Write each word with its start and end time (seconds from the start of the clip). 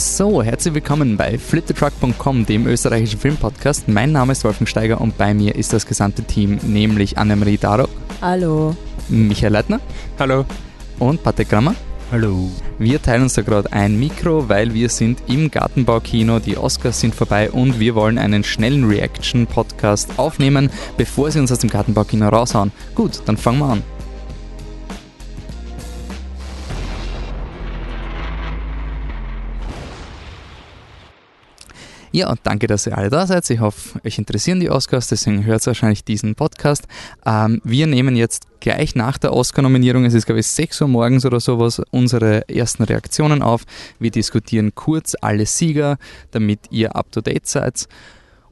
So, 0.00 0.44
herzlich 0.44 0.74
willkommen 0.74 1.16
bei 1.16 1.36
fliptetruck.com, 1.36 2.46
dem 2.46 2.68
österreichischen 2.68 3.18
Filmpodcast. 3.18 3.88
Mein 3.88 4.12
Name 4.12 4.30
ist 4.30 4.44
Wolfgang 4.44 4.68
Steiger 4.68 5.00
und 5.00 5.18
bei 5.18 5.34
mir 5.34 5.56
ist 5.56 5.72
das 5.72 5.86
gesamte 5.86 6.22
Team, 6.22 6.60
nämlich 6.62 7.18
Annemarie 7.18 7.58
Darok. 7.58 7.90
Hallo. 8.22 8.76
Michael 9.08 9.54
Leitner. 9.54 9.80
Hallo. 10.20 10.44
Und 11.00 11.24
Patrick 11.24 11.48
Grammer. 11.48 11.74
Hallo. 12.12 12.48
Wir 12.78 13.02
teilen 13.02 13.24
uns 13.24 13.34
da 13.34 13.42
gerade 13.42 13.72
ein 13.72 13.98
Mikro, 13.98 14.48
weil 14.48 14.72
wir 14.72 14.88
sind 14.88 15.20
im 15.26 15.50
Gartenbaukino, 15.50 16.38
die 16.38 16.56
Oscars 16.56 17.00
sind 17.00 17.16
vorbei 17.16 17.50
und 17.50 17.80
wir 17.80 17.96
wollen 17.96 18.18
einen 18.18 18.44
schnellen 18.44 18.84
Reaction-Podcast 18.84 20.16
aufnehmen, 20.16 20.70
bevor 20.96 21.32
sie 21.32 21.40
uns 21.40 21.50
aus 21.50 21.58
dem 21.58 21.70
Gartenbaukino 21.70 22.28
raushauen. 22.28 22.70
Gut, 22.94 23.20
dann 23.26 23.36
fangen 23.36 23.58
wir 23.58 23.66
an. 23.70 23.82
Ja, 32.10 32.34
danke, 32.42 32.66
dass 32.66 32.86
ihr 32.86 32.96
alle 32.96 33.10
da 33.10 33.26
seid. 33.26 33.48
Ich 33.50 33.60
hoffe, 33.60 34.00
euch 34.04 34.18
interessieren 34.18 34.60
die 34.60 34.70
Oscars, 34.70 35.08
deswegen 35.08 35.44
hört 35.44 35.62
ihr 35.62 35.68
wahrscheinlich 35.68 36.04
diesen 36.04 36.34
Podcast. 36.34 36.88
Ähm, 37.26 37.60
wir 37.64 37.86
nehmen 37.86 38.16
jetzt 38.16 38.46
gleich 38.60 38.94
nach 38.94 39.18
der 39.18 39.34
Oscar-Nominierung, 39.34 40.04
es 40.04 40.14
ist 40.14 40.26
glaube 40.26 40.40
ich 40.40 40.46
6 40.46 40.80
Uhr 40.80 40.88
morgens 40.88 41.26
oder 41.26 41.38
sowas, 41.38 41.82
unsere 41.90 42.48
ersten 42.48 42.82
Reaktionen 42.84 43.42
auf. 43.42 43.64
Wir 43.98 44.10
diskutieren 44.10 44.74
kurz 44.74 45.14
alle 45.20 45.44
Sieger, 45.44 45.98
damit 46.30 46.60
ihr 46.70 46.96
up-to-date 46.96 47.46
seid. 47.46 47.88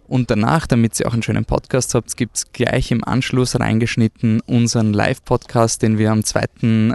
Und 0.06 0.30
danach, 0.30 0.66
damit 0.66 1.00
ihr 1.00 1.08
auch 1.08 1.14
einen 1.14 1.22
schönen 1.22 1.46
Podcast 1.46 1.94
habt, 1.94 2.16
gibt 2.16 2.36
es 2.36 2.52
gleich 2.52 2.90
im 2.90 3.02
Anschluss 3.02 3.58
reingeschnitten 3.58 4.40
unseren 4.42 4.92
Live-Podcast, 4.92 5.82
den 5.82 5.98
wir 5.98 6.12
am 6.12 6.22
2. 6.22 6.44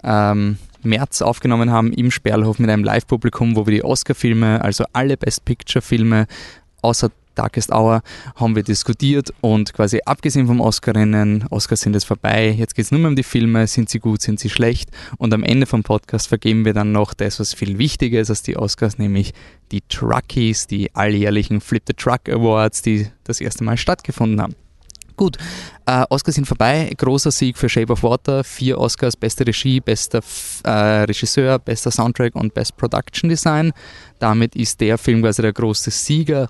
Ähm, 0.04 0.58
März 0.84 1.22
aufgenommen 1.22 1.72
haben 1.72 1.91
im 1.94 2.12
Sperlhof 2.12 2.60
mit 2.60 2.70
einem 2.70 2.84
Live-Publikum, 2.84 3.55
wo 3.55 3.66
wir 3.66 3.74
die 3.74 3.84
Oscar-Filme, 3.84 4.62
also 4.62 4.85
alle 4.94 5.18
Best 5.18 5.46
Picture-Filme 5.46 6.28
außer 6.82 7.12
Darkest 7.35 7.71
Hour 7.71 8.01
haben 8.35 8.55
wir 8.55 8.63
diskutiert 8.63 9.34
und 9.41 9.74
quasi 9.74 10.01
abgesehen 10.05 10.48
vom 10.48 10.60
Oscar-Rennen, 10.60 11.46
Oscars 11.49 11.82
sind 11.82 11.93
jetzt 11.93 12.05
vorbei, 12.05 12.49
jetzt 12.49 12.76
geht 12.76 12.85
es 12.85 12.91
nur 12.91 12.99
mehr 12.99 13.10
um 13.10 13.15
die 13.15 13.23
Filme, 13.23 13.68
sind 13.68 13.90
sie 13.90 13.99
gut, 13.99 14.21
sind 14.21 14.40
sie 14.40 14.49
schlecht 14.49 14.90
und 15.18 15.34
am 15.34 15.43
Ende 15.43 15.65
vom 15.65 15.84
Podcast 15.84 16.27
vergeben 16.27 16.65
wir 16.65 16.73
dann 16.73 16.91
noch 16.91 17.13
das, 17.13 17.40
was 17.40 17.54
viel 17.54 17.77
wichtiger 17.77 18.20
ist 18.20 18.29
als 18.29 18.43
die 18.43 18.57
Oscars, 18.57 18.98
nämlich 18.98 19.34
die 19.71 19.82
Truckies, 19.88 20.68
die 20.68 20.93
alljährlichen 20.93 21.62
Flip 21.62 21.84
the 21.88 21.93
Truck 21.93 22.27
Awards, 22.27 22.82
die 22.82 23.07
das 23.23 23.40
erste 23.40 23.63
Mal 23.63 23.77
stattgefunden 23.77 24.41
haben. 24.41 24.55
Gut, 25.16 25.38
äh, 25.85 26.04
Oscars 26.10 26.35
sind 26.35 26.48
vorbei. 26.48 26.91
Großer 26.98 27.32
Sieg 27.32 27.55
für 27.55 27.70
Shape 27.70 27.93
of 27.93 28.01
Water. 28.01 28.43
Vier 28.43 28.79
Oscars, 28.79 29.16
beste 29.16 29.45
Regie, 29.45 29.79
bester 29.79 30.21
äh, 30.63 31.04
Regisseur, 31.04 31.60
bester 31.60 31.91
Soundtrack 31.91 32.35
und 32.35 32.55
Best 32.55 32.76
Production 32.76 33.29
Design. 33.29 33.71
Damit 34.18 34.55
ist 34.55 34.82
der 34.82 34.98
Film 34.98 35.21
quasi 35.21 35.43
der 35.43 35.54
große 35.54 35.91
Sieger. 35.91 36.49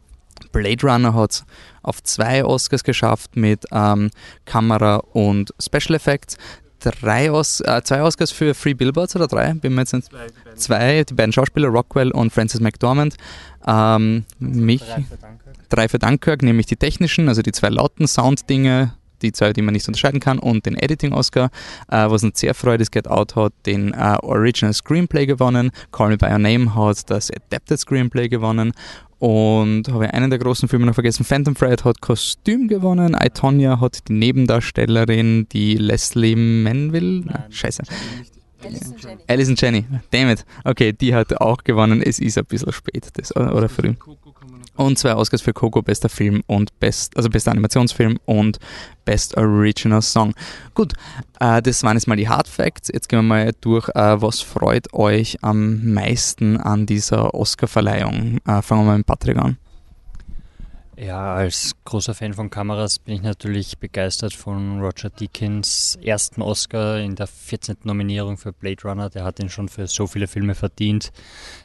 Blade 0.51 0.85
Runner 0.87 1.13
hat 1.13 1.31
es 1.31 1.45
auf 1.81 2.03
zwei 2.03 2.43
Oscars 2.45 2.83
geschafft 2.83 3.35
mit 3.35 3.65
ähm, 3.71 4.11
Kamera 4.45 4.97
und 4.97 5.53
Special 5.59 5.95
Effects. 5.95 6.37
Drei 6.79 7.31
Os 7.31 7.61
äh, 7.61 7.81
zwei 7.83 8.01
Oscars 8.01 8.31
für 8.31 8.55
Free 8.55 8.73
Billboards 8.73 9.15
oder 9.15 9.27
drei? 9.27 9.53
Bin 9.53 9.75
mir 9.75 9.81
jetzt 9.81 9.93
nicht 9.93 10.07
zwei, 10.07 10.27
die 10.27 10.55
zwei, 10.57 11.03
die 11.03 11.13
beiden 11.13 11.31
Schauspieler, 11.31 11.67
Rockwell 11.67 12.11
und 12.11 12.33
Francis 12.33 12.59
McDormand. 12.59 13.15
Ähm, 13.67 14.25
mich, 14.39 14.83
drei 15.69 15.87
für 15.87 15.99
Dunkirk, 15.99 16.41
nämlich 16.41 16.65
die 16.65 16.77
technischen, 16.77 17.27
also 17.27 17.43
die 17.43 17.51
zwei 17.51 17.69
lauten 17.69 18.07
Sound-Dinge, 18.07 18.95
die 19.21 19.31
zwei, 19.31 19.53
die 19.53 19.61
man 19.61 19.73
nicht 19.73 19.87
unterscheiden 19.87 20.19
kann, 20.19 20.39
und 20.39 20.65
den 20.65 20.75
Editing-Oscar. 20.75 21.49
Äh, 21.89 22.09
was 22.09 22.23
uns 22.23 22.39
sehr 22.39 22.53
freut, 22.53 22.81
ist 22.81 22.91
Get 22.91 23.07
Out 23.07 23.35
hat 23.35 23.53
den 23.65 23.93
äh, 23.93 24.17
Original 24.21 24.73
Screenplay 24.73 25.25
gewonnen, 25.25 25.71
Call 25.91 26.09
Me 26.09 26.17
By 26.17 26.27
Your 26.27 26.39
Name 26.39 26.75
hat 26.75 27.09
das 27.09 27.31
Adapted 27.31 27.79
Screenplay 27.79 28.29
gewonnen 28.29 28.73
und 29.19 29.87
habe 29.89 30.05
ich 30.05 30.13
einen 30.13 30.31
der 30.31 30.39
großen 30.39 30.67
Filme 30.67 30.87
noch 30.87 30.95
vergessen, 30.95 31.23
Phantom 31.23 31.53
Thread 31.53 31.85
hat 31.85 32.01
Kostüm 32.01 32.67
gewonnen, 32.67 33.15
I, 33.21 33.29
Tonya 33.29 33.79
hat 33.79 34.07
die 34.07 34.13
Nebendarstellerin, 34.13 35.47
die 35.51 35.75
Leslie 35.75 36.35
Manville, 36.35 37.21
Nein, 37.25 37.43
scheiße. 37.51 37.83
Alison 38.63 38.95
Jenny. 38.97 39.23
Alison 39.27 39.55
Jenny, 39.55 39.85
damn 40.11 40.29
it. 40.29 40.45
Okay, 40.63 40.93
die 40.93 41.13
hat 41.13 41.39
auch 41.39 41.63
gewonnen. 41.63 42.01
Es 42.01 42.19
ist 42.19 42.37
ein 42.37 42.45
bisschen 42.45 42.71
spät, 42.71 43.09
das, 43.13 43.35
oder 43.35 43.69
früh. 43.69 43.93
Und 44.75 44.97
zwei 44.97 45.15
Oscars 45.15 45.41
für 45.41 45.53
Coco, 45.53 45.81
bester 45.81 46.09
Film 46.09 46.43
und 46.47 46.79
best, 46.79 47.15
also 47.17 47.29
bester 47.29 47.51
Animationsfilm 47.51 48.19
und 48.25 48.59
Best 49.05 49.37
Original 49.37 50.01
Song. 50.01 50.33
Gut, 50.73 50.93
äh, 51.39 51.61
das 51.61 51.83
waren 51.83 51.97
jetzt 51.97 52.07
mal 52.07 52.15
die 52.15 52.29
Hard 52.29 52.47
Facts. 52.47 52.89
Jetzt 52.91 53.09
gehen 53.09 53.19
wir 53.19 53.23
mal 53.23 53.51
durch, 53.61 53.89
äh, 53.89 54.21
was 54.21 54.41
freut 54.41 54.93
euch 54.93 55.37
am 55.43 55.93
meisten 55.93 56.57
an 56.57 56.85
dieser 56.85 57.33
Oscar-Verleihung? 57.33 58.37
Äh, 58.47 58.61
fangen 58.61 58.81
wir 58.81 58.91
mal 58.91 58.97
mit 58.97 59.07
Patrick 59.07 59.37
an. 59.37 59.57
Ja, 61.03 61.33
als 61.33 61.71
großer 61.83 62.13
Fan 62.13 62.35
von 62.35 62.51
Kameras 62.51 62.99
bin 62.99 63.15
ich 63.15 63.23
natürlich 63.23 63.79
begeistert 63.79 64.33
von 64.33 64.81
Roger 64.81 65.09
Deakins 65.09 65.97
ersten 66.03 66.43
Oscar 66.43 66.99
in 66.99 67.15
der 67.15 67.25
14. 67.25 67.77
Nominierung 67.85 68.37
für 68.37 68.53
Blade 68.53 68.83
Runner. 68.83 69.09
Der 69.09 69.23
hat 69.23 69.39
ihn 69.39 69.49
schon 69.49 69.67
für 69.67 69.87
so 69.87 70.05
viele 70.05 70.27
Filme 70.27 70.53
verdient. 70.53 71.11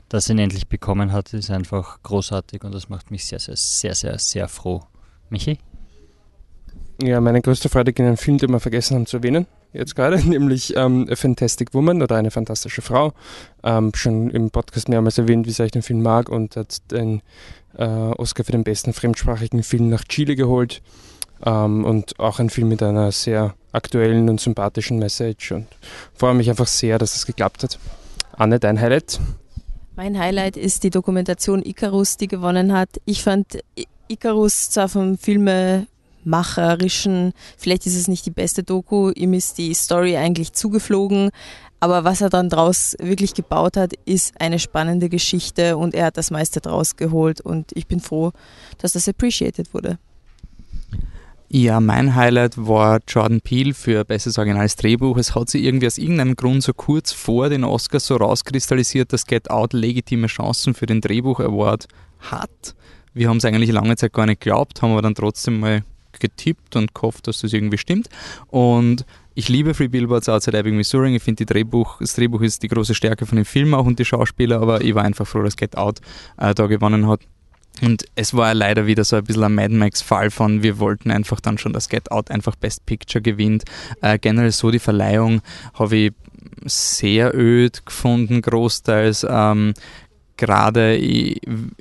Dass 0.08 0.30
er 0.30 0.36
ihn 0.36 0.38
endlich 0.38 0.69
bekommen 0.69 1.12
hat, 1.12 1.34
ist 1.34 1.50
einfach 1.50 2.02
großartig 2.02 2.64
und 2.64 2.74
das 2.74 2.88
macht 2.88 3.10
mich 3.10 3.26
sehr, 3.26 3.38
sehr, 3.38 3.56
sehr, 3.56 3.94
sehr, 3.94 4.19
sehr 4.19 4.48
froh. 4.48 4.84
Michi? 5.28 5.58
Ja, 7.03 7.20
meine 7.20 7.42
größte 7.42 7.68
Freude 7.68 7.91
in 7.91 8.06
einem 8.06 8.16
Film, 8.16 8.38
den 8.38 8.50
wir 8.53 8.60
vergessen 8.60 8.94
haben 8.94 9.04
zu 9.04 9.18
erwähnen, 9.18 9.47
jetzt 9.74 9.94
gerade, 9.94 10.18
nämlich 10.26 10.74
ähm, 10.76 11.06
A 11.10 11.14
Fantastic 11.14 11.74
Woman 11.74 12.00
oder 12.00 12.16
eine 12.16 12.30
fantastische 12.30 12.80
Frau. 12.80 13.12
Ähm, 13.62 13.92
schon 13.94 14.30
im 14.30 14.50
Podcast 14.50 14.88
mehrmals 14.88 15.18
erwähnt, 15.18 15.47
wie 15.47 15.50
sehr 15.50 15.66
ich 15.66 15.72
den 15.72 15.82
Film 15.82 16.03
mag 16.03 16.30
und 16.30 16.56
hat 16.56 16.91
den 16.91 17.20
äh, 17.78 17.84
Oscar 17.84 18.44
für 18.44 18.53
den 18.53 18.64
besten 18.64 18.92
fremdsprachigen 18.92 19.62
Film 19.62 19.88
nach 19.88 20.04
Chile 20.04 20.37
geholt. 20.37 20.82
Ähm, 21.44 21.84
und 21.84 22.19
auch 22.19 22.38
ein 22.38 22.50
Film 22.50 22.69
mit 22.69 22.82
einer 22.82 23.12
sehr 23.12 23.54
aktuellen 23.72 24.28
und 24.28 24.41
sympathischen 24.41 24.98
Message 24.98 25.53
und 25.53 25.66
freue 26.15 26.34
mich 26.34 26.48
einfach 26.48 26.66
sehr, 26.66 26.98
dass 26.98 27.15
es 27.15 27.26
geklappt 27.26 27.62
hat. 27.62 27.78
Anne, 28.32 28.59
dein 28.59 28.81
Highlight? 28.81 29.20
Mein 29.97 30.19
Highlight 30.19 30.56
ist 30.56 30.82
die 30.84 30.91
Dokumentation 30.91 31.62
Icarus, 31.62 32.16
die 32.16 32.28
gewonnen 32.28 32.72
hat. 32.72 32.88
Ich 33.04 33.22
fand 33.22 33.59
Icarus 34.09 34.70
zwar 34.70 34.88
vom 34.88 35.19
Filme 35.19 35.86
macherischen, 36.25 37.32
vielleicht 37.56 37.86
ist 37.86 37.97
es 37.97 38.09
nicht 38.09 38.26
die 38.26 38.31
beste 38.31 38.62
Doku, 38.62 39.10
ihm 39.10 39.32
ist 39.32 39.59
die 39.59 39.72
Story 39.75 40.16
eigentlich 40.16 40.53
zugeflogen, 40.53 41.31
aber 41.86 42.02
was 42.02 42.20
er 42.20 42.30
dann 42.30 42.48
draus 42.48 42.97
wirklich 42.98 43.32
gebaut 43.32 43.76
hat, 43.76 43.92
ist 44.06 44.41
eine 44.41 44.58
spannende 44.58 45.08
Geschichte 45.08 45.76
und 45.76 45.94
er 45.94 46.06
hat 46.06 46.16
das 46.16 46.32
meiste 46.32 46.60
draus 46.60 46.97
geholt 46.97 47.41
und 47.41 47.70
ich 47.74 47.86
bin 47.86 48.00
froh, 48.00 48.32
dass 48.78 48.94
das 48.94 49.08
appreciated 49.08 49.72
wurde. 49.72 49.97
Ja, 51.48 51.78
mein 51.78 52.16
Highlight 52.16 52.54
war 52.56 52.98
Jordan 53.06 53.41
Peele 53.41 53.72
für 53.72 54.04
Bestes 54.04 54.36
Originales 54.36 54.74
Drehbuch. 54.74 55.16
Es 55.16 55.36
hat 55.36 55.48
sich 55.48 55.62
irgendwie 55.62 55.86
aus 55.86 55.97
irgendeinem 55.97 56.34
Grund 56.34 56.64
so 56.64 56.74
kurz 56.74 57.12
vor 57.12 57.48
den 57.50 57.62
Oscars 57.62 58.08
so 58.08 58.16
rauskristallisiert, 58.16 59.12
dass 59.12 59.24
Get 59.24 59.48
Out 59.48 59.72
legitime 59.72 60.26
Chancen 60.26 60.74
für 60.74 60.86
den 60.86 61.00
Drehbuch 61.00 61.38
Award 61.38 61.86
hat. 62.18 62.74
Wir 63.14 63.28
haben 63.28 63.36
es 63.36 63.44
eigentlich 63.44 63.70
lange 63.70 63.94
Zeit 63.94 64.12
gar 64.12 64.26
nicht 64.26 64.41
geglaubt, 64.41 64.82
haben 64.82 64.91
aber 64.91 65.03
dann 65.03 65.14
trotzdem 65.14 65.60
mal 65.60 65.84
getippt 66.21 66.77
und 66.77 66.94
gehofft, 66.94 67.27
dass 67.27 67.41
das 67.41 67.53
irgendwie 67.53 67.78
stimmt. 67.78 68.09
Und 68.49 69.04
ich 69.34 69.49
liebe 69.49 69.75
Free 69.75 69.88
Billboards 69.88 70.28
Outside 70.28 70.56
Ebbing, 70.56 70.77
Missouri. 70.77 71.15
Ich 71.15 71.22
finde, 71.22 71.44
Drehbuch, 71.44 71.99
das 72.00 72.15
Drehbuch 72.15 72.41
ist 72.41 72.62
die 72.62 72.69
große 72.69 72.94
Stärke 72.94 73.27
von 73.27 73.37
dem 73.37 73.44
Film 73.44 73.75
auch 73.75 73.84
und 73.84 73.99
die 73.99 74.04
Schauspieler, 74.04 74.60
aber 74.62 74.81
ich 74.81 74.94
war 74.94 75.04
einfach 75.04 75.27
froh, 75.27 75.43
dass 75.43 75.56
Get 75.56 75.77
Out 75.77 76.00
äh, 76.38 76.54
da 76.54 76.66
gewonnen 76.66 77.06
hat. 77.06 77.21
Und 77.82 78.06
es 78.15 78.32
war 78.32 78.54
leider 78.54 78.87
wieder 78.87 79.04
so 79.04 79.16
ein 79.16 79.25
bisschen 79.25 79.44
ein 79.44 79.54
Mad 79.54 79.75
Max-Fall 79.75 80.31
von, 80.31 80.62
wir 80.62 80.78
wollten 80.78 81.10
einfach 81.10 81.41
dann 81.41 81.59
schon, 81.59 81.72
dass 81.72 81.88
Get 81.88 82.10
Out 82.10 82.31
einfach 82.31 82.56
Best 82.56 82.87
Picture 82.87 83.21
gewinnt. 83.21 83.65
Äh, 84.00 84.19
generell 84.19 84.53
so 84.53 84.71
die 84.71 84.78
Verleihung 84.78 85.43
habe 85.75 85.97
ich 85.97 86.12
sehr 86.65 87.34
öd 87.34 87.84
gefunden, 87.84 88.41
großteils. 88.41 89.27
Ähm, 89.28 89.74
Gerade 90.39 90.98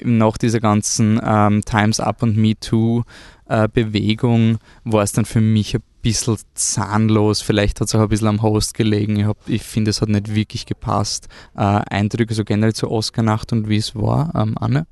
nach 0.01 0.37
dieser 0.37 0.61
ganzen 0.61 1.19
ähm, 1.21 1.61
Times 1.65 1.99
Up 1.99 2.23
und 2.23 2.37
Me 2.37 2.57
Too 2.57 3.03
äh, 3.47 3.67
Bewegung 3.71 4.57
war 4.83 5.03
es 5.03 5.11
dann 5.11 5.25
für 5.25 5.41
mich 5.41 5.75
ein 5.75 5.83
bisschen 6.01 6.37
zahnlos. 6.53 7.41
Vielleicht 7.41 7.81
hat 7.81 7.87
es 7.87 7.95
auch 7.95 8.01
ein 8.01 8.09
bisschen 8.09 8.27
am 8.27 8.41
Host 8.41 8.73
gelegen. 8.73 9.17
Ich, 9.17 9.27
ich 9.47 9.63
finde, 9.63 9.91
es 9.91 10.01
hat 10.01 10.09
nicht 10.09 10.33
wirklich 10.33 10.65
gepasst. 10.65 11.27
Äh, 11.55 11.61
Eindrücke 11.89 12.33
so 12.33 12.43
generell 12.43 12.73
zur 12.73 12.91
Oscar-Nacht 12.91 13.51
und 13.53 13.69
wie 13.69 13.77
es 13.77 13.95
war. 13.95 14.33
Ähm, 14.35 14.57
Anne? 14.59 14.87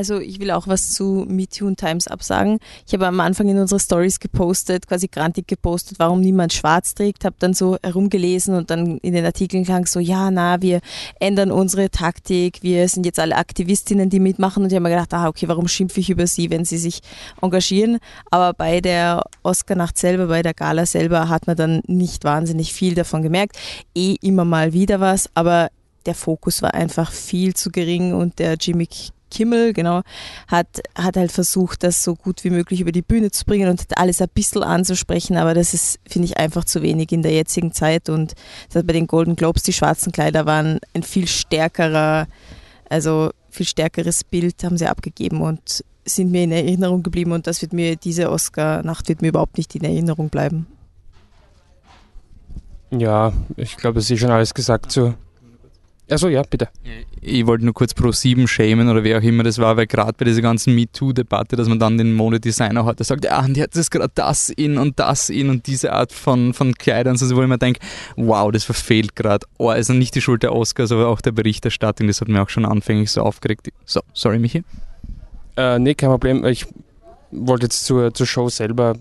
Also 0.00 0.18
ich 0.18 0.40
will 0.40 0.50
auch 0.50 0.66
was 0.66 0.94
zu 0.94 1.26
MeToo 1.28 1.66
und 1.66 1.78
Times 1.78 2.08
Up 2.08 2.22
sagen. 2.22 2.58
Ich 2.86 2.94
habe 2.94 3.06
am 3.06 3.20
Anfang 3.20 3.50
in 3.50 3.58
unsere 3.58 3.78
Stories 3.78 4.18
gepostet, 4.18 4.86
quasi 4.86 5.08
grantig 5.08 5.46
gepostet, 5.46 5.98
warum 5.98 6.22
niemand 6.22 6.54
schwarz 6.54 6.94
trägt, 6.94 7.26
habe 7.26 7.36
dann 7.38 7.52
so 7.52 7.76
herumgelesen 7.82 8.54
und 8.54 8.70
dann 8.70 8.96
in 9.02 9.12
den 9.12 9.26
Artikeln 9.26 9.62
klang 9.62 9.84
so, 9.84 10.00
ja, 10.00 10.30
na, 10.30 10.62
wir 10.62 10.80
ändern 11.18 11.52
unsere 11.52 11.90
Taktik, 11.90 12.62
wir 12.62 12.88
sind 12.88 13.04
jetzt 13.04 13.18
alle 13.18 13.36
Aktivistinnen, 13.36 14.08
die 14.08 14.20
mitmachen 14.20 14.62
und 14.62 14.70
ich 14.70 14.74
habe 14.74 14.84
mir 14.84 14.88
gedacht, 14.88 15.12
ah, 15.12 15.28
okay, 15.28 15.48
warum 15.48 15.68
schimpfe 15.68 16.00
ich 16.00 16.08
über 16.08 16.26
sie, 16.26 16.48
wenn 16.48 16.64
sie 16.64 16.78
sich 16.78 17.00
engagieren? 17.42 17.98
Aber 18.30 18.54
bei 18.54 18.80
der 18.80 19.22
Oscar-Nacht 19.42 19.98
selber, 19.98 20.28
bei 20.28 20.40
der 20.40 20.54
Gala 20.54 20.86
selber 20.86 21.28
hat 21.28 21.46
man 21.46 21.56
dann 21.56 21.82
nicht 21.86 22.24
wahnsinnig 22.24 22.72
viel 22.72 22.94
davon 22.94 23.20
gemerkt. 23.20 23.58
Eh 23.94 24.16
immer 24.22 24.46
mal 24.46 24.72
wieder 24.72 24.98
was, 25.00 25.28
aber 25.34 25.68
der 26.06 26.14
Fokus 26.14 26.62
war 26.62 26.72
einfach 26.72 27.12
viel 27.12 27.52
zu 27.52 27.70
gering 27.70 28.14
und 28.14 28.38
der 28.38 28.54
Jimmy 28.54 28.88
Kimmel, 29.30 29.72
genau, 29.72 30.02
hat, 30.48 30.66
hat 30.94 31.16
halt 31.16 31.32
versucht, 31.32 31.82
das 31.82 32.04
so 32.04 32.14
gut 32.14 32.44
wie 32.44 32.50
möglich 32.50 32.80
über 32.80 32.92
die 32.92 33.02
Bühne 33.02 33.30
zu 33.30 33.44
bringen 33.44 33.68
und 33.68 33.84
alles 33.96 34.20
ein 34.20 34.28
bisschen 34.34 34.62
anzusprechen, 34.62 35.36
aber 35.36 35.54
das 35.54 35.74
ist, 35.74 35.98
finde 36.06 36.26
ich, 36.26 36.36
einfach 36.36 36.64
zu 36.64 36.82
wenig 36.82 37.12
in 37.12 37.22
der 37.22 37.32
jetzigen 37.32 37.72
Zeit 37.72 38.08
und 38.08 38.34
bei 38.72 38.82
den 38.82 39.06
Golden 39.06 39.36
Globes, 39.36 39.62
die 39.62 39.72
schwarzen 39.72 40.12
Kleider 40.12 40.46
waren 40.46 40.80
ein 40.94 41.02
viel 41.02 41.26
stärkerer, 41.26 42.26
also 42.88 43.30
viel 43.50 43.66
stärkeres 43.66 44.24
Bild 44.24 44.62
haben 44.64 44.76
sie 44.76 44.86
abgegeben 44.86 45.40
und 45.42 45.84
sind 46.04 46.30
mir 46.30 46.44
in 46.44 46.52
Erinnerung 46.52 47.02
geblieben 47.02 47.32
und 47.32 47.46
das 47.46 47.62
wird 47.62 47.72
mir, 47.72 47.96
diese 47.96 48.30
Oscar-Nacht 48.30 49.08
wird 49.08 49.22
mir 49.22 49.28
überhaupt 49.28 49.58
nicht 49.58 49.74
in 49.74 49.84
Erinnerung 49.84 50.28
bleiben. 50.28 50.66
Ja, 52.90 53.32
ich 53.56 53.76
glaube, 53.76 54.00
es 54.00 54.10
ist 54.10 54.18
schon 54.18 54.30
alles 54.30 54.52
gesagt 54.52 54.90
zu, 54.90 55.14
Achso, 56.10 56.28
ja, 56.28 56.42
bitte. 56.42 56.68
Ich 57.20 57.46
wollte 57.46 57.64
nur 57.64 57.74
kurz 57.74 57.94
Pro 57.94 58.10
7 58.10 58.48
schämen 58.48 58.88
oder 58.88 59.04
wer 59.04 59.18
auch 59.18 59.22
immer 59.22 59.44
das 59.44 59.58
war, 59.58 59.76
weil 59.76 59.86
gerade 59.86 60.12
bei 60.16 60.24
dieser 60.24 60.42
ganzen 60.42 60.74
MeToo-Debatte, 60.74 61.54
dass 61.54 61.68
man 61.68 61.78
dann 61.78 61.98
den 61.98 62.14
Modedesigner 62.14 62.84
hat, 62.84 62.98
der 62.98 63.06
sagt, 63.06 63.24
ja, 63.24 63.38
und 63.40 63.56
jetzt 63.56 63.76
ist 63.76 63.90
gerade 63.90 64.10
das 64.14 64.48
in 64.48 64.78
und 64.78 64.98
das 64.98 65.28
in 65.30 65.50
und 65.50 65.66
diese 65.66 65.92
Art 65.92 66.12
von, 66.12 66.52
von 66.52 66.74
Kleidern, 66.74 67.12
also 67.12 67.36
wo 67.36 67.42
ich 67.42 67.48
mir 67.48 67.58
denke, 67.58 67.80
wow, 68.16 68.50
das 68.50 68.64
verfehlt 68.64 69.14
gerade. 69.14 69.46
Oh, 69.58 69.68
also 69.68 69.92
nicht 69.92 70.14
die 70.14 70.20
Schuld 70.20 70.42
der 70.42 70.52
Oscars, 70.52 70.90
aber 70.90 71.08
auch 71.08 71.20
der 71.20 71.32
Berichterstattung, 71.32 72.08
das 72.08 72.20
hat 72.20 72.28
mir 72.28 72.42
auch 72.42 72.48
schon 72.48 72.64
anfänglich 72.64 73.10
so 73.10 73.22
aufgeregt. 73.22 73.68
So, 73.84 74.00
sorry, 74.12 74.38
Michi. 74.38 74.64
Äh, 75.56 75.78
nee, 75.78 75.94
kein 75.94 76.10
Problem. 76.10 76.44
Ich 76.44 76.66
wollte 77.30 77.66
jetzt 77.66 77.84
zur, 77.84 78.12
zur 78.14 78.26
Show 78.26 78.48
selber, 78.48 78.94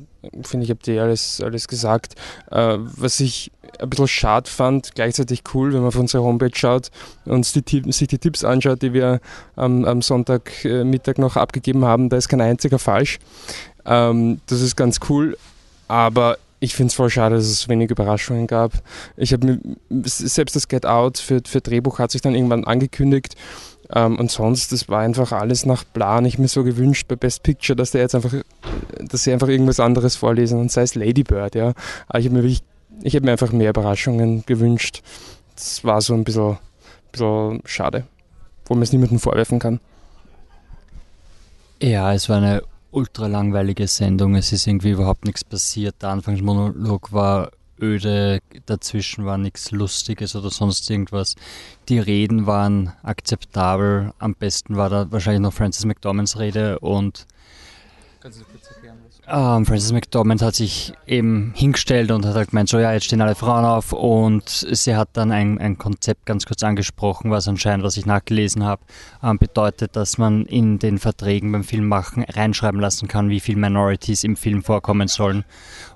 finde 0.43 0.65
ich, 0.65 0.71
habt 0.71 0.87
ihr 0.87 1.01
alles, 1.01 1.41
alles 1.41 1.67
gesagt. 1.67 2.15
Äh, 2.51 2.77
was 2.77 3.19
ich 3.19 3.51
ein 3.79 3.89
bisschen 3.89 4.07
schade 4.07 4.49
fand, 4.49 4.95
gleichzeitig 4.95 5.43
cool, 5.53 5.73
wenn 5.73 5.79
man 5.79 5.87
auf 5.87 5.95
unsere 5.95 6.23
Homepage 6.23 6.51
schaut 6.53 6.89
und 7.25 7.45
sich 7.45 7.63
die, 7.63 8.17
Tipps 8.17 8.43
anschaut, 8.43 8.81
die 8.81 8.93
wir 8.93 9.19
am, 9.55 9.85
am 9.85 10.01
Sonntagmittag 10.01 11.17
äh, 11.17 11.21
noch 11.21 11.35
abgegeben 11.35 11.85
haben, 11.85 12.09
da 12.09 12.17
ist 12.17 12.29
kein 12.29 12.41
einziger 12.41 12.79
falsch. 12.79 13.19
Ähm, 13.85 14.41
das 14.47 14.61
ist 14.61 14.75
ganz 14.75 14.99
cool, 15.09 15.37
aber 15.87 16.37
ich 16.59 16.75
finde 16.75 16.89
es 16.89 16.95
voll 16.95 17.09
schade, 17.09 17.35
dass 17.35 17.45
es 17.45 17.69
wenig 17.69 17.89
Überraschungen 17.89 18.47
gab. 18.47 18.73
Ich 19.15 19.31
habe 19.31 19.59
selbst 20.03 20.55
das 20.55 20.67
Get 20.67 20.85
Out 20.85 21.17
für, 21.17 21.41
für 21.45 21.61
Drehbuch 21.61 21.99
hat 21.99 22.11
sich 22.11 22.21
dann 22.21 22.35
irgendwann 22.35 22.65
angekündigt 22.65 23.35
ähm, 23.93 24.17
und 24.19 24.29
sonst, 24.29 24.71
das 24.71 24.87
war 24.87 24.99
einfach 24.99 25.31
alles 25.31 25.65
nach 25.65 25.83
Plan. 25.93 26.25
Ich 26.25 26.37
mir 26.37 26.47
so 26.47 26.63
gewünscht 26.63 27.07
bei 27.07 27.15
Best 27.15 27.43
Picture, 27.43 27.75
dass 27.75 27.91
der 27.91 28.01
jetzt 28.01 28.13
einfach, 28.13 28.33
dass 28.99 29.23
sie 29.23 29.33
einfach 29.33 29.47
irgendwas 29.47 29.79
anderes 29.79 30.15
vorlesen 30.15 30.59
und 30.59 30.71
sei 30.71 30.83
es 30.83 30.95
Lady 30.95 31.23
Bird, 31.23 31.55
ja. 31.55 31.73
Aber 32.07 32.19
ich 32.19 32.25
habe 32.25 32.35
mir 32.35 32.43
wirklich, 32.43 32.61
ich 33.01 33.15
habe 33.15 33.25
mir 33.25 33.31
einfach 33.31 33.51
mehr 33.51 33.69
Überraschungen 33.69 34.45
gewünscht. 34.45 35.01
Das 35.55 35.83
war 35.83 36.01
so 36.01 36.13
ein 36.13 36.23
bisschen, 36.23 36.57
bisschen 37.11 37.61
schade, 37.65 38.05
wo 38.65 38.73
man 38.73 38.83
es 38.83 38.91
niemandem 38.91 39.19
vorwerfen 39.19 39.59
kann. 39.59 39.79
Ja, 41.81 42.13
es 42.13 42.27
war 42.29 42.37
eine 42.37 42.61
ultra 42.91 43.27
langweilige 43.27 43.87
Sendung. 43.87 44.35
Es 44.35 44.51
ist 44.51 44.67
irgendwie 44.67 44.91
überhaupt 44.91 45.25
nichts 45.25 45.43
passiert. 45.43 45.95
Der 46.01 46.09
Anfangsmonolog 46.09 47.13
war 47.13 47.51
öde, 47.81 48.39
dazwischen 48.65 49.25
war 49.25 49.37
nichts 49.37 49.71
Lustiges 49.71 50.35
oder 50.35 50.49
sonst 50.49 50.89
irgendwas. 50.89 51.35
Die 51.87 51.99
Reden 51.99 52.45
waren 52.45 52.93
akzeptabel. 53.03 54.13
Am 54.19 54.35
besten 54.35 54.75
war 54.75 54.89
da 54.89 55.11
wahrscheinlich 55.11 55.41
noch 55.41 55.53
Francis 55.53 55.85
McDormands 55.85 56.37
Rede 56.37 56.79
und 56.79 57.25
Kannst 58.19 58.41
du 58.41 58.43
kurz? 58.43 58.69
Ähm, 59.31 59.65
Frances 59.67 59.91
McDormand 59.91 60.41
hat 60.41 60.55
sich 60.55 60.91
eben 61.05 61.53
hingestellt 61.55 62.09
und 62.09 62.25
hat 62.25 62.33
halt 62.33 62.49
gemeint, 62.49 62.67
so 62.67 62.79
ja, 62.79 62.93
jetzt 62.93 63.05
stehen 63.05 63.21
alle 63.21 63.35
Frauen 63.35 63.63
auf 63.63 63.93
und 63.93 64.49
sie 64.49 64.95
hat 64.95 65.09
dann 65.13 65.31
ein, 65.31 65.59
ein 65.59 65.77
Konzept 65.77 66.25
ganz 66.25 66.47
kurz 66.47 66.63
angesprochen, 66.63 67.29
was 67.29 67.47
anscheinend, 67.47 67.85
was 67.85 67.95
ich 67.97 68.07
nachgelesen 68.07 68.63
habe, 68.63 68.81
ähm, 69.21 69.37
bedeutet, 69.37 69.95
dass 69.95 70.17
man 70.17 70.45
in 70.45 70.79
den 70.79 70.97
Verträgen 70.97 71.51
beim 71.51 71.63
Filmmachen 71.63 72.23
reinschreiben 72.23 72.79
lassen 72.79 73.07
kann, 73.07 73.29
wie 73.29 73.39
viele 73.39 73.59
Minorities 73.59 74.23
im 74.23 74.35
Film 74.35 74.63
vorkommen 74.63 75.07
sollen 75.07 75.45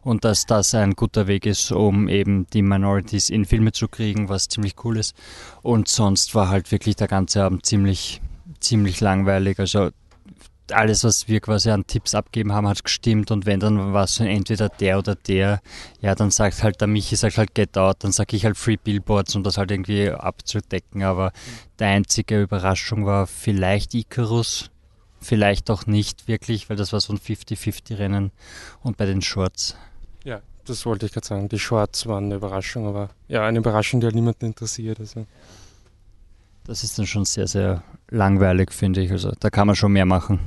und 0.04 0.26
dass 0.26 0.46
das 0.46 0.76
ein 0.76 0.92
guter 0.92 1.26
Weg 1.26 1.48
ist, 1.48 1.72
um 1.72 2.10
eben 2.10 2.46
die 2.54 2.62
Minorities 2.62 3.32
in 3.32 3.46
Filme 3.46 3.72
zu 3.72 3.88
kriegen, 3.88 4.30
was 4.30 4.48
ziemlich 4.48 4.76
cool 4.84 4.98
ist. 4.98 5.16
Und 5.64 5.88
sonst 5.88 6.36
war 6.36 6.50
halt 6.50 6.72
wirklich 6.72 6.98
der 6.98 7.08
ganze 7.08 7.44
Abend 7.44 7.66
ziemlich 7.66 8.22
ziemlich 8.60 9.02
langweilig. 9.02 9.60
Also 9.60 9.90
alles, 10.72 11.04
was 11.04 11.28
wir 11.28 11.40
quasi 11.42 11.70
an 11.70 11.86
Tipps 11.86 12.16
abgeben 12.16 12.54
haben, 12.54 12.68
hat 12.68 12.84
gestimmt. 12.84 13.32
Und 13.32 13.46
wenn 13.46 13.60
dann 13.60 13.94
war 13.94 14.06
es 14.06 14.16
so 14.16 14.24
entweder 14.24 14.70
der 14.70 15.00
oder 15.00 15.16
der, 15.16 15.62
ja, 16.02 16.16
dann 16.16 16.32
sagt 16.32 16.64
halt 16.64 16.80
der 16.80 16.88
Michi, 16.88 17.16
sagt 17.16 17.38
halt 17.38 17.54
Get 17.56 17.78
Out, 17.78 18.04
dann 18.04 18.12
sage 18.12 18.36
ich 18.36 18.46
halt 18.46 18.58
Free 18.58 18.78
Billboards, 18.78 19.36
um 19.36 19.44
das 19.44 19.58
halt 19.58 19.72
irgendwie 19.72 20.10
abzudecken, 20.10 21.04
aber 21.04 21.32
die 21.80 21.84
einzige 21.84 22.42
Überraschung 22.42 23.06
war 23.06 23.28
vielleicht 23.28 23.94
Icarus, 23.94 24.70
vielleicht 25.20 25.70
auch 25.70 25.86
nicht 25.86 26.28
wirklich, 26.28 26.70
weil 26.70 26.78
das 26.78 26.94
war 26.94 27.00
so 27.02 27.14
ein 27.14 27.20
50-50-Rennen 27.20 28.32
und 28.82 28.98
bei 28.98 29.06
den 29.06 29.22
Shorts. 29.22 29.76
Ja, 30.24 30.42
das 30.66 30.86
wollte 30.86 31.06
ich 31.06 31.14
gerade 31.14 31.28
sagen, 31.28 31.50
die 31.50 31.60
Shorts 31.60 32.08
waren 32.08 32.26
eine 32.26 32.36
Überraschung, 32.36 32.88
aber 32.88 33.10
ja, 33.28 33.46
eine 33.46 33.60
Überraschung, 33.60 34.00
die 34.00 34.06
halt 34.06 34.16
niemanden 34.16 34.46
interessiert, 34.46 35.00
also. 35.00 35.26
Das 36.66 36.84
ist 36.84 36.98
dann 36.98 37.06
schon 37.06 37.26
sehr, 37.26 37.48
sehr 37.48 37.84
langweilig, 38.10 38.72
finde 38.72 39.02
ich. 39.02 39.12
Also 39.12 39.32
da 39.40 39.50
kann 39.50 39.68
man 39.68 39.76
schon 39.76 39.92
mehr 39.92 40.06
machen. 40.06 40.40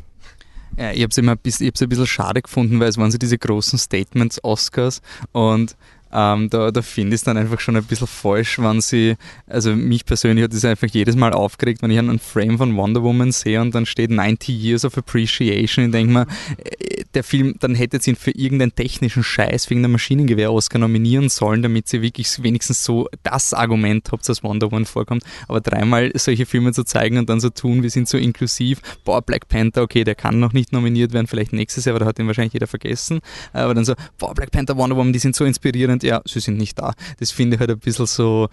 Ja, 0.76 0.92
ich 0.92 1.02
habe 1.02 1.10
es 1.10 1.18
immer 1.18 1.32
ein 1.32 1.38
bisschen, 1.38 1.66
ein 1.68 1.88
bisschen 1.88 2.06
schade 2.06 2.42
gefunden, 2.42 2.80
weil 2.80 2.88
es 2.88 2.98
waren 2.98 3.10
so 3.10 3.18
diese 3.18 3.38
großen 3.38 3.78
Statements 3.78 4.42
Oscars 4.44 5.00
und 5.32 5.76
ähm, 6.16 6.48
da, 6.48 6.70
da 6.70 6.80
finde 6.80 7.14
ich 7.14 7.20
es 7.20 7.24
dann 7.24 7.36
einfach 7.36 7.60
schon 7.60 7.76
ein 7.76 7.84
bisschen 7.84 8.06
falsch, 8.06 8.58
wenn 8.58 8.80
sie, 8.80 9.16
also 9.46 9.76
mich 9.76 10.06
persönlich 10.06 10.44
hat 10.44 10.54
das 10.54 10.64
einfach 10.64 10.88
jedes 10.88 11.14
Mal 11.14 11.34
aufgeregt, 11.34 11.82
wenn 11.82 11.90
ich 11.90 11.98
einen 11.98 12.18
Frame 12.18 12.56
von 12.56 12.74
Wonder 12.74 13.02
Woman 13.02 13.32
sehe 13.32 13.60
und 13.60 13.74
dann 13.74 13.84
steht 13.84 14.10
90 14.10 14.48
Years 14.58 14.86
of 14.86 14.96
Appreciation. 14.96 15.84
Ich 15.84 15.90
denke 15.90 16.12
mir, 16.14 16.26
äh, 16.56 17.04
der 17.12 17.22
Film, 17.22 17.56
dann 17.60 17.74
hätte 17.74 18.00
sie 18.00 18.12
ihn 18.12 18.16
für 18.16 18.30
irgendeinen 18.30 18.74
technischen 18.74 19.22
Scheiß 19.22 19.68
wegen 19.68 19.82
der 19.82 19.90
Maschinengewehr-Oscar 19.90 20.78
nominieren 20.78 21.28
sollen, 21.28 21.60
damit 21.60 21.86
sie 21.88 22.00
wirklich 22.00 22.42
wenigstens 22.42 22.82
so 22.82 23.08
das 23.22 23.52
Argument 23.52 24.10
habt, 24.10 24.26
dass 24.26 24.42
Wonder 24.42 24.70
Woman 24.70 24.86
vorkommt. 24.86 25.22
Aber 25.48 25.60
dreimal 25.60 26.12
solche 26.14 26.46
Filme 26.46 26.72
zu 26.72 26.84
zeigen 26.84 27.18
und 27.18 27.28
dann 27.28 27.40
so 27.40 27.50
tun, 27.50 27.82
wir 27.82 27.90
sind 27.90 28.08
so 28.08 28.16
inklusiv, 28.16 28.80
boah, 29.04 29.20
Black 29.20 29.48
Panther, 29.48 29.82
okay, 29.82 30.04
der 30.04 30.14
kann 30.14 30.40
noch 30.40 30.54
nicht 30.54 30.72
nominiert 30.72 31.12
werden, 31.12 31.26
vielleicht 31.26 31.52
nächstes 31.52 31.84
Jahr, 31.84 31.94
aber 31.94 32.04
da 32.04 32.08
hat 32.08 32.18
ihn 32.18 32.26
wahrscheinlich 32.26 32.54
jeder 32.54 32.66
vergessen. 32.66 33.20
Aber 33.52 33.74
dann 33.74 33.84
so, 33.84 33.94
boah, 34.16 34.32
Black 34.32 34.50
Panther, 34.50 34.78
Wonder 34.78 34.96
Woman, 34.96 35.12
die 35.12 35.18
sind 35.18 35.36
so 35.36 35.44
inspirierend, 35.44 36.05
ja, 36.06 36.22
sie 36.24 36.40
sind 36.40 36.56
nicht 36.56 36.78
da. 36.78 36.94
Das 37.18 37.30
finde 37.30 37.56
ich 37.56 37.60
halt 37.60 37.70
ein 37.70 37.78
bisschen 37.78 38.06
so, 38.06 38.48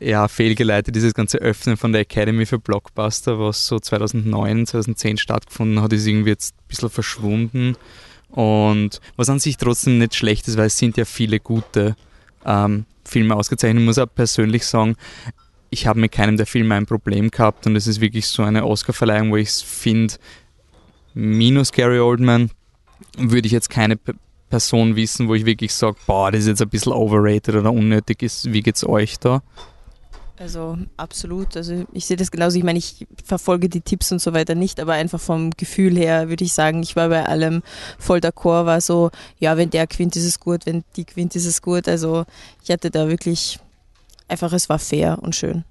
ja, 0.00 0.26
fehlgeleitet, 0.28 0.94
dieses 0.96 1.14
ganze 1.14 1.38
Öffnen 1.38 1.76
von 1.76 1.92
der 1.92 2.00
Academy 2.02 2.46
für 2.46 2.58
Blockbuster, 2.58 3.38
was 3.38 3.66
so 3.66 3.78
2009, 3.78 4.66
2010 4.66 5.18
stattgefunden 5.18 5.80
hat, 5.82 5.92
ist 5.92 6.06
irgendwie 6.06 6.30
jetzt 6.30 6.54
ein 6.54 6.68
bisschen 6.68 6.90
verschwunden. 6.90 7.76
Und 8.30 9.00
was 9.16 9.30
an 9.30 9.38
sich 9.38 9.56
trotzdem 9.56 9.98
nicht 9.98 10.16
schlecht 10.16 10.48
ist, 10.48 10.56
weil 10.56 10.66
es 10.66 10.78
sind 10.78 10.96
ja 10.96 11.04
viele 11.04 11.38
gute 11.38 11.94
ähm, 12.44 12.84
Filme 13.04 13.36
ausgezeichnet. 13.36 13.80
Ich 13.80 13.86
muss 13.86 13.98
auch 13.98 14.12
persönlich 14.12 14.66
sagen, 14.66 14.96
ich 15.70 15.86
habe 15.86 16.00
mit 16.00 16.12
keinem 16.12 16.36
der 16.36 16.46
Filme 16.46 16.74
ein 16.74 16.86
Problem 16.86 17.30
gehabt 17.30 17.66
und 17.66 17.76
es 17.76 17.86
ist 17.86 18.00
wirklich 18.00 18.26
so 18.26 18.42
eine 18.42 18.64
Oscar-Verleihung, 18.64 19.30
wo 19.30 19.36
ich 19.36 19.50
finde, 19.50 20.14
minus 21.14 21.72
Gary 21.72 21.98
Oldman 21.98 22.50
würde 23.16 23.46
ich 23.46 23.52
jetzt 23.52 23.70
keine 23.70 23.98
Person 24.54 24.94
wissen, 24.94 25.26
wo 25.26 25.34
ich 25.34 25.46
wirklich 25.46 25.74
sage, 25.74 25.96
boah, 26.06 26.30
das 26.30 26.42
ist 26.42 26.46
jetzt 26.46 26.62
ein 26.62 26.68
bisschen 26.68 26.92
overrated 26.92 27.56
oder 27.56 27.72
unnötig 27.72 28.22
ist. 28.22 28.52
Wie 28.52 28.62
geht's 28.62 28.86
euch 28.86 29.18
da? 29.18 29.42
Also 30.38 30.78
absolut. 30.96 31.56
Also 31.56 31.84
ich 31.92 32.06
sehe 32.06 32.16
das 32.16 32.30
genauso. 32.30 32.56
Ich 32.56 32.62
meine, 32.62 32.78
ich 32.78 33.04
verfolge 33.24 33.68
die 33.68 33.80
Tipps 33.80 34.12
und 34.12 34.20
so 34.20 34.32
weiter 34.32 34.54
nicht, 34.54 34.78
aber 34.78 34.92
einfach 34.92 35.18
vom 35.18 35.50
Gefühl 35.50 35.96
her 35.96 36.28
würde 36.28 36.44
ich 36.44 36.52
sagen, 36.52 36.84
ich 36.84 36.94
war 36.94 37.08
bei 37.08 37.26
allem 37.26 37.64
voll 37.98 38.20
d'accord, 38.20 38.64
war 38.64 38.80
so, 38.80 39.10
ja, 39.40 39.56
wenn 39.56 39.70
der 39.70 39.88
gewinnt, 39.88 40.14
ist 40.14 40.24
es 40.24 40.38
gut, 40.38 40.66
wenn 40.66 40.84
die 40.94 41.04
gewinnt, 41.04 41.34
ist 41.34 41.46
es 41.46 41.60
gut. 41.60 41.88
Also 41.88 42.24
ich 42.62 42.70
hatte 42.70 42.92
da 42.92 43.08
wirklich 43.08 43.58
einfach, 44.28 44.52
es 44.52 44.68
war 44.68 44.78
fair 44.78 45.18
und 45.20 45.34
schön. 45.34 45.64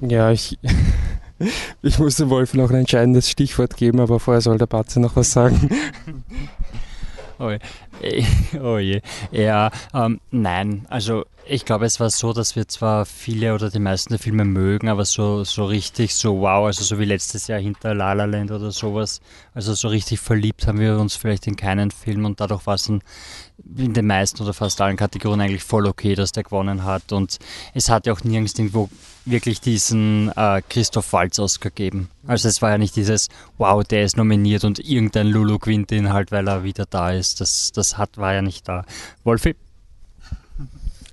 Ja, 0.00 0.32
ich, 0.32 0.58
ich 1.82 2.00
musste 2.00 2.30
Wolf 2.30 2.54
noch 2.54 2.70
ein 2.70 2.80
entscheidendes 2.80 3.30
Stichwort 3.30 3.76
geben, 3.76 4.00
aber 4.00 4.18
vorher 4.18 4.40
soll 4.40 4.58
der 4.58 4.66
Batze 4.66 4.98
noch 4.98 5.14
was 5.14 5.30
sagen. 5.30 5.70
Oh, 7.44 7.58
oh 8.62 8.78
je. 8.78 9.00
Ja, 9.30 9.70
ähm, 9.92 10.20
nein, 10.30 10.86
also 10.88 11.24
ich 11.46 11.66
glaube, 11.66 11.84
es 11.84 12.00
war 12.00 12.08
so, 12.08 12.32
dass 12.32 12.56
wir 12.56 12.66
zwar 12.68 13.04
viele 13.04 13.54
oder 13.54 13.68
die 13.68 13.78
meisten 13.78 14.14
der 14.14 14.18
Filme 14.18 14.46
mögen, 14.46 14.88
aber 14.88 15.04
so, 15.04 15.44
so 15.44 15.66
richtig 15.66 16.14
so 16.14 16.40
wow, 16.40 16.66
also 16.66 16.82
so 16.82 16.98
wie 16.98 17.04
letztes 17.04 17.48
Jahr 17.48 17.60
hinter 17.60 17.94
La 17.94 18.14
La 18.14 18.24
Land 18.24 18.50
oder 18.50 18.70
sowas, 18.70 19.20
also 19.52 19.74
so 19.74 19.88
richtig 19.88 20.20
verliebt 20.20 20.66
haben 20.66 20.80
wir 20.80 20.98
uns 20.98 21.16
vielleicht 21.16 21.46
in 21.46 21.56
keinen 21.56 21.90
Film 21.90 22.24
und 22.24 22.40
dadurch 22.40 22.66
war 22.66 22.76
es 22.76 22.84
dann 22.84 23.02
in 23.76 23.92
den 23.92 24.06
meisten 24.06 24.42
oder 24.42 24.54
fast 24.54 24.80
allen 24.80 24.96
Kategorien 24.96 25.42
eigentlich 25.42 25.64
voll 25.64 25.86
okay, 25.86 26.14
dass 26.14 26.32
der 26.32 26.44
gewonnen 26.44 26.84
hat. 26.84 27.12
Und 27.12 27.38
es 27.74 27.90
hat 27.90 28.06
ja 28.06 28.12
auch 28.14 28.24
nirgends 28.24 28.58
irgendwo 28.58 28.88
wirklich 29.24 29.60
diesen 29.60 30.30
äh, 30.36 30.62
Christoph 30.68 31.12
Waltz 31.12 31.38
Oscar 31.38 31.70
geben. 31.70 32.08
Also 32.26 32.48
es 32.48 32.62
war 32.62 32.70
ja 32.70 32.78
nicht 32.78 32.96
dieses 32.96 33.28
wow, 33.58 33.82
der 33.82 34.04
ist 34.04 34.16
nominiert 34.16 34.64
und 34.64 34.78
irgendein 34.78 35.28
Lulu 35.28 35.58
gewinnt 35.58 35.92
ihn 35.92 36.12
halt, 36.12 36.32
weil 36.32 36.48
er 36.48 36.64
wieder 36.64 36.86
da 36.86 37.12
ist. 37.12 37.40
Das, 37.40 37.72
das 37.72 37.98
hat, 37.98 38.18
war 38.18 38.34
ja 38.34 38.42
nicht 38.42 38.68
da. 38.68 38.84
Wolfi? 39.24 39.54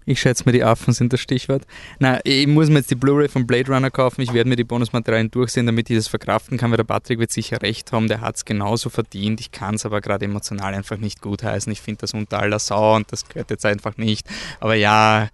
Ich 0.06 0.20
schätze 0.20 0.44
mir, 0.46 0.52
die 0.52 0.64
Affen 0.64 0.94
sind 0.94 1.14
das 1.14 1.22
Stichwort. 1.22 1.64
Na, 2.00 2.20
ich 2.24 2.48
muss 2.48 2.70
mir 2.70 2.80
jetzt 2.80 2.90
die 2.90 2.96
Blu-ray 2.96 3.30
von 3.30 3.46
Blade 3.46 3.72
Runner 3.72 3.92
kaufen. 3.92 4.22
Ich 4.22 4.34
werde 4.34 4.50
mir 4.50 4.56
die 4.56 4.64
Bonusmaterialien 4.64 5.30
durchsehen, 5.30 5.68
damit 5.68 5.90
ich 5.92 5.96
das 5.96 6.08
verkraften 6.08 6.58
kann, 6.58 6.72
weil 6.72 6.78
der 6.78 6.86
Patrick 6.86 7.20
wird 7.20 7.32
sicher 7.32 7.62
recht 7.62 7.92
haben. 7.92 8.08
Der 8.08 8.20
hat 8.20 8.36
es 8.36 8.44
genauso 8.44 8.90
verdient. 8.90 9.40
Ich 9.40 9.52
kann 9.52 9.76
es 9.76 9.86
aber 9.86 10.02
gerade 10.02 10.26
emotional 10.26 10.74
einfach 10.74 10.98
nicht 10.98 11.22
gutheißen. 11.22 11.72
Ich 11.72 11.82
finde 11.82 12.02
das 12.02 12.16
unter 12.16 12.40
aller 12.40 12.58
Sau 12.58 12.96
und 12.96 13.12
das 13.12 13.28
gehört 13.30 13.52
jetzt 13.52 13.66
einfach 13.66 13.96
nicht. 13.98 14.28
Aber 14.60 14.74
ja, 14.74 15.30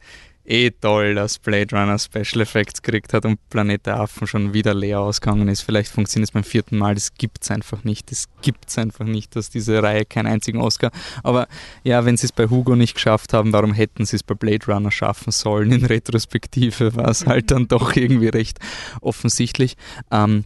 eh 0.48 0.72
toll, 0.72 1.16
dass 1.16 1.40
Blade 1.40 1.76
Runner 1.76 2.00
Special 2.00 2.42
Effects 2.42 2.82
gekriegt 2.82 3.14
hat 3.14 3.26
und 3.26 3.38
Planet 3.50 3.86
der 3.86 4.00
Affen 4.00 4.28
schon 4.28 4.54
wieder 4.54 4.74
leer 4.74 5.02
ausgegangen 5.02 5.48
ist. 5.50 5.62
Vielleicht 5.62 5.92
funktioniert 5.92 6.30
es 6.30 6.34
beim 6.34 6.44
vierten 6.44 6.78
Mal, 6.78 6.96
das 6.96 7.14
gibt 7.14 7.44
es 7.44 7.52
einfach 7.52 7.84
nicht. 7.84 8.10
Das 8.12 8.28
gibt 8.42 8.70
es 8.70 8.78
einfach 8.78 9.06
nicht, 9.06 9.36
dass 9.36 9.50
diese 9.50 9.84
Reihe 9.84 10.06
keinen 10.06 10.28
einzigen 10.28 10.60
Oscar. 10.60 10.92
Aber 11.24 11.48
ja, 11.84 12.06
wenn 12.06 12.18
sie 12.18 12.26
es 12.28 12.32
bei 12.32 12.48
Hugo 12.48 12.76
nicht 12.76 12.96
geschafft 12.96 13.34
haben, 13.34 13.52
warum 13.54 13.74
hätten 13.74 14.06
sie 14.06 14.16
es 14.16 14.24
bei 14.24 14.36
Blade 14.36 14.66
Runner 14.68 14.92
schaffen 14.92 15.32
sollen? 15.32 15.72
In 15.72 15.86
Retrospektive 15.86 16.96
war 16.96 17.10
es 17.10 17.26
halt 17.26 17.52
dann 17.52 17.68
doch 17.68 17.96
irgendwie 17.96 18.30
recht 18.30 18.60
offensichtlich. 19.02 19.76
Ähm, 20.12 20.46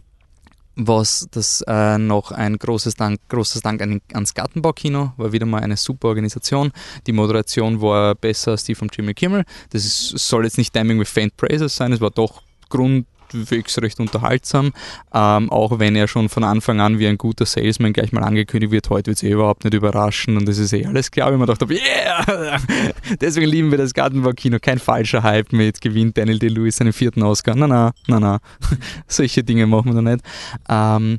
was 0.76 1.26
das 1.30 1.62
äh, 1.66 1.98
noch 1.98 2.32
ein 2.32 2.58
großes 2.58 2.94
Dank, 2.94 3.20
großes 3.28 3.62
Dank 3.62 3.82
an, 3.82 4.00
ans 4.12 4.34
Gartenbaukino, 4.34 5.12
war 5.16 5.32
wieder 5.32 5.46
mal 5.46 5.60
eine 5.60 5.76
super 5.76 6.08
Organisation. 6.08 6.72
Die 7.06 7.12
Moderation 7.12 7.80
war 7.80 8.14
besser 8.14 8.52
als 8.52 8.64
die 8.64 8.74
von 8.74 8.88
Jimmy 8.92 9.14
Kimmel. 9.14 9.44
Das 9.70 9.84
ist, 9.84 10.08
soll 10.18 10.44
jetzt 10.44 10.58
nicht 10.58 10.72
Timing 10.72 10.98
with 10.98 11.08
Faint 11.08 11.36
Praises 11.36 11.74
sein, 11.74 11.92
es 11.92 12.00
war 12.00 12.10
doch 12.10 12.42
Grund, 12.68 13.06
halbwegs 13.32 13.80
recht 13.80 14.00
unterhaltsam, 14.00 14.72
ähm, 15.12 15.50
auch 15.50 15.78
wenn 15.78 15.96
er 15.96 16.08
schon 16.08 16.28
von 16.28 16.44
Anfang 16.44 16.80
an 16.80 16.98
wie 16.98 17.06
ein 17.06 17.18
guter 17.18 17.46
Salesman 17.46 17.92
gleich 17.92 18.12
mal 18.12 18.22
angekündigt 18.22 18.72
wird, 18.72 18.90
heute 18.90 19.08
wird 19.08 19.18
es 19.18 19.22
eh 19.22 19.30
überhaupt 19.30 19.64
nicht 19.64 19.74
überraschen 19.74 20.36
und 20.36 20.48
das 20.48 20.58
ist 20.58 20.72
eh 20.72 20.86
alles 20.86 21.10
klar, 21.10 21.32
wie 21.32 21.36
man 21.36 21.46
dachte, 21.46 21.66
yeah! 21.70 22.58
Deswegen 23.20 23.46
lieben 23.46 23.70
wir 23.70 23.78
das 23.78 23.94
Gartenbaukino, 23.94 24.58
kein 24.60 24.78
falscher 24.78 25.22
Hype 25.22 25.52
mit, 25.52 25.80
gewinnt 25.80 26.16
Daniel 26.16 26.38
Day-Lewis 26.38 26.76
seinen 26.76 26.92
vierten 26.92 27.22
Oscar, 27.22 27.54
na 27.54 27.66
na, 27.66 27.92
na 28.06 28.20
na, 28.20 28.38
solche 29.06 29.42
Dinge 29.42 29.66
machen 29.66 29.94
wir 29.94 30.02
da 30.02 30.10
nicht. 30.10 30.24
Ähm, 30.68 31.18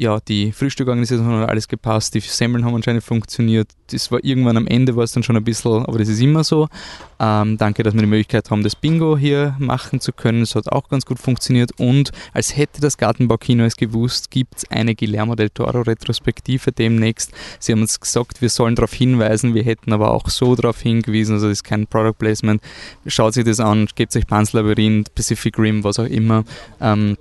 ja, 0.00 0.18
die 0.18 0.50
Frühstückorganisation 0.50 1.42
hat 1.42 1.50
alles 1.50 1.68
gepasst, 1.68 2.14
die 2.14 2.20
Semmeln 2.20 2.64
haben 2.64 2.74
anscheinend 2.74 3.04
funktioniert. 3.04 3.68
Das 3.90 4.10
war 4.10 4.24
irgendwann 4.24 4.56
am 4.56 4.66
Ende 4.66 4.96
war 4.96 5.04
es 5.04 5.12
dann 5.12 5.22
schon 5.22 5.36
ein 5.36 5.44
bisschen, 5.44 5.84
aber 5.84 5.98
das 5.98 6.08
ist 6.08 6.22
immer 6.22 6.42
so. 6.42 6.68
Ähm, 7.18 7.58
danke, 7.58 7.82
dass 7.82 7.92
wir 7.92 8.00
die 8.00 8.06
Möglichkeit 8.06 8.50
haben, 8.50 8.62
das 8.62 8.74
Bingo 8.74 9.18
hier 9.18 9.56
machen 9.58 10.00
zu 10.00 10.14
können. 10.14 10.40
Es 10.40 10.54
hat 10.54 10.72
auch 10.72 10.88
ganz 10.88 11.04
gut 11.04 11.18
funktioniert. 11.18 11.78
Und 11.78 12.12
als 12.32 12.56
hätte 12.56 12.80
das 12.80 12.96
Gartenbaukino 12.96 13.62
es 13.64 13.76
gewusst, 13.76 14.30
gibt 14.30 14.56
es 14.56 14.70
eine 14.70 14.94
Guillermo 14.94 15.34
del 15.34 15.50
Toro 15.50 15.82
Retrospektive 15.82 16.72
demnächst. 16.72 17.32
Sie 17.58 17.72
haben 17.72 17.82
uns 17.82 18.00
gesagt, 18.00 18.40
wir 18.40 18.48
sollen 18.48 18.76
darauf 18.76 18.94
hinweisen, 18.94 19.52
wir 19.54 19.64
hätten 19.64 19.92
aber 19.92 20.12
auch 20.12 20.30
so 20.30 20.56
darauf 20.56 20.80
hingewiesen, 20.80 21.34
also 21.34 21.48
das 21.48 21.58
ist 21.58 21.64
kein 21.64 21.86
Product 21.86 22.14
Placement. 22.18 22.62
Schaut 23.04 23.34
sich 23.34 23.44
das 23.44 23.60
an, 23.60 23.86
gebt 23.94 24.16
euch 24.16 24.26
Pan's 24.26 24.54
Labyrinth, 24.54 25.14
Pacific 25.14 25.58
Rim, 25.58 25.84
was 25.84 25.98
auch 25.98 26.04
immer. 26.04 26.44
Ähm, 26.80 27.18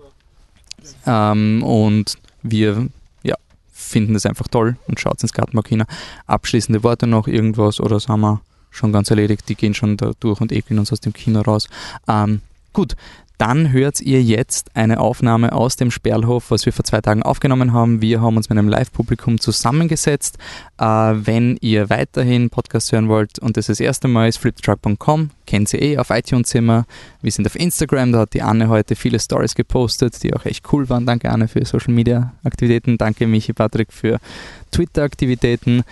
ähm, 1.06 1.62
und 1.62 2.18
wir 2.41 2.88
ja, 3.24 3.36
finden 3.72 4.13
das 4.13 4.25
einfach 4.25 4.48
toll 4.48 4.77
und 4.88 5.00
schaut 5.00 5.22
ins 5.22 5.34
Gartenmarkina. 5.34 5.86
Abschließende 6.27 6.84
Worte 6.84 7.08
noch, 7.08 7.27
irgendwas 7.27 7.79
oder 7.79 8.00
sagen 8.00 8.22
wir 8.22 8.41
schon 8.72 8.93
ganz 8.93 9.10
erledigt, 9.10 9.50
die 9.50 9.55
gehen 9.55 9.74
schon 9.74 9.98
da 9.98 10.12
durch 10.19 10.41
und 10.41 10.51
ekeln 10.51 10.79
uns 10.79 10.91
aus 10.91 11.00
dem 11.00 11.13
Kino 11.13 11.41
raus. 11.41 11.67
Ähm, 12.08 12.41
gut, 12.74 12.96
dann 13.39 13.72
hört 13.72 14.01
ihr 14.01 14.22
jetzt 14.22 14.75
eine 14.75 15.00
Aufnahme 15.00 15.53
aus 15.53 15.77
dem 15.77 15.91
Sperlhof, 15.91 16.51
was 16.51 16.65
wir 16.65 16.74
vor 16.74 16.84
zwei 16.84 17.00
Tagen 17.00 17.24
aufgenommen 17.24 17.72
haben. 17.72 18.01
Wir 18.01 18.22
haben 18.22 18.36
uns 18.36 18.50
mit 18.50 18.60
einem 18.60 18.67
Live-Publikum 18.67 19.39
zusammengesetzt. 19.39 20.38
Äh, 20.77 20.84
wenn 20.84 21.58
ihr 21.62 21.89
weiterhin 21.89 22.50
Podcasts 22.50 22.91
hören 22.91 23.08
wollt 23.08 23.39
und 23.39 23.55
das 23.55 23.67
das 23.67 23.79
erste 23.79 24.10
Mal 24.10 24.27
ist, 24.27 24.39
fliptruck.com, 24.39 25.29
kennt 25.48 25.69
sie 25.69 25.77
eh, 25.77 25.98
auf 25.98 26.10
iTunes 26.10 26.53
immer. 26.53 26.86
Wir 27.22 27.31
sind 27.31 27.48
auf 27.48 27.55
Instagram, 27.55 28.12
da 28.12 28.19
hat 28.19 28.34
die 28.34 28.41
Anne 28.41 28.67
heute 28.67 28.98
viele 28.98 29.22
Stories 29.22 29.55
gepostet, 29.55 30.22
die 30.22 30.34
auch 30.34 30.43
echt 30.43 30.72
cool 30.74 30.89
waren. 30.89 31.05
Danke 31.05 31.31
Anne 31.31 31.48
für 31.48 31.63
Social 31.63 31.93
Media 31.93 32.34
Aktivitäten. 32.43 32.98
Danke 32.98 33.25
Michi 33.25 33.53
Patrick 33.53 33.93
für 33.93 34.19
Twitter 34.72 35.03
Aktivitäten. 35.03 35.84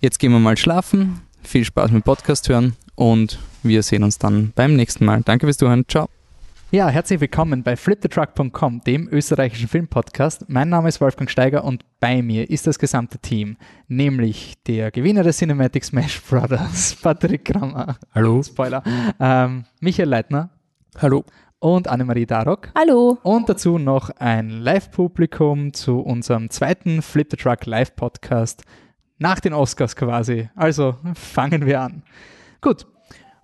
Jetzt 0.00 0.20
gehen 0.20 0.30
wir 0.30 0.38
mal 0.38 0.56
schlafen. 0.56 1.20
Viel 1.42 1.64
Spaß 1.64 1.90
mit 1.90 2.04
Podcast 2.04 2.48
hören 2.48 2.74
und 2.94 3.40
wir 3.64 3.82
sehen 3.82 4.04
uns 4.04 4.18
dann 4.18 4.52
beim 4.54 4.76
nächsten 4.76 5.04
Mal. 5.04 5.22
Danke 5.24 5.46
fürs 5.46 5.56
Zuhören. 5.56 5.84
Ciao. 5.88 6.08
Ja, 6.72 6.88
herzlich 6.88 7.20
willkommen 7.20 7.64
bei 7.64 7.74
flipthetruck.com, 7.74 8.82
dem 8.82 9.08
österreichischen 9.10 9.66
Filmpodcast. 9.66 10.44
Mein 10.48 10.68
Name 10.68 10.88
ist 10.88 11.00
Wolfgang 11.00 11.28
Steiger 11.28 11.64
und 11.64 11.84
bei 11.98 12.22
mir 12.22 12.48
ist 12.48 12.68
das 12.68 12.78
gesamte 12.78 13.18
Team, 13.18 13.56
nämlich 13.88 14.54
der 14.68 14.92
Gewinner 14.92 15.24
der 15.24 15.32
Cinematic 15.32 15.84
Smash 15.84 16.22
Brothers, 16.22 16.94
Patrick 17.02 17.46
Krammer. 17.46 17.96
Hallo. 18.14 18.40
Spoiler. 18.44 18.84
Ähm, 19.18 19.64
Michael 19.80 20.10
Leitner. 20.10 20.50
Hallo. 20.96 21.24
Und 21.58 21.88
Annemarie 21.88 22.26
Darok. 22.26 22.70
Hallo. 22.78 23.18
Und 23.24 23.48
dazu 23.48 23.78
noch 23.78 24.10
ein 24.20 24.50
Live-Publikum 24.50 25.72
zu 25.72 25.98
unserem 25.98 26.50
zweiten 26.50 27.02
Flip 27.02 27.26
the 27.28 27.36
Truck 27.36 27.66
Live-Podcast 27.66 28.62
nach 29.18 29.40
den 29.40 29.54
Oscars 29.54 29.96
quasi. 29.96 30.50
Also 30.54 30.94
fangen 31.14 31.66
wir 31.66 31.80
an. 31.80 32.04
Gut, 32.60 32.86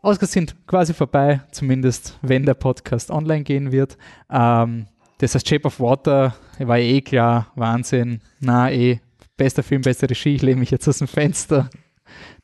Oscars 0.06 0.30
sind 0.30 0.54
quasi 0.68 0.94
vorbei, 0.94 1.40
zumindest 1.50 2.16
wenn 2.22 2.44
der 2.44 2.54
Podcast 2.54 3.10
online 3.10 3.42
gehen 3.42 3.72
wird. 3.72 3.98
Ähm, 4.30 4.86
das 5.18 5.34
heißt, 5.34 5.48
Shape 5.48 5.64
of 5.64 5.80
Water 5.80 6.36
war 6.60 6.78
eh 6.78 7.00
klar, 7.00 7.50
Wahnsinn. 7.56 8.20
Na, 8.38 8.70
eh, 8.70 9.00
bester 9.36 9.64
Film, 9.64 9.82
beste 9.82 10.08
Regie. 10.08 10.36
Ich 10.36 10.42
lehne 10.42 10.60
mich 10.60 10.70
jetzt 10.70 10.86
aus 10.86 10.98
dem 10.98 11.08
Fenster. 11.08 11.68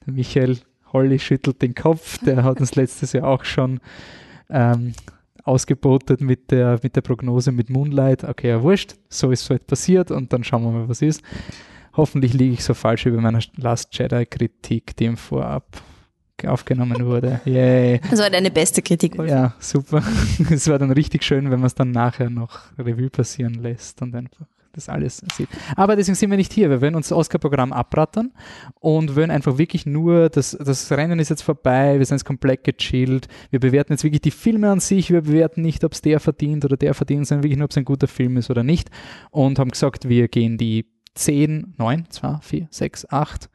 Der 0.05 0.13
Michael 0.13 0.59
Holly 0.93 1.21
schüttelt 1.21 1.63
den 1.63 1.77
Kopf. 1.77 2.19
Der 2.19 2.43
hat 2.43 2.59
uns 2.59 2.75
letztes 2.75 3.13
Jahr 3.13 3.29
auch 3.29 3.45
schon 3.45 3.79
ähm, 4.51 4.95
ausgebotet 5.45 6.21
mit 6.21 6.51
der, 6.51 6.81
mit 6.83 6.97
der 6.97 7.03
Prognose 7.03 7.53
mit 7.53 7.71
Moonlight. 7.71 8.25
Okay, 8.25 8.49
ja, 8.49 8.63
wurscht. 8.65 8.97
So 9.09 9.31
ist 9.31 9.43
es 9.43 9.51
halt 9.51 9.69
passiert 9.69 10.11
und 10.11 10.33
dann 10.33 10.43
schauen 10.43 10.65
wir 10.65 10.73
mal, 10.73 10.89
was 10.89 11.01
ist. 11.01 11.23
Hoffentlich 11.97 12.33
liege 12.33 12.55
ich 12.55 12.65
so 12.65 12.75
falsch 12.75 13.05
bei 13.05 13.11
meiner 13.11 13.41
Last 13.55 13.97
Jedi-Kritik, 13.97 14.97
dem 14.97 15.17
vorab 15.17 15.81
aufgenommen 16.49 17.05
wurde. 17.05 17.41
Yay. 17.45 18.01
Das 18.11 18.21
war 18.21 18.31
deine 18.31 18.51
beste 18.51 18.83
Kritik, 18.83 19.19
Wolf. 19.19 19.31
Ja, 19.31 19.55
super. 19.59 20.03
Es 20.51 20.69
war 20.69 20.79
dann 20.79 20.91
richtig 20.91 21.25
schön, 21.25 21.51
wenn 21.51 21.61
man 21.61 21.67
es 21.67 21.75
dann 21.75 21.91
nachher 21.91 22.31
noch 22.31 22.61
Revue 22.79 23.11
passieren 23.11 23.55
lässt 23.55 24.03
und 24.03 24.15
einfach 24.15 24.47
das 24.73 24.89
alles 24.89 25.23
sieht. 25.37 25.49
Aber 25.77 25.97
deswegen 25.97 26.15
sind 26.15 26.31
wir 26.31 26.37
nicht 26.37 26.53
hier. 26.53 26.71
Wir 26.71 26.81
wollen 26.81 26.95
uns 26.95 27.09
das 27.09 27.19
Oscar-Programm 27.19 27.73
abrattern 27.73 28.33
und 28.81 29.15
wollen 29.17 29.31
einfach 29.31 29.59
wirklich 29.59 29.87
nur, 29.87 30.29
das, 30.29 30.57
das 30.59 30.91
Rennen 30.91 31.19
ist 31.19 31.29
jetzt 31.29 31.43
vorbei, 31.43 31.99
wir 31.99 32.07
sind 32.07 32.17
jetzt 32.17 32.25
komplett 32.25 32.65
gechillt. 32.65 33.29
Wir 33.51 33.61
bewerten 33.61 33.93
jetzt 33.93 34.05
wirklich 34.05 34.23
die 34.23 34.31
Filme 34.31 34.71
an 34.71 34.81
sich, 34.81 35.11
wir 35.11 35.23
bewerten 35.23 35.63
nicht, 35.63 35.85
ob 35.85 35.93
es 35.93 36.01
der 36.01 36.21
verdient 36.21 36.65
oder 36.65 36.77
der 36.77 36.95
verdient, 36.95 37.27
sondern 37.27 37.45
wirklich 37.45 37.59
nur, 37.59 37.67
ob 37.67 37.71
es 37.71 37.77
ein 37.77 37.85
guter 37.85 38.09
Film 38.09 38.37
ist 38.37 38.51
oder 38.51 38.63
nicht. 38.63 38.91
Und 39.31 39.59
haben 39.59 39.71
gesagt, 39.71 40.09
wir 40.09 40.29
gehen 40.29 40.59
die 40.59 40.87
10, 41.15 41.75
9, 41.77 42.07
2, 42.09 42.39
4, 42.41 42.69
6, 42.71 43.11
8 43.11 43.51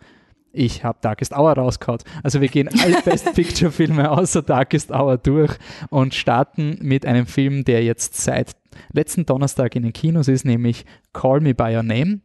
ich 0.57 0.83
habe 0.83 0.97
Darkest 1.01 1.33
Hour 1.33 1.53
rausgehauen. 1.53 1.99
Also 2.23 2.41
wir 2.41 2.47
gehen 2.47 2.67
alle 2.67 3.01
Best 3.05 3.33
Picture 3.33 3.71
Filme 3.71 4.11
außer 4.11 4.41
Darkest 4.41 4.91
Hour 4.91 5.17
durch 5.17 5.53
und 5.89 6.13
starten 6.13 6.77
mit 6.81 7.05
einem 7.05 7.25
Film, 7.25 7.63
der 7.63 7.83
jetzt 7.83 8.15
seit 8.15 8.55
letzten 8.91 9.25
Donnerstag 9.25 9.75
in 9.75 9.83
den 9.83 9.93
Kinos 9.93 10.27
ist, 10.27 10.45
nämlich 10.45 10.85
Call 11.13 11.41
Me 11.41 11.53
By 11.53 11.75
Your 11.75 11.83
Name. 11.83 12.21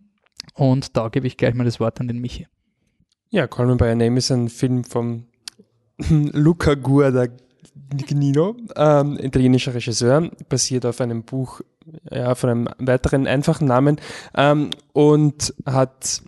Und 0.55 0.97
da 0.97 1.09
gebe 1.09 1.27
ich 1.27 1.37
gleich 1.37 1.55
mal 1.55 1.65
das 1.65 1.81
Wort 1.81 2.01
an 2.01 2.09
den 2.09 2.21
Michi. 2.21 2.47
Ja, 3.31 3.47
Call 3.47 3.67
Me 3.67 3.77
By 3.77 3.85
Your 3.85 3.95
Name 3.95 4.19
ist 4.19 4.31
ein 4.31 4.49
Film 4.49 4.85
von 4.85 5.27
Luca 6.09 6.75
Guadagnino, 6.75 8.57
ähm, 8.77 9.19
italienischer 9.19 9.75
Regisseur, 9.75 10.31
basiert 10.49 10.87
auf 10.87 11.01
einem 11.01 11.23
Buch 11.23 11.61
ja, 12.11 12.35
von 12.35 12.51
einem 12.51 12.69
weiteren 12.79 13.27
einfachen 13.27 13.67
Namen 13.67 14.01
ähm, 14.37 14.71
und 14.93 15.55
hat 15.67 16.23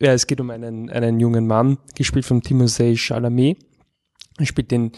ja, 0.00 0.12
es 0.12 0.26
geht 0.26 0.40
um 0.40 0.50
einen, 0.50 0.90
einen 0.90 1.20
jungen 1.20 1.46
Mann, 1.46 1.78
gespielt 1.94 2.24
von 2.24 2.42
Timothée 2.42 2.96
Chalamet. 2.96 3.58
Er 4.38 4.46
spielt 4.46 4.70
den 4.70 4.92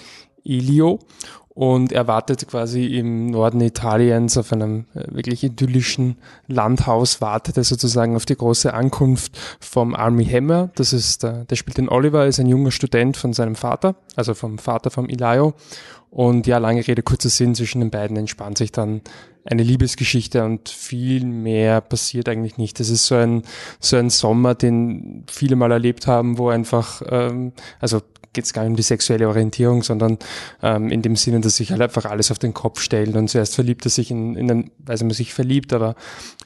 Elio 0.44 0.98
und 1.58 1.90
er 1.90 2.06
wartet 2.06 2.46
quasi 2.46 2.86
im 2.86 3.26
Norden 3.26 3.60
Italiens 3.60 4.36
auf 4.38 4.52
einem 4.52 4.86
äh, 4.94 5.12
wirklich 5.12 5.42
idyllischen 5.42 6.16
Landhaus, 6.46 7.20
wartet 7.20 7.56
er 7.56 7.64
sozusagen 7.64 8.14
auf 8.14 8.26
die 8.26 8.36
große 8.36 8.72
Ankunft 8.72 9.36
vom 9.58 9.94
Army 9.96 10.24
Hammer. 10.24 10.70
Das 10.76 10.92
ist, 10.92 11.24
der, 11.24 11.46
der 11.46 11.56
spielt 11.56 11.78
den 11.78 11.88
Oliver, 11.88 12.26
ist 12.26 12.38
ein 12.38 12.46
junger 12.46 12.70
Student 12.70 13.16
von 13.16 13.32
seinem 13.32 13.56
Vater, 13.56 13.96
also 14.14 14.34
vom 14.34 14.58
Vater 14.58 14.92
vom 14.92 15.08
Ilaio. 15.08 15.54
Und 16.18 16.48
ja, 16.48 16.58
lange 16.58 16.84
Rede, 16.84 17.04
kurzer 17.04 17.28
Sinn, 17.28 17.54
zwischen 17.54 17.78
den 17.78 17.90
beiden 17.90 18.16
entspannt 18.16 18.58
sich 18.58 18.72
dann 18.72 19.02
eine 19.44 19.62
Liebesgeschichte 19.62 20.44
und 20.44 20.68
viel 20.68 21.24
mehr 21.24 21.80
passiert 21.80 22.28
eigentlich 22.28 22.58
nicht. 22.58 22.80
Das 22.80 22.88
ist 22.88 23.06
so 23.06 23.14
ein, 23.14 23.42
so 23.78 23.96
ein 23.96 24.10
Sommer, 24.10 24.56
den 24.56 25.22
viele 25.30 25.54
mal 25.54 25.70
erlebt 25.70 26.08
haben, 26.08 26.36
wo 26.36 26.48
einfach, 26.48 27.02
ähm, 27.08 27.52
also 27.78 28.00
geht 28.32 28.46
es 28.46 28.52
gar 28.52 28.62
nicht 28.62 28.70
um 28.70 28.76
die 28.76 28.82
sexuelle 28.82 29.28
Orientierung, 29.28 29.84
sondern 29.84 30.18
ähm, 30.60 30.90
in 30.90 31.02
dem 31.02 31.14
Sinne, 31.14 31.40
dass 31.40 31.54
sich 31.54 31.70
halt 31.70 31.82
einfach 31.82 32.04
alles 32.06 32.32
auf 32.32 32.40
den 32.40 32.52
Kopf 32.52 32.80
stellt 32.80 33.14
und 33.14 33.30
zuerst 33.30 33.54
verliebt 33.54 33.86
er 33.86 33.90
sich 33.90 34.10
in, 34.10 34.34
in 34.34 34.50
einen, 34.50 34.70
weiß 34.78 35.04
man 35.04 35.12
sich 35.12 35.32
verliebt, 35.32 35.72
aber 35.72 35.94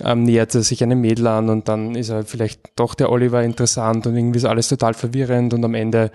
ähm, 0.00 0.24
nähert 0.24 0.54
er 0.54 0.64
sich 0.64 0.82
einem 0.82 1.00
Mädel 1.00 1.26
an 1.28 1.48
und 1.48 1.68
dann 1.68 1.94
ist 1.94 2.10
er 2.10 2.26
vielleicht 2.26 2.60
doch 2.76 2.94
der 2.94 3.10
Oliver 3.10 3.42
interessant 3.42 4.06
und 4.06 4.16
irgendwie 4.16 4.36
ist 4.36 4.44
alles 4.44 4.68
total 4.68 4.92
verwirrend 4.92 5.54
und 5.54 5.64
am 5.64 5.72
Ende 5.72 6.10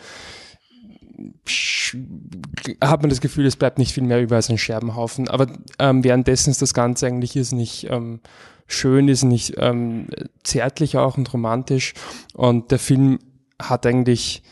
hat 2.82 3.02
man 3.02 3.10
das 3.10 3.22
Gefühl, 3.22 3.46
es 3.46 3.56
bleibt 3.56 3.78
nicht 3.78 3.94
viel 3.94 4.04
mehr 4.04 4.22
über 4.22 4.36
als 4.36 4.50
ein 4.50 4.58
Scherbenhaufen. 4.58 5.28
Aber 5.28 5.48
ähm, 5.80 6.04
währenddessen 6.04 6.52
ist 6.52 6.62
das 6.62 6.74
Ganze 6.74 7.08
eigentlich 7.08 7.36
ist 7.36 7.54
nicht 7.54 7.88
ähm, 7.90 8.20
schön, 8.68 9.08
ist 9.08 9.24
nicht 9.24 9.56
ähm, 9.58 10.08
zärtlich 10.44 10.98
auch 10.98 11.18
und 11.18 11.32
romantisch. 11.34 11.94
Und 12.34 12.72
der 12.72 12.80
Film 12.80 13.20
hat 13.62 13.86
eigentlich, 13.86 14.44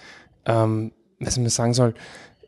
ähm, 0.46 0.92
was 1.20 1.38
man 1.38 1.50
sagen 1.50 1.74
soll, 1.74 1.94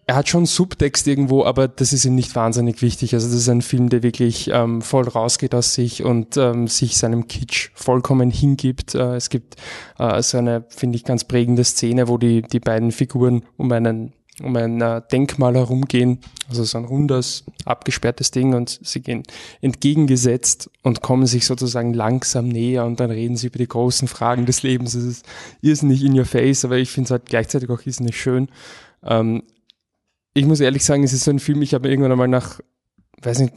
er 0.09 0.15
hat 0.15 0.29
schon 0.29 0.45
Subtext 0.45 1.05
irgendwo, 1.05 1.43
aber 1.43 1.67
das 1.67 1.91
ist 1.91 2.05
ihm 2.05 2.15
nicht 2.15 2.33
wahnsinnig 2.33 2.81
wichtig. 2.81 3.13
Also 3.13 3.27
das 3.27 3.35
ist 3.35 3.49
ein 3.49 3.61
Film, 3.61 3.89
der 3.89 4.03
wirklich 4.03 4.49
ähm, 4.53 4.81
voll 4.81 5.05
rausgeht 5.05 5.53
aus 5.53 5.73
sich 5.73 6.01
und 6.01 6.37
ähm, 6.37 6.67
sich 6.67 6.97
seinem 6.97 7.27
Kitsch 7.27 7.71
vollkommen 7.75 8.31
hingibt. 8.31 8.95
Äh, 8.95 9.15
es 9.17 9.29
gibt 9.29 9.57
äh, 9.99 10.21
so 10.21 10.37
eine, 10.37 10.63
finde 10.69 10.95
ich, 10.95 11.03
ganz 11.03 11.25
prägende 11.25 11.65
Szene, 11.65 12.07
wo 12.07 12.17
die, 12.17 12.41
die 12.41 12.61
beiden 12.61 12.93
Figuren 12.93 13.43
um 13.57 13.69
einen 13.71 14.13
um 14.43 14.55
ein 14.55 14.79
äh, 14.81 15.01
Denkmal 15.11 15.55
herumgehen, 15.55 16.19
also 16.47 16.63
so 16.63 16.77
ein 16.77 16.85
rundes, 16.85 17.43
abgesperrtes 17.65 18.29
Ding 18.29 18.53
und 18.53 18.79
sie 18.83 19.01
gehen 19.01 19.23
entgegengesetzt 19.61 20.69
und 20.83 21.01
kommen 21.01 21.25
sich 21.25 21.47
sozusagen 21.47 21.95
langsam 21.95 22.47
näher 22.47 22.85
und 22.85 22.99
dann 22.99 23.09
reden 23.09 23.35
sie 23.35 23.47
über 23.47 23.57
die 23.57 23.67
großen 23.67 24.07
Fragen 24.07 24.45
des 24.45 24.61
Lebens. 24.61 24.93
Es 24.93 25.05
ist 25.05 25.25
irrsinnig 25.61 26.03
in 26.03 26.17
your 26.17 26.25
face, 26.25 26.65
aber 26.65 26.77
ich 26.77 26.91
finde 26.91 27.07
es 27.07 27.11
halt 27.11 27.25
gleichzeitig 27.25 27.67
auch 27.71 27.81
irrsinnig 27.83 28.21
schön. 28.21 28.49
Ähm, 29.03 29.41
ich 30.37 30.45
muss 30.45 30.59
ehrlich 30.59 30.85
sagen, 30.85 31.03
es 31.03 31.13
ist 31.13 31.23
so 31.23 31.31
ein 31.31 31.39
Film, 31.39 31.61
ich 31.61 31.73
habe 31.73 31.89
irgendwann 31.89 32.11
einmal 32.11 32.27
nach, 32.27 32.59
weiß 33.21 33.39
nicht, 33.39 33.53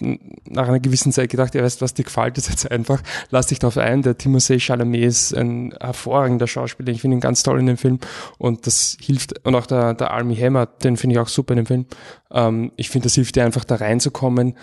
nach 0.48 0.66
einer 0.66 0.80
gewissen 0.80 1.12
Zeit 1.12 1.30
gedacht, 1.30 1.54
ja, 1.54 1.62
weißt 1.62 1.82
was, 1.82 1.92
dir 1.92 2.04
gefällt 2.04 2.38
das 2.38 2.48
jetzt 2.48 2.70
einfach, 2.70 3.02
lass 3.30 3.48
dich 3.48 3.58
drauf 3.58 3.76
ein. 3.76 4.00
Der 4.02 4.18
Timothée 4.18 4.58
Chalamet 4.58 5.04
ist 5.04 5.34
ein 5.34 5.74
hervorragender 5.78 6.46
Schauspieler, 6.46 6.90
ich 6.90 7.02
finde 7.02 7.18
ihn 7.18 7.20
ganz 7.20 7.42
toll 7.42 7.60
in 7.60 7.66
dem 7.66 7.76
Film 7.76 7.98
und 8.38 8.66
das 8.66 8.96
hilft, 8.98 9.44
und 9.46 9.54
auch 9.54 9.66
der, 9.66 9.92
der 9.92 10.10
Army 10.10 10.36
Hammer, 10.36 10.66
den 10.66 10.96
finde 10.96 11.14
ich 11.14 11.20
auch 11.20 11.28
super 11.28 11.52
in 11.52 11.58
dem 11.58 11.66
Film. 11.66 11.86
Ähm, 12.30 12.72
ich 12.76 12.88
finde, 12.88 13.04
das 13.04 13.14
hilft 13.14 13.36
dir 13.36 13.44
einfach 13.44 13.64
da 13.64 13.74
reinzukommen 13.74 14.54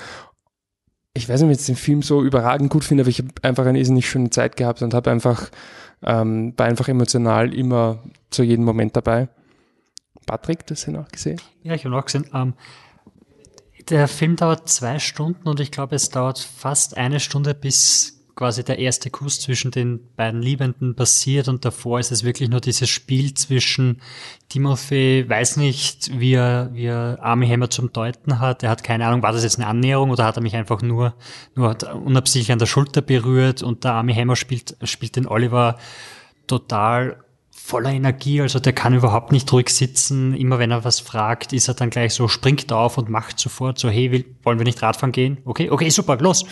ich 1.14 1.28
weiß 1.28 1.42
nicht, 1.42 1.52
ob 1.52 1.60
ich 1.60 1.66
den 1.66 1.76
Film 1.76 2.04
so 2.04 2.24
überragend 2.24 2.70
gut 2.70 2.84
finde, 2.84 3.02
aber 3.02 3.10
ich 3.10 3.18
habe 3.20 3.30
einfach 3.42 3.66
eine 3.66 3.80
irrsinnig 3.80 4.08
schöne 4.08 4.30
Zeit 4.30 4.56
gehabt 4.56 4.84
und 4.84 4.94
habe 4.94 5.10
einfach, 5.10 5.50
ähm, 6.06 6.54
war 6.56 6.68
einfach 6.68 6.88
emotional 6.88 7.56
immer 7.56 8.04
zu 8.30 8.44
jedem 8.44 8.66
Moment 8.66 8.96
dabei. 8.96 9.28
Patrick, 10.28 10.68
das 10.68 10.80
hast 10.80 10.88
du 10.88 10.92
noch 10.92 11.08
gesehen? 11.08 11.42
Ja, 11.64 11.74
ich 11.74 11.86
habe 11.86 11.96
noch 11.96 12.06
gesehen. 12.06 12.30
Ähm, 12.34 12.54
der 13.90 14.08
Film 14.08 14.36
dauert 14.36 14.70
zwei 14.70 15.00
Stunden 15.00 15.48
und 15.48 15.60
ich 15.60 15.72
glaube, 15.72 15.96
es 15.96 16.10
dauert 16.10 16.38
fast 16.38 16.98
eine 16.98 17.20
Stunde, 17.20 17.56
bis 17.56 18.18
quasi 18.36 18.64
der 18.64 18.78
erste 18.78 19.10
Kuss 19.10 19.40
zwischen 19.40 19.72
den 19.72 20.14
beiden 20.16 20.44
Liebenden 20.44 20.96
passiert 20.96 21.48
und 21.48 21.66
davor 21.66 22.00
ist 22.00 22.12
es 22.12 22.24
wirklich 22.24 22.50
nur 22.50 22.62
dieses 22.62 22.88
Spiel 22.88 23.34
zwischen 23.34 24.00
Timothy, 24.48 25.26
weiß 25.28 25.58
nicht, 25.58 26.20
wie 26.20 26.34
er, 26.34 26.70
wie 26.74 26.86
er 26.86 27.18
Army 27.20 27.48
Hammer 27.48 27.72
zum 27.72 27.92
Deuten 27.92 28.40
hat. 28.40 28.62
Er 28.62 28.70
hat 28.70 28.84
keine 28.84 29.08
Ahnung, 29.08 29.24
war 29.24 29.32
das 29.32 29.44
jetzt 29.44 29.58
eine 29.58 29.66
Annäherung 29.66 30.12
oder 30.12 30.26
hat 30.26 30.38
er 30.38 30.44
mich 30.44 30.56
einfach 30.56 30.84
nur, 30.84 31.16
nur 31.56 31.76
unabsichtlich 32.06 32.52
an 32.52 32.60
der 32.60 32.68
Schulter 32.68 33.02
berührt 33.02 33.64
und 33.64 33.84
der 33.84 33.94
Army 33.94 34.14
Hammer 34.14 34.36
spielt, 34.36 34.78
spielt 34.84 35.16
den 35.16 35.28
Oliver 35.28 35.80
total 36.46 37.24
voller 37.68 37.92
Energie, 37.92 38.40
also 38.40 38.60
der 38.60 38.72
kann 38.72 38.94
überhaupt 38.94 39.34
nicht 39.34 39.52
ruhig 39.52 39.68
sitzen. 39.68 40.34
Immer 40.34 40.58
wenn 40.58 40.72
er 40.72 40.86
was 40.86 41.02
fragt, 41.02 41.52
ist 41.52 41.68
er 41.68 41.74
dann 41.74 41.90
gleich 41.90 42.14
so, 42.14 42.30
springt 42.30 42.72
auf 42.72 42.98
und 42.98 43.10
macht 43.10 43.38
sofort 43.38 43.78
so, 43.78 43.90
hey, 43.90 44.10
will, 44.10 44.24
wollen 44.44 44.58
wir 44.58 44.64
nicht 44.64 44.82
Radfahren 44.82 45.12
gehen? 45.12 45.40
Okay, 45.44 45.70
okay, 45.70 45.90
super, 45.90 46.16
los. 46.16 46.46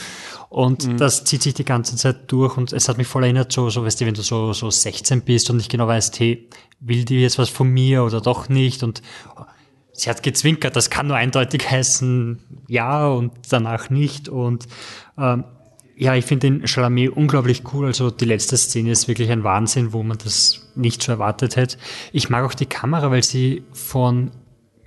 Und 0.50 0.86
mhm. 0.86 0.98
das 0.98 1.24
zieht 1.24 1.42
sich 1.42 1.54
die 1.54 1.64
ganze 1.64 1.96
Zeit 1.96 2.30
durch 2.30 2.58
und 2.58 2.74
es 2.74 2.90
hat 2.90 2.98
mich 2.98 3.08
voll 3.08 3.24
erinnert, 3.24 3.54
so, 3.54 3.70
so 3.70 3.86
weißt 3.86 4.02
du, 4.02 4.06
wenn 4.08 4.14
du 4.14 4.24
so, 4.24 4.52
so 4.52 4.70
16 4.70 5.22
bist 5.22 5.50
und 5.50 5.56
nicht 5.56 5.72
genau 5.72 5.88
weißt, 5.88 6.20
hey, 6.20 6.50
will 6.82 7.06
die 7.06 7.22
jetzt 7.22 7.40
was 7.40 7.48
von 7.48 7.70
mir 7.70 8.04
oder 8.04 8.20
doch 8.20 8.50
nicht 8.50 8.84
und 8.84 9.02
sie 9.94 10.10
hat 10.10 10.22
gezwinkert, 10.22 10.76
das 10.76 10.90
kann 10.90 11.08
nur 11.08 11.16
eindeutig 11.16 11.72
heißen, 11.72 12.42
ja 12.68 13.08
und 13.08 13.32
danach 13.50 13.90
nicht 13.90 14.28
und 14.28 14.68
ähm, 15.18 15.46
ja, 15.98 16.16
ich 16.16 16.26
finde 16.26 16.48
den 16.48 16.68
Chalamet 16.68 17.12
unglaublich 17.16 17.64
cool. 17.74 17.86
Also 17.86 18.12
die 18.12 18.26
letzte 18.26 18.58
Szene 18.58 18.92
ist 18.92 19.08
wirklich 19.08 19.32
ein 19.32 19.44
Wahnsinn, 19.44 19.94
wo 19.94 20.04
man 20.04 20.18
das 20.18 20.68
nicht 20.76 21.02
so 21.02 21.14
erwartet 21.14 21.56
hätte. 21.56 21.78
Ich 22.12 22.30
mag 22.30 22.44
auch 22.44 22.54
die 22.54 22.66
Kamera, 22.66 23.12
weil 23.12 23.24
sie 23.24 23.64
von 23.72 24.32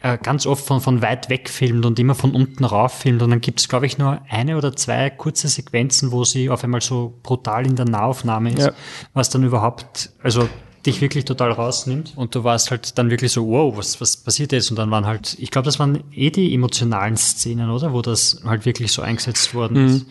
äh, 0.01 0.18
ganz 0.18 0.47
oft 0.47 0.64
von, 0.64 0.81
von 0.81 1.03
weit 1.03 1.31
weg 1.31 1.49
filmt 1.49 1.87
und 1.87 1.99
immer 1.99 2.14
von 2.14 2.35
unten 2.35 2.64
rauf 2.64 2.92
filmt. 3.01 3.23
Und 3.23 3.31
dann 3.31 3.40
gibt 3.40 3.61
es, 3.61 3.68
glaube 3.68 3.87
ich, 3.87 3.99
nur 3.99 4.21
eine 4.29 4.57
oder 4.57 4.77
zwei 4.77 5.11
kurze 5.11 5.49
Sequenzen, 5.49 6.12
wo 6.12 6.25
sie 6.25 6.51
auf 6.51 6.62
einmal 6.62 6.83
so 6.83 7.18
brutal 7.23 7.66
in 7.66 7.75
der 7.75 7.87
Nahaufnahme 7.87 8.53
ist, 8.53 8.66
ja. 8.66 8.73
was 9.14 9.31
dann 9.31 9.44
überhaupt, 9.44 10.11
also 10.23 10.49
dich 10.87 11.01
wirklich 11.01 11.25
total 11.25 11.53
rausnimmt. 11.53 12.12
Und 12.16 12.35
du 12.35 12.44
warst 12.44 12.71
halt 12.71 12.99
dann 12.99 13.11
wirklich 13.11 13.33
so, 13.33 13.47
wow, 13.49 13.77
was, 13.77 14.01
was 14.01 14.16
passiert 14.18 14.53
jetzt? 14.53 14.71
Und 14.71 14.79
dann 14.79 14.90
waren 14.90 15.07
halt, 15.07 15.37
ich 15.38 15.51
glaube, 15.51 15.64
das 15.64 15.79
waren 15.79 16.05
eh 16.12 16.31
die 16.31 16.55
emotionalen 16.55 17.16
Szenen, 17.16 17.71
oder? 17.71 17.92
Wo 17.92 18.03
das 18.03 18.42
halt 18.44 18.66
wirklich 18.66 18.92
so 18.92 19.03
eingesetzt 19.03 19.55
worden 19.55 19.83
mhm. 19.83 19.88
ist. 19.88 20.07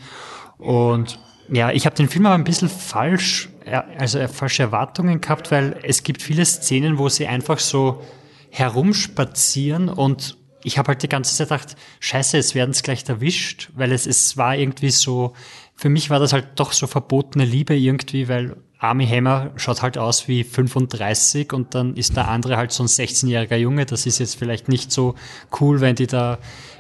Und 0.58 1.20
ja, 1.50 1.72
ich 1.72 1.86
habe 1.86 1.96
den 1.96 2.10
Film 2.10 2.26
aber 2.26 2.36
ein 2.36 2.44
bisschen 2.44 2.70
falsch, 2.70 3.50
also 3.98 4.28
falsche 4.28 4.64
Erwartungen 4.64 5.22
gehabt, 5.22 5.52
weil 5.52 5.80
es 5.84 6.04
gibt 6.04 6.22
viele 6.22 6.46
Szenen, 6.46 6.98
wo 6.98 7.10
sie 7.10 7.28
einfach 7.28 7.60
so 7.60 8.02
herumspazieren 8.50 9.90
und 9.90 10.38
ich 10.64 10.78
habe 10.78 10.90
halt 10.90 11.04
die 11.04 11.10
ganze 11.10 11.36
Zeit 11.36 11.50
gedacht, 11.50 11.76
scheiße, 12.00 12.36
jetzt 12.36 12.56
werden 12.56 12.72
es 12.72 12.84
gleich 12.84 13.08
erwischt, 13.08 13.70
weil 13.76 13.92
es, 13.92 14.06
es 14.06 14.36
war 14.36 14.58
irgendwie 14.58 14.90
so, 14.90 15.34
für 15.76 15.90
mich 15.90 16.10
war 16.10 16.20
das 16.20 16.34
halt 16.34 16.48
doch 16.56 16.74
so 16.74 16.88
verbotene 16.88 17.46
Liebe 17.46 17.76
irgendwie, 17.76 18.28
weil 18.28 18.58
Army 18.80 19.08
Hammer 19.08 19.52
schaut 19.56 19.82
halt 19.82 19.98
aus 19.98 20.28
wie 20.28 20.44
35 20.44 21.54
und 21.54 21.74
dann 21.74 21.96
ist 21.96 22.16
der 22.16 22.28
andere 22.28 22.58
halt 22.58 22.72
so 22.72 22.84
ein 22.84 22.88
16-jähriger 22.88 23.56
Junge. 23.56 23.86
Das 23.86 24.06
ist 24.06 24.20
jetzt 24.20 24.38
vielleicht 24.38 24.68
nicht 24.68 24.92
so 24.92 25.16
cool, 25.60 25.82
wenn 25.82 25.96
die 25.96 26.06
da 26.06 26.38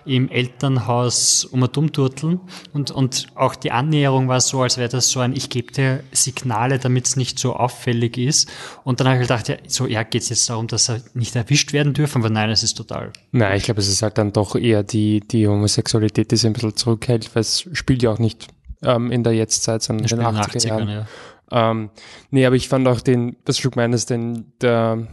im 0.08 0.30
Elternhaus 0.30 1.46
um 1.46 1.62
und 1.62 1.78
um 1.78 1.92
turteln. 1.92 2.40
Und, 2.74 2.92
und 2.92 3.28
auch 3.36 3.56
die 3.56 3.72
Annäherung 3.72 4.28
war 4.28 4.40
so, 4.40 4.62
als 4.62 4.78
wäre 4.78 4.90
das 4.90 5.10
so 5.10 5.20
ein, 5.20 5.34
ich 5.36 5.50
gebe 5.50 5.72
dir 5.72 6.04
Signale, 6.12 6.80
damit 6.80 7.06
es 7.08 7.16
nicht 7.16 7.38
so 7.38 7.56
auffällig 7.56 8.18
ist. 8.18 8.50
Und 8.84 9.00
dann 9.00 9.08
habe 9.08 9.18
ich 9.18 9.24
gedacht, 9.24 9.50
ja, 9.50 9.58
so, 9.68 9.86
ja, 9.86 10.04
geht 10.04 10.24
es 10.24 10.30
jetzt 10.30 10.50
darum, 10.50 10.68
dass 10.68 10.90
er 10.90 11.02
nicht 11.14 11.36
erwischt 11.36 11.74
werden 11.74 11.94
dürfen? 11.94 12.22
Aber 12.22 12.30
nein, 12.30 12.50
es 12.50 12.64
ist 12.64 12.76
total. 12.76 13.12
Nein, 13.32 13.58
ich 13.58 13.64
glaube, 13.64 13.82
es 13.82 13.90
ist 13.90 14.02
halt 14.02 14.18
dann 14.18 14.32
doch 14.32 14.56
eher 14.56 14.84
die, 14.84 15.20
die 15.20 15.48
Homosexualität, 15.48 16.32
die 16.32 16.38
sich 16.38 16.48
ein 16.48 16.54
bisschen 16.54 16.76
zurückhält, 16.76 17.36
weil 17.36 17.42
es 17.42 17.68
spielt 17.74 18.02
ja 18.02 18.12
auch 18.12 18.20
nicht 18.20 18.48
ähm, 18.84 19.12
in 19.12 19.24
der 19.24 19.34
Jetztzeit, 19.34 19.84
sondern 19.84 20.08
in 20.08 20.18
den 20.18 20.26
80er, 20.26 20.56
80er 20.56 20.68
Jahren. 20.68 20.90
Ja. 20.90 21.08
Ähm, 21.52 21.90
nee, 22.32 22.46
aber 22.46 22.56
ich 22.56 22.70
fand 22.70 22.88
auch 22.88 23.02
den, 23.02 23.38
was 23.46 23.58
du 23.58 23.70
meinst, 23.76 24.10
den, 24.10 24.54
der, 24.62 25.08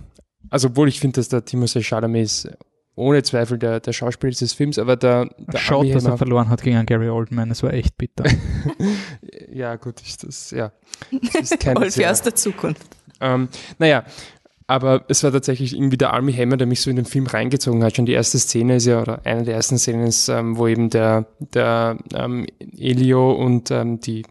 also 0.50 0.68
obwohl 0.68 0.88
ich 0.88 1.00
finde, 1.00 1.16
dass 1.16 1.28
der 1.28 1.44
Timothée 1.44 1.82
Chalamet 1.82 2.24
ist 2.24 2.48
ohne 2.96 3.22
Zweifel 3.22 3.58
der, 3.58 3.80
der 3.80 3.92
Schauspieler 3.92 4.32
des 4.32 4.52
Films, 4.52 4.78
aber 4.78 4.96
der, 4.96 5.28
der 5.38 5.58
Schaut, 5.58 5.92
dass 5.94 6.04
er 6.04 6.16
verloren 6.16 6.48
hat 6.48 6.62
gegen 6.62 6.84
Gary 6.86 7.08
Oldman, 7.08 7.48
das 7.48 7.62
war 7.62 7.72
echt 7.72 7.98
bitter. 7.98 8.24
ja, 9.52 9.76
gut, 9.76 10.00
ist 10.00 10.24
das, 10.24 10.50
ja. 10.50 10.72
Das 11.10 11.50
ist 11.50 11.60
keine 11.60 11.80
Olfi 11.80 12.06
aus 12.06 12.22
der 12.22 12.34
Zukunft. 12.34 12.86
Ähm, 13.20 13.48
naja, 13.78 14.04
aber 14.66 15.04
es 15.08 15.22
war 15.22 15.32
tatsächlich 15.32 15.74
irgendwie 15.74 15.98
der 15.98 16.12
Army 16.12 16.32
Hammer, 16.32 16.56
der 16.56 16.66
mich 16.66 16.80
so 16.80 16.88
in 16.88 16.96
den 16.96 17.04
Film 17.04 17.26
reingezogen 17.26 17.82
hat. 17.84 17.96
Schon 17.96 18.06
die 18.06 18.12
erste 18.12 18.38
Szene 18.38 18.76
ist 18.76 18.86
ja, 18.86 19.02
oder 19.02 19.20
eine 19.24 19.44
der 19.44 19.54
ersten 19.54 19.78
Szenen 19.78 20.06
ist, 20.06 20.28
ähm, 20.28 20.56
wo 20.56 20.66
eben 20.66 20.88
der, 20.88 21.26
der 21.38 21.98
ähm, 22.14 22.46
Elio 22.78 23.32
und 23.32 23.70
ähm, 23.70 24.00
die 24.00 24.24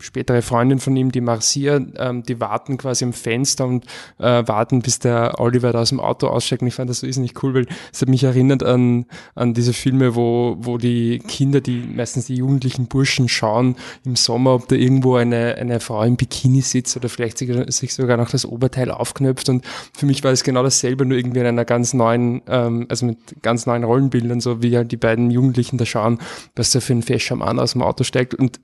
spätere 0.00 0.42
Freundin 0.42 0.78
von 0.78 0.96
ihm, 0.96 1.12
die 1.12 1.20
Marcia, 1.20 1.80
ähm, 1.96 2.22
die 2.22 2.40
warten 2.40 2.76
quasi 2.78 3.04
am 3.04 3.12
Fenster 3.12 3.66
und 3.66 3.84
äh, 4.18 4.42
warten, 4.46 4.82
bis 4.82 4.98
der 4.98 5.38
Oliver 5.38 5.72
da 5.72 5.80
aus 5.80 5.90
dem 5.90 6.00
Auto 6.00 6.26
aussteigt. 6.26 6.62
Und 6.62 6.68
ich 6.68 6.74
fand 6.74 6.90
das 6.90 7.00
so 7.00 7.06
nicht 7.20 7.42
cool, 7.42 7.54
weil 7.54 7.66
es 7.92 8.00
hat 8.00 8.08
mich 8.08 8.24
erinnert 8.24 8.62
an, 8.62 9.06
an 9.34 9.54
diese 9.54 9.72
Filme, 9.72 10.14
wo, 10.14 10.56
wo 10.58 10.78
die 10.78 11.18
Kinder, 11.18 11.60
die 11.60 11.82
meistens 11.94 12.26
die 12.26 12.36
jugendlichen 12.36 12.86
Burschen 12.86 13.28
schauen 13.28 13.76
im 14.04 14.16
Sommer, 14.16 14.54
ob 14.54 14.68
da 14.68 14.76
irgendwo 14.76 15.16
eine, 15.16 15.56
eine 15.56 15.80
Frau 15.80 16.02
im 16.02 16.16
Bikini 16.16 16.62
sitzt 16.62 16.96
oder 16.96 17.08
vielleicht 17.08 17.38
sich 17.38 17.94
sogar 17.94 18.16
noch 18.16 18.30
das 18.30 18.46
Oberteil 18.46 18.90
aufknöpft. 18.90 19.48
Und 19.48 19.64
für 19.94 20.06
mich 20.06 20.24
war 20.24 20.32
es 20.32 20.44
genau 20.44 20.62
dasselbe, 20.62 21.04
nur 21.04 21.18
irgendwie 21.18 21.40
in 21.40 21.46
einer 21.46 21.64
ganz 21.64 21.94
neuen, 21.94 22.42
ähm, 22.48 22.86
also 22.88 23.06
mit 23.06 23.18
ganz 23.42 23.66
neuen 23.66 23.84
Rollenbildern, 23.84 24.40
so 24.40 24.62
wie 24.62 24.76
halt 24.76 24.92
die 24.92 24.96
beiden 24.96 25.30
Jugendlichen 25.30 25.78
da 25.78 25.86
schauen, 25.86 26.18
was 26.56 26.70
da 26.72 26.80
für 26.80 26.92
ein 26.92 27.02
fescher 27.02 27.36
Mann 27.36 27.58
aus 27.58 27.72
dem 27.72 27.82
Auto 27.82 28.04
steigt. 28.04 28.34
Und 28.34 28.60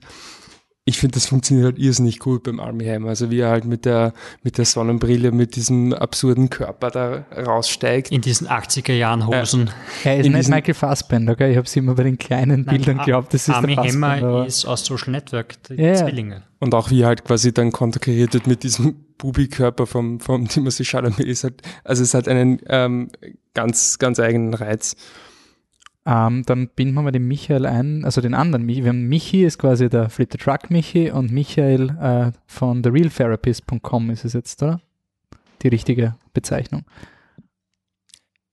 ich 0.88 0.98
finde, 0.98 1.14
das 1.14 1.26
funktioniert 1.26 1.64
halt 1.64 1.78
irrsinnig 1.80 2.20
gut 2.20 2.44
beim 2.44 2.60
Army 2.60 2.84
Hammer. 2.84 3.08
Also 3.08 3.28
wie 3.28 3.40
er 3.40 3.50
halt 3.50 3.64
mit 3.64 3.84
der, 3.84 4.12
mit 4.44 4.56
der 4.56 4.64
Sonnenbrille, 4.64 5.32
mit 5.32 5.56
diesem 5.56 5.92
absurden 5.92 6.48
Körper 6.48 6.92
da 6.92 7.24
raussteigt. 7.36 8.12
In 8.12 8.20
diesen 8.20 8.46
80er 8.46 8.92
Jahren 8.92 9.26
Hosen. 9.26 9.68
Äh, 10.04 10.08
er 10.10 10.20
ist 10.20 10.28
nicht 10.28 10.48
Michael 10.48 10.74
Fassbender, 10.74 11.34
gell? 11.34 11.50
Ich 11.50 11.56
habe 11.56 11.66
es 11.66 11.74
immer 11.74 11.96
bei 11.96 12.04
den 12.04 12.18
kleinen 12.18 12.62
Nein, 12.62 12.76
Bildern 12.76 12.98
geglaubt, 12.98 13.34
das 13.34 13.48
ist 13.48 13.54
Army 13.56 13.74
der 13.74 13.84
Hammer 13.84 14.46
ist 14.46 14.64
aus 14.64 14.86
Social 14.86 15.10
Network, 15.10 15.60
die 15.64 15.74
ja, 15.74 15.96
Zwillinge. 15.96 16.44
Und 16.60 16.72
auch 16.72 16.88
wie 16.90 17.02
er 17.02 17.08
halt 17.08 17.24
quasi 17.24 17.52
dann 17.52 17.72
konterkariert 17.72 18.34
wird 18.34 18.46
mit 18.46 18.62
diesem 18.62 18.94
Bubi-Körper 19.18 19.88
vom, 19.88 20.20
vom 20.20 20.46
Timothy 20.46 20.84
Chalamet 20.84 21.18
ist 21.18 21.42
halt, 21.42 21.62
also 21.82 22.04
es 22.04 22.14
hat 22.14 22.28
einen 22.28 22.60
ähm, 22.68 23.08
ganz, 23.54 23.98
ganz 23.98 24.20
eigenen 24.20 24.54
Reiz. 24.54 24.94
Ähm, 26.06 26.44
dann 26.46 26.68
binden 26.68 26.94
wir 26.94 27.02
mal 27.02 27.10
den 27.10 27.26
Michael 27.26 27.66
ein, 27.66 28.04
also 28.04 28.20
den 28.20 28.34
anderen. 28.34 28.68
Wir 28.68 28.86
haben 28.86 29.08
Michi, 29.08 29.44
ist 29.44 29.58
quasi 29.58 29.88
der 29.88 30.08
Flip 30.08 30.28
the 30.30 30.38
Truck 30.38 30.70
Michi 30.70 31.10
und 31.10 31.32
Michael 31.32 31.90
äh, 32.00 32.30
von 32.46 32.80
therealtherapist.com 32.82 34.10
ist 34.10 34.24
es 34.24 34.32
jetzt, 34.34 34.62
oder? 34.62 34.80
Die 35.62 35.68
richtige 35.68 36.14
Bezeichnung. 36.32 36.84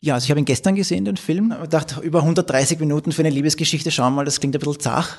Ja, 0.02 0.16
also 0.16 0.26
ich 0.26 0.32
habe 0.32 0.40
ihn 0.40 0.46
gestern 0.46 0.74
gesehen, 0.74 1.06
den 1.06 1.16
Film. 1.16 1.54
Ich 1.62 1.70
dachte, 1.70 2.02
über 2.02 2.20
130 2.20 2.80
Minuten 2.80 3.12
für 3.12 3.22
eine 3.22 3.30
Liebesgeschichte, 3.30 3.92
schauen 3.92 4.14
wir 4.14 4.18
mal, 4.18 4.26
das 4.26 4.40
klingt 4.40 4.56
ein 4.56 4.60
bisschen 4.60 4.80
zach, 4.80 5.18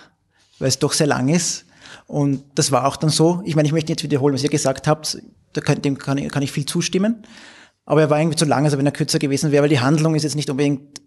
weil 0.58 0.68
es 0.68 0.80
doch 0.80 0.92
sehr 0.92 1.06
lang 1.06 1.28
ist. 1.28 1.66
Und 2.06 2.42
das 2.56 2.72
war 2.72 2.86
auch 2.86 2.96
dann 2.96 3.10
so. 3.10 3.42
Ich 3.44 3.54
meine, 3.54 3.66
ich 3.66 3.72
möchte 3.72 3.92
jetzt 3.92 4.02
wiederholen, 4.02 4.34
was 4.34 4.42
ihr 4.42 4.50
gesagt 4.50 4.88
habt. 4.88 5.22
Da 5.52 5.60
kann, 5.60 5.80
dem 5.80 5.98
kann 5.98 6.18
ich, 6.18 6.30
kann 6.32 6.42
ich 6.42 6.50
viel 6.50 6.66
zustimmen. 6.66 7.22
Aber 7.86 8.00
er 8.00 8.10
war 8.10 8.18
irgendwie 8.18 8.36
zu 8.36 8.44
lang, 8.44 8.64
also 8.64 8.76
wenn 8.76 8.86
er 8.86 8.92
kürzer 8.92 9.20
gewesen 9.20 9.52
wäre, 9.52 9.62
weil 9.62 9.70
die 9.70 9.80
Handlung 9.80 10.16
ist 10.16 10.24
jetzt 10.24 10.34
nicht 10.34 10.50
unbedingt 10.50 11.00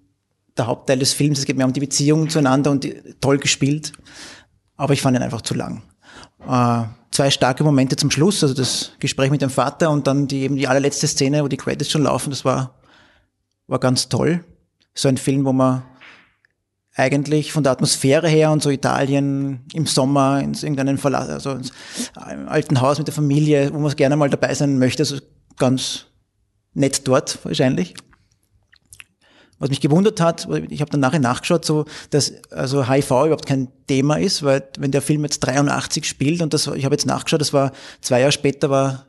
der 0.57 0.67
Hauptteil 0.67 0.99
des 0.99 1.13
Films. 1.13 1.39
Es 1.39 1.45
geht 1.45 1.57
mehr 1.57 1.65
um 1.65 1.73
die 1.73 1.79
Beziehung 1.79 2.29
zueinander 2.29 2.71
und 2.71 2.83
die, 2.83 3.01
toll 3.19 3.37
gespielt. 3.37 3.93
Aber 4.75 4.93
ich 4.93 5.01
fand 5.01 5.17
ihn 5.17 5.23
einfach 5.23 5.41
zu 5.41 5.53
lang. 5.53 5.83
Äh, 6.47 6.83
zwei 7.11 7.29
starke 7.31 7.63
Momente 7.63 7.95
zum 7.95 8.11
Schluss, 8.11 8.43
also 8.43 8.53
das 8.53 8.91
Gespräch 8.99 9.31
mit 9.31 9.41
dem 9.41 9.49
Vater 9.49 9.89
und 9.89 10.07
dann 10.07 10.27
die, 10.27 10.41
eben 10.41 10.55
die 10.55 10.67
allerletzte 10.67 11.07
Szene, 11.07 11.43
wo 11.43 11.47
die 11.47 11.57
Credits 11.57 11.89
schon 11.89 12.03
laufen, 12.03 12.29
das 12.29 12.45
war 12.45 12.77
war 13.67 13.79
ganz 13.79 14.09
toll. 14.09 14.43
So 14.93 15.07
ein 15.07 15.17
Film, 15.17 15.45
wo 15.45 15.53
man 15.53 15.83
eigentlich 16.95 17.51
von 17.51 17.61
der 17.63 17.73
Atmosphäre 17.73 18.27
her 18.27 18.51
und 18.51 18.63
so 18.63 18.71
Italien 18.71 19.65
im 19.73 19.85
Sommer 19.85 20.41
in 20.41 20.53
irgendeinem 20.53 20.97
Verlass, 20.97 21.29
also 21.29 21.51
ins 21.51 21.71
alten 22.15 22.81
Haus 22.81 22.97
mit 22.97 23.07
der 23.07 23.13
Familie, 23.13 23.71
wo 23.71 23.77
man 23.77 23.95
gerne 23.95 24.15
mal 24.15 24.29
dabei 24.29 24.53
sein 24.55 24.79
möchte, 24.79 25.03
also 25.03 25.17
ganz 25.57 26.05
nett 26.73 27.07
dort 27.07 27.37
wahrscheinlich. 27.43 27.93
Was 29.59 29.69
mich 29.69 29.81
gewundert 29.81 30.21
hat, 30.21 30.47
ich 30.69 30.81
habe 30.81 30.91
dann 30.91 30.99
nachher 30.99 31.19
nachgeschaut, 31.19 31.65
so 31.65 31.85
dass 32.11 32.33
also 32.51 32.87
HIV 32.87 33.09
überhaupt 33.09 33.47
kein 33.47 33.69
Thema 33.87 34.17
ist, 34.17 34.43
weil 34.43 34.67
wenn 34.77 34.91
der 34.91 35.01
Film 35.01 35.23
jetzt 35.23 35.39
83 35.39 36.05
spielt 36.05 36.41
und 36.41 36.53
das, 36.53 36.67
ich 36.67 36.85
habe 36.85 36.93
jetzt 36.93 37.07
nachgeschaut, 37.07 37.41
das 37.41 37.53
war 37.53 37.71
zwei 38.01 38.19
Jahre 38.19 38.31
später 38.31 38.69
war 38.69 39.05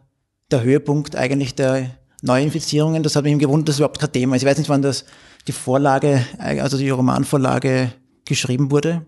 der 0.50 0.62
Höhepunkt 0.62 1.16
eigentlich 1.16 1.54
der 1.54 1.90
Neuinfizierungen, 2.22 3.02
das 3.02 3.14
hat 3.14 3.24
mich 3.24 3.38
gewundert, 3.38 3.68
dass 3.68 3.74
das 3.74 3.80
überhaupt 3.80 4.00
kein 4.00 4.12
Thema 4.12 4.36
ist. 4.36 4.42
Ich 4.42 4.48
weiß 4.48 4.58
nicht, 4.58 4.70
wann 4.70 4.82
das 4.82 5.04
die 5.46 5.52
Vorlage, 5.52 6.24
also 6.38 6.78
die 6.78 6.90
Romanvorlage 6.90 7.92
geschrieben 8.24 8.70
wurde. 8.70 9.04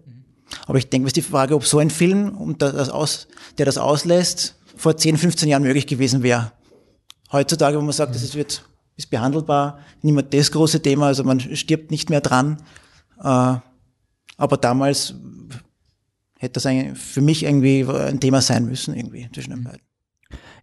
Aber 0.66 0.79
ich 0.79 0.88
denke, 0.88 1.07
es 1.07 1.11
ist 1.11 1.16
die 1.16 1.22
Frage, 1.22 1.55
ob 1.55 1.66
so 1.66 1.79
ein 1.79 1.90
Film, 1.90 2.57
der 2.59 2.72
das 2.72 3.79
auslässt, 3.79 4.57
vor 4.76 4.96
10, 4.96 5.16
15 5.16 5.48
Jahren 5.48 5.62
möglich 5.62 5.87
gewesen 5.87 6.22
wäre. 6.22 6.53
Heutzutage, 7.33 7.79
wo 7.79 7.83
man 7.83 7.92
sagt, 7.92 8.14
das 8.14 8.35
wird, 8.35 8.64
ist 9.01 9.11
behandelbar, 9.11 9.79
niemand 10.03 10.33
das 10.33 10.53
große 10.53 10.81
Thema, 10.83 11.07
also 11.07 11.25
man 11.25 11.41
stirbt 11.41 11.91
nicht 11.91 12.11
mehr 12.11 12.21
dran. 12.21 12.59
Äh, 13.19 13.57
aber 14.37 14.57
damals 14.61 15.15
hätte 16.39 16.61
das 16.61 16.99
für 16.99 17.21
mich 17.21 17.43
irgendwie 17.45 17.85
ein 17.85 18.21
Thema 18.21 18.41
sein 18.41 18.67
müssen, 18.67 18.95
irgendwie 18.95 19.29
zwischen 19.33 19.51
den 19.51 19.65
beiden. 19.65 19.89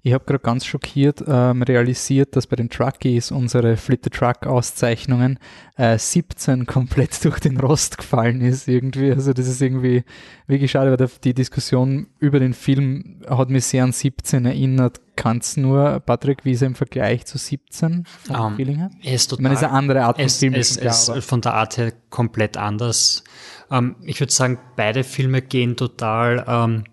Ich 0.01 0.13
habe 0.13 0.25
gerade 0.25 0.39
ganz 0.39 0.65
schockiert 0.65 1.23
ähm, 1.27 1.63
realisiert, 1.63 2.35
dass 2.35 2.47
bei 2.47 2.55
den 2.55 2.69
Truckies 2.69 3.31
unsere 3.31 3.77
Flit 3.77 4.03
the 4.03 4.09
Truck 4.09 4.45
Auszeichnungen 4.45 5.39
äh, 5.75 5.97
17 5.97 6.65
komplett 6.65 7.23
durch 7.25 7.39
den 7.39 7.59
Rost 7.59 7.97
gefallen 7.97 8.41
ist 8.41 8.67
irgendwie. 8.67 9.11
Also 9.11 9.33
das 9.33 9.47
ist 9.47 9.61
irgendwie 9.61 10.03
wirklich 10.47 10.71
schade, 10.71 10.97
weil 10.97 11.09
die 11.23 11.33
Diskussion 11.33 12.07
über 12.19 12.39
den 12.39 12.53
Film 12.53 13.21
hat 13.27 13.49
mich 13.49 13.65
sehr 13.65 13.83
an 13.83 13.91
17 13.91 14.45
erinnert. 14.45 15.01
Kannst 15.15 15.57
nur, 15.57 15.99
Patrick, 16.01 16.45
wie 16.45 16.51
ist 16.51 16.61
er 16.61 16.67
im 16.67 16.75
Vergleich 16.75 17.25
zu 17.25 17.39
17 17.39 18.05
vom 18.05 18.35
um, 18.35 18.55
Feeling 18.55 18.77
her? 18.77 18.91
Er 19.01 19.13
ist 19.15 19.27
total, 19.27 19.39
ich 19.39 19.43
meine, 19.43 19.55
es 19.55 19.61
ist 19.61 19.67
eine 19.67 19.73
andere 19.73 20.03
Art 20.03 20.21
von 20.21 20.29
Film. 20.29 20.53
Es 20.53 20.77
ist 20.77 21.11
von 21.23 21.41
der 21.41 21.53
Art 21.55 21.77
her 21.77 21.91
komplett 22.11 22.55
anders. 22.55 23.23
Ähm, 23.71 23.95
ich 24.03 24.19
würde 24.19 24.31
sagen, 24.31 24.59
beide 24.75 25.03
Filme 25.03 25.41
gehen 25.41 25.75
total 25.75 26.45
ähm, 26.47 26.83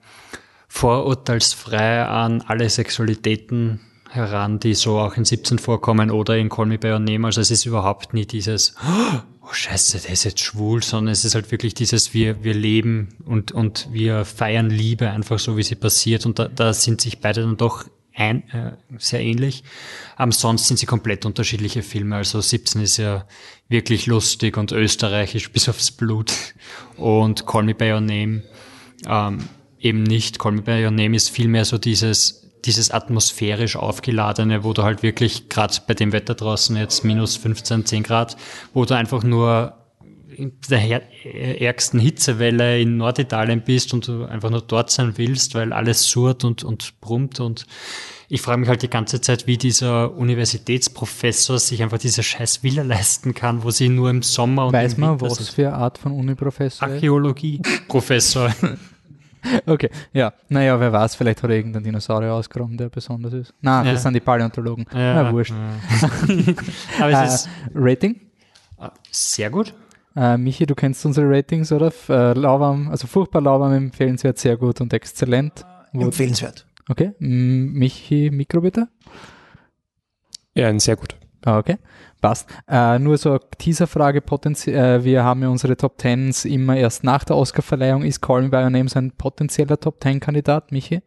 vorurteilsfrei 0.74 2.02
an 2.04 2.42
alle 2.42 2.68
Sexualitäten 2.68 3.78
heran, 4.10 4.58
die 4.58 4.74
so 4.74 4.98
auch 4.98 5.16
in 5.16 5.24
17 5.24 5.60
vorkommen 5.60 6.10
oder 6.10 6.36
in 6.36 6.48
Call 6.48 6.66
Me 6.66 6.78
By 6.78 6.88
Your 6.88 6.98
Name. 6.98 7.28
Also 7.28 7.40
es 7.40 7.52
ist 7.52 7.64
überhaupt 7.64 8.12
nie 8.12 8.26
dieses, 8.26 8.74
oh 8.84 9.52
Scheiße, 9.52 10.00
der 10.00 10.10
ist 10.10 10.24
jetzt 10.24 10.40
schwul, 10.40 10.82
sondern 10.82 11.12
es 11.12 11.24
ist 11.24 11.36
halt 11.36 11.52
wirklich 11.52 11.74
dieses, 11.74 12.12
wir, 12.12 12.42
wir 12.42 12.54
leben 12.54 13.14
und, 13.24 13.52
und 13.52 13.88
wir 13.92 14.24
feiern 14.24 14.68
Liebe 14.68 15.08
einfach 15.08 15.38
so, 15.38 15.56
wie 15.56 15.62
sie 15.62 15.76
passiert. 15.76 16.26
Und 16.26 16.40
da, 16.40 16.48
da 16.48 16.72
sind 16.72 17.00
sich 17.00 17.20
beide 17.20 17.42
dann 17.42 17.56
doch 17.56 17.84
ein, 18.12 18.42
äh, 18.50 18.72
sehr 18.98 19.20
ähnlich. 19.20 19.62
Aber 20.16 20.32
sonst 20.32 20.66
sind 20.66 20.78
sie 20.78 20.86
komplett 20.86 21.24
unterschiedliche 21.24 21.84
Filme. 21.84 22.16
Also 22.16 22.40
17 22.40 22.82
ist 22.82 22.96
ja 22.96 23.28
wirklich 23.68 24.06
lustig 24.06 24.56
und 24.56 24.72
österreichisch 24.72 25.50
bis 25.52 25.68
aufs 25.68 25.92
Blut. 25.92 26.32
Und 26.96 27.46
Call 27.46 27.62
Me 27.62 27.76
By 27.76 27.92
Your 27.92 28.00
Name 28.00 28.42
ähm, 29.06 29.48
eben 29.84 30.02
nicht. 30.02 30.38
Call 30.38 30.52
Me 30.52 30.62
By 30.62 30.84
Your 30.84 30.90
Name 30.90 31.14
ist 31.14 31.30
vielmehr 31.30 31.64
so 31.64 31.78
dieses, 31.78 32.50
dieses 32.64 32.90
atmosphärisch 32.90 33.76
aufgeladene, 33.76 34.64
wo 34.64 34.72
du 34.72 34.82
halt 34.82 35.02
wirklich, 35.02 35.48
gerade 35.48 35.74
bei 35.86 35.94
dem 35.94 36.12
Wetter 36.12 36.34
draußen 36.34 36.76
jetzt 36.76 37.04
minus 37.04 37.36
15, 37.36 37.84
10 37.84 38.02
Grad, 38.02 38.36
wo 38.72 38.84
du 38.84 38.94
einfach 38.94 39.22
nur 39.22 39.74
in 40.36 40.52
der 40.68 41.02
ärgsten 41.60 42.00
Hitzewelle 42.00 42.80
in 42.80 42.96
Norditalien 42.96 43.62
bist 43.62 43.94
und 43.94 44.08
du 44.08 44.24
einfach 44.24 44.50
nur 44.50 44.62
dort 44.62 44.90
sein 44.90 45.12
willst, 45.16 45.54
weil 45.54 45.72
alles 45.72 46.06
surrt 46.08 46.42
und, 46.44 46.64
und 46.64 47.00
brummt 47.00 47.38
und 47.38 47.66
ich 48.28 48.40
frage 48.40 48.58
mich 48.58 48.68
halt 48.68 48.82
die 48.82 48.90
ganze 48.90 49.20
Zeit, 49.20 49.46
wie 49.46 49.58
dieser 49.58 50.16
Universitätsprofessor 50.16 51.58
sich 51.58 51.82
einfach 51.82 51.98
diese 51.98 52.22
scheiß 52.22 52.62
Villa 52.62 52.82
leisten 52.82 53.34
kann, 53.34 53.62
wo 53.62 53.70
sie 53.70 53.88
nur 53.88 54.10
im 54.10 54.22
Sommer 54.22 54.66
und 54.66 54.72
Weiß 54.72 54.96
man, 54.96 55.20
was 55.20 55.50
für 55.50 55.68
eine 55.68 55.76
Art 55.76 55.98
von 55.98 56.12
Uniprofessor 56.12 56.88
Archäologie-Professor. 56.88 58.52
Okay, 59.66 59.90
ja. 60.12 60.32
Naja, 60.48 60.78
wer 60.80 60.92
weiß, 60.92 61.14
vielleicht 61.14 61.42
hat 61.42 61.50
er 61.50 61.56
irgendeinen 61.56 61.84
Dinosaurier 61.84 62.32
ausgeräumt, 62.32 62.78
der 62.78 62.88
besonders 62.88 63.32
ist. 63.32 63.54
Nein, 63.60 63.86
ja. 63.86 63.92
das 63.92 64.02
sind 64.02 64.14
die 64.14 64.20
Paläontologen. 64.20 64.86
Ja, 64.92 65.22
Na, 65.22 65.32
wurscht. 65.32 65.52
Ja. 65.52 66.08
Aber 67.00 67.10
es 67.10 67.18
äh, 67.18 67.34
ist 67.34 67.48
Rating? 67.74 68.20
Ah, 68.78 68.92
sehr 69.10 69.50
gut. 69.50 69.74
Äh, 70.16 70.36
Michi, 70.36 70.66
du 70.66 70.74
kennst 70.74 71.04
unsere 71.06 71.28
Ratings, 71.28 71.72
oder? 71.72 71.92
Äh, 72.08 72.34
lauwarm, 72.34 72.88
also 72.90 73.06
furchtbar 73.06 73.40
lauwarm, 73.40 73.72
empfehlenswert, 73.72 74.38
sehr 74.38 74.56
gut 74.56 74.80
und 74.80 74.92
exzellent. 74.92 75.64
Wo 75.92 76.02
empfehlenswert. 76.02 76.66
Okay. 76.88 77.12
M 77.20 77.72
Michi, 77.72 78.30
Mikro 78.30 78.60
bitte? 78.60 78.88
Ja, 80.54 80.68
ein 80.68 80.78
sehr 80.78 80.96
gut. 80.96 81.16
Ah, 81.44 81.58
okay. 81.58 81.78
Passt. 82.24 82.48
Äh, 82.66 82.98
nur 83.00 83.18
so 83.18 83.36
Teaserfrage, 83.36 84.22
äh, 84.22 85.04
wir 85.04 85.24
haben 85.24 85.42
ja 85.42 85.48
unsere 85.50 85.76
Top 85.76 85.98
Tens 85.98 86.46
immer 86.46 86.74
erst 86.74 87.04
nach 87.04 87.22
der 87.22 87.36
Oscarverleihung. 87.36 88.02
Ist 88.02 88.22
Call 88.22 88.40
Me 88.40 88.48
By 88.48 88.56
Your 88.62 88.70
Name 88.70 88.88
ein 88.94 89.10
potenzieller 89.10 89.78
Top 89.78 90.00
Ten 90.00 90.20
Kandidat, 90.20 90.72
Michi? 90.72 91.02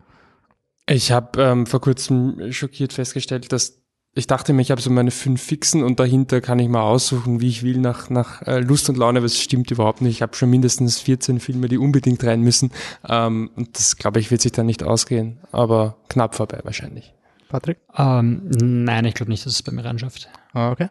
Ich 0.88 1.12
habe 1.12 1.42
ähm, 1.42 1.66
vor 1.66 1.82
kurzem 1.82 2.52
schockiert 2.52 2.94
festgestellt, 2.94 3.52
dass 3.52 3.82
ich 4.14 4.28
dachte 4.28 4.54
mir, 4.54 4.62
ich 4.62 4.70
habe 4.70 4.80
so 4.80 4.92
meine 4.92 5.10
fünf 5.10 5.42
Fixen 5.42 5.84
und 5.84 6.00
dahinter 6.00 6.40
kann 6.40 6.60
ich 6.60 6.70
mal 6.70 6.84
aussuchen, 6.84 7.42
wie 7.42 7.50
ich 7.50 7.64
will, 7.64 7.80
nach, 7.80 8.12
nach 8.12 8.44
äh, 8.44 8.60
Lust 8.60 8.88
und 8.88 9.00
Laune, 9.00 9.18
aber 9.18 9.26
es 9.26 9.42
stimmt 9.42 9.72
überhaupt 9.72 10.02
nicht. 10.02 10.18
Ich 10.18 10.22
habe 10.22 10.36
schon 10.36 10.52
mindestens 10.52 11.00
14 11.00 11.40
Filme, 11.40 11.68
die 11.68 11.80
unbedingt 11.80 12.24
rein 12.24 12.42
müssen. 12.42 12.72
Ähm, 13.10 13.50
und 13.56 13.76
das, 13.76 13.98
glaube 13.98 14.20
ich, 14.20 14.30
wird 14.30 14.42
sich 14.42 14.52
dann 14.52 14.68
nicht 14.68 14.84
ausgehen, 14.84 15.40
aber 15.52 15.98
knapp 16.10 16.36
vorbei 16.36 16.60
wahrscheinlich. 16.64 17.16
Patrick? 17.50 17.80
Ähm, 17.98 18.50
nein, 18.62 19.06
ich 19.06 19.14
glaube 19.14 19.32
nicht, 19.32 19.46
dass 19.46 19.54
es 19.54 19.64
bei 19.64 19.72
mir 19.72 19.86
reinschafft. 19.86 20.30
Okay, 20.54 20.90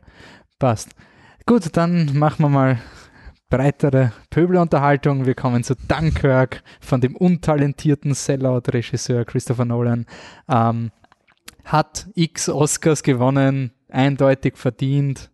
passt. 0.59 0.91
Gut, 1.45 1.77
dann 1.77 2.19
machen 2.19 2.43
wir 2.45 2.49
mal 2.49 2.79
breitere 3.49 4.13
Pöbelunterhaltung. 4.31 5.27
Wir 5.27 5.35
kommen 5.35 5.63
zu 5.63 5.77
Dunkirk 5.77 6.63
von 6.81 7.01
dem 7.01 7.15
untalentierten 7.17 8.15
Sellout-Regisseur 8.15 9.25
Christopher 9.25 9.65
Nolan. 9.65 10.07
Ähm, 10.49 10.91
hat 11.65 12.07
x 12.15 12.49
Oscars 12.49 13.03
gewonnen, 13.03 13.73
eindeutig 13.89 14.57
verdient. 14.57 15.31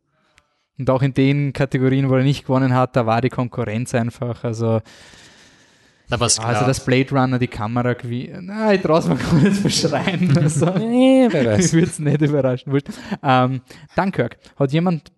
Und 0.79 0.91
auch 0.91 1.03
in 1.03 1.15
den 1.15 1.53
Kategorien, 1.53 2.09
wo 2.11 2.17
er 2.17 2.25
nicht 2.25 2.47
gewonnen 2.47 2.75
hat, 2.75 2.97
da 2.97 3.07
war 3.07 3.21
die 3.21 3.29
Konkurrenz 3.29 3.95
einfach. 3.95 4.45
Also 4.45 4.81
da 6.13 6.21
war's 6.21 6.37
klar. 6.37 6.49
Also 6.49 6.67
das 6.67 6.85
Blade 6.85 7.11
Runner, 7.11 7.39
die 7.39 7.49
Kamera, 7.49 7.97
wie, 8.03 8.31
na, 8.39 8.75
ich 8.75 8.83
traue 8.83 9.09
mir 9.09 9.17
gar 9.17 9.33
nicht 9.33 9.57
verschreien. 9.57 10.37
Also, 10.37 10.67
nee, 10.79 11.27
wer 11.31 11.53
weiß. 11.53 11.65
Ich 11.67 11.73
würde 11.73 11.87
es 11.87 11.99
nicht 11.99 12.21
überraschen. 12.21 12.81
Ähm, 13.23 13.63
Dunkirk. 13.97 14.37
Hat 14.59 14.73
jemand 14.73 15.11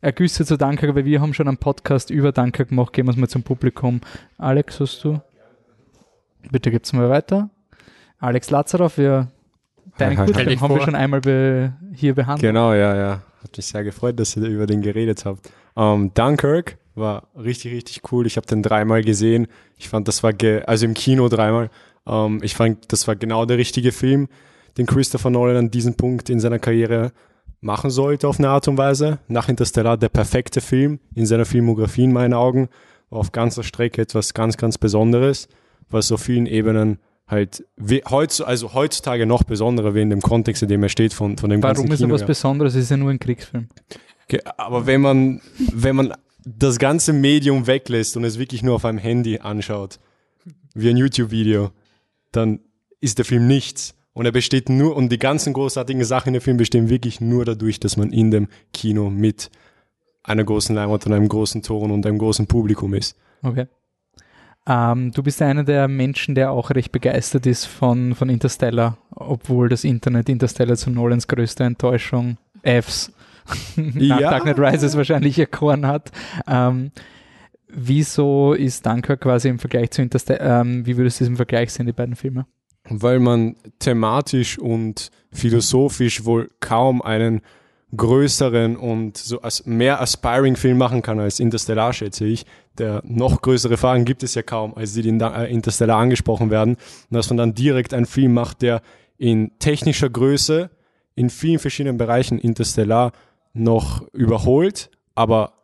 Ergüsse 0.00 0.46
zu 0.46 0.56
Dunkirk, 0.56 0.94
weil 0.94 1.04
wir 1.04 1.20
haben 1.20 1.34
schon 1.34 1.46
einen 1.46 1.58
Podcast 1.58 2.08
über 2.08 2.32
Dunkirk 2.32 2.70
gemacht, 2.70 2.94
gehen 2.94 3.04
wir 3.04 3.10
es 3.10 3.18
mal 3.18 3.28
zum 3.28 3.42
Publikum. 3.42 4.00
Alex, 4.38 4.80
hast 4.80 5.04
du? 5.04 5.20
Bitte 6.50 6.70
gibt's 6.70 6.94
mal 6.94 7.10
weiter. 7.10 7.50
Alex 8.18 8.48
Lazarov, 8.48 8.96
wir 8.96 9.28
deinen 9.98 10.16
Kurzfilm 10.16 10.58
haben 10.58 10.74
wir 10.74 10.82
schon 10.82 10.94
einmal 10.94 11.20
be 11.20 11.74
hier 11.92 12.14
behandelt. 12.14 12.40
Genau, 12.40 12.72
ja, 12.72 12.96
ja. 12.96 13.22
Hat 13.42 13.54
mich 13.54 13.66
sehr 13.66 13.84
gefreut, 13.84 14.18
dass 14.18 14.34
ihr 14.38 14.44
über 14.44 14.64
den 14.64 14.80
geredet 14.80 15.26
habt. 15.26 15.50
Um, 15.74 16.04
ähm, 16.04 16.14
Dunkirk 16.14 16.78
war 17.00 17.28
richtig, 17.36 17.72
richtig 17.72 18.12
cool. 18.12 18.26
Ich 18.26 18.36
habe 18.36 18.46
den 18.46 18.62
dreimal 18.62 19.02
gesehen. 19.02 19.46
Ich 19.76 19.88
fand, 19.88 20.08
das 20.08 20.22
war, 20.22 20.32
also 20.66 20.86
im 20.86 20.94
Kino 20.94 21.28
dreimal. 21.28 21.70
Ähm, 22.06 22.40
ich 22.42 22.54
fand, 22.54 22.92
das 22.92 23.08
war 23.08 23.16
genau 23.16 23.44
der 23.44 23.58
richtige 23.58 23.92
Film, 23.92 24.28
den 24.78 24.86
Christopher 24.86 25.30
Nolan 25.30 25.56
an 25.56 25.70
diesem 25.70 25.94
Punkt 25.94 26.30
in 26.30 26.40
seiner 26.40 26.58
Karriere 26.58 27.12
machen 27.60 27.90
sollte 27.90 28.26
auf 28.26 28.38
eine 28.38 28.48
Art 28.48 28.68
und 28.68 28.78
Weise. 28.78 29.18
Nach 29.28 29.48
Interstellar 29.48 29.96
der 29.96 30.08
perfekte 30.08 30.60
Film 30.60 31.00
in 31.14 31.26
seiner 31.26 31.44
Filmografie 31.44 32.04
in 32.04 32.12
meinen 32.12 32.34
Augen. 32.34 32.68
War 33.10 33.20
auf 33.20 33.32
ganzer 33.32 33.62
Strecke 33.62 34.00
etwas 34.02 34.34
ganz, 34.34 34.56
ganz 34.56 34.78
Besonderes, 34.78 35.48
was 35.90 36.10
auf 36.12 36.22
vielen 36.22 36.46
Ebenen 36.46 36.98
halt 37.26 37.64
heutz, 38.10 38.40
also 38.40 38.74
heutzutage 38.74 39.26
noch 39.26 39.44
besonderer 39.44 39.94
wie 39.94 40.00
in 40.00 40.10
dem 40.10 40.20
Kontext, 40.20 40.62
in 40.62 40.68
dem 40.68 40.82
er 40.82 40.88
steht 40.88 41.12
von, 41.12 41.38
von 41.38 41.50
dem 41.50 41.60
ganzen 41.60 41.84
Warum 41.84 41.92
ist 41.92 42.00
er 42.00 42.10
was 42.10 42.20
ja. 42.22 42.26
Besonderes? 42.26 42.74
Es 42.74 42.84
ist 42.84 42.90
ja 42.90 42.96
nur 42.96 43.10
ein 43.10 43.18
Kriegsfilm. 43.18 43.68
Okay, 44.24 44.40
aber 44.56 44.86
wenn 44.86 45.00
man, 45.00 45.40
wenn 45.72 45.96
man 45.96 46.14
das 46.44 46.78
ganze 46.78 47.12
Medium 47.12 47.66
weglässt 47.66 48.16
und 48.16 48.24
es 48.24 48.38
wirklich 48.38 48.62
nur 48.62 48.74
auf 48.74 48.84
einem 48.84 48.98
Handy 48.98 49.38
anschaut, 49.38 49.98
wie 50.74 50.90
ein 50.90 50.96
YouTube-Video, 50.96 51.70
dann 52.32 52.60
ist 53.00 53.18
der 53.18 53.24
Film 53.24 53.46
nichts. 53.46 53.94
Und 54.12 54.26
er 54.26 54.32
besteht 54.32 54.68
nur, 54.68 54.96
und 54.96 55.10
die 55.10 55.18
ganzen 55.18 55.52
großartigen 55.52 56.04
Sachen 56.04 56.28
in 56.28 56.34
dem 56.34 56.40
Film 56.42 56.56
bestehen 56.56 56.88
wirklich 56.88 57.20
nur 57.20 57.44
dadurch, 57.44 57.80
dass 57.80 57.96
man 57.96 58.12
in 58.12 58.30
dem 58.30 58.48
Kino 58.72 59.08
mit 59.08 59.50
einer 60.22 60.44
großen 60.44 60.74
Leinwand 60.74 61.06
und 61.06 61.12
einem 61.12 61.28
großen 61.28 61.62
Ton 61.62 61.90
und 61.90 62.04
einem 62.04 62.18
großen 62.18 62.46
Publikum 62.46 62.94
ist. 62.94 63.16
Okay. 63.42 63.66
Ähm, 64.66 65.12
du 65.12 65.22
bist 65.22 65.40
einer 65.40 65.64
der 65.64 65.88
Menschen, 65.88 66.34
der 66.34 66.50
auch 66.50 66.70
recht 66.70 66.92
begeistert 66.92 67.46
ist 67.46 67.64
von, 67.64 68.14
von 68.14 68.28
Interstellar, 68.28 68.98
obwohl 69.10 69.68
das 69.68 69.84
Internet 69.84 70.28
Interstellar 70.28 70.76
zu 70.76 70.90
Nolans 70.90 71.26
größte 71.28 71.64
Enttäuschung, 71.64 72.36
Fs, 72.62 73.12
nach 73.76 74.20
Ja. 74.20 74.30
Dark 74.30 74.42
Knight 74.42 74.58
Rises 74.58 74.96
wahrscheinlich 74.96 75.38
erkoren 75.38 75.86
hat. 75.86 76.10
Ähm, 76.46 76.92
wieso 77.68 78.52
ist 78.52 78.86
Dunkirk 78.86 79.20
quasi 79.20 79.48
im 79.48 79.58
Vergleich 79.58 79.90
zu 79.90 80.02
Interstellar, 80.02 80.60
ähm, 80.62 80.86
wie 80.86 80.96
würdest 80.96 81.20
du 81.20 81.24
es 81.24 81.28
im 81.28 81.36
Vergleich 81.36 81.72
sehen, 81.72 81.86
die 81.86 81.92
beiden 81.92 82.16
Filme? 82.16 82.46
weil 82.88 83.20
man 83.20 83.56
thematisch 83.78 84.58
und 84.58 85.10
philosophisch 85.32 86.24
wohl 86.24 86.50
kaum 86.60 87.02
einen 87.02 87.40
größeren 87.96 88.76
und 88.76 89.16
so 89.16 89.42
as 89.42 89.66
mehr 89.66 90.00
aspiring 90.00 90.54
Film 90.56 90.78
machen 90.78 91.02
kann 91.02 91.18
als 91.18 91.40
Interstellar, 91.40 91.92
schätze 91.92 92.24
ich. 92.24 92.46
Der 92.78 93.02
noch 93.04 93.42
größere 93.42 93.76
Fragen 93.76 94.04
gibt 94.04 94.22
es 94.22 94.34
ja 94.34 94.42
kaum, 94.42 94.74
als 94.74 94.94
die, 94.94 95.08
in 95.08 95.20
äh, 95.20 95.46
Interstellar 95.46 95.98
angesprochen 95.98 96.50
werden. 96.50 96.74
Und 96.74 97.16
dass 97.16 97.28
man 97.30 97.36
dann 97.36 97.54
direkt 97.54 97.92
einen 97.92 98.06
Film 98.06 98.32
macht, 98.32 98.62
der 98.62 98.80
in 99.18 99.58
technischer 99.58 100.08
Größe 100.08 100.70
in 101.16 101.30
vielen 101.30 101.58
verschiedenen 101.58 101.98
Bereichen 101.98 102.38
Interstellar 102.38 103.12
noch 103.52 104.06
überholt, 104.12 104.90
aber 105.14 105.54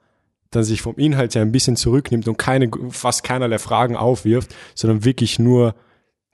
dann 0.50 0.64
sich 0.64 0.82
vom 0.82 0.96
Inhalt 0.96 1.34
her 1.34 1.42
ein 1.42 1.52
bisschen 1.52 1.76
zurücknimmt 1.76 2.28
und 2.28 2.38
keine, 2.38 2.70
fast 2.90 3.24
keinerlei 3.24 3.58
Fragen 3.58 3.96
aufwirft, 3.96 4.54
sondern 4.74 5.04
wirklich 5.04 5.38
nur 5.38 5.74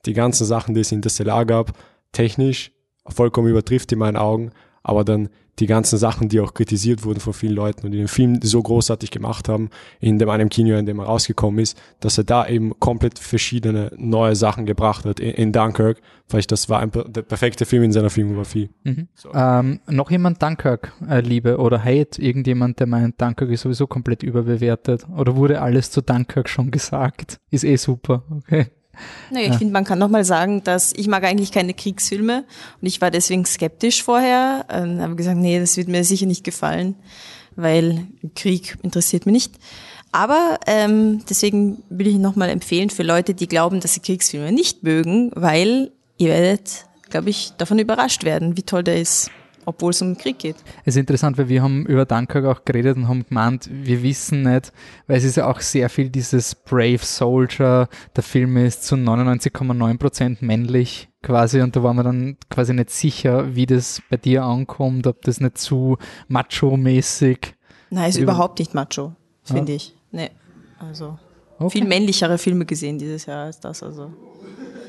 die 0.07 0.13
ganzen 0.13 0.45
Sachen, 0.45 0.75
die 0.75 0.81
es 0.81 0.93
in 0.93 0.99
Interstellar 0.99 1.45
gab, 1.45 1.73
technisch 2.13 2.73
vollkommen 3.07 3.49
übertrifft 3.49 3.93
in 3.93 3.99
meinen 3.99 4.17
Augen, 4.17 4.53
aber 4.83 5.05
dann 5.05 5.29
die 5.59 5.67
ganzen 5.67 5.99
Sachen, 5.99 6.29
die 6.29 6.41
auch 6.41 6.55
kritisiert 6.55 7.05
wurden 7.05 7.21
von 7.21 7.35
vielen 7.35 7.55
Leuten 7.55 7.85
und 7.85 7.93
die 7.93 7.99
den 7.99 8.09
Film 8.09 8.41
so 8.43 8.63
großartig 8.63 9.11
gemacht 9.11 9.49
haben, 9.49 9.69
in 10.01 10.19
dem 10.19 10.31
einem 10.31 10.49
Kino, 10.49 10.77
in 10.77 10.87
dem 10.87 10.99
er 10.99 11.07
rausgekommen 11.07 11.61
ist, 11.61 11.81
dass 12.01 12.17
er 12.17 12.25
da 12.25 12.47
eben 12.47 12.79
komplett 12.81 13.19
verschiedene 13.19 13.93
neue 13.97 14.35
Sachen 14.35 14.65
gebracht 14.65 15.05
hat 15.05 15.21
in, 15.21 15.31
in 15.31 15.53
Dunkirk. 15.53 16.01
Vielleicht 16.27 16.53
das 16.53 16.71
war 16.71 16.81
ein, 16.81 16.91
der 16.91 17.23
perfekte 17.23 17.67
Film 17.67 17.83
in 17.83 17.93
seiner 17.93 18.09
Filmografie. 18.09 18.71
Mhm. 18.85 19.09
Ähm, 19.35 19.81
noch 19.89 20.11
jemand 20.11 20.43
Dunkirk 20.43 20.93
äh, 21.07 21.21
liebe 21.21 21.59
oder 21.59 21.85
hate? 21.85 22.23
Irgendjemand, 22.23 22.81
der 22.81 22.87
meint, 22.87 23.21
Dunkirk 23.21 23.51
ist 23.51 23.61
sowieso 23.61 23.87
komplett 23.87 24.23
überbewertet? 24.23 25.07
Oder 25.15 25.37
wurde 25.37 25.61
alles 25.61 25.91
zu 25.91 26.01
Dunkirk 26.01 26.49
schon 26.49 26.71
gesagt? 26.71 27.39
Ist 27.51 27.65
eh 27.65 27.77
super, 27.77 28.25
okay. 28.31 28.69
Naja, 29.31 29.47
Ja. 29.47 29.53
ich 29.53 29.59
finde, 29.59 29.73
man 29.73 29.85
kann 29.85 29.99
nochmal 29.99 30.25
sagen, 30.25 30.63
dass 30.65 30.93
ich 30.95 31.07
mag 31.09 31.25
eigentlich 31.25 31.53
keine 31.53 31.75
Kriegsfilme 31.75 32.45
und 32.81 32.87
ich 32.87 33.01
war 33.01 33.11
deswegen 33.11 33.45
skeptisch 33.47 34.03
vorher. 34.03 34.67
Ähm, 34.71 35.01
habe 35.01 35.17
gesagt, 35.17 35.39
nee, 35.39 35.59
das 35.59 35.77
wird 35.77 35.89
mir 35.89 36.05
sicher 36.05 36.27
nicht 36.27 36.45
gefallen, 36.45 36.97
weil 37.57 38.07
Krieg 38.35 38.79
interessiert 38.83 39.27
mich 39.27 39.33
nicht. 39.33 39.55
Aber 40.13 40.59
ähm, 40.67 41.23
deswegen 41.31 41.83
will 41.89 42.07
ich 42.07 42.17
nochmal 42.17 42.51
empfehlen 42.51 42.91
für 42.91 43.03
Leute, 43.03 43.33
die 43.33 43.49
glauben, 43.49 43.81
dass 43.81 43.95
sie 43.95 44.01
Kriegsfilme 44.01 44.53
nicht 44.53 44.83
mögen, 44.83 45.31
weil 45.35 45.91
ihr 46.19 46.29
werdet, 46.29 46.85
glaube 47.09 47.31
ich, 47.31 47.53
davon 47.57 47.79
überrascht 47.79 48.23
werden, 48.25 48.57
wie 48.57 48.63
toll 48.63 48.83
der 48.85 49.01
ist, 49.01 49.31
obwohl 49.65 49.91
es 49.91 50.03
um 50.03 50.15
den 50.15 50.19
Krieg 50.19 50.39
geht. 50.39 50.57
Es 50.85 50.95
ist 50.97 51.01
interessant, 51.01 51.39
weil 51.39 51.49
wir 51.49 51.63
haben 51.63 51.87
über 51.87 52.05
Dunkirk 52.05 52.45
auch 52.47 52.65
geredet 52.65 52.97
und 52.97 53.09
haben 53.09 53.25
gemeint, 53.27 53.69
wir 53.73 54.03
wissen 54.03 54.43
nicht, 54.43 54.73
weil 55.07 55.17
es 55.19 55.25
ist 55.25 55.37
ja 55.37 55.49
auch 55.51 55.61
sehr 55.61 55.89
viel 55.89 56.11
dieses 56.11 56.55
Brave 56.55 56.99
Soldier, 56.99 57.89
der 58.17 58.23
Film 58.23 58.57
ist 58.57 58.85
zu 58.85 58.97
99,9% 58.97 60.39
männlich 60.41 61.09
quasi 61.23 61.61
und 61.61 61.77
da 61.77 61.83
waren 61.83 61.97
wir 61.97 62.03
dann 62.03 62.37
quasi 62.51 62.75
nicht 62.75 62.91
sicher, 62.91 63.55
wie 63.55 63.67
das 63.67 64.03
bei 64.11 64.17
dir 64.17 64.45
ankommt, 64.45 65.07
ob 65.07 65.23
das 65.23 65.41
nicht 65.41 65.59
zu 65.59 65.97
macho-mäßig. 66.29 67.55
Nein, 67.91 68.09
ist 68.11 68.17
Über- 68.17 68.33
überhaupt 68.33 68.59
nicht 68.59 68.75
macho, 68.75 69.15
finde 69.45 69.73
ich. 69.73 69.95
Nee, 70.11 70.31
also 70.79 71.19
Okay. 71.67 71.79
viel 71.79 71.89
männlichere 71.89 72.39
Filme 72.39 72.65
gesehen 72.65 72.99
dieses 72.99 73.27
Jahr 73.27 73.47
als 73.47 73.61
das. 73.61 73.83
Also 73.83 74.13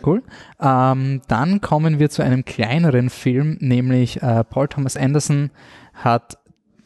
Cool. 0.05 0.21
Ähm, 0.59 1.21
dann 1.27 1.61
kommen 1.61 1.99
wir 1.99 2.09
zu 2.09 2.23
einem 2.23 2.43
kleineren 2.43 3.09
Film, 3.09 3.57
nämlich 3.61 4.21
äh, 4.21 4.43
Paul 4.43 4.67
Thomas 4.67 4.97
Anderson 4.97 5.49
hat 5.93 6.37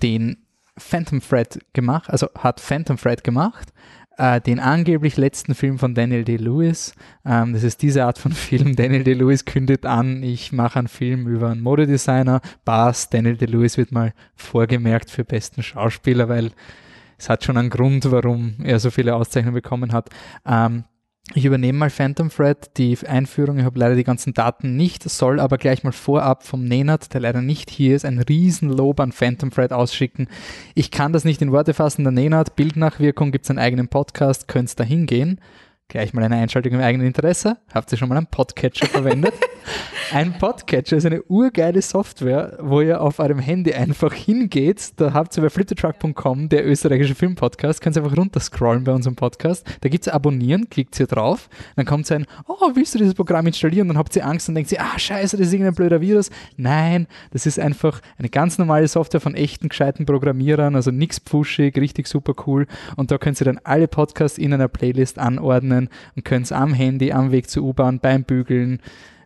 den 0.03 0.37
Phantom 0.77 1.19
Thread 1.19 1.59
gemacht, 1.73 2.09
also 2.09 2.27
hat 2.37 2.59
Phantom 2.59 2.97
Thread 2.97 3.23
gemacht, 3.23 3.73
äh, 4.17 4.39
den 4.39 4.59
angeblich 4.59 5.17
letzten 5.17 5.55
Film 5.55 5.79
von 5.79 5.95
Daniel 5.95 6.23
Day-Lewis. 6.23 6.93
Ähm, 7.25 7.53
das 7.53 7.63
ist 7.63 7.81
diese 7.81 8.05
Art 8.05 8.19
von 8.19 8.31
Film. 8.33 8.75
Daniel 8.75 9.03
Day-Lewis 9.03 9.45
kündigt 9.45 9.87
an, 9.87 10.21
ich 10.21 10.51
mache 10.51 10.77
einen 10.77 10.87
Film 10.87 11.27
über 11.27 11.49
einen 11.49 11.61
Modedesigner. 11.61 12.41
Bass, 12.65 13.09
Daniel 13.09 13.37
Day-Lewis 13.37 13.77
wird 13.77 13.91
mal 13.91 14.13
vorgemerkt 14.35 15.09
für 15.09 15.23
besten 15.23 15.63
Schauspieler, 15.63 16.29
weil 16.29 16.51
es 17.17 17.29
hat 17.29 17.43
schon 17.43 17.57
einen 17.57 17.69
Grund, 17.69 18.09
warum 18.11 18.55
er 18.63 18.79
so 18.79 18.91
viele 18.91 19.15
Auszeichnungen 19.15 19.55
bekommen 19.55 19.91
hat. 19.91 20.09
Ähm, 20.45 20.83
ich 21.33 21.43
übernehme 21.43 21.77
mal 21.77 21.89
Phantom 21.89 22.29
Thread, 22.29 22.77
die 22.77 22.97
Einführung. 23.05 23.57
Ich 23.57 23.65
habe 23.65 23.77
leider 23.77 23.95
die 23.95 24.05
ganzen 24.05 24.33
Daten 24.33 24.77
nicht, 24.77 25.03
soll 25.03 25.41
aber 25.41 25.57
gleich 25.57 25.83
mal 25.83 25.91
vorab 25.91 26.45
vom 26.45 26.63
Nenad, 26.63 27.13
der 27.13 27.19
leider 27.19 27.41
nicht 27.41 27.69
hier 27.69 27.97
ist, 27.97 28.05
ein 28.05 28.19
Riesenlob 28.19 29.01
an 29.01 29.11
Phantom 29.11 29.51
Thread 29.51 29.73
ausschicken. 29.73 30.29
Ich 30.73 30.89
kann 30.89 31.11
das 31.11 31.25
nicht 31.25 31.41
in 31.41 31.51
Worte 31.51 31.73
fassen. 31.73 32.05
Der 32.05 32.13
Nenad, 32.13 32.55
Bildnachwirkung, 32.55 33.33
gibt 33.33 33.43
es 33.43 33.49
einen 33.49 33.59
eigenen 33.59 33.89
Podcast, 33.89 34.47
könnt 34.47 34.79
da 34.79 34.85
hingehen. 34.85 35.41
Gleich 35.89 36.13
mal 36.13 36.21
eine 36.21 36.35
Einschaltung 36.35 36.73
im 36.73 36.81
eigenen 36.81 37.07
Interesse. 37.07 37.59
Habt 37.73 37.89
ihr 37.93 37.97
schon 37.97 38.09
mal 38.09 38.17
einen 38.17 38.27
Podcatcher 38.27 38.87
verwendet? 38.87 39.33
Ein 40.11 40.37
Podcatcher 40.37 40.95
ist 40.95 41.05
eine 41.05 41.21
urgeile 41.23 41.81
Software, 41.81 42.57
wo 42.61 42.79
ihr 42.79 43.01
auf 43.01 43.19
eurem 43.19 43.39
Handy 43.39 43.73
einfach 43.73 44.13
hingeht. 44.13 44.93
Da 44.95 45.11
habt 45.11 45.35
ihr 45.37 45.43
bei 45.43 45.49
flittertruck.com, 45.49 46.47
der 46.47 46.65
österreichische 46.65 47.15
Filmpodcast, 47.15 47.81
könnt 47.81 47.97
ihr 47.97 48.03
einfach 48.03 48.17
runterscrollen 48.17 48.85
bei 48.85 48.93
unserem 48.93 49.17
Podcast. 49.17 49.65
Da 49.81 49.89
gibt's 49.89 50.07
Abonnieren, 50.07 50.69
klickt 50.69 50.97
ihr 50.99 51.07
drauf, 51.07 51.49
dann 51.75 51.85
kommt 51.85 52.09
ein, 52.11 52.25
oh, 52.47 52.71
willst 52.73 52.95
du 52.95 52.99
dieses 52.99 53.15
Programm 53.15 53.47
installieren? 53.47 53.89
Dann 53.89 53.97
habt 53.97 54.15
ihr 54.15 54.25
Angst 54.25 54.47
und 54.47 54.55
denkt 54.55 54.71
ihr, 54.71 54.81
ah, 54.81 54.97
scheiße, 54.97 55.35
das 55.35 55.47
ist 55.47 55.53
irgendein 55.53 55.75
blöder 55.75 55.99
Virus. 55.99 56.31
Nein, 56.55 57.07
das 57.31 57.45
ist 57.45 57.59
einfach 57.59 58.01
eine 58.17 58.29
ganz 58.29 58.57
normale 58.57 58.87
Software 58.87 59.19
von 59.19 59.35
echten, 59.35 59.67
gescheiten 59.67 60.05
Programmierern, 60.05 60.75
also 60.75 60.91
nix 60.91 61.19
pfuschig, 61.19 61.75
richtig 61.77 62.07
super 62.07 62.33
cool. 62.45 62.65
Und 62.95 63.11
da 63.11 63.17
könnt 63.17 63.41
ihr 63.41 63.45
dann 63.45 63.59
alle 63.63 63.89
Podcasts 63.89 64.37
in 64.37 64.53
einer 64.53 64.69
Playlist 64.69 65.19
anordnen 65.19 65.76
und 66.15 66.25
könnt 66.25 66.51
am 66.51 66.73
Handy, 66.73 67.11
am 67.11 67.31
Weg 67.31 67.49
zur 67.49 67.63
U-Bahn, 67.63 67.99
beim 67.99 68.23
Bügeln, 68.23 68.79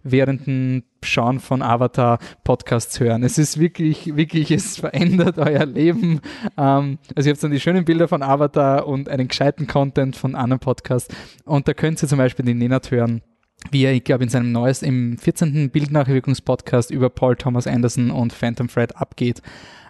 während 0.04 0.48
dem 0.48 0.84
Schauen 1.04 1.40
von 1.40 1.62
Avatar 1.62 2.20
Podcasts 2.44 3.00
hören. 3.00 3.24
Es 3.24 3.38
ist 3.38 3.60
wirklich, 3.60 4.16
wirklich, 4.16 4.52
es 4.52 4.78
verändert 4.78 5.38
euer 5.38 5.66
Leben. 5.66 6.22
Ähm, 6.58 7.00
also 7.16 7.30
ihr 7.30 7.34
habt 7.34 7.44
dann 7.44 7.52
die 7.52 7.60
schönen 7.60 7.86
Bilder 7.86 8.08
von 8.08 8.24
Avatar 8.24 8.88
und 8.88 9.10
einen 9.10 9.28
gescheiten 9.28 9.68
Content 9.68 10.16
von 10.16 10.36
anderen 10.36 10.60
Podcasts. 10.60 11.14
Und 11.46 11.68
da 11.68 11.74
könnt 11.74 12.02
ihr 12.04 12.08
zum 12.08 12.18
Beispiel 12.18 12.46
den 12.46 12.58
Nenad 12.58 12.92
hören, 12.92 13.22
wie 13.70 13.84
er, 13.84 13.94
ich 13.94 14.04
glaube, 14.04 14.24
in 14.24 14.30
seinem 14.30 14.52
neuesten, 14.52 14.86
im 14.86 15.18
14. 15.18 15.70
Bildnachwirkungspodcast 15.70 16.92
über 16.92 17.10
Paul 17.10 17.36
Thomas 17.36 17.68
Anderson 17.68 18.12
und 18.12 18.34
Phantom 18.34 18.68
Thread 18.68 18.96
abgeht. 18.98 19.42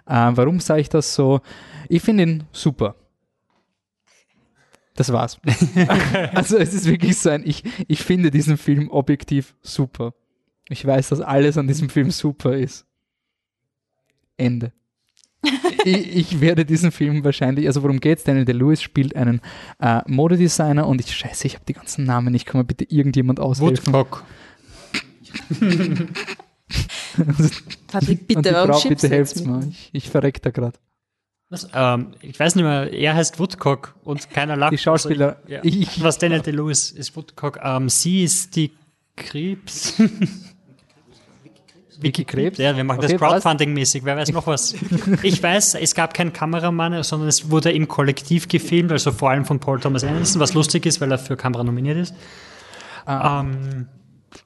Ähm, 0.08 0.36
warum 0.36 0.60
sage 0.60 0.80
ich 0.80 0.88
das 0.88 1.14
so? 1.14 1.40
Ich 1.88 2.02
finde 2.02 2.24
ihn 2.24 2.44
super. 2.52 2.96
Das 4.94 5.12
war's. 5.12 5.38
also 6.34 6.58
es 6.58 6.74
ist 6.74 6.86
wirklich 6.86 7.16
so 7.16 7.30
ein, 7.30 7.42
ich, 7.46 7.64
ich 7.88 8.02
finde 8.02 8.30
diesen 8.30 8.58
Film 8.58 8.90
objektiv 8.90 9.54
super. 9.62 10.14
Ich 10.68 10.84
weiß, 10.86 11.08
dass 11.08 11.20
alles 11.20 11.56
an 11.58 11.66
diesem 11.66 11.88
Film 11.88 12.10
super 12.10 12.56
ist. 12.56 12.86
Ende. 14.36 14.72
ich, 15.84 16.16
ich 16.16 16.40
werde 16.40 16.64
diesen 16.64 16.92
Film 16.92 17.24
wahrscheinlich, 17.24 17.66
also 17.66 17.82
worum 17.82 18.00
geht's? 18.00 18.24
Daniel 18.24 18.44
DeLewis 18.44 18.80
spielt 18.80 19.16
einen 19.16 19.40
äh, 19.80 20.00
Modedesigner 20.06 20.86
und 20.86 21.00
ich, 21.00 21.14
scheiße, 21.14 21.46
ich 21.46 21.54
habe 21.54 21.64
die 21.66 21.72
ganzen 21.72 22.04
Namen 22.04 22.32
nicht, 22.32 22.46
kann 22.46 22.60
mir 22.60 22.64
bitte 22.64 22.84
irgendjemand 22.84 23.40
aushelfen? 23.40 23.92
Woodcock. 23.92 24.24
Patrick, 27.88 28.20
und 28.20 28.26
bitte, 28.28 28.42
die 28.42 28.52
warum 28.52 28.80
Frau, 28.80 28.88
bitte 28.88 29.08
mit? 29.08 29.46
mir, 29.46 29.66
ich, 29.68 29.90
ich 29.92 30.10
verreck 30.10 30.40
da 30.42 30.50
gerade. 30.50 30.78
Was? 31.52 31.68
Ähm, 31.74 32.14
ich 32.22 32.40
weiß 32.40 32.54
nicht 32.54 32.64
mehr, 32.64 32.90
er 32.92 33.14
heißt 33.14 33.38
Woodcock 33.38 33.94
und 34.04 34.30
keiner 34.30 34.56
lacht. 34.56 34.72
Die 34.72 34.78
Schauspieler, 34.78 35.36
Also, 35.42 35.52
ja. 35.52 35.60
ich, 35.62 36.02
Was 36.02 36.16
Daniel 36.16 36.40
DeLewis 36.40 36.90
ist 36.90 37.14
Woodcock. 37.14 37.58
Ähm, 37.62 37.90
sie 37.90 38.24
ist 38.24 38.56
die 38.56 38.72
Krebs. 39.16 39.94
Vicky 42.00 42.24
Krebs? 42.24 42.58
Ja, 42.58 42.74
wir 42.74 42.82
machen 42.84 43.00
Okay, 43.04 43.12
das? 43.12 43.20
Crowdfunding-mäßig. 43.20 44.02
Wer 44.04 44.16
weiß 44.16 44.32
noch 44.32 44.46
was? 44.46 44.74
Ich 45.22 45.40
weiß, 45.42 45.74
es 45.76 45.94
gab 45.94 46.14
keinen 46.14 46.32
Kameramann, 46.32 47.00
sondern 47.02 47.28
es 47.28 47.50
wurde 47.50 47.70
im 47.70 47.86
Kollektiv 47.86 48.48
gefilmt, 48.48 48.90
also 48.90 49.12
vor 49.12 49.30
allem 49.30 49.44
von 49.44 49.60
Paul 49.60 49.78
Thomas 49.78 50.02
Anderson, 50.02 50.40
was 50.40 50.54
lustig 50.54 50.86
ist, 50.86 51.00
weil 51.02 51.12
er 51.12 51.18
für 51.18 51.36
Kamera 51.36 51.62
nominiert 51.62 51.98
ist. 51.98 52.14
Ah. 53.04 53.40
Ähm, 53.40 53.86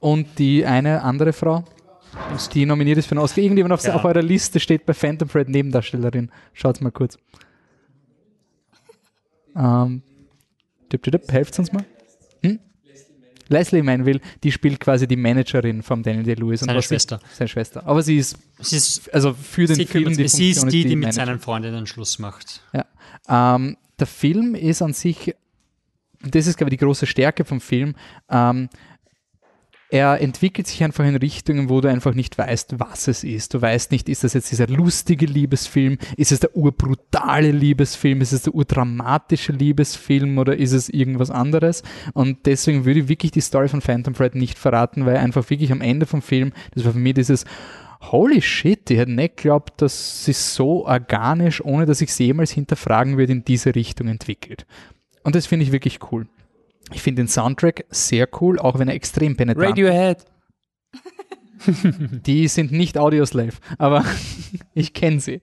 und 0.01 0.39
die 0.39 0.67
eine 0.67 1.03
andere 1.03 1.33
Frau, 1.33 1.65
die 2.55 2.67
nominiert 2.67 2.99
ist 2.99 3.07
für 3.07 3.13
einen 3.13 3.21
Oscar. 3.21 3.41
Irgendjemand 3.43 3.73
auf, 3.75 3.83
Ja. 3.85 3.95
auf 3.95 4.05
eurer 4.05 4.23
Liste 4.23 4.61
steht 4.61 4.87
bei 4.87 4.95
Phantom 4.95 5.29
Thread 5.29 5.49
Nebendarstellerin. 5.49 6.31
Schaut's 6.53 6.81
mal 6.81 6.91
kurz. 6.91 7.19
Ähm, 9.57 10.03
tipp, 10.89 11.03
tipp, 11.03 11.13
tipp, 11.13 11.33
helft's 11.33 11.59
uns 11.59 11.73
mal. 11.73 11.85
Hm? 12.43 12.59
Leslie 13.49 13.83
Manville, 13.83 14.21
die 14.43 14.53
spielt 14.53 14.81
quasi 14.81 15.07
die 15.07 15.17
Managerin 15.17 15.83
von 15.83 16.03
Daniel 16.03 16.25
Day-Lewis. 16.25 16.63
und 16.63 16.67
Seine 16.67 16.79
was 16.79 16.85
sie- 16.85 16.95
Schwester. 16.95 17.21
Seine 17.33 17.49
Schwester. 17.49 17.87
Aber 17.87 18.03
sie 18.03 18.17
ist, 18.19 18.37
Sie 18.61 18.77
ist, 18.77 19.13
also 19.15 19.33
für 19.35 19.67
den 19.67 19.77
Film 19.87 20.05
kümmert, 20.05 20.31
sie 20.31 20.51
ist 20.51 20.59
Funktion 20.61 20.69
die, 20.71 20.83
die 20.89 20.97
mit 20.97 21.05
Managerin. 21.09 21.27
seinen 21.27 21.39
Freundinnen 21.41 21.87
Schluss 21.87 22.19
macht. 22.19 22.63
Ähm, 23.29 23.77
der 23.99 24.07
Film 24.07 24.55
ist 24.55 24.83
an 24.83 24.93
sich, 24.93 25.35
das 26.23 26.47
ist, 26.47 26.57
glaube 26.57 26.71
ich, 26.73 26.79
die 26.79 26.85
große 26.85 27.07
Stärke 27.07 27.45
vom 27.45 27.61
Film. 27.61 27.95
Ähm, 28.31 28.69
er 29.89 30.21
entwickelt 30.21 30.67
sich 30.67 30.83
einfach 30.83 31.05
in 31.05 31.17
Richtungen, 31.17 31.69
wo 31.69 31.81
du 31.81 31.89
einfach 31.89 32.15
nicht 32.15 32.37
weißt, 32.37 32.81
was 32.81 33.07
es 33.07 33.23
ist. 33.23 33.55
Du 33.55 33.63
weißt 33.63 33.93
nicht, 33.93 34.09
ist 34.09 34.25
das 34.25 34.35
jetzt 34.35 34.51
dieser 34.51 34.67
lustige 34.67 35.27
Liebesfilm? 35.27 35.99
Ist 36.17 36.33
es 36.33 36.41
der 36.41 36.57
urbrutale 36.57 37.53
Liebesfilm? 37.53 38.21
Ist 38.21 38.33
es 38.33 38.43
der 38.43 38.55
urdramatische 38.55 39.53
Liebesfilm 39.53 40.39
oder 40.39 40.57
ist 40.57 40.73
es 40.73 40.89
irgendwas 40.89 41.31
anderes? 41.31 41.85
Und 42.15 42.47
deswegen 42.47 42.85
würde 42.85 43.01
ich 43.01 43.09
wirklich 43.09 43.33
die 43.33 43.41
Story 43.41 43.69
von 43.69 43.81
Phantom 43.81 44.15
Thread 44.15 44.35
nicht 44.35 44.59
verraten, 44.59 45.07
weil 45.07 45.19
einfach 45.19 45.49
wirklich 45.51 45.71
am 45.71 45.81
Ende 45.81 46.07
vom 46.07 46.23
Film, 46.23 46.53
das 46.75 46.85
war 46.85 46.93
für 46.93 46.99
mich 46.99 47.15
dieses 47.15 47.45
Holy 48.03 48.43
shit, 48.43 48.91
ich 48.91 48.99
hätte 48.99 49.13
nicht 49.13 49.37
geglaubt, 49.37 49.81
dass 49.83 50.25
sich 50.25 50.37
so 50.37 50.87
organisch, 50.87 51.65
ohne 51.65 51.87
dass 51.87 52.01
ich 52.01 52.11
es 52.11 52.19
jemals 52.19 52.51
hinterfragen 52.51 53.17
würde, 53.17 53.33
in 53.33 53.45
diese 53.45 53.75
Richtung 53.75 54.09
entwickelt. 54.09 54.67
Und 55.23 55.35
das 55.35 55.47
finde 55.47 55.65
ich 55.65 55.73
wirklich 55.73 55.99
cool. 56.13 56.27
Ich 56.93 57.03
finde 57.03 57.23
den 57.23 57.29
Soundtrack 57.29 57.85
sehr 57.91 58.29
cool, 58.41 58.59
auch 58.59 58.79
wenn 58.79 58.89
er 58.89 58.95
extrem 58.95 59.37
penetrant 59.37 59.71
Radiohead. 59.71 60.25
Die 62.27 62.49
sind 62.49 62.71
nicht 62.71 62.99
Audioslave, 62.99 63.57
aber 63.79 64.05
ich 64.75 64.93
kenne 64.93 65.21
sie. 65.21 65.41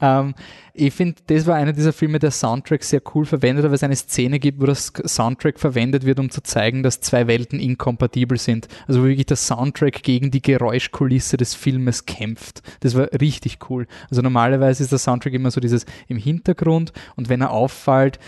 Ähm, 0.00 0.34
ich 0.72 0.94
finde, 0.94 1.16
das 1.26 1.46
war 1.46 1.56
einer 1.56 1.72
dieser 1.72 1.92
Filme, 1.92 2.18
der 2.18 2.30
Soundtrack 2.30 2.82
sehr 2.82 3.02
cool 3.14 3.26
verwendet, 3.26 3.64
weil 3.64 3.74
es 3.74 3.82
eine 3.82 3.96
Szene 3.96 4.38
gibt, 4.38 4.60
wo 4.60 4.66
das 4.66 4.92
Soundtrack 5.04 5.58
verwendet 5.58 6.04
wird, 6.06 6.20
um 6.20 6.30
zu 6.30 6.42
zeigen, 6.42 6.82
dass 6.82 7.00
zwei 7.00 7.26
Welten 7.26 7.60
inkompatibel 7.60 8.38
sind. 8.38 8.68
Also 8.86 9.02
wo 9.02 9.06
wirklich 9.06 9.26
der 9.26 9.36
Soundtrack 9.36 10.02
gegen 10.02 10.30
die 10.30 10.42
Geräuschkulisse 10.42 11.36
des 11.36 11.54
Filmes 11.54 12.06
kämpft. 12.06 12.62
Das 12.80 12.96
war 12.96 13.08
richtig 13.20 13.58
cool. 13.68 13.86
Also 14.08 14.22
normalerweise 14.22 14.82
ist 14.82 14.92
der 14.92 14.98
Soundtrack 14.98 15.34
immer 15.34 15.50
so 15.50 15.60
dieses 15.60 15.84
im 16.06 16.16
Hintergrund 16.16 16.92
und 17.16 17.28
wenn 17.28 17.40
er 17.40 17.50
auffällt, 17.50 18.18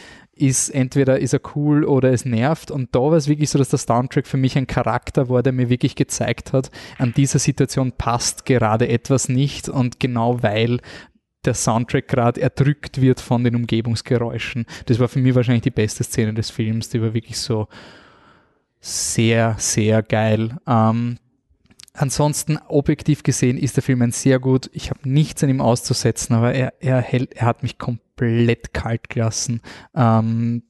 ist 0.40 0.70
entweder 0.70 1.18
ist 1.18 1.32
er 1.32 1.40
cool 1.54 1.84
oder 1.84 2.12
es 2.12 2.24
nervt. 2.24 2.70
Und 2.70 2.94
da 2.94 3.00
war 3.00 3.12
es 3.12 3.28
wirklich 3.28 3.50
so, 3.50 3.58
dass 3.58 3.68
der 3.68 3.78
Soundtrack 3.78 4.26
für 4.26 4.36
mich 4.36 4.56
ein 4.56 4.66
Charakter 4.66 5.28
war, 5.28 5.42
der 5.42 5.52
mir 5.52 5.68
wirklich 5.68 5.96
gezeigt 5.96 6.52
hat, 6.52 6.70
an 6.98 7.12
dieser 7.14 7.38
Situation 7.38 7.92
passt 7.92 8.46
gerade 8.46 8.88
etwas 8.88 9.28
nicht. 9.28 9.68
Und 9.68 10.00
genau 10.00 10.42
weil 10.42 10.80
der 11.44 11.54
Soundtrack 11.54 12.08
gerade 12.08 12.40
erdrückt 12.40 13.00
wird 13.00 13.20
von 13.20 13.44
den 13.44 13.56
Umgebungsgeräuschen. 13.56 14.66
Das 14.86 14.98
war 14.98 15.08
für 15.08 15.20
mich 15.20 15.34
wahrscheinlich 15.34 15.62
die 15.62 15.70
beste 15.70 16.04
Szene 16.04 16.34
des 16.34 16.50
Films. 16.50 16.90
Die 16.90 17.00
war 17.00 17.14
wirklich 17.14 17.38
so 17.38 17.68
sehr, 18.80 19.56
sehr 19.58 20.02
geil. 20.02 20.56
Ähm, 20.66 21.18
ansonsten, 21.94 22.58
objektiv 22.68 23.22
gesehen, 23.22 23.56
ist 23.56 23.76
der 23.76 23.82
Film 23.82 24.02
ein 24.02 24.12
sehr 24.12 24.38
gut. 24.38 24.70
Ich 24.72 24.90
habe 24.90 25.08
nichts 25.08 25.42
an 25.42 25.50
ihm 25.50 25.60
auszusetzen, 25.60 26.34
aber 26.34 26.54
er, 26.54 26.74
er, 26.80 27.00
hält, 27.00 27.34
er 27.34 27.46
hat 27.46 27.62
mich 27.62 27.78
komplett 27.78 28.09
kalt 28.72 29.08
gelassen. 29.08 29.60
Ähm, 29.94 30.62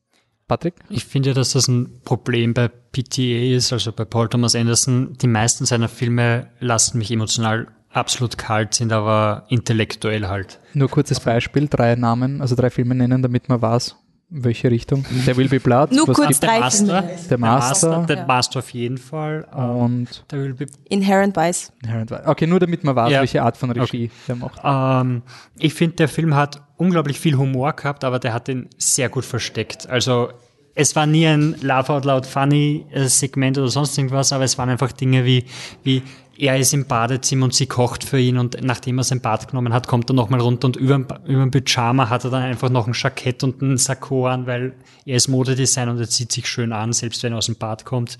Patrick? 0.49 0.75
Ich 0.89 1.05
finde, 1.05 1.33
dass 1.33 1.53
das 1.53 1.69
ein 1.69 2.01
Problem 2.05 2.55
bei 2.55 2.69
PTA 2.69 3.55
ist, 3.57 3.73
also 3.73 3.93
bei 3.93 4.05
Paul 4.05 4.29
Thomas 4.29 4.57
Anderson. 4.57 5.17
Die 5.21 5.29
meisten 5.29 5.65
seiner 5.65 5.89
Filme 5.89 6.49
lassen 6.59 6.99
mich 6.99 7.13
emotional 7.13 7.69
absolut 7.93 8.39
kalt, 8.39 8.75
sind 8.75 8.93
aber 8.93 9.47
intellektuell 9.49 10.27
halt. 10.27 10.59
Nur 10.75 10.89
kurzes 10.89 11.21
Beispiel, 11.21 11.69
drei 11.69 11.95
Namen, 11.97 12.41
also 12.41 12.55
drei 12.55 12.71
Filme 12.71 12.95
nennen, 12.95 13.23
damit 13.23 13.49
man 13.49 13.63
weiß, 13.63 13.97
welche 14.31 14.71
Richtung. 14.71 15.05
Der 15.27 15.37
Will 15.37 15.49
Be 15.49 15.61
Blood. 15.61 15.93
Nur 15.93 16.07
was 16.09 16.17
kurz 16.17 16.41
drei 16.41 16.53
Der 16.55 16.61
Master. 16.61 17.03
Der 17.31 17.39
Master. 17.39 18.07
der. 18.09 18.27
Master 18.27 18.59
auf 18.61 18.71
jeden 18.71 18.99
Fall. 18.99 19.43
Und 19.53 20.25
der 20.31 20.39
Will 20.39 20.55
Be 20.55 20.67
Inherent 20.89 21.37
Vice. 21.37 21.73
Inherent 21.83 22.11
Vice. 22.11 22.27
Okay, 22.27 22.47
nur 22.47 22.61
damit 22.61 22.85
man 22.85 22.95
weiß, 22.97 23.11
Ja. 23.13 23.21
welche 23.21 23.43
Art 23.43 23.57
von 23.57 23.71
Regie 23.71 24.11
der 24.29 24.37
macht. 24.37 24.61
Ähm, 24.63 25.23
ich 25.59 25.75
finde, 25.75 25.97
der 25.97 26.09
Film 26.09 26.35
hat 26.35 26.63
unglaublich 26.77 27.19
viel 27.19 27.37
Humor 27.37 27.73
gehabt, 27.75 28.05
aber 28.05 28.19
der 28.19 28.33
hat 28.33 28.49
den 28.49 28.69
sehr 28.79 29.09
gut 29.09 29.25
versteckt. 29.25 29.89
Also 29.89 30.31
es 30.75 30.95
war 30.97 31.07
nie 31.07 31.27
ein 31.27 31.57
Laugh 31.61 31.91
Out 31.91 32.05
Loud 32.05 32.25
Funny 32.27 32.87
äh, 32.93 33.05
Segment 33.07 33.59
oder 33.59 33.69
sonst 33.69 33.99
irgendwas, 33.99 34.33
aber 34.33 34.45
es 34.45 34.57
waren 34.57 34.69
einfach 34.71 34.93
Dinge 34.93 35.25
wie, 35.25 35.45
wie 35.83 36.03
er 36.41 36.57
ist 36.57 36.73
im 36.73 36.87
Badezimmer 36.87 37.45
und 37.45 37.55
sie 37.55 37.67
kocht 37.67 38.03
für 38.03 38.19
ihn 38.19 38.39
und 38.39 38.57
nachdem 38.63 38.97
er 38.97 39.05
sein 39.05 39.21
Bad 39.21 39.49
genommen 39.49 39.75
hat, 39.75 39.87
kommt 39.87 40.11
er 40.11 40.15
nochmal 40.15 40.41
runter 40.41 40.67
und 40.69 40.77
über, 40.77 40.97
über 41.27 41.43
dem 41.43 41.51
Pyjama 41.51 42.09
hat 42.09 42.25
er 42.25 42.31
dann 42.31 42.43
einfach 42.43 42.71
noch 42.71 42.87
ein 42.87 42.95
Jackett 42.95 43.45
und 43.45 43.61
ein 43.61 43.77
Sakko 43.77 44.27
an, 44.27 44.47
weil 44.47 44.73
er 45.05 45.17
ist 45.17 45.29
Modedesigner 45.29 45.93
und 45.93 45.99
er 45.99 46.09
zieht 46.09 46.33
sich 46.33 46.49
schön 46.49 46.73
an, 46.73 46.95
selbst 46.95 47.23
wenn 47.23 47.33
er 47.33 47.39
aus 47.39 47.47
dem 47.47 47.57
Bad 47.57 47.85
kommt. 47.85 48.17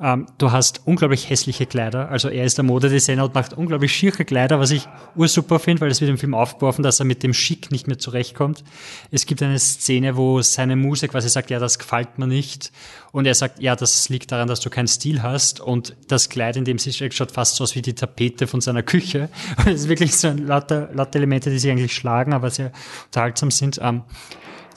Ähm, 0.00 0.26
du 0.36 0.52
hast 0.52 0.82
unglaublich 0.84 1.30
hässliche 1.30 1.64
Kleider, 1.64 2.10
also 2.10 2.28
er 2.28 2.44
ist 2.44 2.58
der 2.58 2.64
Modedesigner 2.64 3.24
und 3.24 3.34
macht 3.34 3.54
unglaublich 3.54 3.94
schiere 3.94 4.26
Kleider, 4.26 4.60
was 4.60 4.70
ich 4.70 4.86
ursuper 5.16 5.58
finde, 5.58 5.80
weil 5.80 5.90
es 5.90 6.00
wird 6.02 6.10
im 6.10 6.18
Film 6.18 6.34
aufgeworfen, 6.34 6.82
dass 6.82 7.00
er 7.00 7.06
mit 7.06 7.22
dem 7.22 7.32
Schick 7.32 7.70
nicht 7.70 7.86
mehr 7.86 7.98
zurechtkommt. 7.98 8.64
Es 9.10 9.24
gibt 9.24 9.42
eine 9.42 9.58
Szene, 9.58 10.18
wo 10.18 10.42
seine 10.42 10.76
Muse 10.76 11.08
quasi 11.08 11.30
sagt, 11.30 11.48
ja, 11.48 11.58
das 11.58 11.78
gefällt 11.78 12.18
mir 12.18 12.26
nicht. 12.26 12.70
Und 13.12 13.26
er 13.26 13.34
sagt, 13.34 13.60
ja, 13.60 13.76
das 13.76 14.08
liegt 14.08 14.32
daran, 14.32 14.48
dass 14.48 14.60
du 14.60 14.70
keinen 14.70 14.88
Stil 14.88 15.22
hast. 15.22 15.60
Und 15.60 15.94
das 16.08 16.30
Kleid, 16.30 16.56
in 16.56 16.64
dem 16.64 16.78
sie 16.78 16.92
steckt, 16.94 17.14
schaut 17.14 17.30
fast 17.30 17.56
so 17.56 17.61
aus 17.62 17.74
wie 17.74 17.82
die 17.82 17.94
Tapete 17.94 18.46
von 18.46 18.60
seiner 18.60 18.82
Küche. 18.82 19.28
Es 19.66 19.82
ist 19.82 19.88
wirklich 19.88 20.16
so 20.16 20.28
lauter, 20.30 20.90
lauter 20.92 21.16
Elemente, 21.16 21.50
die 21.50 21.58
sich 21.58 21.70
eigentlich 21.70 21.94
schlagen, 21.94 22.32
aber 22.32 22.50
sehr 22.50 22.72
unterhaltsam 23.06 23.50
sind. 23.50 23.78
Ähm, 23.82 24.02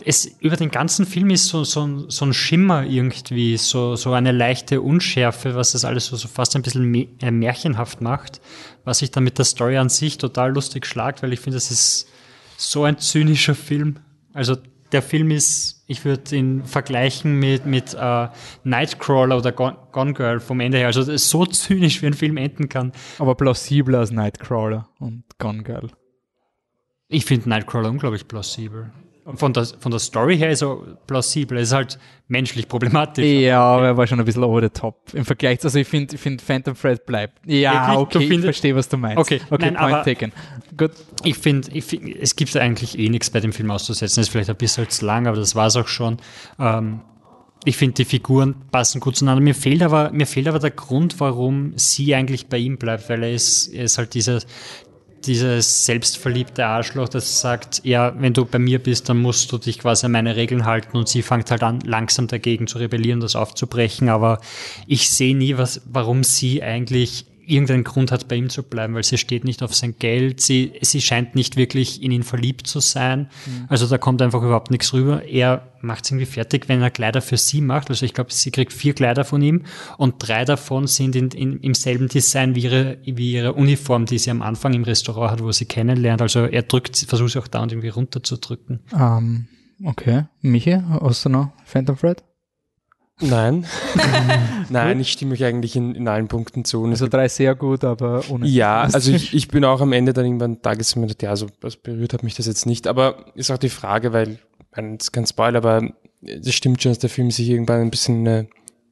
es, 0.03 0.25
über 0.39 0.57
den 0.57 0.71
ganzen 0.71 1.05
Film 1.05 1.29
ist 1.29 1.45
so, 1.47 1.63
so, 1.63 1.85
ein- 1.87 2.05
so 2.09 2.25
ein 2.25 2.33
Schimmer 2.33 2.83
irgendwie, 2.85 3.57
so, 3.57 3.95
so 3.95 4.11
eine 4.13 4.31
leichte 4.31 4.81
Unschärfe, 4.81 5.55
was 5.55 5.71
das 5.71 5.85
alles 5.85 6.07
so, 6.07 6.15
so 6.17 6.27
fast 6.27 6.55
ein 6.55 6.61
bisschen 6.61 6.93
äh, 7.21 7.31
märchenhaft 7.31 8.01
macht, 8.01 8.41
was 8.83 8.99
sich 8.99 9.11
dann 9.11 9.23
mit 9.23 9.37
der 9.37 9.45
Story 9.45 9.77
an 9.77 9.89
sich 9.89 10.17
total 10.17 10.51
lustig 10.53 10.85
schlagt, 10.85 11.23
weil 11.23 11.31
ich 11.33 11.39
finde, 11.39 11.55
das 11.57 11.71
ist 11.71 12.07
so 12.57 12.83
ein 12.83 12.97
zynischer 12.99 13.55
Film. 13.55 13.95
Also 14.33 14.57
der 14.91 15.01
Film 15.01 15.31
ist, 15.31 15.74
ich 15.87 16.03
würde 16.03 16.35
ihn 16.35 16.63
vergleichen 16.63 17.39
mit, 17.39 17.65
mit 17.65 17.93
äh, 17.93 18.27
Nightcrawler 18.63 19.37
oder 19.37 19.51
Gone, 19.51 19.77
Gone 19.91 20.13
Girl 20.13 20.39
vom 20.39 20.59
Ende 20.59 20.77
her. 20.77 20.87
Also 20.87 21.01
das 21.01 21.09
ist 21.09 21.29
so 21.29 21.45
zynisch, 21.45 22.01
wie 22.01 22.07
ein 22.07 22.13
Film 22.13 22.37
enden 22.37 22.69
kann. 22.69 22.91
Aber 23.19 23.35
plausibler 23.35 23.99
als 23.99 24.11
Nightcrawler 24.11 24.89
und 24.99 25.23
Gone 25.37 25.63
Girl. 25.63 25.89
Ich 27.07 27.25
finde 27.25 27.49
Nightcrawler 27.49 27.89
unglaublich 27.89 28.27
plausibel. 28.27 28.91
Von 29.33 29.53
der, 29.53 29.65
von 29.65 29.91
der 29.91 29.99
Story 29.99 30.37
her 30.37 30.51
ist 30.51 30.61
er 30.61 30.77
plausibel. 31.07 31.57
Es 31.57 31.69
ist 31.69 31.73
halt 31.73 31.99
menschlich 32.27 32.67
problematisch. 32.67 33.25
Ja, 33.25 33.59
aber 33.59 33.87
er 33.87 33.97
war 33.97 34.05
schon 34.05 34.19
ein 34.19 34.25
bisschen 34.25 34.43
over 34.43 34.61
the 34.61 34.69
top. 34.69 35.13
Im 35.13 35.25
Vergleich, 35.25 35.63
also 35.63 35.79
ich 35.79 35.87
finde, 35.87 36.13
ich 36.13 36.21
find 36.21 36.41
Phantom 36.41 36.75
Thread 36.75 37.07
bleibt. 37.07 37.39
Ja, 37.43 37.97
Wirklich? 37.97 38.27
Okay, 38.27 38.35
ich 38.35 38.41
verstehe, 38.41 38.75
was 38.75 38.87
du 38.87 38.97
meinst. 38.97 39.17
Okay, 39.17 39.41
okay 39.49 39.71
nein, 39.71 39.75
point 39.77 40.05
taken. 40.05 40.31
Gut. 40.77 40.91
Ich 41.23 41.39
finde, 41.39 41.69
ich 41.71 41.85
find, 41.85 42.15
es 42.15 42.35
gibt 42.35 42.55
eigentlich 42.55 42.99
eh 42.99 43.09
nichts 43.09 43.31
bei 43.31 43.39
dem 43.39 43.51
Film 43.51 43.71
auszusetzen. 43.71 44.21
Es 44.21 44.27
ist 44.27 44.31
vielleicht 44.31 44.51
ein 44.51 44.57
bisschen 44.57 44.87
zu 44.89 45.03
lang, 45.05 45.25
aber 45.25 45.37
das 45.37 45.55
war 45.55 45.67
es 45.67 45.75
auch 45.75 45.87
schon. 45.87 46.17
Ähm, 46.59 47.01
ich 47.67 47.77
finde, 47.77 47.95
die 47.95 48.05
Figuren 48.05 48.55
passen 48.71 49.01
gut 49.01 49.17
zueinander. 49.17 49.41
Mir 49.41 49.55
fehlt 49.55 49.81
aber, 49.81 50.11
mir 50.11 50.27
fehlt 50.27 50.47
aber 50.47 50.59
der 50.59 50.69
Grund, 50.69 51.19
warum 51.19 51.73
sie 51.75 52.13
eigentlich 52.13 52.45
bei 52.45 52.57
ihm 52.57 52.77
bleibt, 52.77 53.09
weil 53.09 53.23
er 53.23 53.33
ist, 53.33 53.67
er 53.69 53.85
ist 53.85 53.97
halt 53.97 54.13
dieser, 54.13 54.39
dieses 55.27 55.85
selbstverliebte 55.85 56.65
Arschloch, 56.65 57.09
das 57.09 57.41
sagt, 57.41 57.81
ja, 57.83 58.13
wenn 58.19 58.33
du 58.33 58.45
bei 58.45 58.59
mir 58.59 58.79
bist, 58.79 59.09
dann 59.09 59.17
musst 59.17 59.51
du 59.51 59.57
dich 59.57 59.79
quasi 59.79 60.05
an 60.05 60.11
meine 60.11 60.35
Regeln 60.35 60.65
halten. 60.65 60.97
Und 60.97 61.07
sie 61.07 61.21
fängt 61.21 61.51
halt 61.51 61.63
an, 61.63 61.79
langsam 61.81 62.27
dagegen 62.27 62.67
zu 62.67 62.77
rebellieren, 62.77 63.19
das 63.19 63.35
aufzubrechen, 63.35 64.09
aber 64.09 64.39
ich 64.87 65.09
sehe 65.09 65.35
nie, 65.35 65.57
was, 65.57 65.81
warum 65.85 66.23
sie 66.23 66.61
eigentlich 66.63 67.25
irgendeinen 67.47 67.83
Grund 67.83 68.11
hat, 68.11 68.27
bei 68.27 68.35
ihm 68.35 68.49
zu 68.49 68.63
bleiben, 68.63 68.95
weil 68.95 69.03
sie 69.03 69.17
steht 69.17 69.43
nicht 69.43 69.63
auf 69.63 69.73
sein 69.73 69.95
Geld, 69.99 70.41
sie, 70.41 70.73
sie 70.81 71.01
scheint 71.01 71.35
nicht 71.35 71.57
wirklich 71.57 72.01
in 72.01 72.11
ihn 72.11 72.23
verliebt 72.23 72.67
zu 72.67 72.79
sein, 72.79 73.29
also 73.67 73.87
da 73.87 73.97
kommt 73.97 74.21
einfach 74.21 74.41
überhaupt 74.41 74.71
nichts 74.71 74.93
rüber. 74.93 75.23
Er 75.23 75.67
macht 75.81 76.05
es 76.05 76.11
irgendwie 76.11 76.25
fertig, 76.25 76.67
wenn 76.67 76.81
er 76.81 76.91
Kleider 76.91 77.21
für 77.21 77.37
sie 77.37 77.61
macht, 77.61 77.89
also 77.89 78.05
ich 78.05 78.13
glaube, 78.13 78.33
sie 78.33 78.51
kriegt 78.51 78.73
vier 78.73 78.93
Kleider 78.93 79.23
von 79.23 79.41
ihm 79.41 79.63
und 79.97 80.15
drei 80.19 80.45
davon 80.45 80.87
sind 80.87 81.15
in, 81.15 81.29
in, 81.29 81.59
im 81.59 81.73
selben 81.73 82.07
Design 82.07 82.55
wie 82.55 82.63
ihre, 82.63 82.97
wie 83.05 83.33
ihre 83.33 83.53
Uniform, 83.53 84.05
die 84.05 84.17
sie 84.17 84.31
am 84.31 84.41
Anfang 84.41 84.73
im 84.73 84.83
Restaurant 84.83 85.31
hat, 85.31 85.43
wo 85.43 85.51
sie 85.51 85.65
kennenlernt, 85.65 86.21
also 86.21 86.41
er 86.45 86.63
drückt, 86.63 86.97
versucht 86.97 87.31
sie 87.31 87.39
auch 87.39 87.47
da 87.47 87.61
und 87.61 87.71
irgendwie 87.71 87.89
runterzudrücken. 87.89 88.81
Ähm, 88.93 89.47
okay. 89.83 90.25
Michi, 90.41 90.77
hast 91.01 91.25
du 91.25 91.29
noch 91.29 91.51
Phantom 91.65 91.97
Thread? 91.97 92.23
Nein. 93.21 93.65
Nein, 94.69 94.99
ich 94.99 95.11
stimme 95.11 95.33
euch 95.33 95.45
eigentlich 95.45 95.75
in, 95.75 95.95
in 95.95 96.07
allen 96.07 96.27
Punkten 96.27 96.65
zu. 96.65 96.81
Und 96.83 96.91
es 96.91 97.01
Also 97.01 97.09
drei 97.09 97.27
sehr 97.29 97.55
gut, 97.55 97.83
aber 97.83 98.23
ohne. 98.29 98.45
Ja, 98.45 98.81
also 98.81 99.11
ich, 99.11 99.33
ich 99.33 99.47
bin 99.47 99.63
auch 99.63 99.79
am 99.79 99.93
Ende 99.93 100.11
dann 100.11 100.25
irgendwann 100.25 100.61
da 100.61 100.73
gesessen 100.73 101.03
und 101.03 101.21
ja, 101.21 101.35
so 101.35 101.47
also 101.63 101.77
berührt 101.81 102.13
hat 102.13 102.23
mich 102.23 102.35
das 102.35 102.45
jetzt 102.45 102.65
nicht. 102.65 102.87
Aber 102.87 103.25
ist 103.35 103.51
auch 103.51 103.57
die 103.57 103.69
Frage, 103.69 104.11
weil, 104.11 104.39
das 104.71 104.85
ist 104.99 105.11
kein 105.13 105.25
Spoiler, 105.25 105.59
aber 105.59 105.89
es 106.21 106.53
stimmt 106.53 106.81
schon, 106.81 106.91
dass 106.91 106.99
der 106.99 107.09
Film 107.09 107.31
sich 107.31 107.49
irgendwann 107.49 107.81
ein 107.81 107.91
bisschen 107.91 108.21
in 108.21 108.27
eine 108.27 108.47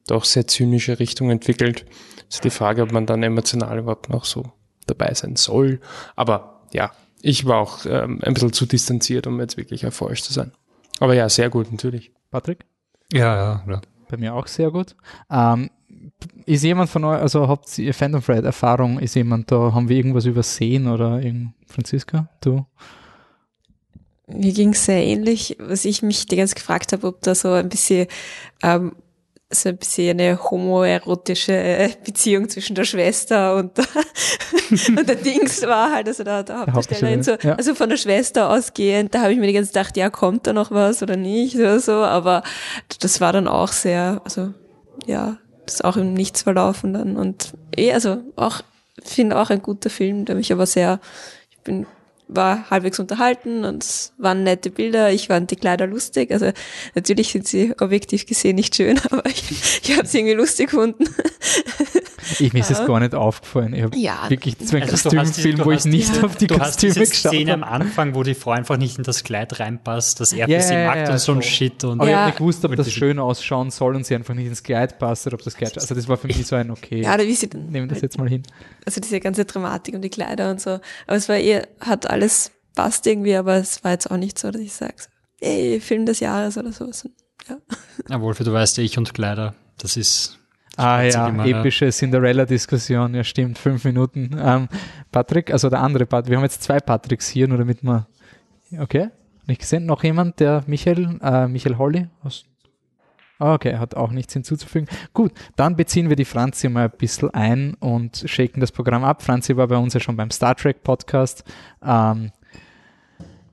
doch 0.06 0.24
sehr 0.24 0.46
zynische 0.46 0.98
Richtung 0.98 1.30
entwickelt. 1.30 1.84
Ist 2.30 2.44
die 2.44 2.50
Frage, 2.50 2.82
ob 2.82 2.92
man 2.92 3.06
dann 3.06 3.22
emotional 3.22 3.78
überhaupt 3.78 4.08
noch 4.08 4.24
so 4.24 4.52
dabei 4.86 5.12
sein 5.14 5.36
soll. 5.36 5.80
Aber 6.16 6.62
ja, 6.72 6.92
ich 7.20 7.44
war 7.46 7.58
auch 7.58 7.84
ähm, 7.86 8.20
ein 8.22 8.34
bisschen 8.34 8.52
zu 8.52 8.66
distanziert, 8.66 9.26
um 9.26 9.38
jetzt 9.40 9.56
wirklich 9.56 9.86
euphorisch 9.86 10.22
zu 10.22 10.32
sein. 10.32 10.52
Aber 11.00 11.14
ja, 11.14 11.28
sehr 11.28 11.50
gut, 11.50 11.70
natürlich. 11.70 12.12
Patrick? 12.30 12.64
Ja, 13.12 13.36
ja, 13.36 13.64
ja. 13.68 13.80
Bei 14.08 14.16
mir 14.16 14.34
auch 14.34 14.46
sehr 14.46 14.70
gut. 14.70 14.94
Ähm, 15.30 15.70
ist 16.46 16.62
jemand 16.62 16.90
von 16.90 17.04
euch, 17.04 17.20
also 17.20 17.48
habt 17.48 17.78
ihr 17.78 17.94
Phantom 17.94 18.22
Thread 18.22 18.44
Erfahrung? 18.44 18.98
Ist 18.98 19.14
jemand 19.14 19.50
da, 19.50 19.72
haben 19.72 19.88
wir 19.88 19.96
irgendwas 19.96 20.26
übersehen 20.26 20.88
oder 20.88 21.20
Franziska, 21.66 22.28
du? 22.40 22.66
Mir 24.26 24.52
ging 24.52 24.70
es 24.70 24.86
sehr 24.86 25.04
ähnlich, 25.04 25.56
was 25.60 25.84
ich 25.84 26.02
mich 26.02 26.26
die 26.26 26.36
ganze 26.36 26.54
gefragt 26.54 26.92
habe, 26.92 27.06
ob 27.06 27.20
da 27.20 27.34
so 27.34 27.52
ein 27.52 27.68
bisschen 27.68 28.06
ähm, 28.62 28.96
so 29.54 29.68
ein 29.68 29.76
bisschen 29.76 30.18
eine 30.18 30.38
homoerotische 30.50 31.90
Beziehung 32.04 32.48
zwischen 32.48 32.74
der 32.74 32.84
Schwester 32.84 33.56
und 33.56 33.76
der, 33.76 33.86
und 34.98 35.08
der 35.08 35.16
Dings 35.16 35.62
war 35.62 35.92
halt, 35.92 36.08
also 36.08 36.24
da, 36.24 36.42
der 36.42 36.58
Hauptdarstellerin 36.58 37.22
so, 37.22 37.36
ja. 37.42 37.54
also 37.54 37.74
von 37.74 37.88
der 37.88 37.96
Schwester 37.96 38.50
ausgehend, 38.50 39.14
da 39.14 39.22
habe 39.22 39.32
ich 39.32 39.38
mir 39.38 39.46
die 39.46 39.52
ganze 39.52 39.72
Zeit 39.72 39.86
gedacht, 39.86 39.96
ja, 39.96 40.10
kommt 40.10 40.46
da 40.46 40.52
noch 40.52 40.70
was 40.70 41.02
oder 41.02 41.16
nicht 41.16 41.56
oder 41.56 41.80
so, 41.80 41.92
aber 41.92 42.42
das 43.00 43.20
war 43.20 43.32
dann 43.32 43.48
auch 43.48 43.72
sehr, 43.72 44.20
also 44.24 44.52
ja, 45.06 45.38
das 45.64 45.76
ist 45.76 45.84
auch 45.84 45.96
im 45.96 46.14
Nichts 46.14 46.42
verlaufen 46.42 46.94
dann 46.94 47.16
und 47.16 47.54
eh, 47.76 47.92
also 47.92 48.18
auch, 48.36 48.60
finde 49.02 49.38
auch 49.38 49.50
ein 49.50 49.62
guter 49.62 49.90
Film, 49.90 50.24
der 50.24 50.36
mich 50.36 50.52
aber 50.52 50.66
sehr, 50.66 51.00
ich 51.50 51.58
bin 51.58 51.86
war 52.34 52.70
halbwegs 52.70 52.98
unterhalten 52.98 53.64
und 53.64 53.82
es 53.82 54.12
waren 54.18 54.42
nette 54.42 54.70
Bilder. 54.70 55.10
Ich 55.10 55.28
fand 55.28 55.50
die 55.50 55.56
Kleider 55.56 55.86
lustig. 55.86 56.30
Also 56.30 56.50
natürlich 56.94 57.32
sind 57.32 57.46
sie 57.46 57.74
objektiv 57.80 58.26
gesehen 58.26 58.56
nicht 58.56 58.74
schön, 58.74 59.00
aber 59.10 59.26
ich, 59.26 59.80
ich 59.82 59.96
habe 59.96 60.06
sie 60.06 60.18
irgendwie 60.18 60.34
lustig 60.34 60.70
gefunden. 60.70 61.04
Ich, 62.38 62.52
mir 62.52 62.60
ist 62.60 62.70
es 62.70 62.86
gar 62.86 63.00
nicht 63.00 63.14
aufgefallen. 63.14 63.74
Ich 63.74 63.82
habe 63.82 63.96
ja. 63.96 64.28
wirklich 64.28 64.56
so 64.60 64.76
einen 64.76 64.88
also 64.88 65.10
Kostümfilm, 65.10 65.64
wo 65.64 65.70
ich 65.70 65.84
nicht 65.84 66.16
ja. 66.16 66.24
auf 66.24 66.36
die 66.36 66.46
du 66.46 66.58
Kostüme 66.58 66.90
hast 66.92 67.00
diese 67.00 67.28
Szene 67.28 67.54
am 67.54 67.64
Anfang, 67.64 68.14
wo 68.14 68.22
die 68.22 68.34
Frau 68.34 68.52
einfach 68.52 68.76
nicht 68.76 68.98
in 68.98 69.04
das 69.04 69.24
Kleid 69.24 69.58
reinpasst, 69.60 70.20
dass 70.20 70.32
er 70.32 70.48
ja, 70.48 70.58
für 70.58 70.66
sie 70.66 70.74
ja, 70.74 70.86
mag 70.86 71.10
und 71.10 71.18
so 71.18 71.32
ein 71.32 71.42
Shit. 71.42 71.84
Und 71.84 72.00
aber 72.00 72.10
ich 72.10 72.16
habe 72.16 72.26
nicht 72.26 72.38
gewusst, 72.38 72.64
ob 72.64 72.74
das 72.76 72.92
schön 72.92 73.18
ausschauen 73.18 73.70
soll 73.70 73.96
und 73.96 74.06
sie 74.06 74.14
einfach 74.14 74.34
nicht 74.34 74.46
ins 74.46 74.62
Kleid 74.62 74.98
passt 74.98 75.26
oder 75.26 75.34
ob 75.34 75.42
das 75.42 75.56
Kleid. 75.56 75.76
Also 75.78 75.94
das 75.94 76.08
war 76.08 76.16
für 76.16 76.26
mich 76.26 76.46
so 76.46 76.56
ein 76.56 76.70
okay. 76.70 77.02
Ja, 77.02 77.14
oder 77.14 77.24
wie 77.24 77.34
sie 77.34 77.48
dann. 77.48 77.66
Nehmen 77.70 77.88
das 77.88 78.00
jetzt 78.00 78.18
mal 78.18 78.28
hin. 78.28 78.42
Also 78.86 79.00
diese 79.00 79.20
ganze 79.20 79.44
Dramatik 79.44 79.94
und 79.94 80.02
die 80.02 80.10
Kleider 80.10 80.50
und 80.50 80.60
so. 80.60 80.80
Aber 81.06 81.16
es 81.16 81.28
war 81.28 81.36
eher, 81.36 81.68
hat 81.80 82.08
alles 82.08 82.50
passt 82.74 83.06
irgendwie, 83.06 83.34
aber 83.34 83.54
es 83.56 83.82
war 83.84 83.92
jetzt 83.92 84.10
auch 84.10 84.16
nicht 84.16 84.38
so, 84.38 84.50
dass 84.50 84.60
ich 84.60 84.72
sage, 84.72 84.94
ey, 85.40 85.80
Film 85.80 86.06
des 86.06 86.20
Jahres 86.20 86.58
oder 86.58 86.72
sowas. 86.72 87.08
Ja. 87.48 87.58
ja, 88.08 88.20
Wolfi, 88.20 88.44
du 88.44 88.52
weißt 88.52 88.78
ja, 88.78 88.84
ich 88.84 88.98
und 88.98 89.14
Kleider, 89.14 89.54
das 89.78 89.96
ist 89.96 90.38
Ah 90.76 91.02
ja, 91.02 91.28
immer, 91.28 91.46
epische 91.46 91.90
Cinderella-Diskussion, 91.90 93.14
ja 93.14 93.24
stimmt, 93.24 93.58
fünf 93.58 93.84
Minuten. 93.84 94.36
Ähm, 94.38 94.68
Patrick, 95.12 95.52
also 95.52 95.70
der 95.70 95.80
andere 95.80 96.06
Patrick, 96.06 96.30
wir 96.30 96.36
haben 96.36 96.44
jetzt 96.44 96.62
zwei 96.62 96.80
Patricks 96.80 97.28
hier, 97.28 97.46
nur 97.46 97.58
damit 97.58 97.82
wir, 97.82 98.06
okay, 98.78 99.10
nicht 99.46 99.60
gesehen, 99.60 99.86
noch 99.86 100.02
jemand, 100.02 100.40
der 100.40 100.64
Michael, 100.66 101.18
äh, 101.22 101.46
Michael 101.46 101.78
Holly 101.78 102.08
aus 102.22 102.44
Okay, 103.38 103.76
hat 103.78 103.96
auch 103.96 104.12
nichts 104.12 104.32
hinzuzufügen. 104.32 104.88
Gut, 105.12 105.32
dann 105.56 105.74
beziehen 105.74 106.08
wir 106.08 106.16
die 106.16 106.24
Franzi 106.24 106.68
mal 106.68 106.84
ein 106.84 106.96
bisschen 106.96 107.30
ein 107.30 107.74
und 107.74 108.24
shaken 108.26 108.60
das 108.60 108.70
Programm 108.70 109.02
ab. 109.02 109.22
Franzi 109.22 109.56
war 109.56 109.66
bei 109.66 109.76
uns 109.76 109.92
ja 109.92 110.00
schon 110.00 110.16
beim 110.16 110.30
Star 110.30 110.54
Trek 110.54 110.84
Podcast. 110.84 111.42
Ähm, 111.84 112.30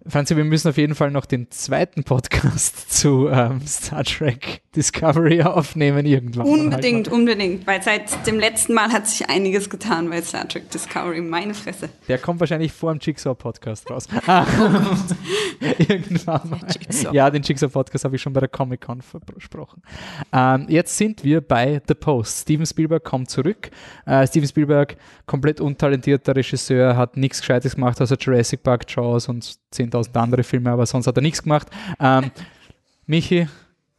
Franzi, 0.08 0.36
wir 0.36 0.44
müssen 0.44 0.68
auf 0.68 0.78
jeden 0.78 0.96
Fall 0.96 1.12
noch 1.12 1.28
den 1.28 1.52
zweiten 1.52 2.04
Podcast 2.04 2.92
zu 3.00 3.30
ähm, 3.30 3.62
Star 3.68 4.04
Trek 4.04 4.64
Discovery 4.76 5.44
aufnehmen 5.44 6.06
irgendwann. 6.08 6.48
Unbedingt, 6.48 7.08
halt 7.08 7.16
unbedingt, 7.16 7.68
weil 7.68 7.84
seit 7.84 8.26
dem 8.26 8.40
letzten 8.40 8.74
Mal 8.74 8.92
hat 8.92 9.08
sich 9.08 9.30
einiges 9.30 9.70
getan 9.70 10.10
bei 10.10 10.22
Star 10.22 10.48
Trek 10.48 10.72
Discovery, 10.72 11.22
meine 11.22 11.54
Fresse. 11.54 11.90
Der 12.08 12.18
kommt 12.18 12.40
wahrscheinlich 12.40 12.72
vor 12.72 12.92
dem 12.92 13.00
Jigsaw-Podcast 13.00 13.92
raus. 13.92 14.08
irgendwann 15.78 16.50
mal. 16.50 16.60
Ja, 17.12 17.30
den 17.30 17.44
Jigsaw-Podcast 17.44 18.06
habe 18.06 18.16
ich 18.16 18.22
schon 18.22 18.34
bei 18.34 18.40
der 18.40 18.50
Comic-Con 18.50 19.02
versprochen. 19.02 19.84
Ähm, 20.34 20.66
jetzt 20.68 20.98
sind 20.98 21.24
wir 21.24 21.42
bei 21.42 21.80
The 21.88 21.94
Post. 21.94 22.42
Steven 22.42 22.66
Spielberg 22.66 23.04
kommt 23.04 23.30
zurück. 23.30 23.70
Äh, 24.08 24.26
Steven 24.26 24.48
Spielberg, 24.48 24.96
komplett 25.28 25.62
untalentierter 25.62 26.36
Regisseur, 26.36 26.98
hat 26.98 27.18
nichts 27.18 27.42
Gescheites 27.42 27.76
gemacht 27.76 28.02
außer 28.02 28.16
Jurassic 28.20 28.64
Park, 28.64 28.86
Jaws 28.90 29.28
und 29.30 29.60
10.000 29.92 30.18
andere 30.18 30.44
Filme, 30.44 30.72
aber 30.72 30.86
sonst 30.86 31.08
hat 31.08 31.18
er 31.18 31.22
nichts 31.22 31.44
gemacht. 31.44 31.68
Ähm, 32.00 32.32
Michi, 33.06 33.48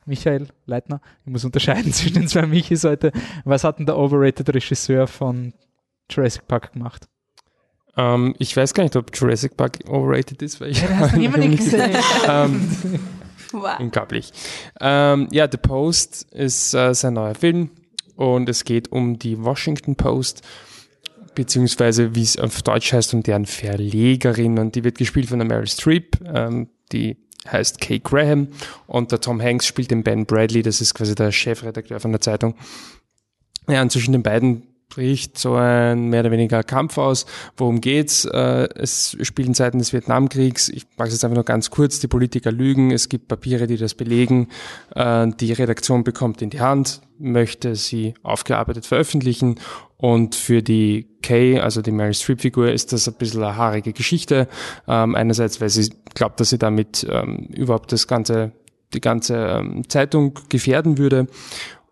Michael 0.06 0.48
Leitner, 0.66 1.00
ich 1.24 1.32
muss 1.32 1.44
unterscheiden 1.44 1.92
zwischen 1.92 2.14
den 2.14 2.28
zwei 2.28 2.46
Michis 2.46 2.84
heute. 2.84 3.12
Was 3.44 3.64
hat 3.64 3.78
denn 3.78 3.86
der 3.86 3.98
overrated 3.98 4.52
Regisseur 4.54 5.06
von 5.06 5.52
Jurassic 6.10 6.46
Park 6.48 6.72
gemacht? 6.72 7.08
Um, 7.94 8.04
ähm, 8.04 8.34
ich 8.38 8.56
weiß 8.56 8.72
gar 8.72 8.84
nicht, 8.84 8.96
ob 8.96 9.14
Jurassic 9.14 9.56
Park 9.56 9.78
overrated 9.86 10.40
ist, 10.40 10.60
weil 10.60 10.70
ich 10.70 10.80
ja, 10.80 10.88
hast 10.96 11.14
nicht 11.16 11.58
gesehen. 11.58 11.94
um, 12.26 13.00
wow. 13.52 13.78
Unglaublich. 13.78 14.32
Um, 14.80 14.86
ähm, 14.86 15.28
ja, 15.30 15.46
The 15.50 15.58
Post 15.58 16.32
ist 16.32 16.74
uh, 16.74 16.94
sein 16.94 17.14
neuer 17.14 17.34
Film 17.34 17.70
und 18.16 18.48
es 18.48 18.64
geht 18.64 18.90
um 18.92 19.18
die 19.18 19.42
Washington 19.42 19.94
Post 19.94 20.42
beziehungsweise 21.34 22.14
wie 22.14 22.22
es 22.22 22.38
auf 22.38 22.62
Deutsch 22.62 22.92
heißt, 22.92 23.14
um 23.14 23.22
deren 23.22 23.46
Verlegerin 23.46 24.58
und 24.58 24.74
die 24.74 24.84
wird 24.84 24.98
gespielt 24.98 25.28
von 25.28 25.38
der 25.38 25.48
Mary 25.48 25.66
Streep, 25.66 26.18
ähm, 26.26 26.68
die 26.92 27.16
heißt 27.50 27.80
Kay 27.80 27.98
Graham 27.98 28.48
und 28.86 29.12
der 29.12 29.20
Tom 29.20 29.40
Hanks 29.40 29.66
spielt 29.66 29.90
den 29.90 30.02
Ben 30.02 30.26
Bradley, 30.26 30.62
das 30.62 30.80
ist 30.80 30.94
quasi 30.94 31.14
der 31.14 31.32
Chefredakteur 31.32 32.00
von 32.00 32.12
der 32.12 32.20
Zeitung. 32.20 32.54
Ja, 33.68 33.82
und 33.82 33.90
zwischen 33.90 34.12
den 34.12 34.22
beiden 34.22 34.71
bricht 34.94 35.38
so 35.38 35.54
ein 35.54 36.10
mehr 36.10 36.20
oder 36.20 36.30
weniger 36.30 36.62
Kampf 36.62 36.98
aus. 36.98 37.24
Worum 37.56 37.80
geht's? 37.80 38.26
Äh, 38.26 38.68
es 38.74 39.16
spielen 39.22 39.54
Zeiten 39.54 39.78
des 39.78 39.94
Vietnamkriegs. 39.94 40.68
Ich 40.68 40.86
mache 40.98 41.08
es 41.08 41.14
jetzt 41.14 41.24
einfach 41.24 41.36
nur 41.36 41.44
ganz 41.44 41.70
kurz. 41.70 41.98
Die 41.98 42.08
Politiker 42.08 42.52
lügen. 42.52 42.90
Es 42.90 43.08
gibt 43.08 43.26
Papiere, 43.26 43.66
die 43.66 43.78
das 43.78 43.94
belegen. 43.94 44.48
Äh, 44.94 45.28
die 45.40 45.52
Redaktion 45.52 46.04
bekommt 46.04 46.42
in 46.42 46.50
die 46.50 46.60
Hand, 46.60 47.00
möchte 47.18 47.74
sie 47.74 48.12
aufgearbeitet 48.22 48.84
veröffentlichen. 48.84 49.58
Und 49.96 50.34
für 50.34 50.62
die 50.62 51.08
Kay, 51.22 51.58
also 51.58 51.80
die 51.80 51.92
Mary 51.92 52.12
Streep-Figur, 52.12 52.70
ist 52.70 52.92
das 52.92 53.08
ein 53.08 53.14
bisschen 53.14 53.42
eine 53.42 53.56
haarige 53.56 53.94
Geschichte. 53.94 54.46
Ähm, 54.86 55.14
einerseits, 55.14 55.58
weil 55.62 55.70
sie 55.70 55.90
glaubt, 56.14 56.38
dass 56.38 56.50
sie 56.50 56.58
damit 56.58 57.06
ähm, 57.08 57.46
überhaupt 57.54 57.92
das 57.92 58.06
ganze, 58.06 58.52
die 58.92 59.00
ganze 59.00 59.36
ähm, 59.36 59.88
Zeitung 59.88 60.38
gefährden 60.50 60.98
würde. 60.98 61.28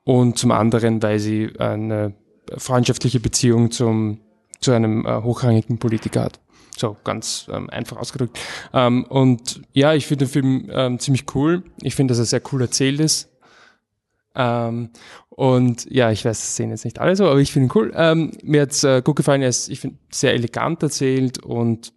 Und 0.04 0.38
zum 0.38 0.50
anderen, 0.50 1.02
weil 1.02 1.18
sie 1.18 1.52
eine 1.58 2.14
freundschaftliche 2.56 3.20
Beziehung 3.20 3.70
zum, 3.70 4.18
zu 4.60 4.72
einem 4.72 5.06
äh, 5.06 5.22
hochrangigen 5.22 5.78
Politiker 5.78 6.22
hat. 6.22 6.40
So 6.76 6.96
ganz 7.04 7.46
ähm, 7.52 7.68
einfach 7.70 7.96
ausgedrückt. 7.96 8.38
Ähm, 8.72 9.04
und 9.04 9.62
ja, 9.72 9.94
ich 9.94 10.06
finde 10.06 10.24
den 10.24 10.30
Film 10.30 10.70
ähm, 10.72 10.98
ziemlich 10.98 11.24
cool. 11.34 11.62
Ich 11.82 11.94
finde, 11.94 12.12
dass 12.12 12.18
er 12.18 12.24
sehr 12.24 12.42
cool 12.52 12.62
erzählt 12.62 13.00
ist. 13.00 13.28
Ähm, 14.34 14.90
und 15.28 15.90
ja, 15.90 16.10
ich 16.10 16.24
weiß, 16.24 16.38
das 16.38 16.56
sehen 16.56 16.70
jetzt 16.70 16.84
nicht 16.84 16.98
alle 16.98 17.16
so, 17.16 17.26
aber 17.26 17.40
ich 17.40 17.52
finde 17.52 17.66
ihn 17.66 17.72
cool. 17.74 17.92
Ähm, 17.94 18.32
mir 18.42 18.62
hat's 18.62 18.84
äh, 18.84 19.02
gut 19.02 19.16
gefallen, 19.16 19.42
er 19.42 19.48
ist, 19.48 19.68
ich 19.68 19.80
finde, 19.80 19.96
sehr 20.10 20.34
elegant 20.34 20.82
erzählt 20.82 21.38
und 21.38 21.92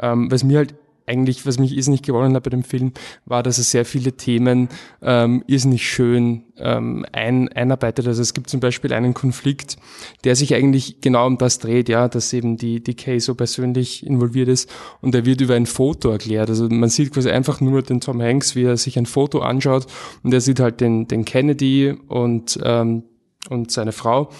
ähm, 0.00 0.30
was 0.30 0.44
mir 0.44 0.58
halt 0.58 0.74
eigentlich, 1.06 1.46
was 1.46 1.58
mich 1.58 1.76
irrsinnig 1.76 2.02
gewonnen 2.02 2.34
hat 2.34 2.42
bei 2.42 2.50
dem 2.50 2.64
Film, 2.64 2.92
war, 3.24 3.42
dass 3.42 3.58
er 3.58 3.64
sehr 3.64 3.84
viele 3.84 4.12
Themen 4.12 4.68
ähm, 5.02 5.44
irrsinnig 5.46 5.88
schön 5.88 6.44
ähm, 6.58 7.06
ein, 7.12 7.48
einarbeitet. 7.48 8.06
Also 8.06 8.22
es 8.22 8.34
gibt 8.34 8.50
zum 8.50 8.60
Beispiel 8.60 8.92
einen 8.92 9.14
Konflikt, 9.14 9.76
der 10.24 10.36
sich 10.36 10.54
eigentlich 10.54 11.00
genau 11.00 11.26
um 11.26 11.38
das 11.38 11.58
dreht, 11.58 11.88
ja, 11.88 12.08
dass 12.08 12.32
eben 12.32 12.56
die, 12.56 12.82
die 12.82 12.94
Kay 12.94 13.18
so 13.20 13.34
persönlich 13.34 14.06
involviert 14.06 14.48
ist 14.48 14.70
und 15.00 15.14
er 15.14 15.24
wird 15.24 15.40
über 15.40 15.54
ein 15.54 15.66
Foto 15.66 16.10
erklärt. 16.10 16.48
Also 16.48 16.68
man 16.68 16.88
sieht 16.88 17.12
quasi 17.12 17.30
einfach 17.30 17.60
nur 17.60 17.82
den 17.82 18.00
Tom 18.00 18.20
Hanks, 18.20 18.56
wie 18.56 18.64
er 18.64 18.76
sich 18.76 18.98
ein 18.98 19.06
Foto 19.06 19.40
anschaut 19.40 19.86
und 20.22 20.32
er 20.34 20.40
sieht 20.40 20.60
halt 20.60 20.80
den, 20.80 21.06
den 21.08 21.24
Kennedy 21.24 21.94
und, 22.08 22.58
ähm, 22.62 23.04
und 23.48 23.70
seine 23.70 23.92
Frau 23.92 24.30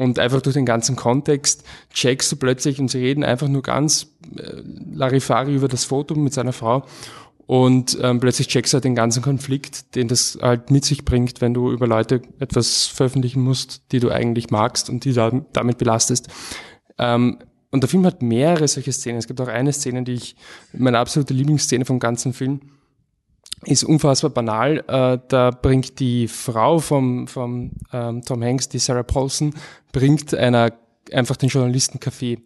und 0.00 0.18
einfach 0.18 0.40
durch 0.40 0.54
den 0.54 0.64
ganzen 0.64 0.96
Kontext 0.96 1.62
checkst 1.92 2.32
du 2.32 2.36
plötzlich, 2.36 2.80
und 2.80 2.90
sie 2.90 3.00
reden 3.00 3.22
einfach 3.22 3.48
nur 3.48 3.60
ganz 3.60 4.06
äh, 4.34 4.62
Larifari 4.92 5.54
über 5.54 5.68
das 5.68 5.84
Foto 5.84 6.14
mit 6.14 6.32
seiner 6.32 6.54
Frau. 6.54 6.86
Und 7.46 7.98
ähm, 8.00 8.18
plötzlich 8.18 8.48
checkst 8.48 8.72
du 8.72 8.76
halt 8.76 8.84
den 8.84 8.94
ganzen 8.94 9.22
Konflikt, 9.22 9.94
den 9.96 10.08
das 10.08 10.38
halt 10.40 10.70
mit 10.70 10.86
sich 10.86 11.04
bringt, 11.04 11.42
wenn 11.42 11.52
du 11.52 11.70
über 11.70 11.86
Leute 11.86 12.22
etwas 12.38 12.86
veröffentlichen 12.86 13.42
musst, 13.42 13.82
die 13.92 14.00
du 14.00 14.10
eigentlich 14.10 14.48
magst 14.50 14.88
und 14.88 15.04
die 15.04 15.12
da, 15.12 15.32
damit 15.52 15.76
belastest. 15.76 16.28
Ähm, 16.96 17.38
und 17.70 17.82
der 17.82 17.88
Film 17.88 18.06
hat 18.06 18.22
mehrere 18.22 18.68
solche 18.68 18.92
Szenen. 18.92 19.18
Es 19.18 19.26
gibt 19.26 19.40
auch 19.42 19.48
eine 19.48 19.72
Szene, 19.74 20.02
die 20.02 20.14
ich, 20.14 20.34
meine 20.72 20.98
absolute 20.98 21.34
Lieblingsszene 21.34 21.84
vom 21.84 21.98
ganzen 21.98 22.32
Film, 22.32 22.60
ist 23.64 23.84
unfassbar 23.84 24.30
banal. 24.30 24.78
Äh, 24.88 25.18
da 25.28 25.50
bringt 25.50 26.00
die 26.00 26.28
Frau 26.28 26.78
vom, 26.78 27.26
vom 27.26 27.72
ähm, 27.92 28.22
Tom 28.22 28.42
Hanks, 28.42 28.68
die 28.68 28.78
Sarah 28.78 29.02
Paulson, 29.02 29.54
bringt 29.92 30.34
einer 30.34 30.72
einfach 31.12 31.36
den 31.36 31.48
Journalisten 31.48 32.00
Kaffee. 32.00 32.38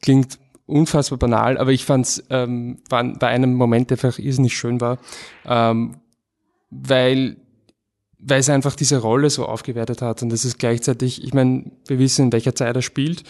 Klingt 0.00 0.38
unfassbar 0.66 1.18
banal, 1.18 1.58
aber 1.58 1.72
ich 1.72 1.84
fand 1.84 2.06
es 2.06 2.24
ähm, 2.30 2.78
war 2.88 3.04
bei 3.04 3.28
einem 3.28 3.54
Moment, 3.54 3.92
einfach 3.92 4.18
irrsinnig 4.18 4.56
schön 4.56 4.80
war, 4.80 4.98
ähm, 5.46 5.96
weil 6.70 7.36
weil 8.26 8.40
es 8.40 8.48
einfach 8.48 8.74
diese 8.74 8.98
Rolle 8.98 9.28
so 9.28 9.46
aufgewertet 9.46 10.00
hat 10.02 10.22
und 10.22 10.30
das 10.30 10.44
ist 10.44 10.58
gleichzeitig, 10.58 11.22
ich 11.22 11.34
meine, 11.34 11.64
wir 11.86 11.98
wissen, 11.98 12.26
in 12.26 12.32
welcher 12.32 12.54
Zeit 12.54 12.74
er 12.74 12.82
spielt 12.82 13.22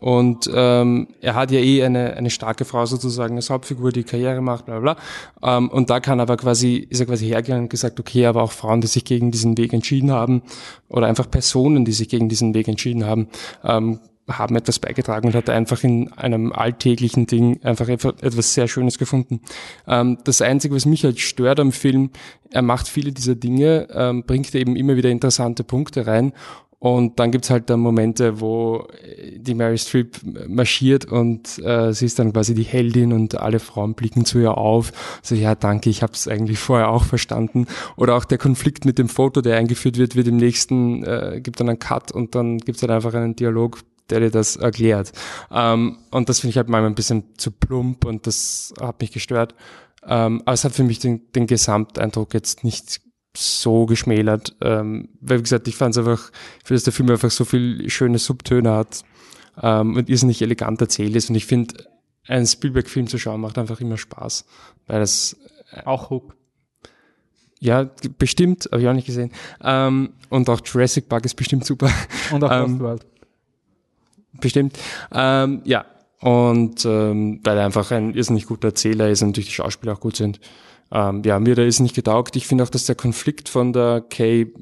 und 0.00 0.48
ähm, 0.54 1.08
er 1.20 1.34
hat 1.34 1.50
ja 1.50 1.58
eh 1.58 1.82
eine, 1.82 2.14
eine 2.14 2.30
starke 2.30 2.64
Frau 2.64 2.86
sozusagen 2.86 3.36
als 3.36 3.50
Hauptfigur, 3.50 3.90
die 3.90 4.04
Karriere 4.04 4.40
macht, 4.40 4.66
bla 4.66 4.78
bla. 4.80 4.96
Ähm, 5.42 5.68
und 5.68 5.90
da 5.90 6.00
kann 6.00 6.20
aber 6.20 6.36
quasi, 6.36 6.76
ist 6.76 7.00
er 7.00 7.06
quasi 7.06 7.26
hergegangen 7.26 7.64
und 7.64 7.70
gesagt, 7.70 7.98
okay, 7.98 8.26
aber 8.26 8.42
auch 8.42 8.52
Frauen, 8.52 8.80
die 8.80 8.86
sich 8.86 9.04
gegen 9.04 9.30
diesen 9.30 9.58
Weg 9.58 9.72
entschieden 9.72 10.12
haben 10.12 10.42
oder 10.88 11.06
einfach 11.06 11.30
Personen, 11.30 11.84
die 11.84 11.92
sich 11.92 12.08
gegen 12.08 12.28
diesen 12.28 12.54
Weg 12.54 12.68
entschieden 12.68 13.04
haben, 13.04 13.28
ähm, 13.64 14.00
haben 14.28 14.56
etwas 14.56 14.78
beigetragen 14.78 15.28
und 15.28 15.34
hat 15.34 15.48
einfach 15.48 15.84
in 15.84 16.12
einem 16.12 16.52
alltäglichen 16.52 17.26
Ding 17.26 17.62
einfach 17.62 17.88
etwas 17.88 18.54
sehr 18.54 18.68
Schönes 18.68 18.98
gefunden. 18.98 19.40
Ähm, 19.86 20.18
das 20.24 20.42
Einzige, 20.42 20.74
was 20.74 20.86
mich 20.86 21.04
halt 21.04 21.20
stört 21.20 21.60
am 21.60 21.72
Film, 21.72 22.10
er 22.50 22.62
macht 22.62 22.88
viele 22.88 23.12
dieser 23.12 23.34
Dinge, 23.34 23.88
ähm, 23.92 24.24
bringt 24.24 24.54
eben 24.54 24.76
immer 24.76 24.96
wieder 24.96 25.10
interessante 25.10 25.64
Punkte 25.64 26.06
rein 26.06 26.32
und 26.78 27.18
dann 27.18 27.30
gibt's 27.30 27.48
halt 27.50 27.70
dann 27.70 27.80
Momente, 27.80 28.40
wo 28.40 28.86
die 29.36 29.54
Mary 29.54 29.78
Streep 29.78 30.20
marschiert 30.46 31.06
und 31.06 31.58
äh, 31.64 31.92
sie 31.92 32.04
ist 32.04 32.18
dann 32.18 32.32
quasi 32.32 32.54
die 32.54 32.64
Heldin 32.64 33.12
und 33.12 33.40
alle 33.40 33.60
Frauen 33.60 33.94
blicken 33.94 34.26
zu 34.26 34.38
ihr 34.38 34.58
auf. 34.58 34.92
So, 35.22 35.34
ja, 35.34 35.54
danke, 35.54 35.88
ich 35.88 36.02
habe 36.02 36.12
es 36.12 36.28
eigentlich 36.28 36.58
vorher 36.58 36.90
auch 36.90 37.04
verstanden. 37.04 37.66
Oder 37.96 38.14
auch 38.14 38.24
der 38.24 38.38
Konflikt 38.38 38.84
mit 38.84 38.98
dem 38.98 39.08
Foto, 39.08 39.40
der 39.40 39.56
eingeführt 39.56 39.96
wird, 39.96 40.16
wird 40.16 40.28
im 40.28 40.36
nächsten, 40.36 41.02
äh, 41.02 41.40
gibt 41.42 41.60
dann 41.60 41.70
einen 41.70 41.78
Cut 41.78 42.12
und 42.12 42.34
dann 42.34 42.58
gibt's 42.58 42.82
halt 42.82 42.92
einfach 42.92 43.14
einen 43.14 43.36
Dialog 43.36 43.78
der 44.10 44.20
dir 44.20 44.30
das 44.30 44.56
erklärt. 44.56 45.12
Ähm, 45.50 45.98
und 46.10 46.28
das 46.28 46.40
finde 46.40 46.50
ich 46.50 46.56
halt 46.56 46.68
manchmal 46.68 46.90
ein 46.90 46.94
bisschen 46.94 47.24
zu 47.36 47.50
plump 47.50 48.04
und 48.04 48.26
das 48.26 48.72
hat 48.80 49.00
mich 49.00 49.12
gestört. 49.12 49.54
Ähm, 50.06 50.42
aber 50.44 50.52
es 50.52 50.64
hat 50.64 50.72
für 50.72 50.84
mich 50.84 50.98
den, 50.98 51.32
den 51.32 51.46
Gesamteindruck 51.46 52.34
jetzt 52.34 52.64
nicht 52.64 53.00
so 53.36 53.86
geschmälert. 53.86 54.54
Ähm, 54.60 55.08
weil, 55.20 55.38
wie 55.38 55.42
gesagt, 55.42 55.68
ich 55.68 55.76
fand 55.76 55.94
es 55.94 55.98
einfach, 55.98 56.30
ich 56.58 56.66
finde, 56.66 56.78
dass 56.78 56.84
der 56.84 56.92
Film 56.92 57.10
einfach 57.10 57.30
so 57.30 57.44
viel 57.44 57.88
schöne 57.90 58.18
Subtöne 58.18 58.72
hat 58.72 59.02
ähm, 59.60 59.96
und 59.96 60.08
irrsinnig 60.08 60.40
elegant 60.42 60.80
erzählt 60.80 61.14
ist. 61.16 61.28
Und 61.28 61.36
ich 61.36 61.46
finde, 61.46 61.86
einen 62.26 62.46
Spielberg-Film 62.46 63.08
zu 63.08 63.18
schauen 63.18 63.40
macht 63.40 63.58
einfach 63.58 63.80
immer 63.80 63.98
Spaß. 63.98 64.44
Weil 64.86 65.00
das 65.00 65.36
äh, 65.72 65.82
auch 65.84 66.10
Hook. 66.10 66.36
Ja, 67.58 67.90
bestimmt, 68.18 68.68
habe 68.70 68.82
ich 68.82 68.88
auch 68.88 68.92
nicht 68.92 69.06
gesehen. 69.06 69.32
Ähm, 69.62 70.12
und 70.28 70.48
auch 70.50 70.60
Jurassic 70.64 71.08
Park 71.08 71.24
ist 71.24 71.34
bestimmt 71.34 71.64
super. 71.64 71.90
Und 72.30 72.44
auch 72.44 72.52
ähm, 72.52 72.78
World 72.80 73.04
bestimmt. 74.40 74.78
Ähm, 75.12 75.62
ja, 75.64 75.84
und 76.20 76.84
ähm, 76.84 77.40
weil 77.44 77.58
er 77.58 77.66
einfach 77.66 77.90
ein 77.90 78.14
irrsinnig 78.14 78.46
guter 78.46 78.68
Erzähler 78.68 79.08
ist 79.08 79.22
und 79.22 79.28
natürlich 79.28 79.48
die 79.48 79.54
Schauspieler 79.54 79.94
auch 79.94 80.00
gut 80.00 80.16
sind. 80.16 80.40
Ähm, 80.90 81.22
ja, 81.24 81.38
mir 81.38 81.54
da 81.54 81.62
ist 81.62 81.80
nicht 81.80 81.94
getaugt. 81.94 82.36
Ich 82.36 82.46
finde 82.46 82.64
auch, 82.64 82.70
dass 82.70 82.86
der 82.86 82.94
Konflikt 82.94 83.48
von 83.48 83.72
der 83.72 84.02
Kay 84.08 84.52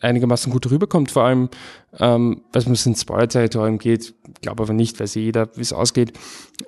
einigermaßen 0.00 0.50
gut 0.50 0.70
rüberkommt, 0.70 1.10
vor 1.10 1.24
allem, 1.24 1.50
ähm, 1.98 2.42
weil 2.52 2.62
es 2.62 2.86
ins 2.86 3.02
Spoiler-Territorium 3.02 3.78
geht, 3.78 4.14
glaube 4.40 4.62
aber 4.62 4.72
nicht, 4.72 4.98
weiß 4.98 5.14
jeder, 5.14 5.54
wie 5.56 5.60
es 5.60 5.72
ausgeht. 5.72 6.14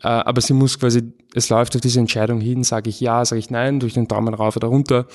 Äh, 0.03 0.09
aber 0.09 0.41
sie 0.41 0.53
muss 0.53 0.79
quasi, 0.79 1.13
es 1.35 1.49
läuft 1.49 1.75
auf 1.75 1.81
diese 1.81 1.99
Entscheidung 1.99 2.41
hin, 2.41 2.63
sage 2.63 2.91
ich 2.91 3.01
ja, 3.01 3.25
sage 3.25 3.39
ich 3.39 3.51
nein, 3.51 3.81
durch 3.81 3.95
den 3.95 4.07
Daumen 4.07 4.35
rauf 4.35 4.57
oder 4.57 4.69
runter 4.69 5.07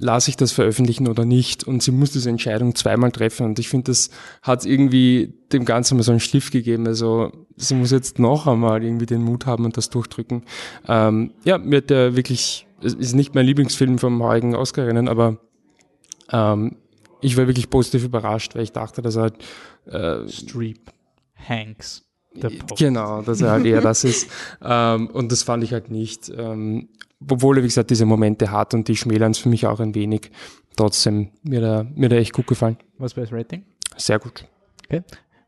lasse 0.00 0.30
ich 0.30 0.36
das 0.36 0.52
veröffentlichen 0.52 1.06
oder 1.08 1.24
nicht? 1.24 1.64
Und 1.64 1.82
sie 1.82 1.92
muss 1.92 2.10
diese 2.10 2.30
Entscheidung 2.30 2.74
zweimal 2.74 3.12
treffen. 3.12 3.46
Und 3.46 3.58
ich 3.58 3.68
finde, 3.68 3.90
das 3.90 4.10
hat 4.42 4.64
irgendwie 4.64 5.34
dem 5.52 5.64
Ganzen 5.64 5.96
mal 5.96 6.02
so 6.02 6.12
einen 6.12 6.20
Stift 6.20 6.52
gegeben. 6.52 6.86
Also 6.86 7.30
sie 7.56 7.74
muss 7.74 7.90
jetzt 7.90 8.18
noch 8.18 8.46
einmal 8.46 8.82
irgendwie 8.82 9.06
den 9.06 9.22
Mut 9.22 9.46
haben 9.46 9.64
und 9.64 9.76
das 9.76 9.90
durchdrücken. 9.90 10.44
Ähm, 10.88 11.32
ja, 11.44 11.58
mir 11.58 11.78
hat 11.78 11.90
der 11.90 12.16
wirklich, 12.16 12.66
es 12.82 12.94
ist 12.94 13.14
nicht 13.14 13.34
mein 13.34 13.46
Lieblingsfilm 13.46 13.98
vom 13.98 14.22
heutigen 14.22 14.56
Oscar-Rennen, 14.56 15.08
aber 15.08 15.38
ähm, 16.32 16.76
ich 17.20 17.36
war 17.36 17.46
wirklich 17.46 17.68
positiv 17.70 18.04
überrascht, 18.04 18.54
weil 18.54 18.62
ich 18.62 18.72
dachte, 18.72 19.02
dass 19.02 19.16
er 19.16 19.22
halt 19.22 19.34
äh, 19.86 20.28
Streep, 20.28 20.80
Hanks. 21.34 22.06
Genau, 22.78 23.22
dass 23.22 23.40
er 23.40 23.50
halt 23.50 23.66
eher 23.66 23.80
das 23.80 24.04
ist. 24.04 24.28
Ähm, 24.62 25.08
und 25.08 25.32
das 25.32 25.42
fand 25.42 25.64
ich 25.64 25.72
halt 25.72 25.90
nicht. 25.90 26.30
Ähm, 26.36 26.90
obwohl 27.28 27.58
er, 27.58 27.62
wie 27.62 27.68
gesagt, 27.68 27.90
diese 27.90 28.06
Momente 28.06 28.50
hat 28.50 28.74
und 28.74 28.88
die 28.88 28.96
schmälern 28.96 29.32
es 29.32 29.38
für 29.38 29.48
mich 29.48 29.66
auch 29.66 29.80
ein 29.80 29.94
wenig. 29.94 30.30
Trotzdem, 30.76 31.30
mir 31.42 31.60
da, 31.60 31.86
mir 31.94 32.08
da 32.08 32.16
echt 32.16 32.32
gut 32.32 32.46
gefallen. 32.46 32.78
Was 32.98 33.16
war 33.16 33.24
das 33.24 33.32
Rating? 33.32 33.64
Sehr 33.96 34.18
gut. 34.18 34.46
Okay. 34.86 35.02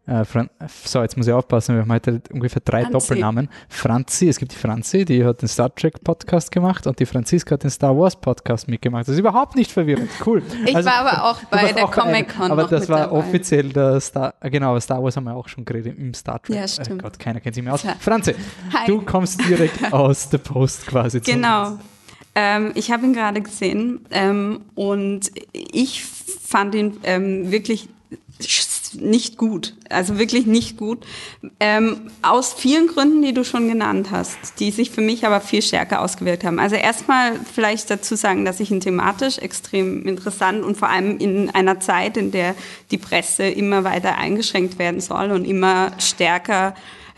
Äh, 0.05 0.25
so, 0.85 1.01
jetzt 1.01 1.17
muss 1.17 1.29
ich 1.29 1.33
aufpassen, 1.33 1.77
wir 1.77 1.83
haben 1.83 1.93
heute 1.93 2.21
ungefähr 2.33 2.61
drei 2.65 2.83
Franzi. 2.83 3.09
Doppelnamen. 3.09 3.49
Franzi, 3.69 4.29
es 4.29 4.39
gibt 4.39 4.51
die 4.51 4.57
Franzi, 4.57 5.05
die 5.05 5.25
hat 5.25 5.43
den 5.43 5.49
Star 5.49 5.73
Trek 5.73 6.03
Podcast 6.03 6.51
gemacht 6.51 6.89
und 6.89 6.99
die 6.99 7.07
Franziska 7.07 7.53
hat 7.53 7.63
den 7.63 7.71
Star 7.71 7.97
Wars 7.97 8.17
Podcast 8.17 8.67
mitgemacht. 8.67 9.03
Das 9.07 9.13
ist 9.13 9.21
überhaupt 9.21 9.55
nicht 9.55 9.71
verwirrend. 9.71 10.11
Cool. 10.27 10.43
Ich 10.67 10.75
also, 10.75 10.91
war 10.91 11.07
aber 11.07 11.25
auch 11.31 11.45
bei 11.45 11.73
der 11.73 11.87
Comic-Con. 11.87 12.51
Aber 12.51 12.65
das 12.65 12.89
war 12.89 13.03
dabei. 13.07 13.13
offiziell 13.17 13.69
der 13.69 14.01
Star, 14.01 14.35
äh, 14.41 14.51
genau, 14.51 14.79
Star 14.81 15.01
Wars 15.01 15.17
haben 15.17 15.25
wir 15.25 15.37
auch 15.37 15.47
schon 15.47 15.65
geredet 15.65 15.97
im 15.97 16.13
Star 16.15 16.43
Trek. 16.43 16.57
Ja, 16.57 16.67
stimmt. 16.67 17.03
Oh 17.03 17.05
Gott, 17.05 17.19
keiner 17.21 17.39
kennt 17.41 17.55
sich 17.55 17.63
mehr 17.63 17.75
aus. 17.75 17.87
Franzi, 18.01 18.35
Hi. 18.73 18.87
du 18.89 19.03
kommst 19.03 19.41
direkt 19.49 19.93
aus 19.93 20.29
der 20.29 20.39
Post 20.39 20.85
quasi 20.89 21.23
zu 21.23 21.31
Genau. 21.31 21.69
Uns. 21.69 21.81
Ähm, 22.35 22.73
ich 22.75 22.91
habe 22.91 23.05
ihn 23.07 23.13
gerade 23.13 23.41
gesehen 23.41 24.01
ähm, 24.11 24.63
und 24.75 25.31
ich 25.53 26.05
fand 26.05 26.75
ihn 26.75 26.97
ähm, 27.05 27.53
wirklich 27.53 27.89
nicht 28.95 29.37
gut, 29.37 29.75
also 29.89 30.19
wirklich 30.19 30.47
nicht 30.47 30.77
gut. 30.77 31.05
Ähm, 31.61 32.11
aus 32.23 32.53
vielen 32.53 32.87
Gründen, 32.87 33.23
die 33.23 33.35
du 33.35 33.45
schon 33.45 33.69
genannt 33.69 34.09
hast, 34.11 34.61
die 34.61 34.71
sich 34.71 34.91
für 34.91 35.01
mich 35.01 35.27
aber 35.27 35.41
viel 35.41 35.63
stärker 35.63 36.01
ausgewirkt 36.01 36.45
haben. 36.45 36.59
Also 36.59 36.77
erstmal 36.77 37.33
vielleicht 37.53 37.91
dazu 37.91 38.17
sagen, 38.17 38.45
dass 38.45 38.61
ich 38.61 38.71
ihn 38.71 38.81
thematisch 38.81 39.39
extrem 39.39 40.07
interessant 40.07 40.65
und 40.65 40.77
vor 40.77 40.89
allem 40.89 41.19
in 41.19 41.51
einer 41.51 41.81
Zeit, 41.81 42.17
in 42.17 42.31
der 42.31 42.55
die 42.91 42.99
Presse 42.99 43.45
immer 43.45 43.85
weiter 43.85 44.17
eingeschränkt 44.17 44.79
werden 44.79 45.01
soll 45.01 45.31
und 45.31 45.45
immer 45.45 45.93
stärker 45.99 46.75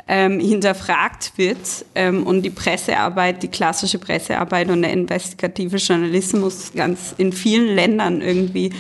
ähm, 0.07 0.39
hinterfragt 0.39 1.33
wird 1.37 1.87
ähm, 1.95 2.27
und 2.27 2.43
die 2.43 2.51
Pressearbeit, 2.51 3.43
die 3.43 3.49
klassische 3.49 3.99
Pressearbeit 3.99 4.69
und 4.69 4.83
der 4.83 4.93
investigative 4.93 5.77
Journalismus 5.77 6.73
ganz 6.75 7.15
in 7.17 7.33
vielen 7.33 7.75
Ländern 7.75 8.21
irgendwie 8.21 8.73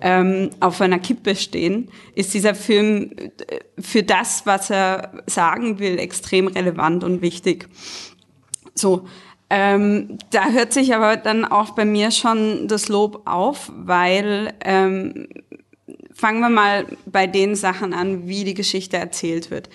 ähm, 0.00 0.50
auf 0.60 0.80
einer 0.80 0.98
Kippe 0.98 1.36
stehen, 1.36 1.88
ist 2.14 2.34
dieser 2.34 2.54
Film 2.54 3.10
äh, 3.16 3.60
für 3.78 4.02
das, 4.02 4.46
was 4.46 4.70
er 4.70 5.22
sagen 5.26 5.78
will, 5.78 5.98
extrem 5.98 6.48
relevant 6.48 7.04
und 7.04 7.22
wichtig. 7.22 7.68
So, 8.74 9.06
ähm, 9.48 10.18
da 10.30 10.50
hört 10.50 10.72
sich 10.72 10.94
aber 10.94 11.16
dann 11.16 11.44
auch 11.44 11.70
bei 11.70 11.84
mir 11.84 12.10
schon 12.10 12.68
das 12.68 12.88
Lob 12.88 13.22
auf, 13.26 13.72
weil 13.74 14.52
ähm, 14.64 15.28
fangen 16.12 16.40
wir 16.40 16.50
mal 16.50 16.86
bei 17.06 17.26
den 17.26 17.54
Sachen 17.54 17.94
an, 17.94 18.26
wie 18.26 18.44
die 18.44 18.54
Geschichte 18.54 18.96
erzählt 18.96 19.50
wird 19.50 19.68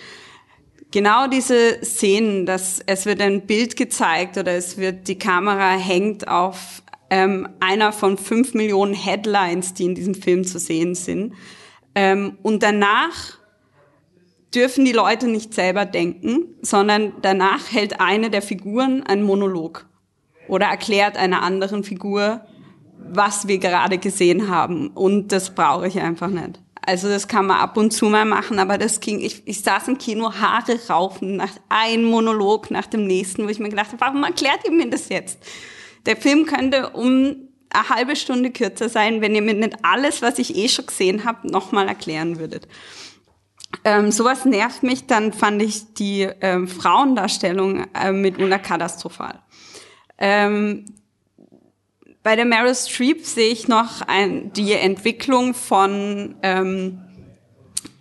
genau 0.91 1.27
diese 1.27 1.83
Szenen, 1.83 2.45
dass 2.45 2.81
es 2.85 3.05
wird 3.05 3.21
ein 3.21 3.41
Bild 3.41 3.75
gezeigt 3.75 4.37
oder 4.37 4.53
es 4.53 4.77
wird 4.77 5.07
die 5.07 5.17
Kamera 5.17 5.71
hängt 5.71 6.27
auf 6.27 6.83
ähm, 7.11 7.49
einer 7.59 7.91
von 7.91 8.17
fünf 8.17 8.53
Millionen 8.55 8.93
Headlines, 8.93 9.73
die 9.73 9.83
in 9.83 9.95
diesem 9.95 10.15
Film 10.15 10.45
zu 10.45 10.57
sehen 10.57 10.95
sind. 10.95 11.33
Ähm, 11.93 12.37
und 12.41 12.63
danach 12.63 13.37
dürfen 14.55 14.85
die 14.85 14.93
Leute 14.93 15.27
nicht 15.27 15.53
selber 15.53 15.85
denken, 15.85 16.55
sondern 16.61 17.13
danach 17.21 17.71
hält 17.71 17.99
eine 17.99 18.29
der 18.29 18.41
Figuren 18.41 19.03
einen 19.03 19.23
Monolog 19.23 19.85
oder 20.47 20.67
erklärt 20.67 21.17
einer 21.17 21.43
anderen 21.43 21.83
Figur, 21.83 22.45
was 22.97 23.47
wir 23.47 23.57
gerade 23.57 23.97
gesehen 23.97 24.49
haben. 24.49 24.87
Und 24.89 25.33
das 25.33 25.53
brauche 25.53 25.87
ich 25.87 25.99
einfach 25.99 26.29
nicht. 26.29 26.61
Also 26.83 27.09
das 27.09 27.27
kann 27.27 27.45
man 27.45 27.59
ab 27.59 27.77
und 27.77 27.91
zu 27.91 28.05
mal 28.05 28.25
machen, 28.25 28.57
aber 28.57 28.77
das 28.77 29.01
ging, 29.01 29.19
ich, 29.19 29.43
ich 29.45 29.61
saß 29.61 29.89
im 29.89 29.97
Kino, 29.97 30.33
Haare 30.33 30.79
raufen, 30.89 31.35
nach 31.35 31.51
einem 31.69 32.05
Monolog 32.05 32.71
nach 32.71 32.87
dem 32.87 33.05
nächsten, 33.05 33.45
wo 33.45 33.49
ich 33.49 33.59
mir 33.59 33.69
gedacht 33.69 33.89
habe, 33.89 34.01
warum 34.01 34.23
erklärt 34.23 34.61
ihr 34.65 34.71
mir 34.71 34.89
das 34.89 35.09
jetzt? 35.09 35.39
Der 36.05 36.17
Film 36.17 36.45
könnte 36.45 36.89
um 36.89 37.47
eine 37.69 37.89
halbe 37.89 38.15
Stunde 38.15 38.51
kürzer 38.51 38.89
sein, 38.89 39.21
wenn 39.21 39.35
ihr 39.35 39.41
mir 39.41 39.53
nicht 39.53 39.77
alles, 39.83 40.21
was 40.21 40.39
ich 40.39 40.55
eh 40.55 40.67
schon 40.67 40.87
gesehen 40.87 41.23
habe, 41.23 41.49
nochmal 41.49 41.87
erklären 41.87 42.39
würdet. 42.39 42.67
Ähm, 43.85 44.11
sowas 44.11 44.45
nervt 44.45 44.83
mich, 44.83 45.07
dann 45.07 45.31
fand 45.31 45.61
ich 45.61 45.93
die 45.93 46.27
ähm, 46.41 46.67
Frauendarstellung 46.67 47.85
äh, 47.93 48.11
mitunter 48.11 48.59
katastrophal. 48.59 49.39
Ähm, 50.17 50.85
bei 52.23 52.35
der 52.35 52.45
Meryl 52.45 52.75
Streep 52.75 53.25
sehe 53.25 53.51
ich 53.51 53.67
noch 53.67 54.01
ein, 54.01 54.53
die 54.53 54.73
Entwicklung 54.73 55.55
von, 55.55 56.35
ähm, 56.43 56.99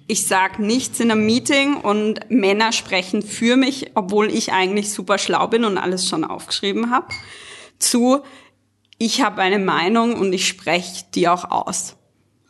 ich 0.06 0.26
sag 0.26 0.58
nichts 0.58 1.00
in 1.00 1.10
einem 1.10 1.24
Meeting 1.24 1.76
und 1.76 2.30
Männer 2.30 2.72
sprechen 2.72 3.22
für 3.22 3.56
mich, 3.56 3.92
obwohl 3.94 4.28
ich 4.28 4.52
eigentlich 4.52 4.92
super 4.92 5.16
schlau 5.16 5.46
bin 5.46 5.64
und 5.64 5.78
alles 5.78 6.06
schon 6.06 6.24
aufgeschrieben 6.24 6.90
habe, 6.90 7.06
zu, 7.80 8.20
ich 8.98 9.22
habe 9.22 9.42
eine 9.42 9.58
Meinung 9.58 10.14
und 10.14 10.32
ich 10.32 10.46
spreche 10.46 11.04
die 11.14 11.26
auch 11.26 11.50
aus. 11.50 11.96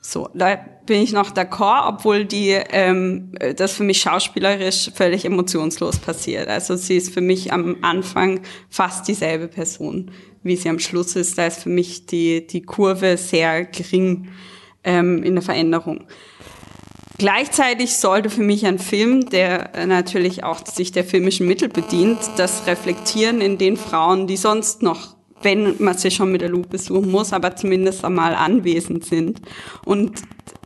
So, 0.03 0.29
da 0.35 0.57
bin 0.87 1.03
ich 1.03 1.13
noch 1.13 1.31
d'accord, 1.31 1.87
obwohl 1.87 2.25
die 2.25 2.51
ähm, 2.51 3.33
das 3.57 3.75
für 3.75 3.85
mich 3.85 4.01
schauspielerisch 4.01 4.91
völlig 4.95 5.25
emotionslos 5.25 5.99
passiert. 5.99 6.49
Also 6.49 6.75
sie 6.75 6.97
ist 6.97 7.15
für 7.15 7.21
mich 7.21 7.53
am 7.53 7.77
Anfang 7.83 8.41
fast 8.71 9.07
dieselbe 9.07 9.47
Person, 9.47 10.11
wie 10.43 10.57
sie 10.57 10.71
am 10.71 10.79
Schluss 10.79 11.15
ist. 11.17 11.39
Da 11.39 11.47
ist 11.47 11.63
für 11.63 11.69
mich 11.69 12.07
die, 12.07 12.47
die 12.47 12.63
Kurve 12.63 13.17
sehr 13.19 13.67
gering 13.67 14.29
ähm, 14.83 15.23
in 15.23 15.35
der 15.35 15.43
Veränderung. 15.43 16.07
Gleichzeitig 17.19 17.97
sollte 17.97 18.31
für 18.31 18.43
mich 18.43 18.65
ein 18.65 18.79
Film, 18.79 19.29
der 19.29 19.87
natürlich 19.87 20.43
auch 20.43 20.67
sich 20.67 20.91
der 20.91 21.05
filmischen 21.05 21.47
Mittel 21.47 21.69
bedient, 21.69 22.19
das 22.39 22.67
reflektieren 22.67 23.43
in 23.43 23.59
den 23.59 23.77
Frauen, 23.77 24.27
die 24.27 24.39
sonst 24.39 24.81
noch 24.81 25.20
wenn 25.43 25.77
man 25.79 25.97
sie 25.97 26.11
schon 26.11 26.33
mit 26.33 26.41
der 26.41 26.49
Lupe 26.49 26.79
suchen 26.79 27.11
muss, 27.11 27.33
aber 27.33 27.57
zumindest 27.57 28.05
einmal 28.05 28.35
anwesend 28.35 29.05
sind. 29.05 29.41
Und 29.85 30.23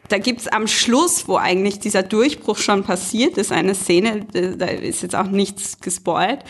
da 0.08 0.18
gibt's 0.18 0.48
am 0.48 0.66
Schluss, 0.66 1.28
wo 1.28 1.36
eigentlich 1.36 1.78
dieser 1.78 2.02
Durchbruch 2.02 2.58
schon 2.58 2.84
passiert 2.84 3.38
ist, 3.38 3.52
eine 3.52 3.74
Szene, 3.74 4.26
da 4.32 4.66
ist 4.66 5.02
jetzt 5.02 5.16
auch 5.16 5.28
nichts 5.28 5.80
gespoilt, 5.80 6.40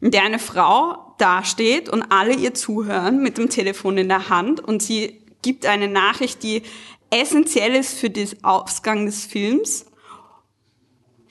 in 0.00 0.10
der 0.10 0.24
eine 0.24 0.38
Frau 0.38 1.14
dasteht 1.18 1.88
und 1.88 2.02
alle 2.10 2.34
ihr 2.34 2.54
zuhören 2.54 3.22
mit 3.22 3.38
dem 3.38 3.48
Telefon 3.48 3.98
in 3.98 4.08
der 4.08 4.28
Hand 4.28 4.60
und 4.60 4.82
sie 4.82 5.20
gibt 5.42 5.66
eine 5.66 5.88
Nachricht, 5.88 6.42
die 6.42 6.62
essentiell 7.10 7.74
ist 7.74 7.98
für 7.98 8.10
den 8.10 8.28
Ausgang 8.42 9.06
des 9.06 9.24
Films 9.24 9.86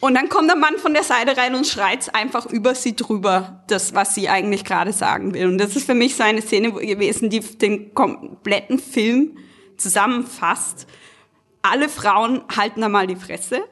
und 0.04 0.16
dann 0.16 0.28
kommt 0.28 0.49
der 0.49 0.58
Mann 0.58 0.78
von 0.80 0.93
der 0.93 1.04
Seite 1.04 1.38
rein 1.38 1.56
und 1.56 1.66
schreit 1.66 2.14
einfach 2.14 2.45
über 2.45 2.76
sie 2.76 2.93
drüber, 2.93 3.64
das, 3.70 3.93
was 3.93 4.14
sie 4.14 4.28
eigentlich 4.28 4.66
gerade 4.66 4.91
sagen 4.91 5.34
will. 5.34 5.45
Und 5.45 5.58
das 5.60 5.78
ist 5.78 5.86
für 5.86 5.93
mich 5.93 6.18
so 6.18 6.24
eine 6.24 6.41
Szene 6.41 6.74
gewesen, 6.74 7.30
die 7.30 7.39
den 7.39 7.93
kompletten 7.93 8.80
Film 8.80 9.38
zusammenfasst. 9.78 10.88
Alle 11.62 11.88
Frauen 11.88 12.43
halten 12.54 12.82
da 12.82 12.89
mal 12.89 13.08
die 13.08 13.16
Fresse 13.16 13.64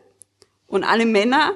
und 0.68 0.86
alle 0.86 1.06
Männer 1.06 1.52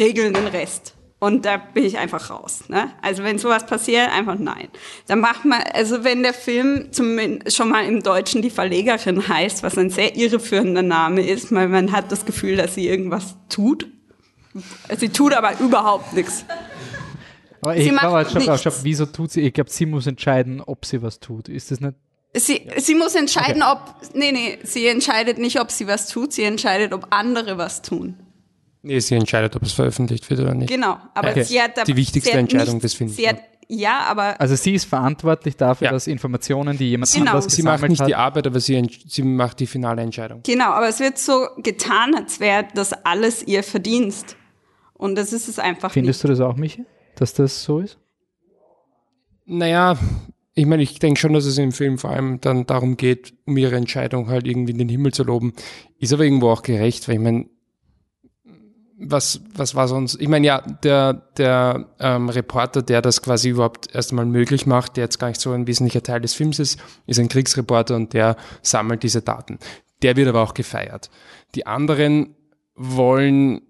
regeln 0.00 0.34
den 0.34 0.48
Rest. 0.48 0.96
Und 1.20 1.44
da 1.44 1.58
bin 1.58 1.84
ich 1.84 1.98
einfach 1.98 2.30
raus. 2.30 2.64
Ne? 2.68 2.90
Also 3.02 3.22
wenn 3.22 3.38
sowas 3.38 3.66
passiert, 3.66 4.10
einfach 4.10 4.38
nein. 4.38 4.68
Dann 5.06 5.20
macht 5.20 5.44
man, 5.44 5.62
also 5.74 6.02
wenn 6.02 6.22
der 6.22 6.32
Film 6.32 6.92
zumindest 6.92 7.56
schon 7.56 7.68
mal 7.68 7.84
im 7.84 8.02
Deutschen 8.02 8.40
die 8.40 8.48
Verlegerin 8.48 9.28
heißt, 9.28 9.62
was 9.62 9.76
ein 9.76 9.90
sehr 9.90 10.16
irreführender 10.16 10.82
Name 10.82 11.24
ist, 11.24 11.52
weil 11.54 11.68
man 11.68 11.92
hat 11.92 12.10
das 12.10 12.24
Gefühl, 12.24 12.56
dass 12.56 12.74
sie 12.74 12.88
irgendwas 12.88 13.36
tut. 13.50 13.86
Sie 14.96 15.10
tut 15.10 15.34
aber 15.34 15.60
überhaupt 15.60 16.14
nichts. 16.14 16.46
Aber 17.60 17.76
ich 17.76 17.90
glaube, 17.90 18.26
stopp, 18.28 18.58
stopp, 18.58 18.74
wieso 18.82 19.04
tut 19.04 19.32
sie? 19.32 19.42
Ich 19.42 19.52
glaube, 19.52 19.68
sie 19.68 19.84
muss 19.84 20.06
entscheiden, 20.06 20.62
ob 20.62 20.86
sie 20.86 21.02
was 21.02 21.20
tut. 21.20 21.50
Ist 21.50 21.70
das 21.70 21.80
nicht? 21.80 21.96
Sie, 22.32 22.66
sie 22.76 22.94
muss 22.94 23.14
entscheiden, 23.14 23.62
okay. 23.62 23.72
ob, 23.72 24.14
nee, 24.14 24.32
nee, 24.32 24.58
sie 24.62 24.86
entscheidet 24.86 25.38
nicht, 25.38 25.60
ob 25.60 25.70
sie 25.70 25.86
was 25.86 26.08
tut, 26.08 26.32
sie 26.32 26.44
entscheidet, 26.44 26.94
ob 26.94 27.08
andere 27.10 27.58
was 27.58 27.82
tun. 27.82 28.16
Nee, 28.82 28.98
sie 29.00 29.14
entscheidet, 29.14 29.54
ob 29.56 29.62
es 29.62 29.72
veröffentlicht 29.72 30.28
wird 30.30 30.40
oder 30.40 30.54
nicht. 30.54 30.70
Genau, 30.70 30.96
aber 31.14 31.30
okay. 31.30 31.42
sie 31.42 31.60
hat 31.60 31.86
die 31.86 31.96
wichtigste 31.96 32.32
Entscheidung 32.32 32.74
nicht, 32.74 32.84
des 32.84 32.94
Films. 32.94 33.16
Sie 33.16 33.28
hat, 33.28 33.38
ja, 33.68 34.00
aber 34.08 34.40
also 34.40 34.56
sie 34.56 34.74
ist 34.74 34.86
verantwortlich 34.86 35.56
dafür, 35.56 35.86
ja. 35.86 35.92
dass 35.92 36.06
Informationen, 36.06 36.78
die 36.78 36.90
jemand 36.90 37.12
genau. 37.12 37.32
anderes 37.32 37.52
Sie 37.52 37.62
macht 37.62 37.86
nicht 37.88 38.00
hat, 38.00 38.08
die 38.08 38.14
Arbeit, 38.14 38.46
aber 38.46 38.58
sie, 38.58 38.82
sie 39.06 39.22
macht 39.22 39.60
die 39.60 39.66
finale 39.66 40.02
Entscheidung. 40.02 40.40
Genau, 40.42 40.70
aber 40.70 40.88
es 40.88 40.98
wird 40.98 41.18
so 41.18 41.46
getan, 41.58 42.14
als 42.14 42.40
wäre 42.40 42.66
das 42.74 42.92
alles 43.04 43.46
ihr 43.46 43.62
Verdienst. 43.62 44.36
Und 44.94 45.16
das 45.16 45.32
ist 45.32 45.48
es 45.48 45.58
einfach 45.58 45.92
Findest 45.92 46.24
nicht. 46.24 46.24
du 46.24 46.28
das 46.28 46.40
auch, 46.40 46.56
Michi, 46.56 46.84
dass 47.16 47.34
das 47.34 47.62
so 47.62 47.80
ist? 47.80 47.98
Naja, 49.44 49.96
ich 50.54 50.66
meine, 50.66 50.82
ich 50.82 50.98
denke 50.98 51.20
schon, 51.20 51.32
dass 51.32 51.44
es 51.44 51.58
im 51.58 51.72
Film 51.72 51.98
vor 51.98 52.10
allem 52.10 52.40
dann 52.40 52.66
darum 52.66 52.96
geht, 52.96 53.34
um 53.46 53.56
ihre 53.56 53.76
Entscheidung 53.76 54.28
halt 54.28 54.46
irgendwie 54.46 54.72
in 54.72 54.78
den 54.78 54.88
Himmel 54.88 55.12
zu 55.12 55.22
loben. 55.22 55.52
Ist 55.98 56.12
aber 56.12 56.24
irgendwo 56.24 56.50
auch 56.50 56.62
gerecht, 56.62 57.08
weil 57.08 57.14
ich 57.16 57.20
meine, 57.20 57.46
was, 59.00 59.40
was 59.54 59.74
war 59.74 59.88
sonst? 59.88 60.20
Ich 60.20 60.28
meine, 60.28 60.46
ja, 60.46 60.60
der, 60.60 61.14
der 61.36 61.86
ähm, 61.98 62.28
Reporter, 62.28 62.82
der 62.82 63.00
das 63.00 63.22
quasi 63.22 63.48
überhaupt 63.48 63.94
erst 63.94 64.10
einmal 64.10 64.26
möglich 64.26 64.66
macht, 64.66 64.96
der 64.96 65.04
jetzt 65.04 65.18
gar 65.18 65.28
nicht 65.28 65.40
so 65.40 65.52
ein 65.52 65.66
wesentlicher 65.66 66.02
Teil 66.02 66.20
des 66.20 66.34
Films 66.34 66.58
ist, 66.58 66.78
ist 67.06 67.18
ein 67.18 67.28
Kriegsreporter 67.28 67.96
und 67.96 68.12
der 68.12 68.36
sammelt 68.62 69.02
diese 69.02 69.22
Daten. 69.22 69.58
Der 70.02 70.16
wird 70.16 70.28
aber 70.28 70.42
auch 70.42 70.54
gefeiert. 70.54 71.10
Die 71.54 71.66
anderen 71.66 72.36
wollen 72.74 73.62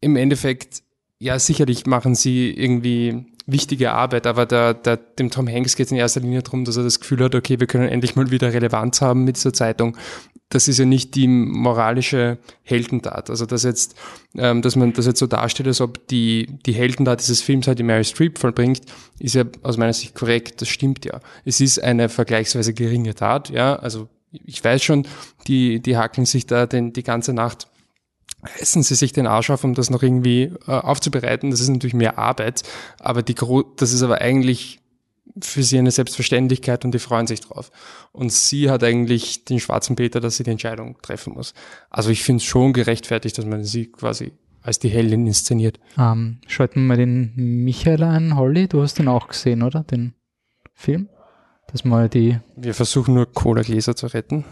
im 0.00 0.16
Endeffekt, 0.16 0.82
ja, 1.18 1.38
sicherlich 1.38 1.86
machen 1.86 2.14
sie 2.14 2.50
irgendwie 2.50 3.26
wichtige 3.46 3.92
Arbeit, 3.92 4.26
aber 4.26 4.46
der, 4.46 4.74
der, 4.74 4.96
dem 4.96 5.30
Tom 5.30 5.48
Hanks 5.48 5.76
geht 5.76 5.86
es 5.86 5.92
in 5.92 5.98
erster 5.98 6.20
Linie 6.20 6.42
darum, 6.42 6.64
dass 6.64 6.76
er 6.76 6.82
das 6.82 7.00
Gefühl 7.00 7.24
hat, 7.24 7.34
okay, 7.34 7.60
wir 7.60 7.66
können 7.66 7.88
endlich 7.88 8.16
mal 8.16 8.30
wieder 8.30 8.52
Relevanz 8.52 9.00
haben 9.00 9.24
mit 9.24 9.36
dieser 9.36 9.52
Zeitung. 9.52 9.96
Das 10.54 10.68
ist 10.68 10.78
ja 10.78 10.84
nicht 10.84 11.16
die 11.16 11.26
moralische 11.26 12.38
Heldentat. 12.62 13.28
Also 13.28 13.44
dass 13.44 13.64
jetzt, 13.64 13.96
ähm, 14.36 14.62
dass 14.62 14.76
man 14.76 14.92
das 14.92 15.04
jetzt 15.06 15.18
so 15.18 15.26
darstellt, 15.26 15.66
als 15.66 15.80
ob 15.80 16.06
die, 16.06 16.46
die 16.64 16.72
Heldentat 16.72 17.20
dieses 17.20 17.42
Films 17.42 17.66
halt 17.66 17.80
die 17.80 17.82
Mary 17.82 18.04
Streep 18.04 18.38
vollbringt, 18.38 18.82
ist 19.18 19.34
ja 19.34 19.44
aus 19.62 19.78
meiner 19.78 19.92
Sicht 19.92 20.14
korrekt, 20.14 20.60
das 20.60 20.68
stimmt 20.68 21.04
ja. 21.04 21.20
Es 21.44 21.60
ist 21.60 21.82
eine 21.82 22.08
vergleichsweise 22.08 22.72
geringe 22.72 23.16
Tat, 23.16 23.50
ja, 23.50 23.74
also 23.74 24.08
ich 24.30 24.62
weiß 24.62 24.80
schon, 24.82 25.08
die, 25.48 25.80
die 25.80 25.96
hackeln 25.96 26.24
sich 26.24 26.46
da 26.46 26.66
den, 26.66 26.92
die 26.92 27.02
ganze 27.02 27.32
Nacht 27.32 27.66
reißen 28.44 28.84
sie 28.84 28.94
sich 28.94 29.12
den 29.12 29.26
Arsch 29.26 29.50
auf, 29.50 29.64
um 29.64 29.74
das 29.74 29.90
noch 29.90 30.04
irgendwie 30.04 30.52
äh, 30.68 30.70
aufzubereiten. 30.70 31.50
Das 31.50 31.60
ist 31.60 31.68
natürlich 31.68 31.94
mehr 31.94 32.18
Arbeit, 32.18 32.62
aber 33.00 33.22
die 33.22 33.34
Gro 33.34 33.62
das 33.62 33.92
ist 33.92 34.02
aber 34.02 34.20
eigentlich 34.20 34.80
für 35.40 35.62
sie 35.62 35.78
eine 35.78 35.90
Selbstverständlichkeit 35.90 36.84
und 36.84 36.92
die 36.92 36.98
freuen 36.98 37.26
sich 37.26 37.40
drauf. 37.40 37.70
Und 38.12 38.32
sie 38.32 38.70
hat 38.70 38.84
eigentlich 38.84 39.44
den 39.44 39.60
schwarzen 39.60 39.96
Peter, 39.96 40.20
dass 40.20 40.36
sie 40.36 40.44
die 40.44 40.50
Entscheidung 40.50 40.98
treffen 41.02 41.34
muss. 41.34 41.54
Also 41.90 42.10
ich 42.10 42.22
finde 42.22 42.38
es 42.38 42.44
schon 42.44 42.72
gerechtfertigt, 42.72 43.36
dass 43.38 43.46
man 43.46 43.64
sie 43.64 43.90
quasi 43.90 44.32
als 44.62 44.78
die 44.78 44.88
Heldin 44.88 45.26
inszeniert. 45.26 45.78
Ähm, 45.98 46.38
schalten 46.46 46.80
wir 46.80 46.88
mal 46.88 46.96
den 46.96 47.32
Michael 47.36 48.02
ein, 48.02 48.36
Holly, 48.36 48.66
du 48.66 48.82
hast 48.82 48.98
den 48.98 49.08
auch 49.08 49.28
gesehen, 49.28 49.62
oder? 49.62 49.82
Den 49.82 50.14
Film? 50.72 51.08
Das 51.70 51.84
mal 51.84 52.08
die. 52.08 52.38
Wir 52.56 52.74
versuchen 52.74 53.14
nur 53.14 53.30
Cola-Gläser 53.30 53.96
zu 53.96 54.06
retten. 54.06 54.44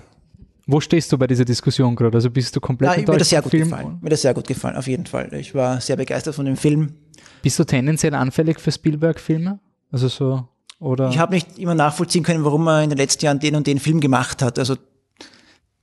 Wo 0.66 0.80
stehst 0.80 1.10
du 1.12 1.18
bei 1.18 1.26
dieser 1.26 1.44
Diskussion 1.44 1.96
gerade? 1.96 2.16
Also 2.16 2.30
bist 2.30 2.54
du 2.54 2.60
komplett 2.60 2.96
ja, 2.96 3.12
mir 3.12 3.18
das 3.18 3.30
sehr 3.30 3.42
gut 3.42 3.50
Film? 3.50 3.70
gefallen. 3.70 3.98
Mir 4.00 4.10
das 4.10 4.22
sehr 4.22 4.34
gut 4.34 4.46
gefallen, 4.46 4.76
auf 4.76 4.86
jeden 4.86 5.06
Fall. 5.06 5.32
Ich 5.34 5.54
war 5.54 5.80
sehr 5.80 5.96
begeistert 5.96 6.34
von 6.34 6.44
dem 6.44 6.56
Film. 6.56 6.94
Bist 7.42 7.58
du 7.58 7.64
tendenziell 7.64 8.14
anfällig 8.14 8.60
für 8.60 8.70
Spielberg-Filme? 8.70 9.60
Also 9.90 10.08
so 10.08 10.48
oder? 10.82 11.08
Ich 11.10 11.18
habe 11.18 11.34
nicht 11.34 11.58
immer 11.58 11.74
nachvollziehen 11.74 12.24
können, 12.24 12.44
warum 12.44 12.66
er 12.66 12.82
in 12.82 12.90
den 12.90 12.98
letzten 12.98 13.24
Jahren 13.24 13.38
den 13.38 13.54
und 13.54 13.66
den 13.66 13.78
Film 13.78 14.00
gemacht 14.00 14.42
hat. 14.42 14.58
Also 14.58 14.76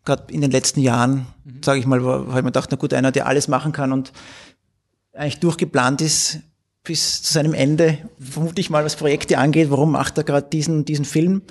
gerade 0.06 0.32
in 0.34 0.42
den 0.42 0.52
letzten 0.52 0.82
Jahren, 0.82 1.28
mhm. 1.44 1.64
sage 1.64 1.80
ich 1.80 1.86
mal, 1.86 2.04
habe 2.04 2.28
ich 2.28 2.36
mir 2.36 2.44
gedacht, 2.44 2.70
na 2.72 2.78
gut, 2.78 2.94
einer, 2.94 3.12
der 3.12 3.26
alles 3.26 3.48
machen 3.48 3.72
kann 3.72 3.92
und 3.92 4.12
eigentlich 5.14 5.40
durchgeplant 5.40 6.02
ist 6.02 6.40
bis 6.84 7.22
zu 7.24 7.34
seinem 7.34 7.54
Ende, 7.54 7.98
vermute 8.20 8.62
ich 8.62 8.70
mal, 8.70 8.86
was 8.86 8.96
Projekte 8.96 9.38
angeht, 9.38 9.70
warum 9.70 9.92
macht 9.92 10.18
er 10.18 10.24
gerade 10.24 10.48
diesen, 10.50 10.86
diesen 10.86 11.06
Film? 11.06 11.44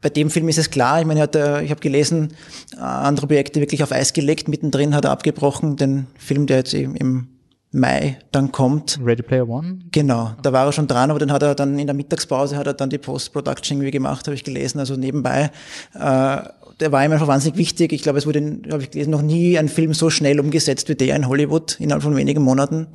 bei 0.00 0.08
dem 0.08 0.30
Film 0.30 0.48
ist 0.48 0.58
es 0.58 0.70
klar, 0.70 1.00
ich 1.00 1.06
meine, 1.06 1.20
hat, 1.20 1.36
ich 1.36 1.70
habe 1.70 1.80
gelesen, 1.80 2.32
äh, 2.72 2.80
andere 2.80 3.26
Projekte 3.26 3.60
wirklich 3.60 3.82
auf 3.82 3.92
Eis 3.92 4.12
gelegt, 4.12 4.48
mittendrin 4.48 4.94
hat 4.94 5.04
er 5.04 5.10
abgebrochen, 5.10 5.76
den 5.76 6.06
Film, 6.16 6.46
der 6.46 6.58
jetzt 6.58 6.74
im 6.74 7.28
Mai 7.72 8.18
dann 8.32 8.50
kommt. 8.50 8.98
Ready 9.04 9.22
Player 9.22 9.48
One? 9.48 9.78
Genau, 9.92 10.32
da 10.42 10.52
war 10.52 10.66
er 10.66 10.72
schon 10.72 10.88
dran, 10.88 11.10
aber 11.10 11.20
dann 11.20 11.30
hat 11.30 11.42
er 11.42 11.54
dann 11.54 11.78
in 11.78 11.86
der 11.86 11.94
Mittagspause 11.94 12.56
hat 12.56 12.66
er 12.66 12.74
dann 12.74 12.90
die 12.90 12.98
Post-Production 12.98 13.78
irgendwie 13.78 13.92
gemacht, 13.92 14.26
habe 14.26 14.34
ich 14.34 14.42
gelesen, 14.42 14.80
also 14.80 14.96
nebenbei. 14.96 15.50
Äh, 15.94 16.42
der 16.80 16.92
war 16.92 17.04
ihm 17.04 17.12
einfach 17.12 17.28
wahnsinnig 17.28 17.58
wichtig. 17.58 17.92
Ich 17.92 18.02
glaube, 18.02 18.18
es 18.18 18.26
wurde, 18.26 18.60
habe 18.70 18.82
ich 18.82 18.90
gelesen, 18.90 19.10
noch 19.10 19.22
nie 19.22 19.58
ein 19.58 19.68
Film 19.68 19.94
so 19.94 20.10
schnell 20.10 20.40
umgesetzt 20.40 20.88
wie 20.88 20.94
der 20.96 21.14
in 21.14 21.28
Hollywood, 21.28 21.78
innerhalb 21.78 22.02
von 22.02 22.16
wenigen 22.16 22.42
Monaten. 22.42 22.88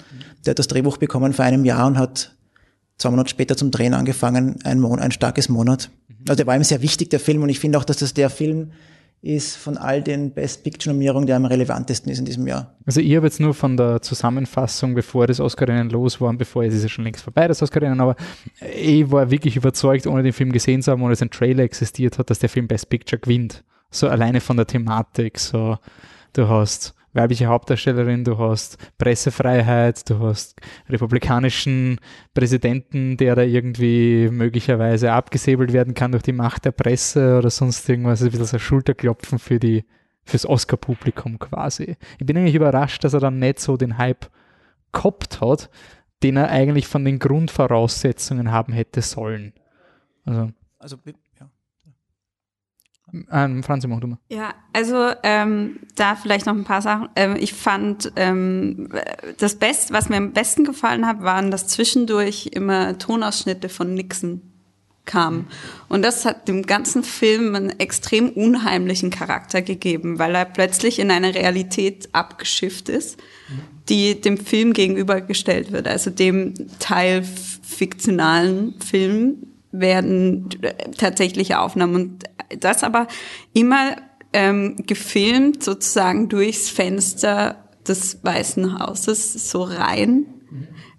Der 0.45 0.51
hat 0.51 0.59
das 0.59 0.67
Drehbuch 0.67 0.97
bekommen 0.97 1.33
vor 1.33 1.45
einem 1.45 1.63
Jahr 1.63 1.87
und 1.87 1.97
hat 1.97 2.35
zwei 2.97 3.11
Monate 3.11 3.29
später 3.29 3.55
zum 3.55 3.71
Drehen 3.71 3.93
angefangen, 3.93 4.57
ein, 4.63 4.79
Mon 4.79 4.99
ein 4.99 5.11
starkes 5.11 5.47
Monat. 5.49 5.89
Also 6.27 6.37
der 6.37 6.47
war 6.47 6.55
ihm 6.55 6.63
sehr 6.63 6.81
wichtig, 6.81 7.09
der 7.11 7.19
Film, 7.19 7.43
und 7.43 7.49
ich 7.49 7.59
finde 7.59 7.77
auch, 7.77 7.85
dass 7.85 7.97
das 7.97 8.13
der 8.13 8.29
Film 8.29 8.71
ist 9.25 9.57
von 9.57 9.77
all 9.77 10.03
den 10.03 10.31
Best 10.31 10.63
Picture-Nominierungen, 10.63 11.25
der 11.25 11.35
am 11.35 11.45
relevantesten 11.45 12.11
ist 12.11 12.19
in 12.19 12.25
diesem 12.25 12.47
Jahr. 12.47 12.75
Also 12.85 13.01
ich 13.01 13.15
habe 13.15 13.25
jetzt 13.25 13.39
nur 13.39 13.53
von 13.53 13.75
der 13.75 14.01
Zusammenfassung, 14.01 14.93
bevor 14.93 15.27
das 15.27 15.39
Oscar-Rennen 15.39 15.89
los 15.89 16.21
war, 16.21 16.31
bevor 16.33 16.63
es 16.63 16.73
ist 16.73 16.83
ja 16.83 16.89
schon 16.89 17.03
längst 17.03 17.23
vorbei, 17.23 17.47
das 17.47 17.61
Oscar-Rennen, 17.61 17.99
aber 17.99 18.15
ich 18.75 19.11
war 19.11 19.31
wirklich 19.31 19.55
überzeugt, 19.55 20.07
ohne 20.07 20.23
den 20.23 20.33
Film 20.33 20.51
gesehen 20.51 20.81
zu 20.81 20.91
haben, 20.91 21.01
ohne 21.01 21.11
dass 21.11 21.21
ein 21.21 21.31
Trailer 21.31 21.63
existiert 21.63 22.19
hat, 22.19 22.29
dass 22.29 22.39
der 22.39 22.49
Film 22.49 22.67
Best 22.67 22.89
Picture 22.89 23.19
gewinnt. 23.19 23.63
So 23.91 24.07
alleine 24.07 24.41
von 24.41 24.57
der 24.57 24.67
Thematik, 24.67 25.39
so 25.39 25.77
du 26.33 26.47
hast 26.47 26.94
weibliche 27.15 27.47
Hauptdarstellerin, 27.47 28.23
du 28.23 28.37
hast 28.37 28.77
Pressefreiheit, 28.97 30.09
du 30.09 30.19
hast 30.19 30.59
republikanischen 30.89 31.99
Präsidenten, 32.33 33.17
der 33.17 33.35
da 33.35 33.41
irgendwie 33.41 34.29
möglicherweise 34.29 35.11
abgesäbelt 35.13 35.73
werden 35.73 35.93
kann 35.93 36.11
durch 36.11 36.23
die 36.23 36.33
Macht 36.33 36.65
der 36.65 36.71
Presse 36.71 37.37
oder 37.37 37.49
sonst 37.49 37.87
irgendwas. 37.89 38.21
ein 38.21 38.29
bisschen 38.29 38.45
so 38.45 38.57
ein 38.57 38.59
Schulterklopfen 38.59 39.39
für 39.39 39.59
die, 39.59 39.85
fürs 40.23 40.45
Oscar-Publikum 40.45 41.39
quasi. 41.39 41.95
Ich 42.19 42.25
bin 42.25 42.37
eigentlich 42.37 42.55
überrascht, 42.55 43.03
dass 43.03 43.13
er 43.13 43.21
dann 43.21 43.39
nicht 43.39 43.59
so 43.59 43.77
den 43.77 43.97
Hype 43.97 44.27
gehabt 44.91 45.41
hat, 45.41 45.69
den 46.23 46.37
er 46.37 46.49
eigentlich 46.49 46.87
von 46.87 47.05
den 47.05 47.19
Grundvoraussetzungen 47.19 48.51
haben 48.51 48.73
hätte 48.73 49.01
sollen. 49.01 49.53
Also, 50.25 50.51
also 50.79 50.97
Ähm, 53.31 53.63
Franzi, 53.63 53.87
mach 53.87 53.99
du 53.99 54.07
mal. 54.07 54.17
Ja, 54.29 54.53
also 54.73 55.11
ähm, 55.23 55.79
da 55.95 56.15
vielleicht 56.15 56.45
noch 56.45 56.55
ein 56.55 56.63
paar 56.63 56.81
Sachen. 56.81 57.09
Ähm, 57.15 57.35
ich 57.39 57.53
fand 57.53 58.11
ähm, 58.15 58.89
das 59.37 59.55
Beste, 59.55 59.93
was 59.93 60.09
mir 60.09 60.17
am 60.17 60.33
besten 60.33 60.65
gefallen 60.65 61.07
hat, 61.07 61.21
waren, 61.21 61.51
dass 61.51 61.67
zwischendurch 61.67 62.49
immer 62.53 62.97
Tonausschnitte 62.97 63.69
von 63.69 63.93
Nixon 63.93 64.41
kamen. 65.05 65.47
Und 65.87 66.01
das 66.01 66.25
hat 66.25 66.47
dem 66.47 66.63
ganzen 66.63 67.03
Film 67.03 67.55
einen 67.55 67.79
extrem 67.79 68.29
unheimlichen 68.29 69.11
Charakter 69.11 69.61
gegeben, 69.61 70.19
weil 70.19 70.35
er 70.35 70.45
plötzlich 70.45 70.99
in 70.99 71.11
eine 71.11 71.35
Realität 71.35 72.09
abgeschifft 72.11 72.89
ist, 72.89 73.19
die 73.87 74.19
dem 74.19 74.37
Film 74.37 74.73
gegenübergestellt 74.73 75.71
wird, 75.71 75.87
also 75.87 76.09
dem 76.09 76.55
Teil 76.79 77.23
fiktionalen 77.23 78.79
Film 78.81 79.54
werden 79.79 80.49
tatsächliche 80.97 81.59
Aufnahmen 81.59 81.95
und 81.95 82.23
das 82.59 82.83
aber 82.83 83.07
immer 83.53 83.95
ähm, 84.33 84.75
gefilmt 84.85 85.63
sozusagen 85.63 86.29
durchs 86.29 86.69
Fenster 86.69 87.69
des 87.87 88.23
Weißen 88.23 88.79
Hauses 88.79 89.49
so 89.49 89.63
rein. 89.63 90.25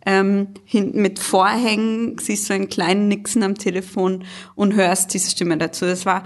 Ähm, 0.08 0.48
hinten 0.64 1.02
mit 1.02 1.18
Vorhängen 1.18 2.16
siehst 2.18 2.48
du 2.48 2.54
einen 2.54 2.68
kleinen 2.68 3.08
Nixon 3.08 3.42
am 3.42 3.56
Telefon 3.56 4.24
und 4.54 4.74
hörst 4.74 5.12
diese 5.12 5.30
Stimme 5.30 5.58
dazu. 5.58 5.84
Das 5.84 6.06
war 6.06 6.22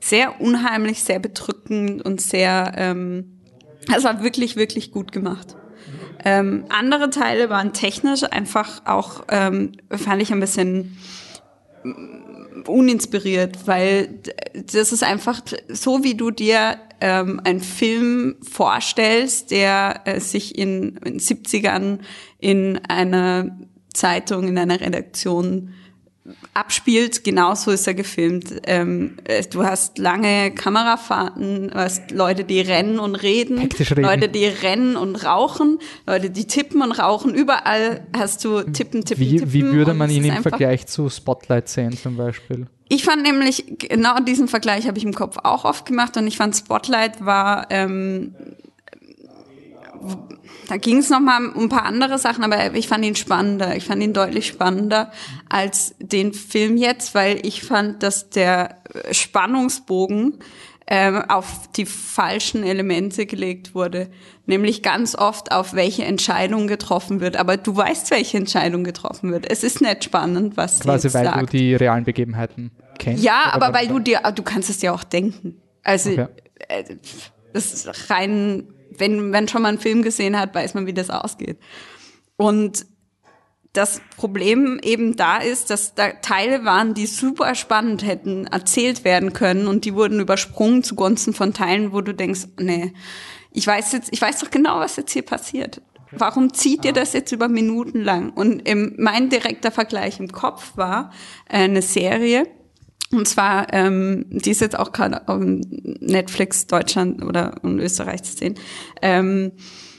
sehr 0.00 0.40
unheimlich, 0.40 1.04
sehr 1.04 1.20
bedrückend 1.20 2.02
und 2.04 2.20
sehr, 2.20 2.72
ähm, 2.76 3.40
das 3.86 4.02
war 4.02 4.22
wirklich, 4.24 4.56
wirklich 4.56 4.90
gut 4.90 5.12
gemacht. 5.12 5.56
Ähm, 6.24 6.64
andere 6.68 7.10
Teile 7.10 7.48
waren 7.50 7.72
technisch 7.72 8.24
einfach 8.24 8.84
auch, 8.84 9.24
ähm, 9.30 9.72
fand 9.90 10.20
ich 10.20 10.32
ein 10.32 10.40
bisschen 10.40 10.98
uninspiriert, 12.66 13.66
weil 13.66 14.20
das 14.54 14.92
ist 14.92 15.02
einfach 15.02 15.42
so, 15.68 16.04
wie 16.04 16.14
du 16.14 16.30
dir 16.30 16.78
ähm, 17.00 17.40
einen 17.44 17.60
Film 17.60 18.36
vorstellst, 18.42 19.50
der 19.50 20.02
äh, 20.04 20.20
sich 20.20 20.58
in, 20.58 20.96
in 20.98 21.18
70ern 21.18 22.00
in 22.38 22.78
einer 22.88 23.58
Zeitung, 23.94 24.48
in 24.48 24.58
einer 24.58 24.80
Redaktion 24.80 25.74
abspielt, 26.54 27.24
genauso 27.24 27.70
ist 27.70 27.86
er 27.86 27.94
gefilmt. 27.94 28.60
Ähm, 28.66 29.16
äh, 29.24 29.42
du 29.44 29.64
hast 29.64 29.98
lange 29.98 30.52
Kamerafahrten, 30.52 31.68
du 31.68 31.74
hast 31.74 32.10
Leute, 32.10 32.44
die 32.44 32.60
rennen 32.60 32.98
und 32.98 33.14
reden, 33.14 33.58
reden, 33.58 34.02
Leute, 34.02 34.28
die 34.28 34.46
rennen 34.46 34.96
und 34.96 35.16
rauchen, 35.24 35.78
Leute, 36.06 36.30
die 36.30 36.46
tippen 36.46 36.82
und 36.82 36.92
rauchen. 36.92 37.34
Überall 37.34 38.06
hast 38.16 38.44
du 38.44 38.62
tippen, 38.62 39.04
tippen, 39.04 39.24
wie, 39.24 39.36
tippen. 39.36 39.52
Wie 39.52 39.62
würde 39.64 39.94
man 39.94 40.10
ihn 40.10 40.24
im 40.24 40.42
Vergleich 40.42 40.86
zu 40.86 41.08
Spotlight 41.08 41.68
sehen 41.68 41.96
zum 41.96 42.16
Beispiel? 42.16 42.66
ich 42.92 43.04
fand 43.04 43.22
nämlich, 43.22 43.64
genau 43.78 44.18
diesen 44.18 44.48
Vergleich 44.48 44.88
habe 44.88 44.98
ich 44.98 45.04
im 45.04 45.14
Kopf 45.14 45.36
auch 45.44 45.64
oft 45.64 45.86
gemacht 45.86 46.16
und 46.16 46.26
ich 46.26 46.36
fand 46.36 46.56
Spotlight 46.56 47.24
war, 47.24 47.68
ähm, 47.70 48.34
da 50.68 50.76
ging 50.76 50.98
es 50.98 51.10
nochmal 51.10 51.46
um 51.48 51.64
ein 51.64 51.68
paar 51.68 51.84
andere 51.84 52.18
Sachen, 52.18 52.44
aber 52.44 52.74
ich 52.74 52.88
fand 52.88 53.04
ihn 53.04 53.16
spannender. 53.16 53.76
Ich 53.76 53.84
fand 53.84 54.02
ihn 54.02 54.12
deutlich 54.12 54.46
spannender 54.46 55.10
als 55.48 55.94
den 55.98 56.32
Film 56.32 56.76
jetzt, 56.76 57.14
weil 57.14 57.44
ich 57.46 57.62
fand, 57.62 58.02
dass 58.02 58.30
der 58.30 58.76
Spannungsbogen 59.10 60.38
ähm, 60.86 61.22
auf 61.28 61.70
die 61.76 61.86
falschen 61.86 62.64
Elemente 62.64 63.26
gelegt 63.26 63.74
wurde. 63.74 64.10
Nämlich 64.46 64.82
ganz 64.82 65.14
oft 65.14 65.52
auf 65.52 65.74
welche 65.74 66.04
Entscheidung 66.04 66.66
getroffen 66.66 67.20
wird. 67.20 67.36
Aber 67.36 67.56
du 67.56 67.76
weißt, 67.76 68.10
welche 68.10 68.36
Entscheidung 68.36 68.82
getroffen 68.82 69.30
wird. 69.30 69.48
Es 69.50 69.62
ist 69.62 69.80
nicht 69.80 70.02
spannend, 70.04 70.56
was 70.56 70.80
Quasi 70.80 71.06
jetzt 71.06 71.14
weil 71.14 71.24
sagt. 71.24 71.42
du 71.42 71.46
die 71.46 71.74
realen 71.76 72.04
Begebenheiten 72.04 72.72
kennst? 72.98 73.22
Ja, 73.22 73.50
aber 73.52 73.72
weil 73.72 73.86
du 73.86 74.00
dir, 74.00 74.20
du 74.34 74.42
kannst 74.42 74.68
es 74.70 74.78
dir 74.78 74.92
auch 74.92 75.04
denken. 75.04 75.60
Also 75.84 76.10
Okay. 76.10 76.26
äh, 76.68 76.84
das 77.52 77.72
ist 77.72 78.10
rein, 78.10 78.68
wenn 79.00 79.32
wenn 79.32 79.48
schon 79.48 79.62
mal 79.62 79.68
einen 79.68 79.78
Film 79.78 80.02
gesehen 80.02 80.38
hat, 80.38 80.54
weiß 80.54 80.74
man, 80.74 80.86
wie 80.86 80.92
das 80.92 81.10
ausgeht. 81.10 81.58
Und 82.36 82.86
das 83.72 84.00
Problem 84.16 84.80
eben 84.82 85.16
da 85.16 85.38
ist, 85.38 85.70
dass 85.70 85.94
da 85.94 86.10
Teile 86.10 86.64
waren, 86.64 86.94
die 86.94 87.06
super 87.06 87.54
spannend 87.54 88.04
hätten 88.04 88.46
erzählt 88.46 89.04
werden 89.04 89.32
können 89.32 89.68
und 89.68 89.84
die 89.84 89.94
wurden 89.94 90.20
übersprungen 90.20 90.82
zugunsten 90.82 91.34
von 91.34 91.54
Teilen, 91.54 91.92
wo 91.92 92.00
du 92.00 92.12
denkst, 92.12 92.48
nee, 92.58 92.92
ich 93.52 93.66
weiß 93.66 93.92
jetzt, 93.92 94.12
ich 94.12 94.20
weiß 94.20 94.40
doch 94.40 94.50
genau, 94.50 94.80
was 94.80 94.96
jetzt 94.96 95.12
hier 95.12 95.22
passiert. 95.22 95.82
Warum 96.12 96.52
zieht 96.52 96.84
ihr 96.84 96.92
das 96.92 97.12
jetzt 97.12 97.30
über 97.30 97.48
Minuten 97.48 98.00
lang? 98.00 98.30
Und 98.30 98.68
im, 98.68 98.94
mein 98.98 99.30
direkter 99.30 99.70
Vergleich 99.70 100.18
im 100.18 100.32
Kopf 100.32 100.72
war 100.76 101.12
äh, 101.48 101.58
eine 101.58 101.82
Serie, 101.82 102.48
und 103.12 103.26
zwar, 103.26 103.72
ähm, 103.72 104.26
die 104.28 104.50
ist 104.50 104.60
jetzt 104.60 104.78
auch 104.78 104.92
gerade 104.92 105.26
auf 105.28 105.40
Netflix 105.40 106.66
Deutschland 106.66 107.24
oder 107.24 107.56
in 107.62 107.78
Österreich 107.80 108.22
zu 108.22 108.36
sehen. 108.36 108.54
Ähm, 109.02 109.52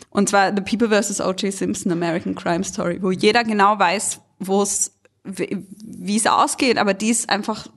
und 0.09 0.29
zwar 0.29 0.53
The 0.55 0.61
People 0.61 0.89
vs. 0.89 1.21
O.J. 1.21 1.53
Simpson, 1.53 1.91
American 1.91 2.35
Crime 2.35 2.63
Story, 2.63 2.99
wo 3.01 3.11
jeder 3.11 3.43
genau 3.43 3.79
weiß, 3.79 4.21
wo 4.39 4.61
es, 4.61 4.99
wie 5.23 6.17
es 6.17 6.27
ausgeht, 6.27 6.77
aber 6.77 6.93
die 6.93 7.09
ist 7.09 7.29
einfach 7.29 7.67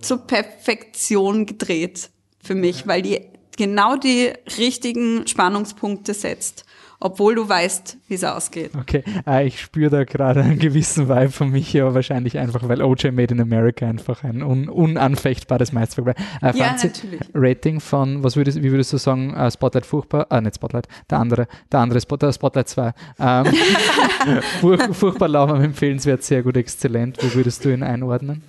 zur 0.00 0.18
Perfektion 0.26 1.46
gedreht 1.46 2.10
für 2.42 2.54
mich, 2.54 2.86
weil 2.86 3.02
die 3.02 3.20
genau 3.56 3.96
die 3.96 4.32
richtigen 4.58 5.26
Spannungspunkte 5.26 6.14
setzt, 6.14 6.64
obwohl 7.00 7.36
du 7.36 7.48
weißt, 7.48 7.96
wie 8.08 8.14
es 8.14 8.24
ausgeht. 8.24 8.72
Okay, 8.78 9.04
äh, 9.26 9.46
ich 9.46 9.60
spüre 9.60 9.90
da 9.90 10.04
gerade 10.04 10.42
einen 10.42 10.58
gewissen 10.58 11.08
Vibe 11.08 11.30
von 11.30 11.50
mich, 11.50 11.80
aber 11.80 11.94
wahrscheinlich 11.94 12.38
einfach, 12.38 12.68
weil 12.68 12.82
OJ 12.82 13.12
Made 13.12 13.34
in 13.34 13.40
America 13.40 13.86
einfach 13.86 14.24
ein 14.24 14.42
un 14.42 14.68
unanfechtbares 14.68 15.72
Meisterwerk 15.72 16.18
war. 16.40 16.54
Äh, 16.54 16.58
Ja, 16.58 16.72
natürlich. 16.72 17.20
Rating 17.34 17.80
von, 17.80 18.24
was 18.24 18.36
würdest, 18.36 18.62
wie 18.62 18.70
würdest 18.70 18.92
du 18.92 18.96
sagen, 18.96 19.34
äh, 19.34 19.50
Spotlight 19.50 19.86
furchtbar, 19.86 20.26
äh, 20.30 20.40
nicht 20.40 20.56
Spotlight, 20.56 20.88
der 21.10 21.18
andere, 21.18 21.46
der 21.70 21.80
andere 21.80 22.00
Spot, 22.00 22.16
der 22.16 22.32
Spotlight 22.32 22.68
2. 22.68 22.92
Ähm, 23.20 23.46
furch, 24.60 24.82
furchtbar 24.92 25.28
lauwarm, 25.28 25.62
empfehlenswert, 25.62 26.22
sehr 26.22 26.42
gut, 26.42 26.56
exzellent. 26.56 27.18
Wo 27.22 27.34
würdest 27.34 27.64
du 27.64 27.72
ihn 27.72 27.82
einordnen? 27.82 28.42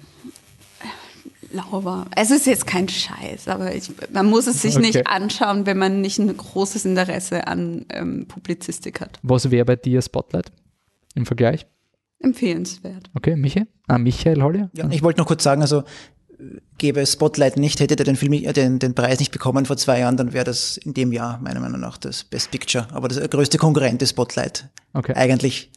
Lauber. 1.52 2.06
Es 2.16 2.32
ist 2.32 2.46
jetzt 2.46 2.68
kein 2.68 2.88
Scheiß, 2.88 3.48
aber 3.48 3.74
ich, 3.76 3.92
man 4.14 4.26
muss 4.28 4.48
es 4.48 4.62
sich 4.62 4.76
Okay. 4.76 4.86
nicht 4.86 5.08
anschauen, 5.08 5.66
wenn 5.66 5.78
man 5.78 6.02
nicht 6.02 6.20
ein 6.20 6.36
großes 6.36 6.86
Interesse 6.86 7.48
an 7.48 7.86
ähm, 7.90 8.26
Publizistik 8.28 9.02
hat. 9.02 9.20
Was 9.24 9.50
wäre 9.52 9.66
bei 9.66 9.76
dir 9.76 10.02
Spotlight 10.02 10.52
im 11.16 11.26
Vergleich? 11.26 11.66
Empfehlenswert. 12.20 13.10
Okay, 13.16 13.36
Michael? 13.36 13.68
Ah, 13.88 13.98
Michael 13.98 14.42
Hollier? 14.44 14.70
Ja, 14.74 14.90
ich 14.90 15.02
wollte 15.04 15.20
noch 15.20 15.28
kurz 15.28 15.44
sagen, 15.44 15.62
also 15.62 15.84
gäbe 16.78 17.02
es 17.02 17.14
Spotlight 17.14 17.58
nicht, 17.58 17.80
hätte 17.80 17.96
der 17.96 18.06
den, 18.06 18.16
Film, 18.16 18.34
äh, 18.34 18.54
den, 18.54 18.80
den 18.80 18.94
Preis 18.96 19.20
nicht 19.20 19.32
bekommen 19.32 19.66
vor 19.66 19.78
zwei 19.78 20.00
Jahren, 20.00 20.18
dann 20.18 20.34
wäre 20.34 20.46
das 20.46 20.78
in 20.78 20.94
dem 20.94 21.12
Jahr 21.12 21.40
meiner 21.40 21.60
Meinung 21.60 21.80
nach 21.80 21.98
das 21.98 22.24
Best 22.24 22.52
Picture. 22.52 22.88
Aber 22.92 23.08
das 23.08 23.20
größte 23.30 23.58
Konkurrent 23.58 24.02
ist 24.02 24.12
Spotlight. 24.12 24.70
Okay. 24.94 25.14
Eigentlich, 25.16 25.72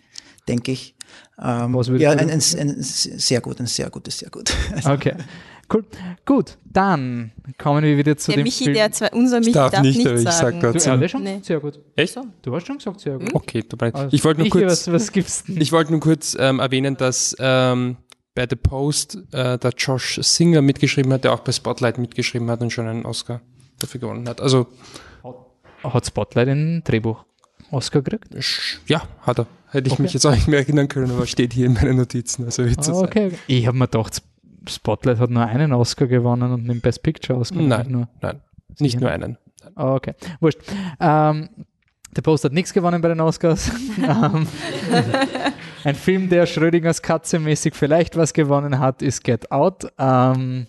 denke 0.48 0.72
ich. 0.72 0.94
Ähm, 1.42 1.74
ja, 1.98 2.10
ein, 2.10 2.30
ein, 2.30 2.40
ein 2.40 2.76
sehr 2.82 3.40
gut, 3.40 3.58
ein 3.60 3.66
sehr 3.66 3.90
gutes, 3.90 4.18
sehr 4.18 4.30
gut. 4.30 4.52
Also, 4.74 4.90
Okay, 4.92 5.14
cool. 5.72 5.84
Gut, 6.24 6.56
dann 6.64 7.32
kommen 7.58 7.82
wir 7.82 7.96
wieder 7.98 8.16
zu 8.16 8.30
Der 8.30 8.38
dem 8.38 8.44
Michi, 8.44 8.64
Film. 8.64 8.74
der 8.74 8.92
zwei, 8.92 9.10
unser 9.12 9.40
Michi 9.40 9.52
darf 9.52 9.72
darf, 9.72 9.82
nicht, 9.82 9.96
nicht, 9.98 10.06
aber 10.06 10.16
ich 10.16 10.22
sag 10.24 10.60
sagen. 10.62 10.98
Du 11.00 11.08
schon? 11.08 11.22
Nee. 11.22 11.40
Sehr 11.42 11.60
gut. 11.60 11.78
Echt? 11.96 12.16
Du 12.42 12.54
hast 12.54 12.66
schon 12.66 12.78
gesagt, 12.78 13.00
sehr 13.00 13.18
gut. 13.18 13.34
Okay, 13.34 13.64
dabei. 13.68 13.92
Also, 13.92 14.14
Ich 14.14 14.24
wollte 14.24 14.40
nur 14.40 14.46
Michi, 14.46 14.58
kurz, 14.60 14.86
Was, 14.88 14.92
was 14.92 15.12
gibt's 15.12 15.44
denn? 15.44 15.60
ich 15.60 15.72
wollte 15.72 15.90
nur 15.92 16.00
kurz 16.00 16.36
ähm, 16.38 16.60
erwähnen, 16.60 16.96
dass 16.96 17.36
ähm, 17.38 17.96
bei 18.34 18.46
The 18.48 18.56
Post 18.56 19.18
äh, 19.32 19.58
der 19.58 19.72
Josh 19.76 20.18
Singer 20.22 20.62
mitgeschrieben 20.62 21.12
hat, 21.12 21.24
der 21.24 21.32
auch 21.34 21.40
bei 21.40 21.52
Spotlight 21.52 21.98
mitgeschrieben 21.98 22.50
hat 22.50 22.62
und 22.62 22.70
schon 22.70 22.86
einen 22.86 23.04
Oscar 23.04 23.40
dafür 23.78 24.00
gewonnen 24.00 24.28
hat. 24.28 24.40
Also 24.40 24.68
Hat 25.84 26.06
Spotlight 26.06 26.48
ein 26.48 26.82
Drehbuch 26.84 27.24
Oscar 27.70 28.02
gekriegt? 28.02 28.28
ja, 28.86 29.02
hat 29.22 29.40
er. 29.40 29.46
Hätte 29.70 29.86
ich 29.86 29.94
Okay. 29.94 30.02
mich 30.02 30.12
jetzt 30.12 30.26
auch 30.26 30.34
nicht 30.34 30.48
mehr 30.48 30.58
erinnern 30.60 30.86
können, 30.88 31.10
aber 31.10 31.26
steht 31.26 31.54
hier 31.54 31.64
in 31.66 31.72
meinen 31.72 31.96
Notizen. 31.96 32.44
Also 32.44 32.62
Ah, 32.62 33.00
okay. 33.00 33.32
Ich 33.46 33.66
habe 33.66 33.76
mir 33.78 33.86
gedacht, 33.88 34.22
Spotlight 34.68 35.18
hat 35.18 35.30
nur 35.30 35.44
einen 35.44 35.72
Oscar 35.72 36.06
gewonnen 36.06 36.52
und 36.52 36.66
den 36.66 36.80
Best 36.80 37.02
Picture 37.02 37.38
Oscar. 37.38 37.60
Nein, 37.60 37.86
Nur. 37.90 38.08
nein, 38.20 38.40
nicht 38.78 39.00
nur 39.00 39.10
einen. 39.10 39.38
Ah, 39.74 39.94
okay, 39.94 40.14
wurscht. 40.40 40.60
Ähm, 41.00 41.48
der 42.14 42.22
Post 42.22 42.44
hat 42.44 42.52
nichts 42.52 42.72
gewonnen 42.72 43.00
bei 43.00 43.08
den 43.08 43.20
Oscars. 43.20 43.70
ähm, 43.98 44.46
ein 45.84 45.94
Film, 45.94 46.28
der 46.28 46.46
Schrödingers 46.46 47.00
Katze 47.00 47.38
mäßig 47.38 47.74
vielleicht 47.74 48.16
was 48.16 48.34
gewonnen 48.34 48.78
hat, 48.78 49.00
ist 49.00 49.24
Get 49.24 49.50
Out. 49.50 49.90
Ähm, 49.98 50.66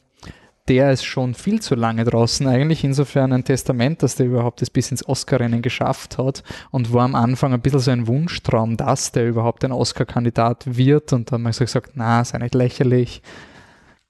der 0.70 0.94
ist 0.94 1.04
schon 1.04 1.34
viel 1.34 1.62
zu 1.62 1.76
lange 1.76 2.06
draußen 2.06 2.48
eigentlich. 2.48 2.86
Insofern 2.86 3.34
ein 3.34 3.44
Testament, 3.44 4.02
dass 4.02 4.16
der 4.16 4.28
überhaupt 4.28 4.62
das 4.62 4.70
bis 4.70 4.92
ins 4.92 5.08
Oscar-Rennen 5.08 5.62
geschafft 5.62 6.18
hat 6.18 6.44
und 6.72 6.94
war 6.94 7.04
am 7.04 7.16
Anfang 7.16 7.54
ein 7.54 7.60
bisschen 7.60 7.80
so 7.80 7.92
ein 7.92 8.08
Wunschtraum, 8.08 8.78
dass 8.78 9.12
der 9.12 9.28
überhaupt 9.28 9.66
ein 9.66 9.74
Oscar-Kandidat 9.74 10.78
wird. 10.78 11.12
Und 11.12 11.32
dann 11.32 11.40
haben 11.40 11.44
wir 11.44 11.54
so 11.54 11.66
gesagt, 11.66 11.92
na, 11.96 12.24
sei 12.24 12.38
nicht 12.38 12.56
lächerlich, 12.56 13.22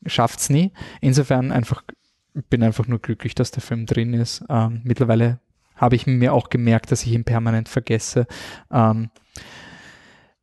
schafft's 0.05 0.49
nie. 0.49 0.71
Insofern 1.01 1.51
einfach, 1.51 1.83
bin 2.49 2.63
einfach 2.63 2.87
nur 2.87 2.99
glücklich, 2.99 3.35
dass 3.35 3.51
der 3.51 3.61
Film 3.61 3.85
drin 3.85 4.13
ist. 4.13 4.43
Ähm, 4.49 4.81
mittlerweile 4.83 5.39
habe 5.75 5.95
ich 5.95 6.07
mir 6.07 6.33
auch 6.33 6.49
gemerkt, 6.49 6.91
dass 6.91 7.03
ich 7.03 7.13
ihn 7.13 7.23
permanent 7.23 7.69
vergesse. 7.69 8.27
Ähm, 8.71 9.09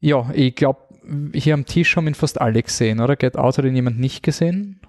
ja, 0.00 0.30
ich 0.32 0.54
glaube, 0.54 0.80
hier 1.34 1.54
am 1.54 1.66
Tisch 1.66 1.96
haben 1.96 2.06
ihn 2.06 2.14
fast 2.14 2.40
alle 2.40 2.62
gesehen, 2.62 3.00
oder? 3.00 3.16
Get 3.16 3.36
Out 3.36 3.58
hat 3.58 3.64
ihn 3.64 3.76
jemand 3.76 3.98
nicht 3.98 4.22
gesehen? 4.22 4.80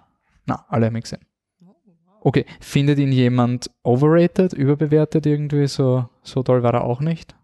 Na, 0.45 0.65
alle 0.69 0.87
haben 0.87 0.95
ihn 0.95 1.01
gesehen. 1.01 1.25
Okay, 2.23 2.45
findet 2.59 2.99
ihn 2.99 3.11
jemand 3.11 3.71
overrated, 3.83 4.53
überbewertet 4.53 5.25
irgendwie? 5.25 5.67
So, 5.67 6.07
so 6.21 6.43
toll 6.43 6.61
war 6.61 6.73
er 6.73 6.83
auch 6.83 7.01
nicht? 7.01 7.35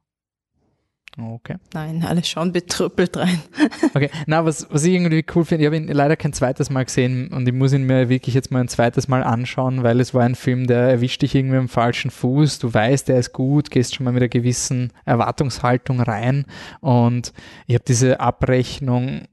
Okay. 1.19 1.55
Nein, 1.73 2.05
alle 2.07 2.23
schauen 2.23 2.51
betrüppelt 2.51 3.17
rein. 3.17 3.41
Okay, 3.93 4.09
na, 4.27 4.45
was, 4.45 4.67
was 4.69 4.83
ich 4.83 4.93
irgendwie 4.93 5.25
cool 5.33 5.43
finde, 5.43 5.63
ich 5.63 5.65
habe 5.65 5.77
ihn 5.77 5.87
leider 5.87 6.15
kein 6.15 6.33
zweites 6.33 6.69
Mal 6.69 6.85
gesehen 6.85 7.29
und 7.29 7.47
ich 7.47 7.53
muss 7.53 7.73
ihn 7.73 7.83
mir 7.83 8.09
wirklich 8.09 8.35
jetzt 8.35 8.51
mal 8.51 8.59
ein 8.59 8.67
zweites 8.67 9.07
Mal 9.07 9.23
anschauen, 9.23 9.81
weil 9.81 9.99
es 9.99 10.13
war 10.13 10.23
ein 10.23 10.35
Film, 10.35 10.67
der 10.67 10.81
erwischt 10.81 11.23
dich 11.23 11.33
irgendwie 11.33 11.57
am 11.57 11.69
falschen 11.69 12.11
Fuß. 12.11 12.59
Du 12.59 12.71
weißt, 12.71 13.07
der 13.07 13.17
ist 13.17 13.33
gut, 13.33 13.71
gehst 13.71 13.95
schon 13.95 14.03
mal 14.03 14.11
mit 14.11 14.21
einer 14.21 14.29
gewissen 14.29 14.93
Erwartungshaltung 15.05 15.99
rein 16.01 16.45
und 16.81 17.33
ich 17.65 17.75
habe 17.75 17.85
diese 17.87 18.19
Abrechnung 18.19 19.23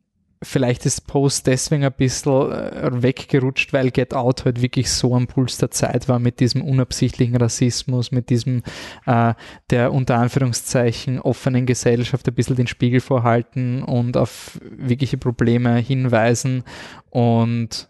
vielleicht 0.43 0.87
ist 0.87 1.07
Post 1.07 1.47
deswegen 1.47 1.85
ein 1.85 1.93
bisschen 1.93 2.53
äh, 2.53 3.03
weggerutscht, 3.03 3.73
weil 3.73 3.91
Get 3.91 4.15
Out 4.15 4.45
halt 4.45 4.61
wirklich 4.63 4.91
so 4.91 5.15
am 5.15 5.27
Puls 5.27 5.59
der 5.59 5.71
Zeit 5.71 6.09
war 6.09 6.19
mit 6.19 6.41
diesem 6.41 6.63
unabsichtlichen 6.63 7.37
Rassismus, 7.37 8.13
mit 8.13 8.31
diesem 8.31 8.63
äh, 9.07 9.35
der 9.71 9.93
unter 9.93 10.19
Anführungszeichen 10.19 11.21
offenen 11.21 11.67
Gesellschaft 11.67 12.29
ein 12.29 12.35
bisschen 12.35 12.57
den 12.57 12.67
Spiegel 12.67 13.01
vorhalten 13.01 13.83
und 13.83 14.17
auf 14.17 14.59
wirkliche 14.63 15.19
Probleme 15.19 15.77
hinweisen 15.77 16.65
und 17.11 17.89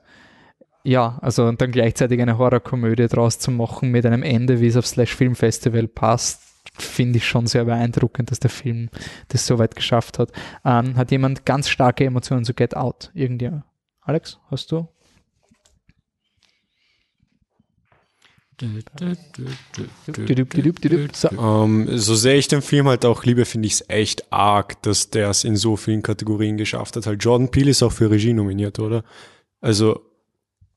ja, 0.86 1.18
also 1.22 1.50
dann 1.50 1.72
gleichzeitig 1.72 2.20
eine 2.20 2.36
Horrorkomödie 2.36 3.08
draus 3.08 3.38
zu 3.38 3.50
machen 3.50 3.90
mit 3.90 4.04
einem 4.04 4.22
Ende, 4.22 4.60
wie 4.60 4.66
es 4.66 4.76
auf 4.76 4.86
Slash 4.86 5.14
Film 5.14 5.34
Festival 5.34 5.88
passt, 5.88 6.43
finde 6.76 7.18
ich 7.18 7.26
schon 7.26 7.46
sehr 7.46 7.64
beeindruckend, 7.64 8.30
dass 8.30 8.40
der 8.40 8.50
Film 8.50 8.90
das 9.28 9.46
so 9.46 9.58
weit 9.58 9.76
geschafft 9.76 10.18
hat. 10.18 10.32
Ähm, 10.64 10.96
hat 10.96 11.10
jemand 11.10 11.46
ganz 11.46 11.68
starke 11.68 12.04
Emotionen 12.04 12.44
zu 12.44 12.54
Get 12.54 12.76
Out? 12.76 13.10
Irgendjemand? 13.14 13.64
Alex, 14.02 14.38
hast 14.50 14.72
du? 14.72 14.88
So. 21.16 21.28
Um, 21.30 21.88
ähm, 21.88 21.98
so 21.98 22.14
sehr 22.14 22.36
ich 22.36 22.48
den 22.48 22.62
Film 22.62 22.88
halt 22.88 23.04
auch 23.04 23.24
liebe, 23.24 23.44
finde 23.44 23.66
ich 23.66 23.74
es 23.74 23.88
echt 23.88 24.32
arg, 24.32 24.80
dass 24.82 25.10
der 25.10 25.30
es 25.30 25.44
in 25.44 25.56
so 25.56 25.76
vielen 25.76 26.02
Kategorien 26.02 26.56
geschafft 26.56 26.96
hat. 26.96 27.06
Halt 27.06 27.24
Jordan 27.24 27.50
Peele 27.50 27.70
ist 27.70 27.82
auch 27.82 27.92
für 27.92 28.10
Regie 28.10 28.32
nominiert, 28.32 28.78
oder? 28.78 29.02
Also 29.60 30.02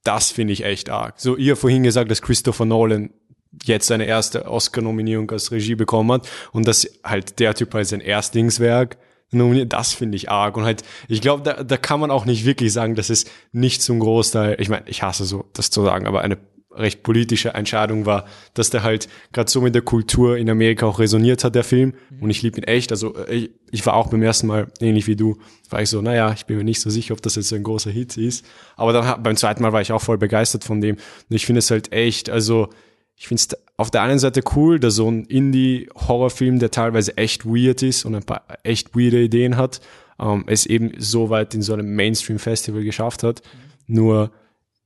das 0.04 0.32
finde 0.32 0.54
ich 0.54 0.64
echt 0.64 0.90
arg. 0.90 1.20
So 1.20 1.36
ihr 1.36 1.56
vorhin 1.56 1.84
gesagt, 1.84 2.10
dass 2.10 2.22
Christopher 2.22 2.66
Nolan 2.66 3.12
jetzt 3.64 3.88
seine 3.88 4.06
erste 4.06 4.46
Oscar-Nominierung 4.46 5.30
als 5.32 5.52
Regie 5.52 5.76
bekommen 5.76 6.12
hat 6.12 6.30
und 6.52 6.68
dass 6.68 6.88
halt 7.04 7.40
der 7.40 7.54
Typ 7.56 7.74
als 7.76 7.90
sein 7.90 8.02
Erstlingswerk 8.02 8.98
nominiert, 9.32 9.74
das 9.74 9.94
finde 9.94 10.16
ich 10.16 10.30
arg. 10.30 10.56
Und 10.58 10.64
halt, 10.64 10.84
ich 11.08 11.22
glaube, 11.22 11.44
da, 11.44 11.64
da 11.64 11.78
kann 11.78 12.00
man 12.00 12.12
auch 12.12 12.26
nicht 12.26 12.46
wirklich 12.46 12.72
sagen, 12.72 12.96
dass 12.96 13.10
es 13.10 13.26
nicht 13.52 13.82
zum 13.82 14.00
Großteil, 14.00 14.56
ich 14.60 14.70
meine, 14.70 14.88
ich 14.88 15.04
hasse 15.04 15.26
so, 15.26 15.46
das 15.54 15.70
zu 15.70 15.84
sagen, 15.84 16.08
aber 16.08 16.22
eine 16.22 16.38
recht 16.78 17.04
politische 17.04 17.50
Entscheidung 17.50 18.06
war, 18.06 18.26
dass 18.54 18.70
der 18.70 18.84
halt 18.84 19.10
gerade 19.34 19.50
so 19.50 19.62
mit 19.62 19.74
der 19.74 19.82
Kultur 19.82 20.38
in 20.38 20.50
Amerika 20.50 20.86
auch 20.86 21.00
resoniert 21.00 21.44
hat, 21.44 21.56
der 21.56 21.64
Film. 21.64 21.94
Mhm. 22.10 22.24
Und 22.24 22.30
ich 22.30 22.42
liebe 22.42 22.60
ihn 22.60 22.64
echt. 22.64 22.92
Also 22.92 23.16
ich, 23.28 23.50
ich 23.72 23.86
war 23.86 23.96
auch 23.96 24.08
beim 24.08 24.22
ersten 24.22 24.48
Mal, 24.48 24.68
ähnlich 24.80 25.08
wie 25.08 25.16
du, 25.16 25.38
war 25.70 25.82
ich 25.82 25.90
so, 25.90 26.02
naja, 26.02 26.32
ich 26.34 26.46
bin 26.46 26.58
mir 26.58 26.64
nicht 26.64 26.82
so 26.82 26.90
sicher, 26.90 27.14
ob 27.14 27.22
das 27.22 27.36
jetzt 27.36 27.50
so 27.50 27.56
ein 27.56 27.64
großer 27.64 27.90
Hit 27.90 28.16
ist. 28.18 28.46
Aber 28.76 28.94
dann 28.94 29.24
beim 29.24 29.36
zweiten 29.36 29.64
Mal 29.64 29.74
war 29.74 29.82
ich 29.82 29.92
auch 29.92 30.02
voll 30.02 30.18
begeistert 30.18 30.64
von 30.64 30.80
dem. 30.80 30.96
Und 30.96 31.36
ich 31.36 31.46
finde 31.46 31.60
es 31.60 31.72
halt 31.72 31.92
echt, 31.92 32.30
also 32.30 32.70
ich 33.18 33.28
finde 33.28 33.42
es 33.42 33.58
auf 33.78 33.92
der 33.92 34.04
einen 34.04 34.20
Seite 34.20 34.42
cool, 34.56 34.80
dass 34.80 34.96
so 34.96 35.10
ein 35.10 35.26
Indie-Horrorfilm, 35.26 36.60
der 36.60 36.72
teilweise 36.72 37.18
echt 37.18 37.46
weird 37.46 37.82
ist 37.82 38.06
und 38.06 38.16
ein 38.16 38.24
paar 38.24 38.44
echt 38.64 38.96
weirde 38.96 39.22
Ideen 39.22 39.58
hat, 39.58 39.82
ähm, 40.20 40.46
es 40.48 40.66
eben 40.66 40.94
so 40.98 41.30
weit 41.30 41.54
in 41.54 41.62
so 41.62 41.74
einem 41.74 41.96
Mainstream-Festival 41.96 42.84
geschafft 42.84 43.24
hat. 43.24 43.42
Mhm. 43.88 43.96
Nur 43.96 44.32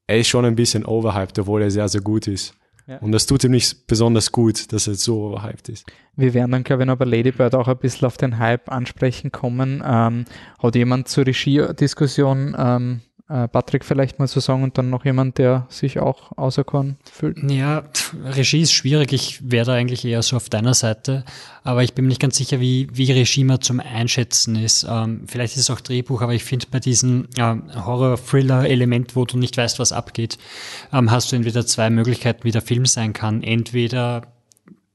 er 0.08 0.20
ist 0.20 0.28
schon 0.28 0.46
ein 0.46 0.56
bisschen 0.56 0.86
overhyped, 0.86 1.40
obwohl 1.40 1.62
er 1.62 1.72
sehr, 1.72 1.88
sehr 1.90 2.02
gut 2.02 2.28
ist. 2.28 2.54
Ja. 2.88 2.98
Und 2.98 3.12
das 3.12 3.26
tut 3.26 3.44
ihm 3.44 3.52
nicht 3.52 3.88
besonders 3.88 4.32
gut, 4.32 4.74
dass 4.74 4.88
er 4.88 4.96
so 4.96 5.28
overhyped 5.28 5.70
ist. 5.70 5.86
Wir 6.16 6.34
werden 6.34 6.52
dann, 6.52 6.64
glaube 6.64 6.84
ich, 6.84 6.88
noch 6.88 6.98
bei 6.98 7.06
Ladybird 7.06 7.56
auch 7.56 7.68
ein 7.68 7.78
bisschen 7.78 8.06
auf 8.06 8.18
den 8.18 8.38
Hype 8.38 8.70
ansprechen 8.70 9.32
kommen. 9.32 9.82
Ähm, 9.86 10.26
hat 10.60 10.76
jemand 10.76 11.08
zur 11.08 11.26
Regie-Diskussion 11.26 12.56
ähm, 12.58 13.02
äh, 13.02 13.11
Patrick 13.48 13.86
vielleicht 13.86 14.20
mal 14.20 14.28
zu 14.28 14.40
sagen 14.40 14.64
und 14.64 14.78
dann 14.78 14.90
noch 14.90 15.06
jemand, 15.06 15.38
der 15.38 15.66
sich 15.70 16.00
auch 16.00 16.38
auserkoren 16.38 16.98
fühlt? 17.10 17.38
Ja, 17.50 17.84
Regie 18.26 18.62
ist 18.62 18.74
schwierig. 18.74 19.14
Ich 19.14 19.50
wäre 19.50 19.66
da 19.66 19.74
eigentlich 19.74 20.04
eher 20.04 20.22
so 20.22 20.36
auf 20.36 20.50
deiner 20.50 20.74
Seite, 20.74 21.24
aber 21.64 21.84
ich 21.84 21.94
bin 21.94 22.06
mir 22.06 22.10
nicht 22.10 22.22
ganz 22.22 22.38
sicher, 22.38 22.60
wie, 22.60 22.90
wie 22.92 23.12
Regie 23.12 23.44
mal 23.44 23.60
zum 23.60 23.80
Einschätzen 23.80 24.56
ist. 24.56 24.86
Ähm, 24.90 25.24
vielleicht 25.28 25.56
ist 25.56 25.62
es 25.62 25.70
auch 25.70 25.82
Drehbuch, 25.82 26.22
aber 26.22 26.34
ich 26.34 26.44
finde 26.44 26.68
bei 26.70 26.80
diesem 26.80 27.28
ähm, 27.38 27.64
Horror-Thriller-Element, 27.74 29.16
wo 29.16 29.26
du 29.26 29.38
nicht 29.38 29.56
weißt, 29.58 29.80
was 29.80 29.92
abgeht, 29.92 30.38
ähm, 30.92 31.10
hast 31.10 31.32
du 31.32 31.36
entweder 31.36 31.66
zwei 31.66 31.90
Möglichkeiten, 31.90 32.44
wie 32.44 32.52
der 32.52 32.62
Film 32.62 32.86
sein 32.86 33.14
kann. 33.14 33.44
Entweder 33.44 34.24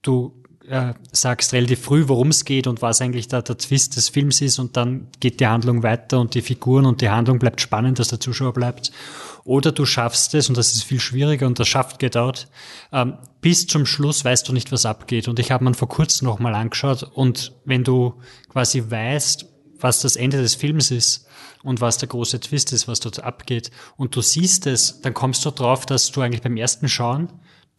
du 0.02 0.32
äh, 0.68 0.94
sagst 1.12 1.52
relativ 1.52 1.80
früh, 1.80 2.08
worum 2.08 2.28
es 2.28 2.44
geht 2.44 2.66
und 2.66 2.82
was 2.82 3.00
eigentlich 3.00 3.28
da 3.28 3.42
der 3.42 3.56
Twist 3.56 3.96
des 3.96 4.08
Films 4.08 4.40
ist 4.40 4.58
und 4.58 4.76
dann 4.76 5.08
geht 5.20 5.40
die 5.40 5.46
Handlung 5.46 5.82
weiter 5.82 6.20
und 6.20 6.34
die 6.34 6.42
Figuren 6.42 6.86
und 6.86 7.00
die 7.00 7.08
Handlung 7.08 7.38
bleibt 7.38 7.60
spannend, 7.60 7.98
dass 7.98 8.08
der 8.08 8.20
Zuschauer 8.20 8.52
bleibt. 8.52 8.90
Oder 9.44 9.70
du 9.70 9.86
schaffst 9.86 10.34
es, 10.34 10.48
und 10.48 10.58
das 10.58 10.74
ist 10.74 10.82
viel 10.82 10.98
schwieriger 10.98 11.46
und 11.46 11.60
das 11.60 11.68
schafft 11.68 11.98
Get 12.00 12.16
Out, 12.16 12.48
ähm, 12.92 13.18
bis 13.40 13.66
zum 13.66 13.86
Schluss 13.86 14.24
weißt 14.24 14.48
du 14.48 14.52
nicht, 14.52 14.72
was 14.72 14.86
abgeht. 14.86 15.28
Und 15.28 15.38
ich 15.38 15.52
habe 15.52 15.64
mir 15.64 15.74
vor 15.74 15.88
kurzem 15.88 16.26
nochmal 16.26 16.54
angeschaut 16.54 17.04
und 17.04 17.52
wenn 17.64 17.84
du 17.84 18.14
quasi 18.48 18.82
weißt, 18.88 19.46
was 19.78 20.00
das 20.00 20.16
Ende 20.16 20.38
des 20.38 20.54
Films 20.54 20.90
ist 20.90 21.26
und 21.62 21.80
was 21.80 21.98
der 21.98 22.08
große 22.08 22.40
Twist 22.40 22.72
ist, 22.72 22.88
was 22.88 23.00
dort 23.00 23.22
abgeht, 23.22 23.70
und 23.96 24.16
du 24.16 24.20
siehst 24.20 24.66
es, 24.66 25.00
dann 25.00 25.14
kommst 25.14 25.44
du 25.44 25.50
drauf, 25.50 25.86
dass 25.86 26.10
du 26.10 26.22
eigentlich 26.22 26.42
beim 26.42 26.56
ersten 26.56 26.88
Schauen 26.88 27.28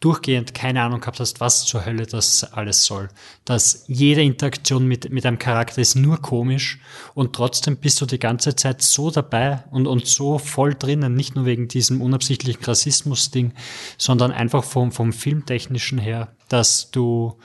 durchgehend 0.00 0.54
keine 0.54 0.82
Ahnung 0.82 1.00
gehabt 1.00 1.18
hast, 1.18 1.40
was 1.40 1.64
zur 1.64 1.84
Hölle 1.84 2.06
das 2.06 2.44
alles 2.52 2.84
soll. 2.84 3.08
Dass 3.44 3.84
jede 3.88 4.22
Interaktion 4.22 4.86
mit, 4.86 5.10
mit 5.10 5.26
einem 5.26 5.38
Charakter 5.38 5.80
ist 5.80 5.96
nur 5.96 6.18
komisch 6.18 6.78
und 7.14 7.34
trotzdem 7.34 7.76
bist 7.76 8.00
du 8.00 8.06
die 8.06 8.20
ganze 8.20 8.54
Zeit 8.54 8.80
so 8.80 9.10
dabei 9.10 9.64
und, 9.70 9.88
und 9.88 10.06
so 10.06 10.38
voll 10.38 10.74
drinnen, 10.74 11.14
nicht 11.14 11.34
nur 11.34 11.46
wegen 11.46 11.66
diesem 11.66 12.00
unabsichtlichen 12.00 12.64
Rassismus-Ding, 12.64 13.54
sondern 13.96 14.30
einfach 14.30 14.62
vom, 14.62 14.92
vom 14.92 15.12
Filmtechnischen 15.12 15.98
her, 15.98 16.28
dass 16.48 16.92
du, 16.92 17.36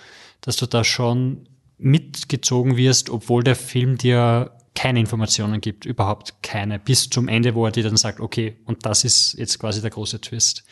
dass 0.41 0.55
du 0.57 0.67
da 0.67 0.83
schon 0.83 1.47
mitgezogen 1.79 2.77
wirst, 2.77 3.09
obwohl 3.09 3.43
der 3.43 3.55
Film 3.55 3.97
dir 3.97 4.51
keine 4.75 4.99
Informationen 4.99 5.61
gibt, 5.61 5.85
überhaupt 5.85 6.41
keine, 6.41 6.79
bis 6.79 7.09
zum 7.09 7.27
Ende, 7.27 7.53
wo 7.53 7.65
er 7.65 7.71
dir 7.71 7.83
dann 7.83 7.97
sagt, 7.97 8.19
okay, 8.19 8.57
und 8.65 8.85
das 8.85 9.03
ist 9.03 9.35
jetzt 9.37 9.59
quasi 9.59 9.81
der 9.81 9.91
große 9.91 10.19
Twist. 10.19 10.63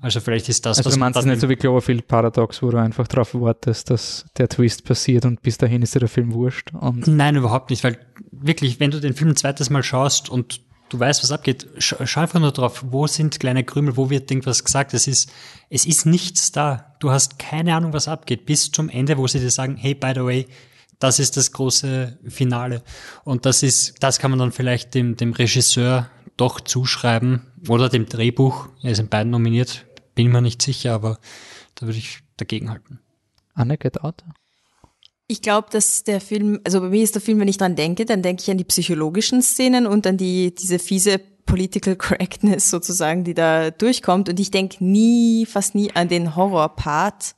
Also 0.00 0.20
vielleicht 0.20 0.48
ist 0.48 0.64
das, 0.64 0.78
also 0.78 0.88
was 0.88 0.94
du 0.94 1.00
meinst 1.00 1.18
es 1.18 1.24
nicht 1.24 1.40
so 1.40 1.48
wie 1.48 1.56
Cloverfield 1.56 2.06
Paradox, 2.06 2.62
wo 2.62 2.70
du 2.70 2.78
einfach 2.78 3.08
darauf 3.08 3.34
wartest, 3.34 3.90
dass 3.90 4.26
der 4.36 4.48
Twist 4.48 4.84
passiert 4.84 5.24
und 5.24 5.42
bis 5.42 5.58
dahin 5.58 5.82
ist 5.82 5.94
dir 5.94 6.00
der 6.00 6.08
Film 6.08 6.32
wurscht. 6.34 6.70
Nein, 7.06 7.36
überhaupt 7.36 7.70
nicht, 7.70 7.82
weil 7.82 7.98
wirklich, 8.30 8.78
wenn 8.78 8.92
du 8.92 9.00
den 9.00 9.14
Film 9.14 9.30
ein 9.30 9.36
zweites 9.36 9.70
Mal 9.70 9.82
schaust 9.82 10.28
und 10.28 10.60
du 10.88 11.00
weißt, 11.00 11.22
was 11.22 11.32
abgeht, 11.32 11.66
schau 11.78 12.20
einfach 12.20 12.40
nur 12.40 12.52
drauf, 12.52 12.84
wo 12.88 13.06
sind 13.06 13.40
kleine 13.40 13.64
Krümel, 13.64 13.96
wo 13.96 14.10
wird 14.10 14.30
irgendwas 14.30 14.64
gesagt. 14.64 14.94
Es 14.94 15.06
ist, 15.06 15.30
es 15.68 15.84
ist 15.84 16.06
nichts 16.06 16.52
da. 16.52 16.94
Du 17.00 17.10
hast 17.10 17.38
keine 17.38 17.74
Ahnung, 17.74 17.92
was 17.92 18.08
abgeht, 18.08 18.46
bis 18.46 18.70
zum 18.70 18.88
Ende, 18.88 19.18
wo 19.18 19.26
sie 19.26 19.40
dir 19.40 19.50
sagen, 19.50 19.76
hey, 19.76 19.94
by 19.94 20.12
the 20.14 20.24
way, 20.24 20.46
das 20.98 21.18
ist 21.18 21.36
das 21.36 21.52
große 21.52 22.18
Finale. 22.28 22.82
Und 23.24 23.46
das 23.46 23.62
ist, 23.62 23.94
das 24.00 24.18
kann 24.18 24.30
man 24.30 24.40
dann 24.40 24.52
vielleicht 24.52 24.94
dem, 24.94 25.16
dem 25.16 25.32
Regisseur 25.32 26.10
doch 26.36 26.60
zuschreiben 26.60 27.46
oder 27.68 27.88
dem 27.88 28.06
Drehbuch. 28.06 28.68
Er 28.82 28.92
ist 28.92 28.98
in 28.98 29.08
beiden 29.08 29.30
nominiert, 29.30 29.86
bin 30.14 30.30
mir 30.30 30.40
nicht 30.40 30.62
sicher, 30.62 30.94
aber 30.94 31.18
da 31.74 31.86
würde 31.86 31.98
ich 31.98 32.20
dagegen 32.36 32.70
halten. 32.70 33.00
Anne, 33.54 33.76
get 33.78 34.00
out. 34.02 34.24
Ich 35.26 35.42
glaube, 35.42 35.68
dass 35.70 36.04
der 36.04 36.20
Film, 36.20 36.60
also 36.64 36.80
bei 36.80 36.88
mir 36.88 37.02
ist 37.02 37.14
der 37.14 37.22
Film, 37.22 37.38
wenn 37.40 37.48
ich 37.48 37.58
dran 37.58 37.76
denke, 37.76 38.06
dann 38.06 38.22
denke 38.22 38.42
ich 38.42 38.50
an 38.50 38.56
die 38.56 38.64
psychologischen 38.64 39.42
Szenen 39.42 39.86
und 39.86 40.06
an 40.06 40.16
die, 40.16 40.54
diese 40.54 40.78
fiese 40.78 41.20
Political 41.44 41.96
Correctness 41.96 42.70
sozusagen, 42.70 43.24
die 43.24 43.34
da 43.34 43.70
durchkommt. 43.70 44.28
Und 44.28 44.40
ich 44.40 44.50
denke 44.50 44.82
nie, 44.84 45.44
fast 45.44 45.74
nie 45.74 45.90
an 45.94 46.08
den 46.08 46.34
Horror-Part, 46.34 47.34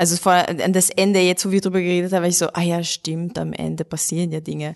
also 0.00 0.16
vor, 0.16 0.32
an 0.32 0.72
das 0.72 0.88
Ende, 0.88 1.20
jetzt 1.20 1.44
wo 1.44 1.50
wir 1.50 1.60
drüber 1.60 1.78
geredet 1.78 2.10
haben, 2.14 2.22
war 2.22 2.28
ich 2.30 2.38
so, 2.38 2.46
ah 2.54 2.62
ja, 2.62 2.82
stimmt, 2.82 3.38
am 3.38 3.52
Ende 3.52 3.84
passieren 3.84 4.32
ja 4.32 4.40
Dinge. 4.40 4.74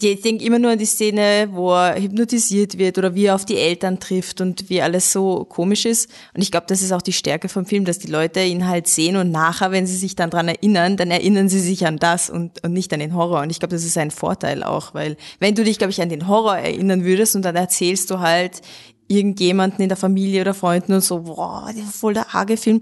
Ich 0.00 0.22
denke 0.22 0.42
immer 0.46 0.58
nur 0.58 0.70
an 0.70 0.78
die 0.78 0.86
Szene, 0.86 1.50
wo 1.52 1.74
er 1.74 2.00
hypnotisiert 2.00 2.78
wird 2.78 2.96
oder 2.96 3.14
wie 3.14 3.26
er 3.26 3.34
auf 3.34 3.44
die 3.44 3.58
Eltern 3.58 4.00
trifft 4.00 4.40
und 4.40 4.70
wie 4.70 4.80
alles 4.80 5.12
so 5.12 5.44
komisch 5.44 5.84
ist. 5.84 6.08
Und 6.32 6.40
ich 6.40 6.50
glaube, 6.50 6.64
das 6.70 6.80
ist 6.80 6.90
auch 6.90 7.02
die 7.02 7.12
Stärke 7.12 7.50
vom 7.50 7.66
Film, 7.66 7.84
dass 7.84 7.98
die 7.98 8.10
Leute 8.10 8.42
ihn 8.42 8.66
halt 8.66 8.88
sehen 8.88 9.16
und 9.16 9.30
nachher, 9.30 9.72
wenn 9.72 9.86
sie 9.86 9.94
sich 9.94 10.16
dann 10.16 10.30
dran 10.30 10.48
erinnern, 10.48 10.96
dann 10.96 11.10
erinnern 11.10 11.50
sie 11.50 11.60
sich 11.60 11.86
an 11.86 11.98
das 11.98 12.30
und, 12.30 12.64
und 12.64 12.72
nicht 12.72 12.94
an 12.94 13.00
den 13.00 13.14
Horror. 13.14 13.42
Und 13.42 13.50
ich 13.50 13.58
glaube, 13.58 13.74
das 13.74 13.84
ist 13.84 13.98
ein 13.98 14.10
Vorteil 14.10 14.62
auch, 14.62 14.94
weil 14.94 15.18
wenn 15.38 15.54
du 15.54 15.64
dich, 15.64 15.76
glaube 15.76 15.90
ich, 15.90 16.00
an 16.00 16.08
den 16.08 16.28
Horror 16.28 16.56
erinnern 16.56 17.04
würdest 17.04 17.36
und 17.36 17.42
dann 17.42 17.56
erzählst 17.56 18.10
du 18.10 18.20
halt 18.20 18.62
irgendjemanden 19.06 19.82
in 19.82 19.90
der 19.90 19.98
Familie 19.98 20.40
oder 20.40 20.54
Freunden 20.54 20.94
und 20.94 21.02
so, 21.02 21.20
boah, 21.20 21.70
voll 21.90 22.14
der 22.14 22.34
arge 22.34 22.56
Film 22.56 22.80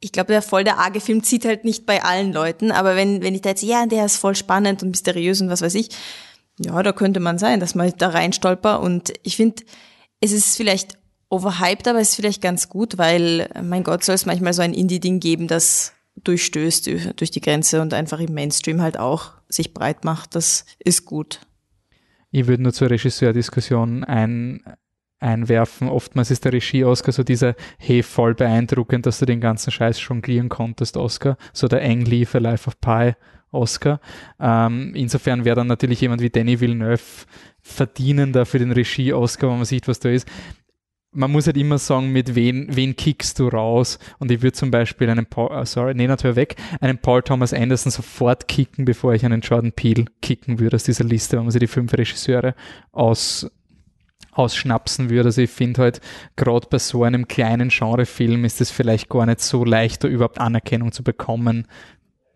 ich 0.00 0.12
glaube, 0.12 0.32
der 0.32 0.42
voll 0.42 0.64
der 0.64 0.78
arge 0.78 1.00
Film 1.00 1.22
zieht 1.22 1.44
halt 1.44 1.64
nicht 1.64 1.86
bei 1.86 2.02
allen 2.02 2.32
Leuten, 2.32 2.70
aber 2.70 2.96
wenn, 2.96 3.22
wenn 3.22 3.34
ich 3.34 3.42
da 3.42 3.50
jetzt, 3.50 3.62
ja, 3.62 3.86
der 3.86 4.04
ist 4.04 4.16
voll 4.16 4.36
spannend 4.36 4.82
und 4.82 4.90
mysteriös 4.90 5.40
und 5.40 5.48
was 5.48 5.62
weiß 5.62 5.74
ich, 5.74 5.90
ja, 6.60 6.82
da 6.82 6.92
könnte 6.92 7.20
man 7.20 7.38
sein, 7.38 7.60
dass 7.60 7.74
man 7.74 7.92
da 7.98 8.08
reinstolper 8.08 8.80
und 8.80 9.12
ich 9.22 9.36
finde, 9.36 9.62
es 10.20 10.32
ist 10.32 10.56
vielleicht 10.56 10.98
overhyped, 11.30 11.86
aber 11.88 12.00
ist 12.00 12.16
vielleicht 12.16 12.42
ganz 12.42 12.68
gut, 12.68 12.98
weil, 12.98 13.48
mein 13.62 13.84
Gott, 13.84 14.04
soll 14.04 14.14
es 14.14 14.26
manchmal 14.26 14.52
so 14.52 14.62
ein 14.62 14.74
Indie-Ding 14.74 15.20
geben, 15.20 15.46
das 15.46 15.92
durchstößt 16.24 16.90
durch 17.16 17.30
die 17.30 17.40
Grenze 17.40 17.80
und 17.80 17.94
einfach 17.94 18.18
im 18.20 18.34
Mainstream 18.34 18.82
halt 18.82 18.98
auch 18.98 19.32
sich 19.48 19.72
breit 19.72 20.04
macht. 20.04 20.34
Das 20.34 20.64
ist 20.78 21.04
gut. 21.04 21.40
Ich 22.30 22.46
würde 22.46 22.62
nur 22.62 22.72
zur 22.72 22.90
Regisseurdiskussion 22.90 24.04
ein, 24.04 24.62
einwerfen. 25.20 25.88
Oftmals 25.88 26.30
ist 26.30 26.44
der 26.44 26.52
Regie-Oscar 26.52 27.12
so 27.12 27.22
dieser, 27.22 27.54
hey, 27.78 28.02
voll 28.02 28.34
beeindruckend, 28.34 29.06
dass 29.06 29.18
du 29.18 29.26
den 29.26 29.40
ganzen 29.40 29.70
Scheiß 29.70 30.00
jonglieren 30.06 30.48
konntest, 30.48 30.96
Oscar. 30.96 31.36
So 31.52 31.68
der 31.68 31.82
Ang 31.82 32.04
Lee 32.04 32.24
für 32.24 32.38
Life 32.38 32.68
of 32.68 32.80
Pi 32.80 33.14
Oscar. 33.50 34.00
Ähm, 34.38 34.92
insofern 34.94 35.44
wäre 35.44 35.56
dann 35.56 35.66
natürlich 35.68 36.00
jemand 36.00 36.20
wie 36.20 36.30
Danny 36.30 36.60
Villeneuve 36.60 37.02
verdienender 37.60 38.46
für 38.46 38.58
den 38.58 38.72
Regie-Oscar, 38.72 39.48
wenn 39.48 39.56
man 39.56 39.64
sieht, 39.64 39.88
was 39.88 40.00
da 40.00 40.10
ist 40.10 40.28
man 41.12 41.32
muss 41.32 41.46
halt 41.46 41.56
immer 41.56 41.78
sagen, 41.78 42.12
mit 42.12 42.34
wen, 42.34 42.68
wen 42.70 42.94
kickst 42.94 43.38
du 43.38 43.48
raus. 43.48 43.98
Und 44.18 44.30
ich 44.30 44.42
würde 44.42 44.52
zum 44.52 44.70
Beispiel 44.70 45.08
einen 45.08 45.26
Paul, 45.26 45.50
uh, 45.50 45.64
sorry, 45.64 45.94
nee, 45.94 46.06
natürlich 46.06 46.36
weg, 46.36 46.56
einen 46.80 46.98
Paul 46.98 47.22
Thomas 47.22 47.52
Anderson 47.52 47.90
sofort 47.90 48.46
kicken, 48.48 48.84
bevor 48.84 49.14
ich 49.14 49.24
einen 49.24 49.40
Jordan 49.40 49.72
Peele 49.72 50.04
kicken 50.20 50.58
würde 50.58 50.76
aus 50.76 50.84
dieser 50.84 51.04
Liste, 51.04 51.36
wenn 51.36 51.44
man 51.44 51.50
sich 51.50 51.60
die 51.60 51.66
fünf 51.66 51.92
Regisseure 51.94 52.54
aus, 52.92 53.50
ausschnapsen 54.38 55.10
würde. 55.10 55.28
Also 55.28 55.42
ich 55.42 55.50
finde 55.50 55.82
halt, 55.82 56.00
gerade 56.36 56.66
bei 56.70 56.78
so 56.78 57.02
einem 57.02 57.28
kleinen 57.28 57.68
Genrefilm 57.68 58.44
ist 58.44 58.60
es 58.60 58.70
vielleicht 58.70 59.08
gar 59.08 59.26
nicht 59.26 59.40
so 59.40 59.64
leicht, 59.64 60.04
da 60.04 60.08
überhaupt 60.08 60.40
Anerkennung 60.40 60.92
zu 60.92 61.02
bekommen, 61.02 61.66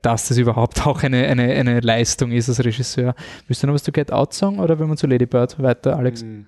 dass 0.02 0.28
das 0.28 0.36
überhaupt 0.36 0.86
auch 0.86 1.02
eine, 1.02 1.26
eine, 1.28 1.44
eine 1.52 1.80
Leistung 1.80 2.32
ist 2.32 2.48
als 2.48 2.64
Regisseur. 2.64 3.14
Willst 3.46 3.62
du 3.62 3.66
noch 3.66 3.74
was 3.74 3.84
zu 3.84 3.92
Get 3.92 4.12
Out 4.12 4.34
sagen 4.34 4.58
oder 4.58 4.78
wenn 4.78 4.88
wir 4.88 4.96
zu 4.96 5.06
Lady 5.06 5.26
Bird 5.26 5.62
weiter, 5.62 5.96
Alex? 5.96 6.22
Mhm. 6.22 6.46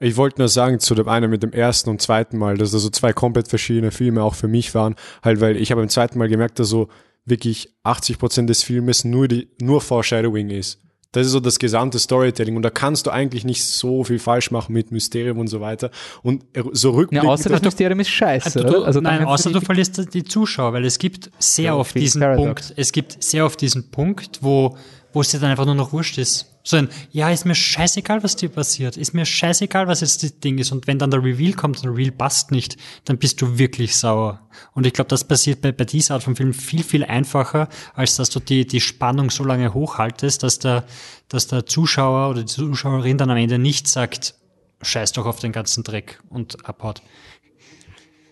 Ich 0.00 0.16
wollte 0.16 0.40
nur 0.40 0.48
sagen, 0.48 0.80
zu 0.80 0.96
dem 0.96 1.08
einen 1.08 1.30
mit 1.30 1.44
dem 1.44 1.52
ersten 1.52 1.88
und 1.88 2.02
zweiten 2.02 2.36
Mal, 2.36 2.56
dass 2.56 2.72
das 2.72 2.82
so 2.82 2.90
zwei 2.90 3.12
komplett 3.12 3.46
verschiedene 3.46 3.92
Filme 3.92 4.22
auch 4.24 4.34
für 4.34 4.48
mich 4.48 4.74
waren, 4.74 4.96
halt, 5.22 5.40
weil 5.40 5.56
ich 5.56 5.70
habe 5.70 5.80
beim 5.80 5.88
zweiten 5.88 6.18
Mal 6.18 6.28
gemerkt, 6.28 6.58
dass 6.58 6.68
so 6.68 6.88
wirklich 7.24 7.72
80 7.84 8.18
Prozent 8.18 8.50
des 8.50 8.64
Filmes 8.64 9.04
nur 9.04 9.28
die, 9.28 9.48
nur 9.60 9.80
Foreshadowing 9.80 10.50
ist. 10.50 10.80
Das 11.12 11.26
ist 11.26 11.32
so 11.32 11.40
das 11.40 11.58
gesamte 11.58 11.98
Storytelling 11.98 12.56
und 12.56 12.62
da 12.62 12.70
kannst 12.70 13.06
du 13.06 13.10
eigentlich 13.10 13.44
nicht 13.44 13.64
so 13.64 14.02
viel 14.02 14.18
falsch 14.18 14.50
machen 14.50 14.72
mit 14.72 14.90
Mysterium 14.92 15.38
und 15.38 15.48
so 15.48 15.60
weiter. 15.60 15.90
Und 16.22 16.44
so 16.72 16.90
rückblickend. 16.90 17.24
Ja, 17.26 17.30
außer 17.30 17.50
das 17.50 17.62
Mysterium 17.62 18.00
ist 18.00 18.08
scheiße. 18.08 18.60
Du, 18.60 18.78
oder? 18.78 18.86
Also 18.86 19.00
nein, 19.00 19.24
außer 19.24 19.50
du 19.50 19.60
verlierst 19.60 20.14
die 20.14 20.24
Zuschauer, 20.24 20.72
weil 20.72 20.86
es 20.86 20.98
gibt 20.98 21.30
sehr 21.38 21.66
ja, 21.66 21.76
oft 21.76 21.94
diesen 21.94 22.22
Paradox. 22.22 22.68
Punkt, 22.68 22.74
es 22.78 22.92
gibt 22.92 23.22
sehr 23.22 23.44
oft 23.44 23.60
diesen 23.60 23.90
Punkt, 23.90 24.38
wo, 24.40 24.76
wo 25.12 25.20
es 25.20 25.30
dir 25.30 25.40
dann 25.40 25.50
einfach 25.50 25.66
nur 25.66 25.74
noch 25.74 25.92
wurscht 25.92 26.18
ist 26.18 26.52
so 26.64 26.76
ein, 26.76 26.88
ja, 27.10 27.30
ist 27.30 27.44
mir 27.44 27.54
scheißegal, 27.54 28.22
was 28.22 28.36
dir 28.36 28.48
passiert, 28.48 28.96
ist 28.96 29.14
mir 29.14 29.26
scheißegal, 29.26 29.88
was 29.88 30.00
jetzt 30.00 30.22
das 30.22 30.38
Ding 30.38 30.58
ist. 30.58 30.70
Und 30.70 30.86
wenn 30.86 30.98
dann 30.98 31.10
der 31.10 31.22
Reveal 31.22 31.54
kommt 31.54 31.78
und 31.78 31.84
der 31.84 31.92
Reveal 31.92 32.12
passt 32.12 32.52
nicht, 32.52 32.76
dann 33.04 33.18
bist 33.18 33.42
du 33.42 33.58
wirklich 33.58 33.96
sauer. 33.96 34.40
Und 34.72 34.86
ich 34.86 34.92
glaube, 34.92 35.08
das 35.08 35.24
passiert 35.24 35.60
bei, 35.60 35.72
bei 35.72 35.84
dieser 35.84 36.14
Art 36.14 36.22
von 36.22 36.36
Film 36.36 36.54
viel, 36.54 36.84
viel 36.84 37.04
einfacher, 37.04 37.68
als 37.94 38.16
dass 38.16 38.30
du 38.30 38.38
die, 38.38 38.66
die 38.66 38.80
Spannung 38.80 39.30
so 39.30 39.44
lange 39.44 39.74
hochhaltest, 39.74 40.42
dass 40.42 40.60
der, 40.60 40.84
dass 41.28 41.48
der 41.48 41.66
Zuschauer 41.66 42.30
oder 42.30 42.40
die 42.40 42.46
Zuschauerin 42.46 43.18
dann 43.18 43.30
am 43.30 43.36
Ende 43.36 43.58
nicht 43.58 43.88
sagt, 43.88 44.34
scheiß 44.82 45.12
doch 45.12 45.26
auf 45.26 45.40
den 45.40 45.52
ganzen 45.52 45.82
Dreck 45.82 46.20
und 46.28 46.66
abhaut. 46.66 47.02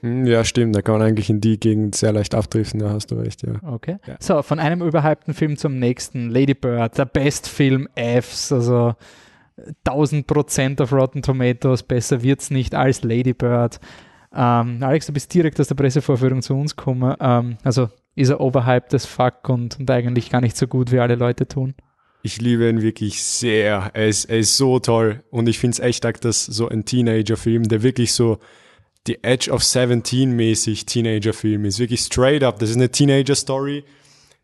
Hm, 0.00 0.26
ja, 0.26 0.44
stimmt. 0.44 0.74
Da 0.74 0.82
kann 0.82 0.98
man 0.98 1.02
eigentlich 1.06 1.30
in 1.30 1.40
die 1.40 1.58
Gegend 1.58 1.94
sehr 1.94 2.12
leicht 2.12 2.34
abdriften, 2.34 2.80
da 2.80 2.90
hast 2.90 3.10
du 3.10 3.16
recht, 3.16 3.42
ja. 3.42 3.54
Okay. 3.62 3.98
Ja. 4.06 4.16
So, 4.20 4.42
von 4.42 4.58
einem 4.58 4.82
überhypten 4.82 5.34
Film 5.34 5.56
zum 5.56 5.78
nächsten. 5.78 6.30
Lady 6.30 6.54
Bird, 6.54 6.96
der 6.98 7.04
Best 7.04 7.48
Film 7.48 7.88
Fs, 7.94 8.52
also 8.52 8.94
1000 9.84 10.26
Prozent 10.26 10.80
auf 10.80 10.92
Rotten 10.92 11.22
Tomatoes, 11.22 11.82
besser 11.82 12.22
wird's 12.22 12.50
nicht 12.50 12.74
als 12.74 13.02
Lady 13.02 13.34
Bird. 13.34 13.78
Ähm, 14.32 14.82
Alex, 14.82 15.06
du 15.06 15.12
bist 15.12 15.34
direkt 15.34 15.60
aus 15.60 15.68
der 15.68 15.74
Pressevorführung 15.74 16.40
zu 16.40 16.54
uns 16.54 16.76
gekommen. 16.76 17.14
Ähm, 17.20 17.58
also 17.62 17.88
ist 18.14 18.30
er 18.30 18.40
overhyped 18.40 18.94
as 18.94 19.06
fuck 19.06 19.48
und, 19.48 19.78
und 19.78 19.90
eigentlich 19.90 20.30
gar 20.30 20.40
nicht 20.40 20.56
so 20.56 20.66
gut, 20.66 20.92
wie 20.92 21.00
alle 21.00 21.14
Leute 21.14 21.46
tun. 21.46 21.74
Ich 22.22 22.40
liebe 22.40 22.68
ihn 22.68 22.82
wirklich 22.82 23.22
sehr. 23.22 23.90
Er 23.94 24.08
ist, 24.08 24.26
er 24.26 24.38
ist 24.38 24.56
so 24.56 24.78
toll. 24.78 25.24
Und 25.30 25.48
ich 25.48 25.58
finde 25.58 25.74
es 25.74 25.80
echt 25.80 25.98
stark, 25.98 26.20
dass 26.20 26.44
so 26.44 26.68
ein 26.68 26.84
Teenager-Film, 26.84 27.64
der 27.64 27.82
wirklich 27.82 28.12
so 28.12 28.38
die 29.06 29.22
Edge 29.24 29.50
of 29.50 29.62
17 29.64 30.30
mäßig 30.32 30.86
Teenager-Film 30.86 31.64
ist. 31.64 31.78
Wirklich 31.78 32.00
straight 32.00 32.42
up. 32.42 32.58
Das 32.58 32.70
ist 32.70 32.76
eine 32.76 32.90
Teenager-Story. 32.90 33.84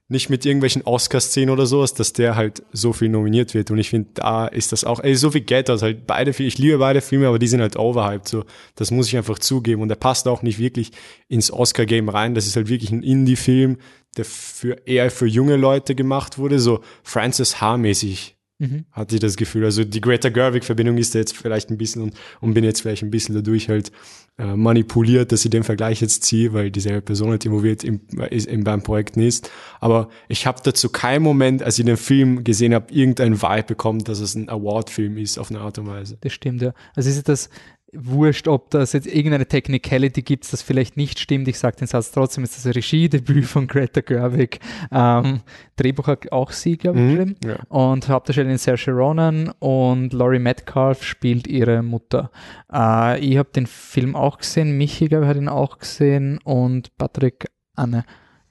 Nicht 0.09 0.31
mit 0.31 0.47
irgendwelchen 0.47 0.83
Oscar-Szenen 0.83 1.51
oder 1.51 1.67
sowas, 1.67 1.93
dass 1.93 2.13
der 2.13 2.37
halt 2.37 2.63
so 2.73 2.93
viel 2.93 3.09
nominiert 3.09 3.55
wird. 3.55 3.73
Und 3.73 3.79
ich 3.79 3.91
finde, 3.91 4.11
da 4.15 4.47
ist 4.47 4.71
das 4.71 4.85
auch, 4.85 5.01
ey, 5.01 5.17
so 5.17 5.33
viel 5.33 5.41
Geld 5.41 5.69
aus. 5.69 5.83
Halt 5.83 6.07
beide, 6.07 6.31
ich 6.31 6.59
liebe 6.59 6.79
beide 6.79 7.01
Filme, 7.01 7.27
aber 7.27 7.41
die 7.41 7.49
sind 7.49 7.61
halt 7.61 7.77
overhyped. 7.77 8.29
So, 8.29 8.45
das 8.77 8.93
muss 8.93 9.09
ich 9.09 9.17
einfach 9.17 9.41
zugeben. 9.41 9.83
Und 9.83 9.89
der 9.89 9.97
passt 9.97 10.29
auch 10.29 10.43
nicht 10.43 10.59
wirklich 10.59 10.93
ins 11.29 11.51
Oscar-Game 11.53 12.09
rein. 12.09 12.35
Das 12.35 12.47
ist 12.47 12.55
halt 12.57 12.69
wirklich 12.69 12.93
ein 12.93 13.03
Indie-Film, 13.03 13.79
der 14.17 14.25
für, 14.25 14.87
eher 14.87 15.11
für 15.11 15.27
junge 15.27 15.57
Leute 15.57 15.97
gemacht 15.97 16.39
wurde. 16.39 16.61
So 16.61 16.81
Francis 17.03 17.61
H-mäßig 17.61 18.36
Mhm. 18.59 18.87
Hatte 18.91 19.17
ich 19.17 19.21
das 19.21 19.37
Gefühl. 19.37 19.65
Also 19.65 19.85
die 19.85 20.01
Greta 20.01 20.31
Gerwig-Verbindung 20.31 20.97
ist 20.97 21.15
da 21.15 21.19
jetzt 21.19 21.37
vielleicht 21.37 21.71
ein 21.71 21.77
bisschen 21.77 22.03
und, 22.03 22.15
und 22.41 22.55
bin 22.55 22.65
jetzt 22.65 22.81
vielleicht 22.81 23.03
ein 23.03 23.11
bisschen 23.11 23.35
dadurch 23.35 23.69
halt 23.69 23.93
äh, 24.39 24.57
manipuliert, 24.57 25.31
dass 25.33 25.45
ich 25.45 25.51
den 25.51 25.63
Vergleich 25.63 26.01
jetzt 26.01 26.23
ziehe, 26.25 26.53
weil 26.55 26.71
dieselbe 26.71 27.03
Person 27.03 27.31
halt 27.31 27.45
involviert 27.45 27.85
im, 27.85 28.01
ist, 28.31 28.47
im 28.47 28.65
beim 28.65 28.83
Projekt 28.83 29.17
ist. 29.19 29.51
Aber 29.81 30.09
ich 30.29 30.47
habe 30.47 30.61
dazu 30.63 30.89
keinen 30.89 31.23
Moment, 31.23 31.63
als 31.63 31.79
ich 31.79 31.85
den 31.85 31.97
Film 31.99 32.45
gesehen 32.45 32.75
habe, 32.75 32.93
irgendein 32.93 33.41
Vibe 33.43 33.65
bekommen, 33.65 34.05
dass 34.05 34.21
es 34.21 34.35
ein 34.35 34.49
Award-Film 34.49 35.19
ist 35.19 35.39
auf 35.39 35.51
eine 35.51 35.61
Art 35.61 35.79
und 35.79 35.87
Weise. 35.87 36.17
Das 36.21 36.33
stimmt, 36.33 36.63
ja. 36.63 36.73
Also 36.95 37.11
ist 37.11 37.29
das 37.29 37.51
wurscht, 37.99 38.49
ob 38.49 38.71
das 38.71 38.93
jetzt 38.93 39.07
irgendeine 39.07 39.47
Technicality 39.47 40.23
gibt, 40.23 40.53
das 40.53 40.63
vielleicht 40.63 40.97
nicht 40.97 41.19
stimmt. 41.19 41.49
Ich 41.49 41.59
sage 41.59 41.77
den 41.77 41.87
Satz 41.87 42.11
trotzdem, 42.13 42.45
ist 42.45 42.57
das 42.57 42.75
Regiedebüt 42.75 43.45
von 43.45 43.67
Greta 43.67 44.01
Gerwig. 44.01 44.61
Ähm, 44.91 45.41
Drehbuch 45.77 46.07
hat 46.07 46.33
auch 46.33 46.51
sie, 46.53 46.77
glaube 46.77 46.99
ich, 46.99 47.05
mhm, 47.05 47.11
geschrieben. 47.11 47.37
Ja. 47.45 47.57
Und 47.69 48.09
Hauptdarstellerin 48.09 48.59
Saoirse 48.59 48.91
Ronan 48.91 49.53
und 49.59 50.13
Laurie 50.13 50.39
Metcalf 50.39 51.03
spielt 51.03 51.47
ihre 51.47 51.83
Mutter. 51.83 52.31
Äh, 52.73 53.21
ich 53.21 53.37
habe 53.37 53.51
den 53.55 53.67
Film 53.67 54.17
auch 54.17 54.39
gesehen, 54.39 54.77
Michi, 54.77 55.09
glaube 55.09 55.25
ich, 55.25 55.29
hat 55.29 55.37
ihn 55.37 55.49
auch 55.49 55.79
gesehen 55.79 56.39
und 56.45 56.97
Patrick 56.97 57.47
Anne. 57.75 58.05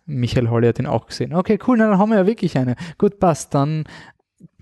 Michael 0.07 0.49
Holly 0.49 0.67
hat 0.67 0.79
ihn 0.79 0.85
auch 0.85 1.07
gesehen. 1.07 1.33
Okay, 1.33 1.57
cool, 1.67 1.79
dann 1.79 1.97
haben 1.97 2.09
wir 2.09 2.19
ja 2.19 2.27
wirklich 2.27 2.57
eine. 2.57 2.75
Gut, 2.97 3.19
passt. 3.19 3.55
Dann 3.55 3.85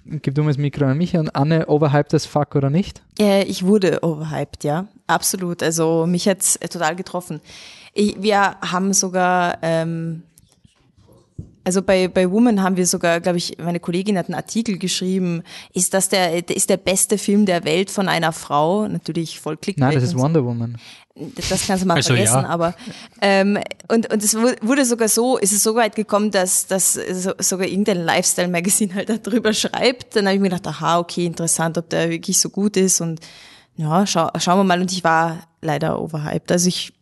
gib 0.06 0.36
du 0.36 0.44
mir 0.44 0.50
das 0.50 0.58
Mikro 0.58 0.86
an 0.86 0.98
mich 0.98 1.16
und 1.16 1.36
Anne, 1.36 1.68
overhyped 1.68 2.14
as 2.14 2.26
fuck 2.26 2.56
oder 2.56 2.70
nicht? 2.70 3.02
Äh, 3.20 3.44
ich 3.44 3.64
wurde 3.64 4.04
overhyped, 4.04 4.64
ja, 4.64 4.88
absolut. 5.08 5.64
Also 5.64 6.06
mich 6.06 6.28
hat's 6.28 6.56
äh, 6.58 6.68
total 6.68 6.96
getroffen. 6.96 7.42
Ich, 7.94 8.22
wir 8.22 8.58
haben 8.62 8.94
sogar, 8.94 9.58
ähm, 9.62 10.24
also 11.64 11.82
bei, 11.82 12.08
bei 12.08 12.30
Woman 12.30 12.62
haben 12.62 12.76
wir 12.76 12.88
sogar, 12.88 13.22
glaube 13.22 13.38
ich, 13.38 13.58
meine 13.58 13.80
Kollegin 13.80 14.18
hat 14.18 14.28
einen 14.28 14.36
Artikel 14.36 14.78
geschrieben, 14.78 15.44
ist 15.74 15.94
das 15.94 16.10
der, 16.10 16.50
ist 16.50 16.70
der 16.70 16.78
beste 16.78 17.18
Film 17.18 17.46
der 17.46 17.64
Welt 17.64 17.90
von 17.90 18.10
einer 18.10 18.34
Frau? 18.34 18.88
Natürlich 18.88 19.40
voll 19.40 19.58
Klick. 19.58 19.78
Nein, 19.78 19.94
das 19.94 20.04
ist 20.04 20.18
Wonder 20.18 20.44
Woman 20.44 20.78
das 21.16 21.68
kannst 21.68 21.84
du 21.84 21.88
mal 21.88 21.96
also, 21.96 22.08
vergessen, 22.08 22.42
ja. 22.42 22.48
aber 22.48 22.74
ähm, 23.22 23.60
und, 23.88 24.12
und 24.12 24.24
es 24.24 24.36
wurde 24.36 24.84
sogar 24.84 25.08
so, 25.08 25.38
ist 25.38 25.52
es 25.52 25.62
so 25.62 25.76
weit 25.76 25.96
gekommen, 25.96 26.32
dass, 26.32 26.66
dass 26.66 26.94
sogar 27.38 27.68
irgendein 27.68 28.04
Lifestyle-Magazin 28.04 28.96
halt 28.96 29.28
darüber 29.28 29.54
schreibt. 29.54 30.16
Dann 30.16 30.26
habe 30.26 30.36
ich 30.36 30.42
mir 30.42 30.50
gedacht, 30.50 30.66
aha, 30.66 30.98
okay, 30.98 31.26
interessant, 31.26 31.78
ob 31.78 31.90
der 31.90 32.10
wirklich 32.10 32.40
so 32.40 32.50
gut 32.50 32.78
ist 32.78 33.00
und 33.00 33.20
ja, 33.76 34.08
schau, 34.08 34.30
schauen 34.40 34.60
wir 34.60 34.64
mal. 34.64 34.82
Und 34.82 34.92
ich 34.92 35.04
war 35.04 35.48
leider 35.62 36.02
overhyped. 36.02 36.52
Also 36.52 36.68
ich, 36.68 36.94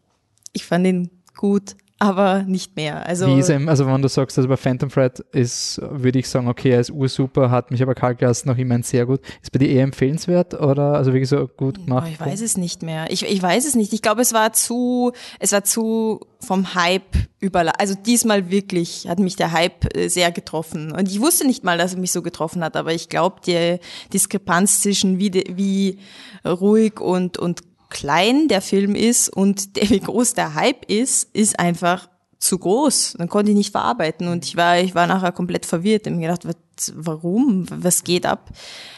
ich 0.51 0.66
fand 0.66 0.88
ihn 0.88 1.09
gut, 1.38 1.76
aber 2.02 2.41
nicht 2.41 2.76
mehr. 2.76 3.06
Also, 3.06 3.28
Wie 3.28 3.38
ist 3.38 3.49
er, 3.49 3.60
also 3.68 3.86
wenn 3.86 4.02
du 4.02 4.08
sagst, 4.08 4.36
also 4.36 4.49
bei 4.49 4.58
Phantom 4.58 4.89
Thread 4.89 5.20
ist, 5.34 5.80
würde 5.84 6.18
ich 6.18 6.28
sagen, 6.28 6.47
okay, 6.47 6.72
er 6.72 6.80
ist 6.80 6.89
ursuper, 6.89 7.52
hat 7.52 7.70
mich 7.70 7.84
aber 7.84 7.93
kalt 7.93 8.18
gelassen, 8.18 8.49
noch 8.49 8.58
immer 8.58 8.82
sehr 8.82 9.06
gut. 9.06 9.22
Ist 9.39 9.52
bei 9.52 9.60
dir 9.60 9.70
eher 9.70 9.84
empfehlenswert 9.84 10.56
oder 10.60 10.95
also 10.95 11.14
wirklich 11.14 11.30
so 11.30 11.47
gut 11.47 11.86
gemacht? 11.86 12.08
Oh, 12.08 12.12
ich 12.12 12.20
weiß 12.20 12.41
es 12.41 12.58
nicht 12.58 12.82
mehr. 12.82 13.06
Ich, 13.12 13.24
ich 13.24 13.43
weiß 13.43 13.68
es 13.68 13.76
nicht. 13.76 13.93
Ich 13.93 14.02
glaube, 14.02 14.22
es 14.22 14.34
war 14.34 14.52
zu, 14.52 15.12
es 15.38 15.52
war 15.52 15.64
zu 15.64 16.22
vom 16.39 16.74
Hype 16.74 17.18
überall. 17.39 17.70
Also 17.78 17.93
diesmal 17.93 18.49
wirklich 18.49 19.08
hat 19.08 19.20
mich 19.20 19.36
der 19.36 19.52
Hype 19.52 19.95
äh, 19.95 20.08
sehr 20.08 20.32
getroffen. 20.32 20.91
Und 20.91 21.08
ich 21.08 21.22
wusste 21.22 21.45
nicht 21.45 21.64
mal, 21.64 21.78
dass 21.78 21.93
er 21.93 21.99
mich 21.99 22.12
so 22.12 22.24
getroffen 22.24 22.64
hat, 22.64 22.76
aber 22.76 22.93
ich 22.93 23.10
glaube, 23.10 23.41
die 23.45 23.78
Diskrepanz 24.12 24.82
zwischen 24.82 25.20
wie, 25.20 25.32
wie 25.54 25.99
ruhig 26.43 26.99
und, 26.99 27.38
und 27.38 27.62
klein 27.92 28.48
der 28.48 28.62
Film 28.62 28.96
ist 28.96 29.30
und 29.30 29.76
der, 29.76 29.89
wie 29.92 30.00
groß 30.00 30.34
der 30.34 30.56
Hype 30.56 30.86
ist, 30.89 31.36
ist 31.36 31.60
einfach 31.60 32.10
zu 32.39 32.58
groß. 32.58 33.16
Dann 33.20 33.30
konnte 33.30 33.52
ich 33.52 33.58
nicht 33.58 33.72
verarbeiten 33.72 34.28
und 34.28 34.46
ich 34.46 34.58
war, 34.58 34.80
ich 34.80 34.96
war 34.96 35.06
nachher 35.06 35.32
komplett 35.32 35.68
verwirrt 35.68 36.08
und 36.08 36.16
mir 36.16 36.28
gedacht, 36.28 36.48
was, 36.48 36.94
warum? 36.96 37.68
Was 37.70 38.04
geht 38.04 38.26
ab? 38.26 38.50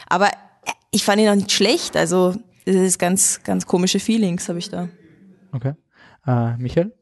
Aber 0.08 0.30
ich 0.90 1.04
fand 1.04 1.20
ihn 1.20 1.28
auch 1.28 1.34
nicht 1.34 1.52
schlecht. 1.52 1.96
Also, 1.96 2.34
das 2.64 2.76
ist 2.76 2.98
ganz, 2.98 3.42
ganz 3.44 3.66
komische 3.66 4.00
Feelings 4.00 4.48
habe 4.48 4.58
ich 4.58 4.70
da. 4.70 4.88
Okay. 5.52 5.74
Äh, 6.26 6.56
Michael? 6.56 6.94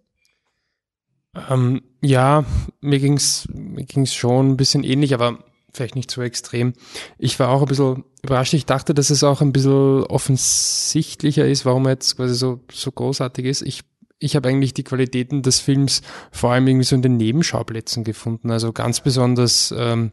Ähm, 1.49 1.83
ja, 2.01 2.45
mir 2.81 2.99
ging's, 2.99 3.47
mir 3.53 3.85
ging's 3.85 4.13
schon 4.13 4.51
ein 4.51 4.57
bisschen 4.57 4.83
ähnlich, 4.83 5.15
aber 5.15 5.39
vielleicht 5.73 5.97
nicht 5.97 6.11
so 6.11 6.23
extrem. 6.23 6.75
Ich 7.19 7.39
war 7.39 7.49
auch 7.49 7.63
ein 7.63 7.69
bisschen 7.69 8.05
überrascht. 8.23 8.55
Ich 8.55 8.67
dachte, 8.67 8.95
dass 8.95 9.11
es 9.11 9.25
auch 9.25 9.41
ein 9.41 9.53
bisschen 9.53 10.05
offensichtlicher 10.05 11.47
ist, 11.47 11.65
warum 11.65 11.87
er 11.87 11.93
jetzt 11.93 12.17
quasi 12.17 12.35
so, 12.35 12.61
so 12.71 12.93
großartig 12.93 13.47
ist. 13.47 13.63
Ich 13.63 13.83
ich 14.23 14.37
habe 14.37 14.49
eigentlich 14.49 14.73
die 14.73 14.85
Qualitäten 14.85 15.43
des 15.43 15.59
Films 15.59 16.01
vor 16.31 16.53
allem 16.53 16.69
irgendwie 16.69 16.85
so 16.85 16.95
in 16.95 17.03
den 17.03 17.17
Nebenschauplätzen 17.17 18.05
gefunden. 18.05 18.53
Also 18.53 18.73
ganz 18.73 19.01
besonders 19.01 19.75
ähm, 19.77 20.13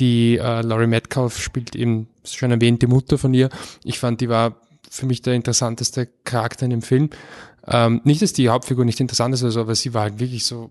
die 0.00 0.36
äh, 0.36 0.62
Laurie 0.62 0.88
Metcalf 0.88 1.40
spielt 1.40 1.76
eben 1.76 2.08
schon 2.24 2.50
erwähnte 2.50 2.88
Mutter 2.88 3.18
von 3.18 3.32
ihr. 3.32 3.48
Ich 3.84 4.00
fand, 4.00 4.20
die 4.20 4.28
war 4.28 4.56
für 4.90 5.06
mich 5.06 5.22
der 5.22 5.34
interessanteste 5.34 6.08
Charakter 6.24 6.64
in 6.64 6.70
dem 6.70 6.82
Film. 6.82 7.10
Ähm, 7.68 8.00
nicht, 8.04 8.22
dass 8.22 8.32
die 8.32 8.48
Hauptfigur 8.48 8.84
nicht 8.84 9.00
interessant 9.00 9.34
ist, 9.34 9.44
also, 9.44 9.60
aber 9.60 9.74
sie 9.74 9.94
war 9.94 10.02
halt 10.02 10.18
wirklich 10.18 10.44
so 10.44 10.70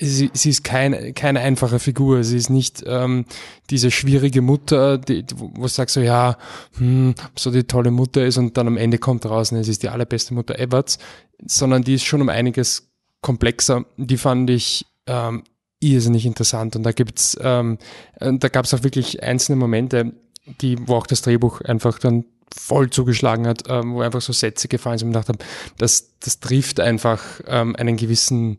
sie, 0.00 0.30
sie 0.32 0.50
ist 0.50 0.64
kein, 0.64 1.14
keine 1.14 1.40
einfache 1.40 1.78
Figur. 1.78 2.24
Sie 2.24 2.36
ist 2.36 2.50
nicht 2.50 2.82
ähm, 2.86 3.26
diese 3.70 3.90
schwierige 3.90 4.42
Mutter, 4.42 4.98
die, 4.98 5.24
wo 5.36 5.48
du 5.48 5.68
sagst 5.68 5.94
so, 5.94 6.00
ja, 6.00 6.36
hm, 6.78 7.14
so 7.36 7.50
die 7.50 7.64
tolle 7.64 7.90
Mutter 7.90 8.24
ist 8.24 8.38
und 8.38 8.56
dann 8.56 8.66
am 8.66 8.76
Ende 8.76 8.98
kommt 8.98 9.26
raus, 9.26 9.52
ne, 9.52 9.62
sie 9.64 9.70
ist 9.70 9.82
die 9.82 9.88
allerbeste 9.88 10.34
Mutter 10.34 10.58
Everts, 10.58 10.98
sondern 11.44 11.82
die 11.82 11.94
ist 11.94 12.04
schon 12.04 12.22
um 12.22 12.28
einiges 12.28 12.90
komplexer. 13.20 13.84
Die 13.96 14.16
fand 14.16 14.50
ich 14.50 14.86
ähm, 15.06 15.44
irrsinnig 15.80 16.26
interessant 16.26 16.76
und 16.76 16.82
da 16.82 16.92
gibt's, 16.92 17.36
ähm, 17.40 17.78
da 18.18 18.48
gab 18.48 18.64
es 18.64 18.74
auch 18.74 18.82
wirklich 18.82 19.22
einzelne 19.22 19.56
Momente, 19.56 20.12
die, 20.60 20.76
wo 20.86 20.96
auch 20.96 21.06
das 21.06 21.22
Drehbuch 21.22 21.60
einfach 21.62 21.98
dann 21.98 22.24
voll 22.54 22.90
zugeschlagen 22.90 23.46
hat, 23.46 23.64
ähm, 23.68 23.94
wo 23.94 24.00
einfach 24.00 24.20
so 24.20 24.32
Sätze 24.32 24.68
gefallen 24.68 24.98
sind 24.98 25.08
und 25.08 25.12
gedacht 25.12 25.28
habe, 25.28 25.38
das, 25.78 26.18
das 26.18 26.40
trifft 26.40 26.80
einfach 26.80 27.22
ähm, 27.46 27.76
einen 27.76 27.96
gewissen, 27.96 28.58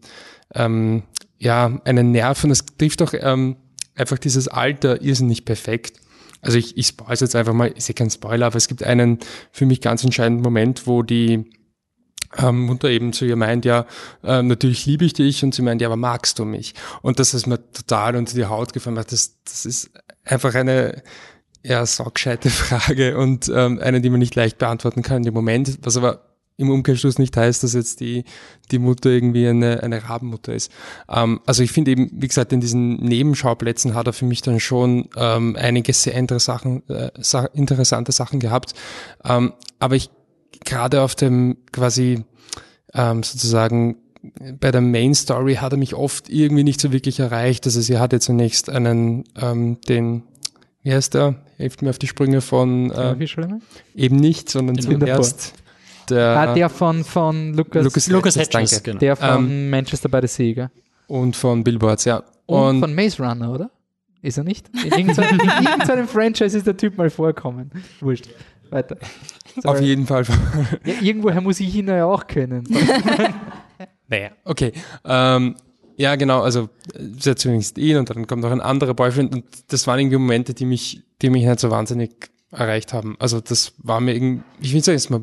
ähm, 0.56 1.04
ja, 1.42 1.82
einen 1.86 2.12
Nerv 2.12 2.44
und 2.44 2.52
es 2.52 2.66
trifft 2.78 3.02
auch 3.02 3.14
ähm, 3.20 3.56
einfach 3.96 4.20
dieses 4.20 4.48
Alter 4.48 5.02
irrsinnig 5.02 5.44
perfekt. 5.44 6.00
Also 6.42 6.60
ich, 6.60 6.78
ich 6.78 6.88
spoilere 6.88 7.22
jetzt 7.22 7.36
einfach 7.36 7.54
mal, 7.54 7.70
ist 7.70 7.88
ja 7.88 7.96
kein 7.96 8.12
Spoiler, 8.12 8.46
aber 8.46 8.58
es 8.58 8.68
gibt 8.68 8.84
einen 8.84 9.18
für 9.52 9.66
mich 9.66 9.82
ganz 9.82 10.04
entscheidenden 10.04 10.44
Moment, 10.44 10.86
wo 10.86 11.02
die 11.02 11.52
ähm, 12.38 12.62
Mutter 12.62 12.90
eben 12.90 13.12
zu 13.12 13.26
ihr 13.26 13.36
meint, 13.36 13.66
ja, 13.66 13.88
äh, 14.24 14.44
natürlich 14.44 14.86
liebe 14.86 15.04
ich 15.04 15.14
dich 15.14 15.44
und 15.44 15.56
sie 15.56 15.64
meint, 15.64 15.82
ja, 15.82 15.88
aber 15.88 15.98
magst 15.98 16.38
du 16.38 16.46
mich? 16.46 16.76
Und 17.02 17.18
das 17.20 17.34
ist 17.34 17.48
mir 17.48 17.60
total 17.72 18.16
unter 18.16 18.36
die 18.36 18.46
Haut 18.46 18.72
gefallen. 18.72 18.96
Das, 18.96 19.42
das 19.44 19.66
ist 19.66 19.92
einfach 20.24 20.54
eine, 20.54 21.02
ja, 21.64 21.84
saugscheite 21.88 22.50
Frage 22.52 23.18
und 23.18 23.52
ähm, 23.54 23.80
eine, 23.80 24.00
die 24.00 24.12
man 24.12 24.20
nicht 24.20 24.36
leicht 24.36 24.60
beantworten 24.60 25.02
kann 25.02 25.18
in 25.18 25.24
dem 25.24 25.34
Moment, 25.34 25.80
was 25.82 25.98
aber 25.98 26.31
im 26.62 26.70
Umkehrschluss 26.70 27.20
nicht 27.20 27.36
heißt, 27.36 27.64
dass 27.64 27.74
jetzt 27.74 28.00
die, 28.00 28.24
die 28.72 28.80
Mutter 28.80 29.10
irgendwie 29.10 29.48
eine, 29.48 29.84
eine 29.84 30.04
Rabenmutter 30.08 30.54
ist. 30.54 30.72
Ähm, 31.10 31.42
also 31.46 31.64
ich 31.64 31.72
finde 31.72 31.92
eben, 31.92 32.10
wie 32.14 32.28
gesagt, 32.28 32.54
in 32.54 32.62
diesen 32.62 32.98
Nebenschauplätzen 32.98 33.94
hat 33.96 34.08
er 34.08 34.14
für 34.14 34.26
mich 34.26 34.42
dann 34.42 34.60
schon 34.60 35.10
ähm, 35.18 35.58
einige 35.60 35.92
sehr 35.94 36.14
interessante, 36.14 37.14
äh, 37.14 37.48
interessante 37.54 38.12
Sachen 38.12 38.40
gehabt. 38.40 38.74
Ähm, 39.26 39.54
aber 39.80 39.96
ich 39.96 40.10
gerade 40.64 41.02
auf 41.02 41.16
dem 41.16 41.58
quasi 41.72 42.24
ähm, 42.94 43.24
sozusagen 43.24 43.98
bei 44.60 44.72
der 44.72 44.82
Main 44.82 45.16
Story 45.16 45.56
hat 45.56 45.74
er 45.74 45.78
mich 45.78 45.96
oft 45.96 46.30
irgendwie 46.30 46.64
nicht 46.64 46.80
so 46.80 46.92
wirklich 46.92 47.20
erreicht. 47.20 47.66
Also 47.66 47.82
sie 47.82 47.98
hatte 47.98 48.20
zunächst 48.20 48.70
einen, 48.70 49.24
ähm, 49.40 49.80
den, 49.88 50.24
wie 50.84 50.94
heißt 50.94 51.16
der? 51.16 51.36
Hilft 51.58 51.82
mir 51.82 51.90
auf 51.90 52.00
die 52.00 52.08
Sprünge 52.08 52.42
von 52.42 52.92
äh, 52.92 53.16
eben 53.96 54.16
nicht, 54.18 54.50
sondern 54.50 54.78
zuerst 54.78 55.54
der, 56.12 56.38
ah, 56.38 56.54
der 56.54 56.70
von, 56.70 57.04
von 57.04 57.54
Lucas, 57.54 57.84
Lucas, 57.84 58.08
Lucas 58.08 58.36
Hedges. 58.38 58.84
Genau. 58.84 59.00
Der 59.00 59.16
von 59.16 59.46
ähm, 59.46 59.70
Manchester 59.70 60.10
by 60.10 60.20
the 60.22 60.28
Sea, 60.28 60.54
gell? 60.54 60.70
Und 61.08 61.36
von 61.36 61.64
Billboards, 61.64 62.06
ja. 62.06 62.24
Und, 62.46 62.58
und, 62.58 62.80
von 62.82 62.96
Maze 62.96 63.22
Runner, 63.22 63.52
oder? 63.52 63.72
Ist 64.22 64.38
er 64.38 64.44
nicht? 64.44 64.70
In 64.86 64.92
irgendeinem, 64.92 65.40
in 65.40 65.66
irgendeinem 65.66 66.08
Franchise 66.08 66.58
ist 66.58 66.68
der 66.68 66.78
Typ 66.78 66.98
mal 66.98 67.10
vorkommen. 67.10 67.72
Wurscht. 68.00 68.30
Weiter. 68.70 68.98
Sorry. 69.56 69.68
Auf 69.68 69.82
jeden 69.82 70.06
Fall. 70.06 70.26
Ja, 70.86 70.94
irgendwoher 71.02 71.42
muss 71.42 71.60
ich 71.60 71.76
ihn 71.76 71.88
ja 71.88 72.06
auch 72.06 72.26
kennen. 72.28 72.64
naja, 74.08 74.30
okay. 74.46 74.72
Ähm, 75.04 75.56
ja, 75.98 76.16
genau, 76.16 76.42
also 76.42 76.70
sehr 76.96 77.36
zunächst 77.36 77.78
ihn 77.78 77.98
und 77.98 78.10
dann 78.10 78.26
kommt 78.28 78.42
noch 78.44 78.52
ein 78.52 78.62
anderer 78.62 78.94
Boyfriend 78.94 79.36
und 79.36 79.46
das 79.68 79.86
waren 79.88 80.00
irgendwie 80.00 80.18
Momente, 80.18 80.54
die 80.54 80.66
mich, 80.66 81.04
die 81.22 81.30
mich 81.30 81.46
nicht 81.46 81.60
so 81.60 81.70
wahnsinnig 81.70 82.32
erreicht 82.52 82.94
haben. 82.94 83.16
Also 83.20 83.40
das 83.40 83.74
war 83.78 84.02
mir 84.02 84.14
irgendwie, 84.14 84.44
ich 84.60 84.72
will 84.72 84.78
nicht 84.78 84.86
sagen, 84.86 84.98
dass 84.98 85.10
mir 85.10 85.22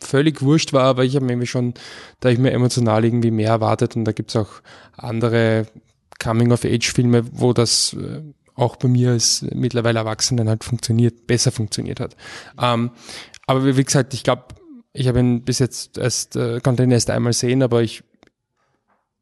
völlig 0.00 0.42
wurscht 0.42 0.72
war, 0.72 0.84
aber 0.84 1.04
ich 1.04 1.16
habe 1.16 1.24
mir 1.24 1.32
irgendwie 1.32 1.46
schon, 1.46 1.74
da 2.20 2.28
ich 2.28 2.38
mir 2.38 2.52
emotional 2.52 3.04
irgendwie 3.04 3.30
mehr 3.30 3.50
erwartet 3.50 3.96
und 3.96 4.04
da 4.04 4.12
gibt's 4.12 4.36
auch 4.36 4.48
andere 4.96 5.66
Coming-of-Age-Filme, 6.22 7.24
wo 7.32 7.52
das 7.52 7.94
äh, 7.94 8.22
auch 8.54 8.76
bei 8.76 8.88
mir 8.88 9.12
als 9.12 9.46
mittlerweile 9.52 10.00
Erwachsenen 10.00 10.48
halt 10.48 10.64
funktioniert, 10.64 11.26
besser 11.26 11.52
funktioniert 11.52 12.00
hat. 12.00 12.16
Ähm, 12.60 12.90
aber 13.46 13.76
wie 13.76 13.84
gesagt, 13.84 14.14
ich 14.14 14.24
glaube, 14.24 14.44
ich 14.92 15.06
habe 15.08 15.20
ihn 15.20 15.44
bis 15.44 15.60
jetzt 15.60 15.96
erst, 15.96 16.36
äh, 16.36 16.60
konnte 16.60 16.82
ihn 16.82 16.90
erst 16.90 17.08
einmal 17.08 17.32
sehen, 17.32 17.62
aber 17.62 17.82
ich, 17.82 18.02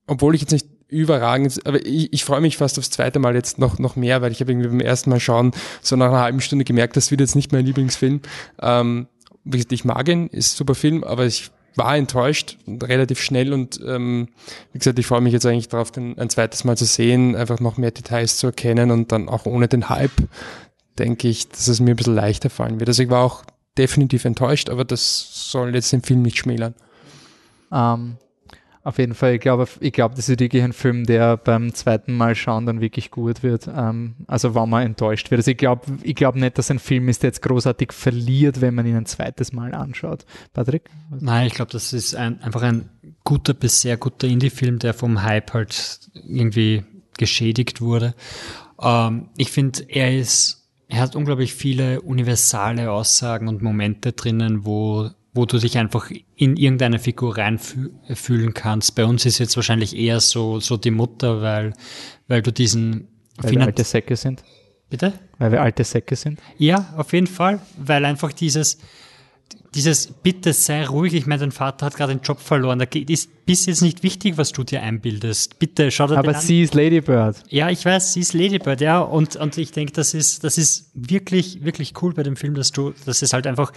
obwohl 0.06 0.34
ich 0.34 0.40
jetzt 0.40 0.52
nicht 0.52 0.66
überragend. 0.88 1.66
Aber 1.66 1.84
ich, 1.84 2.12
ich 2.12 2.24
freue 2.24 2.40
mich 2.40 2.56
fast 2.56 2.78
aufs 2.78 2.90
zweite 2.90 3.18
Mal 3.18 3.34
jetzt 3.34 3.58
noch, 3.58 3.78
noch 3.78 3.96
mehr, 3.96 4.22
weil 4.22 4.32
ich 4.32 4.40
habe 4.40 4.52
irgendwie 4.52 4.68
beim 4.68 4.80
ersten 4.80 5.10
Mal 5.10 5.20
schauen 5.20 5.52
so 5.82 5.96
nach 5.96 6.08
einer 6.08 6.20
halben 6.20 6.40
Stunde 6.40 6.64
gemerkt, 6.64 6.96
das 6.96 7.10
wird 7.10 7.20
jetzt 7.20 7.36
nicht 7.36 7.52
mein 7.52 7.66
Lieblingsfilm. 7.66 8.20
Ähm, 8.60 9.08
wie 9.44 9.58
gesagt, 9.58 9.72
ich 9.72 9.84
mag 9.84 10.08
ihn, 10.08 10.26
ist 10.28 10.56
super 10.56 10.74
Film, 10.74 11.04
aber 11.04 11.26
ich 11.26 11.50
war 11.76 11.96
enttäuscht 11.96 12.56
relativ 12.66 13.20
schnell 13.20 13.52
und 13.52 13.80
ähm, 13.86 14.28
wie 14.72 14.78
gesagt, 14.78 14.98
ich 14.98 15.06
freue 15.06 15.20
mich 15.20 15.34
jetzt 15.34 15.44
eigentlich 15.44 15.68
darauf, 15.68 15.90
den 15.90 16.18
ein 16.18 16.30
zweites 16.30 16.64
Mal 16.64 16.76
zu 16.76 16.86
sehen, 16.86 17.36
einfach 17.36 17.60
noch 17.60 17.76
mehr 17.76 17.90
Details 17.90 18.38
zu 18.38 18.46
erkennen 18.46 18.90
und 18.90 19.12
dann 19.12 19.28
auch 19.28 19.44
ohne 19.44 19.68
den 19.68 19.90
Hype 19.90 20.28
denke 20.98 21.28
ich, 21.28 21.48
dass 21.48 21.68
es 21.68 21.80
mir 21.80 21.90
ein 21.90 21.96
bisschen 21.96 22.14
leichter 22.14 22.48
fallen 22.48 22.80
wird. 22.80 22.88
Also 22.88 23.02
ich 23.02 23.10
war 23.10 23.22
auch 23.22 23.44
definitiv 23.76 24.24
enttäuscht, 24.24 24.70
aber 24.70 24.84
das 24.84 25.50
soll 25.50 25.74
jetzt 25.74 25.92
den 25.92 26.02
Film 26.02 26.22
nicht 26.22 26.38
schmälern. 26.38 26.74
Ähm, 27.70 28.16
auf 28.86 28.98
jeden 28.98 29.14
Fall, 29.14 29.34
ich 29.34 29.40
glaube, 29.40 29.66
ich 29.80 29.92
glaube, 29.92 30.14
das 30.14 30.28
ist 30.28 30.38
wirklich 30.38 30.62
ein 30.62 30.72
Film, 30.72 31.06
der 31.06 31.36
beim 31.36 31.74
zweiten 31.74 32.12
Mal 32.16 32.36
schauen 32.36 32.66
dann 32.66 32.80
wirklich 32.80 33.10
gut 33.10 33.42
wird. 33.42 33.66
Ähm, 33.66 34.14
also 34.28 34.54
wenn 34.54 34.68
man 34.68 34.86
enttäuscht 34.86 35.28
wird. 35.32 35.40
Also 35.40 35.50
ich 35.50 35.56
glaube, 35.56 35.98
ich 36.04 36.14
glaube 36.14 36.38
nicht, 36.38 36.56
dass 36.56 36.70
ein 36.70 36.78
Film 36.78 37.08
ist, 37.08 37.24
der 37.24 37.30
jetzt 37.30 37.42
großartig 37.42 37.92
verliert, 37.92 38.60
wenn 38.60 38.76
man 38.76 38.86
ihn 38.86 38.94
ein 38.94 39.04
zweites 39.04 39.52
Mal 39.52 39.74
anschaut. 39.74 40.24
Patrick? 40.52 40.88
Nein, 41.10 41.48
ich 41.48 41.54
glaube, 41.54 41.72
das 41.72 41.92
ist 41.92 42.14
ein, 42.14 42.40
einfach 42.42 42.62
ein 42.62 42.88
guter 43.24 43.54
bis 43.54 43.80
sehr 43.80 43.96
guter 43.96 44.28
Indie-Film, 44.28 44.78
der 44.78 44.94
vom 44.94 45.24
Hype 45.24 45.52
halt 45.52 45.98
irgendwie 46.14 46.84
geschädigt 47.18 47.80
wurde. 47.80 48.14
Ähm, 48.80 49.30
ich 49.36 49.50
finde, 49.50 49.84
er 49.88 50.16
ist, 50.16 50.70
er 50.86 51.00
hat 51.00 51.16
unglaublich 51.16 51.54
viele 51.54 52.02
universale 52.02 52.92
Aussagen 52.92 53.48
und 53.48 53.62
Momente 53.62 54.12
drinnen, 54.12 54.64
wo 54.64 55.10
wo 55.36 55.46
du 55.46 55.58
dich 55.58 55.78
einfach 55.78 56.10
in 56.34 56.56
irgendeine 56.56 56.98
Figur 56.98 57.36
reinfühlen 57.36 58.54
kannst. 58.54 58.94
Bei 58.94 59.04
uns 59.04 59.26
ist 59.26 59.38
jetzt 59.38 59.56
wahrscheinlich 59.56 59.96
eher 59.96 60.20
so, 60.20 60.60
so 60.60 60.76
die 60.76 60.90
Mutter, 60.90 61.42
weil, 61.42 61.74
weil 62.28 62.42
du 62.42 62.52
diesen... 62.52 63.08
Weil 63.36 63.52
wir 63.52 63.60
alte 63.62 63.84
Säcke 63.84 64.16
sind. 64.16 64.42
Bitte? 64.88 65.12
Weil 65.38 65.52
wir 65.52 65.62
alte 65.62 65.84
Säcke 65.84 66.16
sind. 66.16 66.40
Ja, 66.58 66.94
auf 66.96 67.12
jeden 67.12 67.26
Fall, 67.26 67.60
weil 67.76 68.04
einfach 68.04 68.32
dieses, 68.32 68.78
dieses 69.74 70.06
Bitte 70.06 70.52
sei 70.52 70.86
ruhig, 70.86 71.12
ich 71.12 71.26
meine, 71.26 71.40
dein 71.40 71.52
Vater 71.52 71.86
hat 71.86 71.96
gerade 71.96 72.14
den 72.14 72.22
Job 72.22 72.40
verloren, 72.40 72.78
da 72.78 72.86
ist 72.86 73.44
bis 73.44 73.66
jetzt 73.66 73.82
nicht 73.82 74.02
wichtig, 74.02 74.38
was 74.38 74.52
du 74.52 74.64
dir 74.64 74.82
einbildest. 74.82 75.58
Bitte 75.58 75.90
schau 75.90 76.06
dir 76.06 76.18
Aber 76.18 76.32
den 76.32 76.40
sie 76.40 76.62
ist 76.62 76.74
Ladybird. 76.74 77.42
Ja, 77.50 77.68
ich 77.68 77.84
weiß, 77.84 78.14
sie 78.14 78.20
ist 78.20 78.32
Ladybird, 78.32 78.80
ja, 78.80 79.00
und, 79.00 79.36
und 79.36 79.58
ich 79.58 79.72
denke, 79.72 79.92
das 79.92 80.14
ist, 80.14 80.44
das 80.44 80.56
ist 80.56 80.90
wirklich, 80.94 81.62
wirklich 81.64 81.92
cool 82.00 82.14
bei 82.14 82.22
dem 82.22 82.36
Film, 82.36 82.54
dass 82.54 82.72
du, 82.72 82.94
dass 83.04 83.22
es 83.22 83.32
halt 83.32 83.46
einfach 83.46 83.72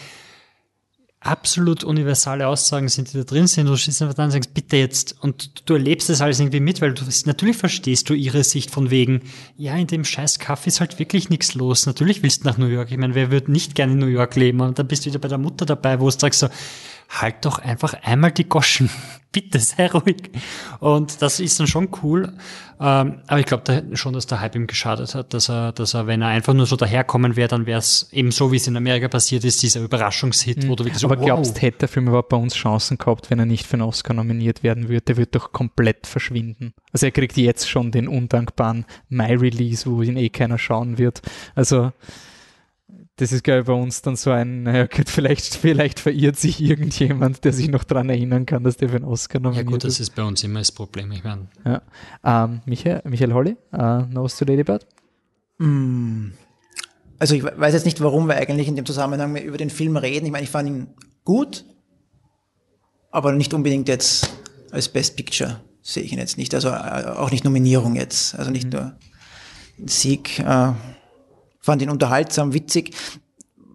absolut 1.22 1.84
universale 1.84 2.48
Aussagen 2.48 2.88
sind, 2.88 3.14
die 3.14 3.18
da 3.18 3.24
drin 3.24 3.48
sind. 3.48 3.68
Du 3.68 3.76
stehst 3.76 4.02
einfach 4.02 4.16
dann 4.16 4.26
und 4.28 4.32
sagst, 4.32 4.54
bitte 4.54 4.78
jetzt. 4.78 5.16
Und 5.22 5.70
du 5.70 5.74
erlebst 5.74 6.10
das 6.10 6.22
alles 6.22 6.40
irgendwie 6.40 6.62
mit, 6.62 6.82
weil 6.82 6.94
du 6.94 7.04
natürlich 7.26 7.58
verstehst 7.58 8.10
du 8.10 8.14
ihre 8.14 8.44
Sicht 8.44 8.72
von 8.72 8.90
wegen, 8.90 9.22
ja, 9.58 9.76
in 9.76 9.88
dem 9.88 10.06
scheiß 10.06 10.40
Kaffee 10.40 10.70
ist 10.70 10.80
halt 10.80 10.98
wirklich 10.98 11.30
nichts 11.30 11.56
los. 11.56 11.86
Natürlich 11.86 12.24
willst 12.24 12.44
du 12.44 12.48
nach 12.48 12.58
New 12.58 12.68
York. 12.68 12.92
Ich 12.92 12.98
meine, 12.98 13.16
wer 13.16 13.32
würde 13.32 13.52
nicht 13.52 13.76
gerne 13.76 13.94
in 13.94 14.00
New 14.00 14.08
York 14.08 14.36
leben? 14.36 14.62
Und 14.62 14.80
dann 14.80 14.88
bist 14.88 15.06
du 15.06 15.10
wieder 15.10 15.20
bei 15.20 15.28
der 15.28 15.38
Mutter 15.38 15.66
dabei, 15.66 16.00
wo 16.00 16.10
du 16.10 16.18
sagst 16.18 16.40
so, 16.40 16.48
halt 17.10 17.44
doch 17.46 17.60
einfach 17.60 17.96
einmal 18.04 18.32
die 18.32 18.48
Goschen. 18.48 18.90
Bitte 19.32 19.60
sei 19.60 19.88
ruhig. 19.88 20.32
Und 20.80 21.22
das 21.22 21.40
ist 21.40 21.60
dann 21.60 21.68
schon 21.68 21.90
cool. 22.02 22.34
Ähm, 22.80 23.22
aber 23.28 23.40
ich 23.40 23.46
glaube 23.46 23.64
da 23.64 23.96
schon, 23.96 24.14
dass 24.14 24.26
der 24.26 24.40
Hype 24.40 24.56
ihm 24.56 24.66
geschadet 24.66 25.14
hat, 25.14 25.36
dass 25.36 25.50
er, 25.50 25.72
dass 25.72 25.94
er, 25.94 26.08
wenn 26.08 26.24
er 26.24 26.30
einfach 26.30 26.56
nur 26.56 26.66
so 26.66 26.76
daherkommen 26.76 27.36
wäre, 27.36 27.48
dann 27.48 27.68
wäre 27.68 27.78
es 27.78 28.12
eben 28.12 28.32
so, 28.32 28.52
wie 28.52 28.56
es 28.56 28.66
in 28.66 28.76
Amerika 28.76 29.08
passiert 29.08 29.44
ist, 29.44 29.62
dieser 29.62 29.82
Überraschungshit, 29.82 30.64
mhm. 30.64 30.70
wo 30.70 30.76
du 30.76 30.84
wirklich 30.84 31.00
so, 31.00 31.08
Aber 31.08 31.18
glaubst, 31.18 31.56
wow. 31.56 31.62
hätte 31.62 31.80
der 31.80 31.90
Film 31.90 32.08
überhaupt 32.08 32.30
bei 32.30 32.38
uns 32.38 32.56
Chancen 32.56 32.98
gehabt, 32.98 33.30
wenn 33.30 33.38
er 33.38 33.46
nicht 33.46 33.68
für 33.68 33.74
einen 33.74 33.84
Oscar 33.84 34.16
nominiert 34.16 34.64
werden 34.64 34.90
würde? 34.90 35.02
Der 35.02 35.18
wird 35.18 35.36
doch 35.36 35.52
komplett 35.52 36.08
verschwinden. 36.08 36.74
Also 36.92 37.06
er 37.06 37.12
kriegt 37.12 37.38
jetzt 37.38 37.70
schon 37.70 37.92
den 37.92 38.08
undankbaren 38.08 38.86
My-Release, 39.10 39.88
wo 39.90 40.02
ihn 40.02 40.18
eh 40.18 40.30
keiner 40.30 40.58
schauen 40.58 40.98
wird. 40.98 41.22
Also 41.54 41.92
das 43.20 43.34
ist, 43.34 43.44
glaube 43.44 43.60
ich, 43.60 43.66
bei 43.66 43.74
uns 43.74 44.02
dann 44.02 44.16
so 44.16 44.32
ein, 44.32 44.64
naja, 44.64 44.88
vielleicht, 45.06 45.56
vielleicht 45.56 46.00
verirrt 46.00 46.38
sich 46.38 46.62
irgendjemand, 46.62 47.44
der 47.44 47.52
sich 47.52 47.68
noch 47.68 47.84
daran 47.84 48.10
erinnern 48.10 48.46
kann, 48.46 48.64
dass 48.64 48.78
der 48.78 48.88
für 48.88 48.96
einen 48.96 49.04
Oscar 49.04 49.42
nominiert 49.42 49.66
Ja 49.66 49.72
gut, 49.72 49.84
das 49.84 50.00
ist 50.00 50.16
bei 50.16 50.24
uns 50.24 50.42
immer 50.44 50.60
das 50.60 50.72
Problem, 50.72 51.12
ich 51.12 51.24
meine. 51.24 51.50
Ja. 51.66 51.82
Ähm, 52.24 52.62
Michael, 52.66 53.02
Michael 53.04 53.34
Holly, 53.34 53.58
uh, 53.74 54.06
Nose 54.10 54.38
to 54.38 54.46
Ladybird? 54.46 54.88
Mm. 55.58 56.30
Also 57.20 57.36
ich 57.36 57.44
weiß 57.44 57.74
jetzt 57.74 57.86
nicht, 57.86 58.00
warum 58.00 58.30
wir 58.30 58.38
eigentlich 58.38 58.70
in 58.70 58.78
dem 58.78 58.86
Zusammenhang 58.86 59.36
über 59.36 59.58
den 59.58 59.70
Film 59.70 59.98
reden. 59.98 60.26
Ich 60.26 60.32
meine, 60.32 60.46
ich 60.46 60.50
fand 60.50 60.70
ihn 60.70 60.88
gut, 61.26 61.66
aber 63.12 63.34
nicht 63.34 63.54
unbedingt 63.54 63.90
jetzt 63.90 64.30
als 64.72 64.88
Best 64.88 65.18
Picture 65.18 65.60
sehe 65.82 66.04
ich 66.04 66.14
ihn 66.14 66.20
jetzt 66.20 66.38
nicht. 66.38 66.56
Also 66.56 66.70
äh, 66.70 67.04
auch 67.18 67.32
nicht 67.32 67.44
Nominierung 67.44 67.98
jetzt. 67.98 68.36
Also 68.36 68.50
nicht 68.50 68.72
nur 68.72 68.94
Sieg. 69.86 70.40
Äh, 70.40 70.72
fand 71.60 71.82
ihn 71.82 71.90
unterhaltsam, 71.90 72.54
witzig. 72.54 72.96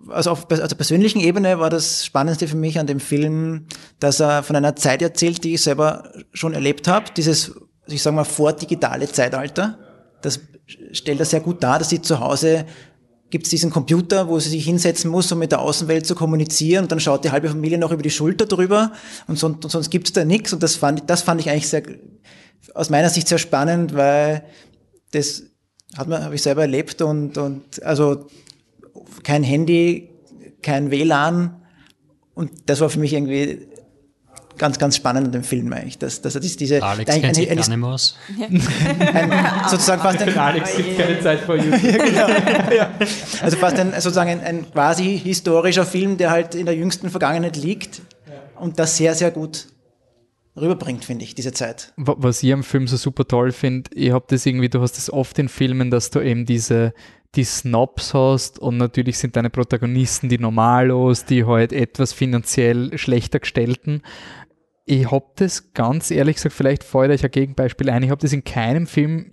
Also 0.08 0.30
auf 0.30 0.50
also 0.50 0.76
persönlichen 0.76 1.20
Ebene 1.20 1.58
war 1.58 1.70
das 1.70 2.04
Spannendste 2.04 2.46
für 2.46 2.56
mich 2.56 2.78
an 2.78 2.86
dem 2.86 3.00
Film, 3.00 3.66
dass 4.00 4.20
er 4.20 4.42
von 4.42 4.56
einer 4.56 4.76
Zeit 4.76 5.00
erzählt, 5.00 5.44
die 5.44 5.54
ich 5.54 5.62
selber 5.62 6.12
schon 6.32 6.52
erlebt 6.52 6.88
habe. 6.88 7.06
Dieses, 7.16 7.52
ich 7.86 8.02
sage 8.02 8.16
mal, 8.16 8.24
vordigitale 8.24 9.10
Zeitalter. 9.10 9.78
Das 10.20 10.40
stellt 10.92 11.20
er 11.20 11.26
sehr 11.26 11.40
gut 11.40 11.62
dar, 11.62 11.78
dass 11.78 11.90
sie 11.90 12.02
zu 12.02 12.20
Hause 12.20 12.66
gibt 13.34 13.46
es 13.46 13.50
diesen 13.50 13.70
Computer, 13.70 14.28
wo 14.28 14.38
sie 14.38 14.50
sich 14.50 14.64
hinsetzen 14.64 15.10
muss, 15.10 15.32
um 15.32 15.40
mit 15.40 15.50
der 15.50 15.60
Außenwelt 15.60 16.06
zu 16.06 16.14
kommunizieren 16.14 16.84
und 16.84 16.92
dann 16.92 17.00
schaut 17.00 17.24
die 17.24 17.32
halbe 17.32 17.48
Familie 17.48 17.78
noch 17.78 17.90
über 17.90 18.02
die 18.04 18.10
Schulter 18.10 18.46
drüber 18.46 18.92
und, 19.26 19.36
so, 19.36 19.48
und 19.48 19.68
sonst 19.68 19.90
gibt 19.90 20.06
es 20.06 20.12
da 20.12 20.24
nichts 20.24 20.52
und 20.52 20.62
das 20.62 20.76
fand, 20.76 21.10
das 21.10 21.22
fand 21.22 21.40
ich 21.40 21.50
eigentlich 21.50 21.68
sehr, 21.68 21.82
aus 22.74 22.90
meiner 22.90 23.10
Sicht 23.10 23.26
sehr 23.26 23.38
spannend, 23.38 23.96
weil 23.96 24.44
das 25.10 25.42
hat 25.96 26.08
man, 26.08 26.24
habe 26.24 26.34
ich 26.34 26.42
selber 26.42 26.62
erlebt 26.62 27.02
und, 27.02 27.38
und 27.38 27.82
also 27.82 28.26
kein 29.22 29.42
Handy, 29.42 30.10
kein 30.62 30.90
WLAN 30.90 31.60
und 32.34 32.50
das 32.66 32.80
war 32.80 32.90
für 32.90 32.98
mich 32.98 33.12
irgendwie 33.12 33.68
ganz, 34.58 34.78
ganz 34.78 34.96
spannend 34.96 35.26
an 35.26 35.32
dem 35.32 35.42
Film 35.42 35.72
eigentlich, 35.72 35.98
dass, 35.98 36.20
dass 36.20 36.34
er 36.34 36.40
diese... 36.40 36.82
Alex 36.82 37.10
ein, 37.10 37.20
kennt 37.22 37.34
sich 37.34 37.48
gar 37.48 37.56
nicht 37.56 37.76
mehr 37.76 37.88
aus. 37.88 38.16
Ein, 38.38 39.32
sozusagen 39.68 40.02
fast 40.02 40.22
ein... 40.22 40.36
Alex 40.36 40.76
gibt 40.76 40.98
keine 40.98 41.20
Zeit 41.20 41.40
vor 41.40 41.56
YouTube. 41.56 41.82
ja, 41.82 42.26
genau. 42.26 42.72
ja. 42.72 42.90
Also 43.42 43.56
fast 43.56 43.78
ein, 43.78 43.92
sozusagen 43.92 44.30
ein, 44.30 44.40
ein, 44.40 44.70
quasi 44.70 45.18
historischer 45.18 45.84
Film, 45.84 46.16
der 46.16 46.30
halt 46.30 46.54
in 46.54 46.66
der 46.66 46.74
jüngsten 46.74 47.10
Vergangenheit 47.10 47.56
liegt 47.56 48.02
und 48.56 48.78
das 48.78 48.96
sehr, 48.96 49.14
sehr 49.14 49.30
gut 49.30 49.66
rüberbringt, 50.56 51.04
finde 51.04 51.24
ich, 51.24 51.34
diese 51.34 51.52
Zeit. 51.52 51.92
Was 51.96 52.42
ich 52.42 52.52
am 52.52 52.62
Film 52.62 52.86
so 52.86 52.96
super 52.96 53.26
toll 53.26 53.52
finde, 53.52 53.90
ich 53.94 54.12
habe 54.12 54.24
das 54.28 54.46
irgendwie, 54.46 54.68
du 54.68 54.80
hast 54.80 54.96
das 54.96 55.10
oft 55.10 55.38
in 55.38 55.48
Filmen, 55.48 55.90
dass 55.90 56.10
du 56.10 56.20
eben 56.20 56.46
diese 56.46 56.92
die 57.34 57.42
Snobs 57.42 58.14
hast 58.14 58.60
und 58.60 58.76
natürlich 58.76 59.18
sind 59.18 59.34
deine 59.34 59.50
Protagonisten 59.50 60.28
die 60.28 60.38
Normalos, 60.38 61.24
die 61.24 61.44
halt 61.44 61.72
etwas 61.72 62.12
finanziell 62.12 62.96
schlechter 62.96 63.40
gestellten 63.40 64.02
ich 64.86 65.10
habe 65.10 65.26
das 65.36 65.72
ganz 65.72 66.10
ehrlich 66.10 66.36
gesagt, 66.36 66.54
vielleicht 66.54 66.84
feuere 66.84 67.14
ich 67.14 67.24
ein 67.24 67.30
Gegenbeispiel 67.30 67.90
ein, 67.90 68.02
ich 68.02 68.10
habe 68.10 68.20
das 68.20 68.32
in 68.32 68.44
keinem 68.44 68.86
Film, 68.86 69.32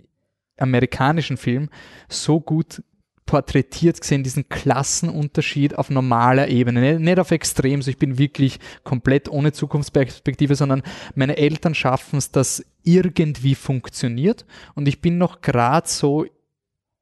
amerikanischen 0.58 1.36
Film, 1.36 1.68
so 2.08 2.40
gut 2.40 2.82
porträtiert 3.26 4.00
gesehen, 4.00 4.22
diesen 4.24 4.48
Klassenunterschied 4.48 5.78
auf 5.78 5.90
normaler 5.90 6.48
Ebene, 6.48 6.98
nicht, 6.98 7.18
auf 7.18 7.30
extrem, 7.30 7.82
so 7.82 7.90
ich 7.90 7.98
bin 7.98 8.18
wirklich 8.18 8.58
komplett 8.84 9.28
ohne 9.28 9.52
Zukunftsperspektive, 9.52 10.54
sondern 10.54 10.82
meine 11.14 11.36
Eltern 11.36 11.74
schaffen 11.74 12.18
es, 12.18 12.30
dass 12.30 12.64
irgendwie 12.82 13.54
funktioniert. 13.54 14.44
Und 14.74 14.88
ich 14.88 15.00
bin 15.00 15.18
noch 15.18 15.40
gerade 15.40 15.88
so 15.88 16.26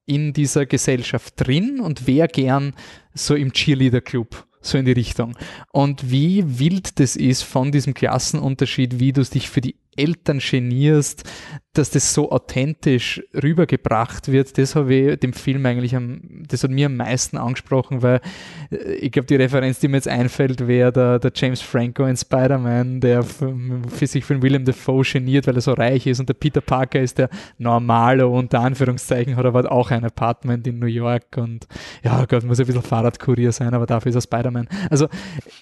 in 0.07 0.33
dieser 0.33 0.67
Gesellschaft 0.67 1.35
drin 1.37 1.81
und 1.81 2.07
wäre 2.07 2.29
gern 2.29 2.75
so 3.15 3.35
im 3.35 3.53
Cheerleader-Club 3.53 4.47
so 4.61 4.79
in 4.79 4.85
die 4.85 4.93
Richtung. 4.93 5.37
Und 5.73 6.11
wie 6.11 6.59
wild 6.59 6.99
das 7.01 7.17
ist 7.17 7.43
von 7.43 7.73
diesem 7.73 7.95
Klassenunterschied, 7.95 9.01
wie 9.01 9.13
du 9.13 9.23
dich 9.23 9.49
für 9.49 9.61
die 9.61 9.77
Eltern 9.97 10.39
genierst, 10.39 11.25
dass 11.73 11.91
das 11.91 12.15
so 12.15 12.33
authentisch 12.33 13.23
rübergebracht 13.33 14.31
wird, 14.33 14.59
das 14.59 14.75
habe 14.75 14.93
ich 14.93 15.21
dem 15.21 15.33
Film 15.33 15.65
eigentlich 15.67 15.95
am, 15.95 16.21
das 16.49 16.65
hat 16.65 16.71
mir 16.71 16.87
am 16.87 16.97
meisten 16.97 17.37
angesprochen, 17.37 18.03
weil 18.03 18.21
äh, 18.73 18.95
ich 18.95 19.13
glaube, 19.13 19.27
die 19.27 19.37
Referenz, 19.37 19.79
die 19.79 19.87
mir 19.87 19.99
jetzt 19.99 20.09
einfällt, 20.09 20.67
wäre 20.67 20.93
der, 20.93 21.19
der 21.21 21.31
James 21.33 21.61
Franco 21.61 22.05
in 22.07 22.17
Spider-Man, 22.17 23.01
der 23.01 23.23
für, 23.23 23.55
für 23.89 24.07
sich 24.07 24.25
von 24.25 24.43
William 24.43 24.65
Defoe 24.65 25.05
geniert, 25.05 25.47
weil 25.47 25.55
er 25.55 25.61
so 25.61 25.73
reich 25.73 26.09
ist 26.09 26.19
und 26.19 26.29
der 26.29 26.35
Peter 26.35 26.61
Parker 26.61 27.01
ist 27.01 27.19
der 27.19 27.31
normale, 27.59 28.27
unter 28.27 28.61
Anführungszeichen, 28.61 29.37
hat 29.37 29.47
aber 29.47 29.71
auch 29.71 29.93
ein 29.93 30.05
Apartment 30.05 30.67
in 30.67 30.81
New 30.81 30.87
York 30.87 31.37
und 31.37 31.69
ja 32.03 32.25
Gott, 32.25 32.43
muss 32.45 32.59
ein 32.59 32.67
bisschen 32.67 32.83
Fahrradkurier 32.83 33.53
sein, 33.53 33.75
aber 33.75 33.87
dafür 33.87 34.11
ist 34.11 34.17
er 34.17 34.23
Spider-Man. 34.23 34.50
Also 34.91 35.09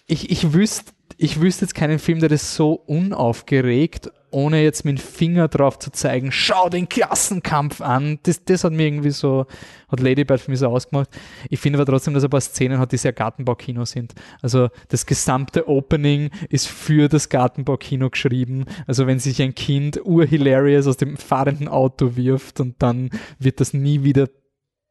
ich, 0.06 0.30
ich 0.30 0.52
wüsste, 0.52 0.92
ich 1.16 1.40
wüsste 1.40 1.64
jetzt 1.64 1.74
keinen 1.74 1.98
Film, 1.98 2.20
der 2.20 2.28
das 2.28 2.54
so 2.54 2.72
unaufgeregt 2.72 4.10
ohne 4.30 4.62
jetzt 4.62 4.84
mit 4.84 4.98
dem 4.98 5.02
Finger 5.02 5.48
drauf 5.48 5.78
zu 5.78 5.90
zeigen, 5.90 6.32
schau 6.32 6.68
den 6.68 6.88
Klassenkampf 6.88 7.80
an. 7.80 8.18
Das, 8.24 8.44
das 8.44 8.64
hat 8.64 8.72
mir 8.72 8.86
irgendwie 8.86 9.10
so, 9.10 9.46
hat 9.88 10.00
Ladybird 10.00 10.40
für 10.40 10.50
mich 10.50 10.60
so 10.60 10.68
ausgemacht. 10.68 11.08
Ich 11.48 11.60
finde 11.60 11.78
aber 11.78 11.90
trotzdem, 11.90 12.14
dass 12.14 12.24
ein 12.24 12.30
paar 12.30 12.40
Szenen 12.40 12.78
hat, 12.78 12.92
die 12.92 12.98
sehr 12.98 13.12
Gartenbaukino 13.12 13.84
sind. 13.84 14.14
Also 14.42 14.68
das 14.88 15.06
gesamte 15.06 15.68
Opening 15.68 16.30
ist 16.50 16.68
für 16.68 17.08
das 17.08 17.28
Gartenbaukino 17.28 18.10
geschrieben. 18.10 18.66
Also 18.86 19.06
wenn 19.06 19.18
sich 19.18 19.40
ein 19.40 19.54
Kind 19.54 20.00
urhilarious 20.04 20.86
aus 20.86 20.96
dem 20.96 21.16
fahrenden 21.16 21.68
Auto 21.68 22.16
wirft 22.16 22.60
und 22.60 22.82
dann 22.82 23.10
wird 23.38 23.60
das 23.60 23.72
nie 23.72 24.04
wieder 24.04 24.28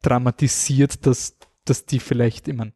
dramatisiert, 0.02 1.06
dass, 1.06 1.38
dass 1.66 1.86
die 1.86 2.00
vielleicht, 2.00 2.48
ich 2.48 2.56
meine, 2.56 2.74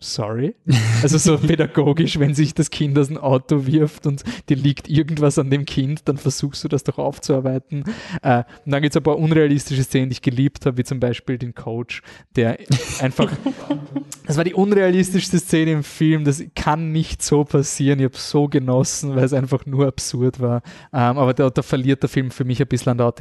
sorry. 0.00 0.54
Also 1.02 1.18
so 1.18 1.38
pädagogisch, 1.46 2.18
wenn 2.18 2.34
sich 2.34 2.54
das 2.54 2.70
Kind 2.70 2.96
aus 2.98 3.08
dem 3.08 3.18
Auto 3.18 3.66
wirft 3.66 4.06
und 4.06 4.22
dir 4.48 4.56
liegt 4.56 4.88
irgendwas 4.88 5.38
an 5.38 5.50
dem 5.50 5.64
Kind, 5.64 6.02
dann 6.08 6.16
versuchst 6.16 6.62
du 6.62 6.68
das 6.68 6.84
doch 6.84 6.98
aufzuarbeiten. 6.98 7.84
Äh, 8.22 8.44
und 8.64 8.72
dann 8.72 8.82
gibt 8.82 8.94
es 8.94 8.96
ein 8.96 9.02
paar 9.02 9.18
unrealistische 9.18 9.82
Szenen, 9.82 10.10
die 10.10 10.14
ich 10.14 10.22
geliebt 10.22 10.66
habe, 10.66 10.76
wie 10.76 10.84
zum 10.84 11.00
Beispiel 11.00 11.36
den 11.38 11.54
Coach, 11.54 12.02
der 12.36 12.58
einfach, 13.00 13.32
das 14.26 14.36
war 14.36 14.44
die 14.44 14.54
unrealistischste 14.54 15.38
Szene 15.38 15.72
im 15.72 15.82
Film, 15.82 16.24
das 16.24 16.44
kann 16.54 16.92
nicht 16.92 17.22
so 17.22 17.44
passieren. 17.44 17.98
Ich 17.98 18.04
habe 18.04 18.16
so 18.16 18.46
genossen, 18.46 19.16
weil 19.16 19.24
es 19.24 19.32
einfach 19.32 19.66
nur 19.66 19.88
absurd 19.88 20.38
war. 20.40 20.62
Ähm, 20.92 21.18
aber 21.18 21.34
da, 21.34 21.50
da, 21.50 21.62
verliert 21.62 22.02
der 22.02 22.08
Film 22.08 22.30
für 22.30 22.44
mich 22.44 22.60
ein 22.60 22.68
bisschen 22.68 22.92
an 22.92 22.98
der 22.98 23.12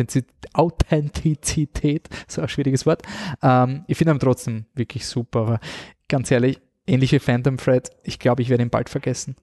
Authentizität, 0.53 2.07
so 2.27 2.41
ein 2.41 2.47
schwieriges 2.47 2.85
Wort. 2.85 3.01
Ähm, 3.41 3.83
ich 3.87 3.97
finde 3.97 4.13
ihn 4.13 4.19
trotzdem 4.19 4.65
wirklich 4.75 5.05
super, 5.05 5.39
aber 5.39 5.59
ganz 6.07 6.31
ehrlich, 6.31 6.59
ähnliche 6.87 7.19
Phantom 7.19 7.57
Thread, 7.57 7.91
ich 8.03 8.19
glaube, 8.19 8.41
ich 8.41 8.49
werde 8.49 8.63
ihn 8.63 8.69
bald 8.69 8.89
vergessen. 8.89 9.35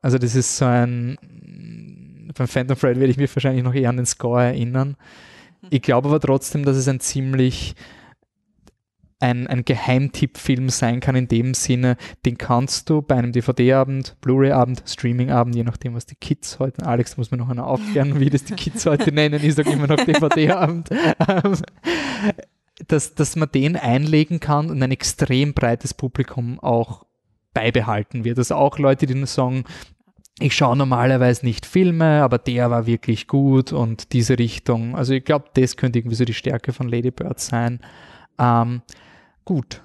Also 0.00 0.18
das 0.18 0.34
ist 0.34 0.56
so 0.56 0.64
ein, 0.64 1.16
beim 2.36 2.48
Phantom 2.48 2.78
Thread 2.78 2.98
werde 2.98 3.10
ich 3.10 3.16
mich 3.16 3.34
wahrscheinlich 3.34 3.64
noch 3.64 3.74
eher 3.74 3.88
an 3.88 3.96
den 3.96 4.06
Score 4.06 4.44
erinnern. 4.44 4.96
Ich 5.70 5.82
glaube 5.82 6.08
aber 6.08 6.20
trotzdem, 6.20 6.64
dass 6.64 6.76
es 6.76 6.88
ein 6.88 7.00
ziemlich 7.00 7.74
ein, 9.22 9.46
ein 9.46 9.64
Geheimtipp-Film 9.64 10.68
sein 10.68 10.98
kann 10.98 11.14
in 11.14 11.28
dem 11.28 11.54
Sinne, 11.54 11.96
den 12.26 12.36
kannst 12.36 12.90
du 12.90 13.02
bei 13.02 13.14
einem 13.14 13.30
DVD-Abend, 13.30 14.16
Blu-ray-Abend, 14.20 14.82
Streaming-Abend, 14.84 15.54
je 15.54 15.62
nachdem, 15.62 15.94
was 15.94 16.06
die 16.06 16.16
Kids 16.16 16.58
heute, 16.58 16.84
Alex 16.84 17.16
muss 17.16 17.30
mir 17.30 17.36
noch 17.36 17.48
einer 17.48 17.66
aufklären, 17.66 18.18
wie 18.18 18.30
das 18.30 18.42
die 18.42 18.54
Kids 18.54 18.84
heute 18.84 19.12
nennen, 19.14 19.40
ich 19.42 19.54
sage 19.54 19.70
immer 19.70 19.86
noch 19.86 20.04
DVD-Abend, 20.04 20.90
dass, 22.88 23.14
dass 23.14 23.36
man 23.36 23.50
den 23.50 23.76
einlegen 23.76 24.40
kann 24.40 24.70
und 24.70 24.82
ein 24.82 24.90
extrem 24.90 25.54
breites 25.54 25.94
Publikum 25.94 26.58
auch 26.60 27.04
beibehalten 27.54 28.24
wird. 28.24 28.38
Also 28.38 28.54
auch 28.54 28.78
Leute, 28.78 29.06
die 29.06 29.26
sagen, 29.26 29.64
ich 30.40 30.54
schaue 30.54 30.76
normalerweise 30.76 31.44
nicht 31.44 31.66
Filme, 31.66 32.22
aber 32.22 32.38
der 32.38 32.70
war 32.70 32.86
wirklich 32.86 33.28
gut 33.28 33.72
und 33.72 34.12
diese 34.12 34.38
Richtung. 34.38 34.96
Also 34.96 35.12
ich 35.12 35.24
glaube, 35.24 35.46
das 35.54 35.76
könnte 35.76 35.98
irgendwie 35.98 36.16
so 36.16 36.24
die 36.24 36.34
Stärke 36.34 36.72
von 36.72 36.88
Lady 36.88 37.10
Bird 37.10 37.38
sein. 37.38 37.80
Ähm, 38.38 38.82
gut, 39.44 39.82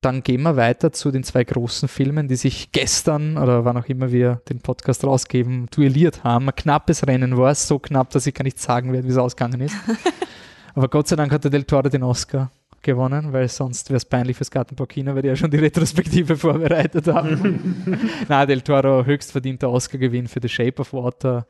dann 0.00 0.22
gehen 0.22 0.42
wir 0.42 0.56
weiter 0.56 0.92
zu 0.92 1.10
den 1.10 1.22
zwei 1.22 1.44
großen 1.44 1.88
Filmen, 1.88 2.26
die 2.26 2.36
sich 2.36 2.72
gestern 2.72 3.38
oder 3.38 3.64
wann 3.64 3.76
auch 3.76 3.86
immer 3.86 4.10
wir 4.10 4.42
den 4.48 4.60
Podcast 4.60 5.04
rausgeben, 5.04 5.68
duelliert 5.70 6.24
haben. 6.24 6.48
Ein 6.48 6.56
knappes 6.56 7.06
Rennen 7.06 7.36
war 7.36 7.50
es, 7.50 7.68
so 7.68 7.78
knapp, 7.78 8.10
dass 8.10 8.26
ich 8.26 8.34
gar 8.34 8.44
nicht 8.44 8.58
sagen 8.58 8.92
werde, 8.92 9.06
wie 9.06 9.12
es 9.12 9.18
ausgegangen 9.18 9.60
ist. 9.60 9.76
Aber 10.74 10.88
Gott 10.88 11.08
sei 11.08 11.16
Dank 11.16 11.32
hat 11.32 11.44
der 11.44 11.50
Del 11.50 11.64
Toro 11.64 11.88
den 11.88 12.02
Oscar 12.02 12.50
gewonnen, 12.82 13.32
weil 13.32 13.48
sonst 13.48 13.90
wäre 13.90 13.98
es 13.98 14.04
peinlich 14.04 14.36
fürs 14.36 14.50
Gartenbaukino, 14.50 15.14
weil 15.14 15.22
die 15.22 15.28
ja 15.28 15.36
schon 15.36 15.50
die 15.50 15.58
Retrospektive 15.58 16.36
vorbereitet 16.38 17.06
haben. 17.06 18.10
Na, 18.28 18.44
Del 18.44 18.60
Toro 18.60 19.04
höchst 19.04 19.32
verdienter 19.32 19.70
Oscar-Gewinn 19.70 20.28
für 20.28 20.40
The 20.42 20.48
Shape 20.48 20.80
of 20.80 20.92
Water. 20.92 21.46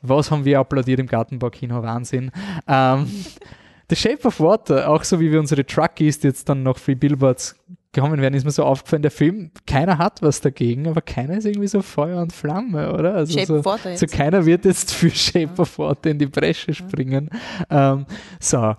Was 0.00 0.30
haben 0.30 0.44
wir 0.44 0.58
applaudiert 0.58 1.00
im 1.00 1.06
Gartenbaukino? 1.06 1.82
Wahnsinn. 1.82 2.30
Ähm, 2.66 3.06
The 3.88 3.96
Shape 3.96 4.26
of 4.26 4.40
Water, 4.40 4.88
auch 4.88 5.04
so 5.04 5.20
wie 5.20 5.30
wir 5.30 5.38
unsere 5.38 5.66
Truckies, 5.66 6.22
jetzt 6.22 6.48
dann 6.48 6.62
noch 6.62 6.78
Free 6.78 6.94
Billboards 6.94 7.56
gekommen 7.92 8.20
werden, 8.20 8.34
ist 8.34 8.44
mir 8.44 8.50
so 8.50 8.64
aufgefallen, 8.64 9.02
der 9.02 9.10
Film, 9.10 9.50
keiner 9.66 9.98
hat 9.98 10.22
was 10.22 10.40
dagegen, 10.40 10.88
aber 10.88 11.02
keiner 11.02 11.36
ist 11.36 11.44
irgendwie 11.44 11.68
so 11.68 11.82
Feuer 11.82 12.20
und 12.22 12.32
Flamme, 12.32 12.92
oder? 12.92 13.14
Also 13.14 13.34
Shape 13.34 13.46
so, 13.46 13.56
of 13.58 13.64
Water 13.64 13.90
jetzt. 13.90 14.00
so 14.00 14.06
keiner 14.06 14.46
wird 14.46 14.64
jetzt 14.64 14.92
für 14.92 15.10
Shape 15.14 15.60
of 15.60 15.78
Water 15.78 16.10
in 16.10 16.18
die 16.18 16.26
Bresche 16.26 16.72
springen. 16.72 17.28
Ähm, 17.70 18.06
so. 18.40 18.76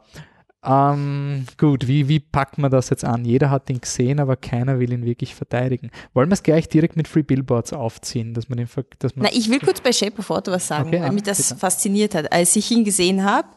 Ähm, 0.66 1.46
gut, 1.58 1.88
wie, 1.88 2.08
wie 2.08 2.22
packt 2.22 2.58
man 2.58 2.72
das 2.72 2.90
jetzt 2.90 3.04
an? 3.04 3.26
Jeder 3.26 3.50
hat 3.50 3.70
ihn 3.70 3.82
gesehen, 3.82 4.20
aber 4.22 4.38
keiner 4.38 4.80
will 4.80 4.94
ihn 4.94 5.06
wirklich 5.06 5.36
verteidigen. 5.36 5.92
Wollen 6.14 6.30
wir 6.30 6.34
es 6.34 6.44
gleich 6.44 6.70
direkt 6.70 6.96
mit 6.96 7.08
Free 7.08 7.22
Billboards 7.24 7.74
aufziehen, 7.74 8.34
dass 8.34 8.48
man 8.48 8.58
den, 8.58 8.70
dass 9.00 9.16
man 9.16 9.26
Na, 9.26 9.30
ich 9.34 9.50
will 9.50 9.60
kurz 9.60 9.82
bei 9.82 9.92
Shape 9.92 10.18
of 10.20 10.30
Water 10.30 10.54
was 10.54 10.68
sagen, 10.68 10.88
Okay, 10.88 11.00
weil 11.00 11.08
ja, 11.08 11.12
mich 11.12 11.24
das 11.24 11.50
bitte. 11.50 11.60
fasziniert 11.60 12.16
hat. 12.16 12.32
Als 12.32 12.56
ich 12.56 12.72
ihn 12.72 12.86
gesehen 12.86 13.26
habe, 13.26 13.50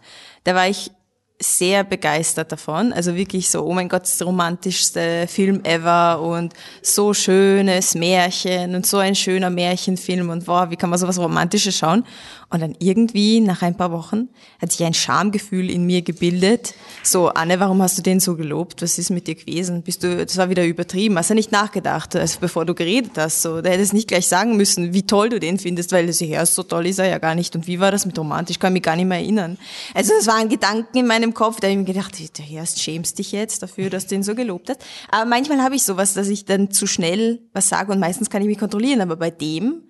da 0.43 0.57
war 0.57 0.69
ich 0.69 0.91
sehr 1.39 1.85
begeistert 1.85 2.51
davon. 2.51 2.93
Also 2.93 3.15
wirklich 3.15 3.51
so, 3.51 3.63
oh 3.65 3.75
mein 3.75 3.89
Gott, 3.89 4.03
das 4.03 4.23
romantischste 4.23 5.27
Film 5.29 5.63
ever 5.65 6.21
und 6.23 6.55
so 6.81 7.13
schönes 7.13 7.95
Märchen 7.95 8.75
und 8.75 8.87
so 8.87 8.97
ein 8.99 9.15
schöner 9.15 9.51
Märchenfilm 9.51 10.31
und 10.31 10.49
wow, 10.49 10.71
wie 10.71 10.77
kann 10.77 10.89
man 10.89 10.99
sowas 10.99 11.19
Romantisches 11.19 11.77
schauen? 11.77 12.05
Und 12.49 12.63
dann 12.63 12.77
irgendwie 12.79 13.41
nach 13.41 13.63
ein 13.63 13.77
paar 13.77 13.91
Wochen 13.91 14.29
hat 14.63 14.71
sich 14.71 14.87
ein 14.87 14.95
Schamgefühl 14.95 15.69
in 15.69 15.85
mir 15.85 16.03
gebildet. 16.03 16.75
So, 17.03 17.29
Anne, 17.29 17.59
warum 17.59 17.83
hast 17.83 17.99
du 17.99 18.03
den 18.03 18.21
so 18.21 18.37
gelobt? 18.37 18.83
Was 18.83 18.99
ist 18.99 19.11
mit 19.11 19.27
dir 19.27 19.35
gewesen? 19.35 19.83
Bist 19.83 20.05
du, 20.05 20.25
das 20.25 20.37
war 20.37 20.49
wieder 20.49 20.65
übertrieben. 20.65 21.19
Hast 21.19 21.31
du 21.31 21.35
nicht 21.35 21.51
nachgedacht, 21.51 22.15
also 22.15 22.39
bevor 22.41 22.65
du 22.65 22.75
geredet 22.75 23.13
hast? 23.17 23.43
So, 23.43 23.61
da 23.61 23.71
hättest 23.71 23.93
du 23.93 23.97
nicht 23.97 24.07
gleich 24.07 24.29
sagen 24.29 24.57
müssen, 24.57 24.95
wie 24.95 25.03
toll 25.03 25.29
du 25.29 25.41
den 25.41 25.59
findest, 25.59 25.91
weil 25.91 26.07
du 26.07 26.13
sie 26.13 26.37
hörst, 26.37 26.55
so 26.55 26.63
toll 26.63 26.87
ist 26.87 27.01
er 27.01 27.09
ja 27.09 27.19
gar 27.19 27.35
nicht. 27.35 27.57
Und 27.57 27.67
wie 27.67 27.81
war 27.81 27.91
das 27.91 28.07
mit 28.07 28.17
romantisch? 28.17 28.61
Kann 28.61 28.73
mich 28.73 28.83
gar 28.83 28.95
nicht 28.95 29.07
mehr 29.07 29.19
erinnern. 29.19 29.59
Also, 29.93 30.13
es 30.19 30.29
waren 30.29 30.49
Gedanken 30.49 30.97
in 30.99 31.07
meinem 31.07 31.26
Kopf, 31.35 31.61
da 31.61 31.67
habe 31.69 31.73
ich 31.73 31.87
mir 31.87 31.93
gedacht, 31.93 32.19
du 32.19 32.67
schämst 32.81 33.19
dich 33.19 33.33
jetzt 33.33 33.63
dafür, 33.63 33.91
dass 33.91 34.07
du 34.07 34.15
ihn 34.15 34.23
so 34.23 34.35
gelobt 34.35 34.69
hast. 34.71 34.81
Aber 35.11 35.25
manchmal 35.25 35.63
habe 35.63 35.75
ich 35.77 35.83
sowas, 35.85 36.15
dass 36.15 36.29
ich 36.29 36.45
dann 36.45 36.71
zu 36.71 36.87
schnell 36.87 37.41
was 37.53 37.69
sage 37.69 37.93
und 37.93 38.01
meistens 38.01 38.31
kann 38.31 38.43
ich 38.43 38.49
mich 38.49 38.59
kontrollieren. 38.59 39.01
Aber 39.01 39.17
bei 39.17 39.31
dem, 39.31 39.83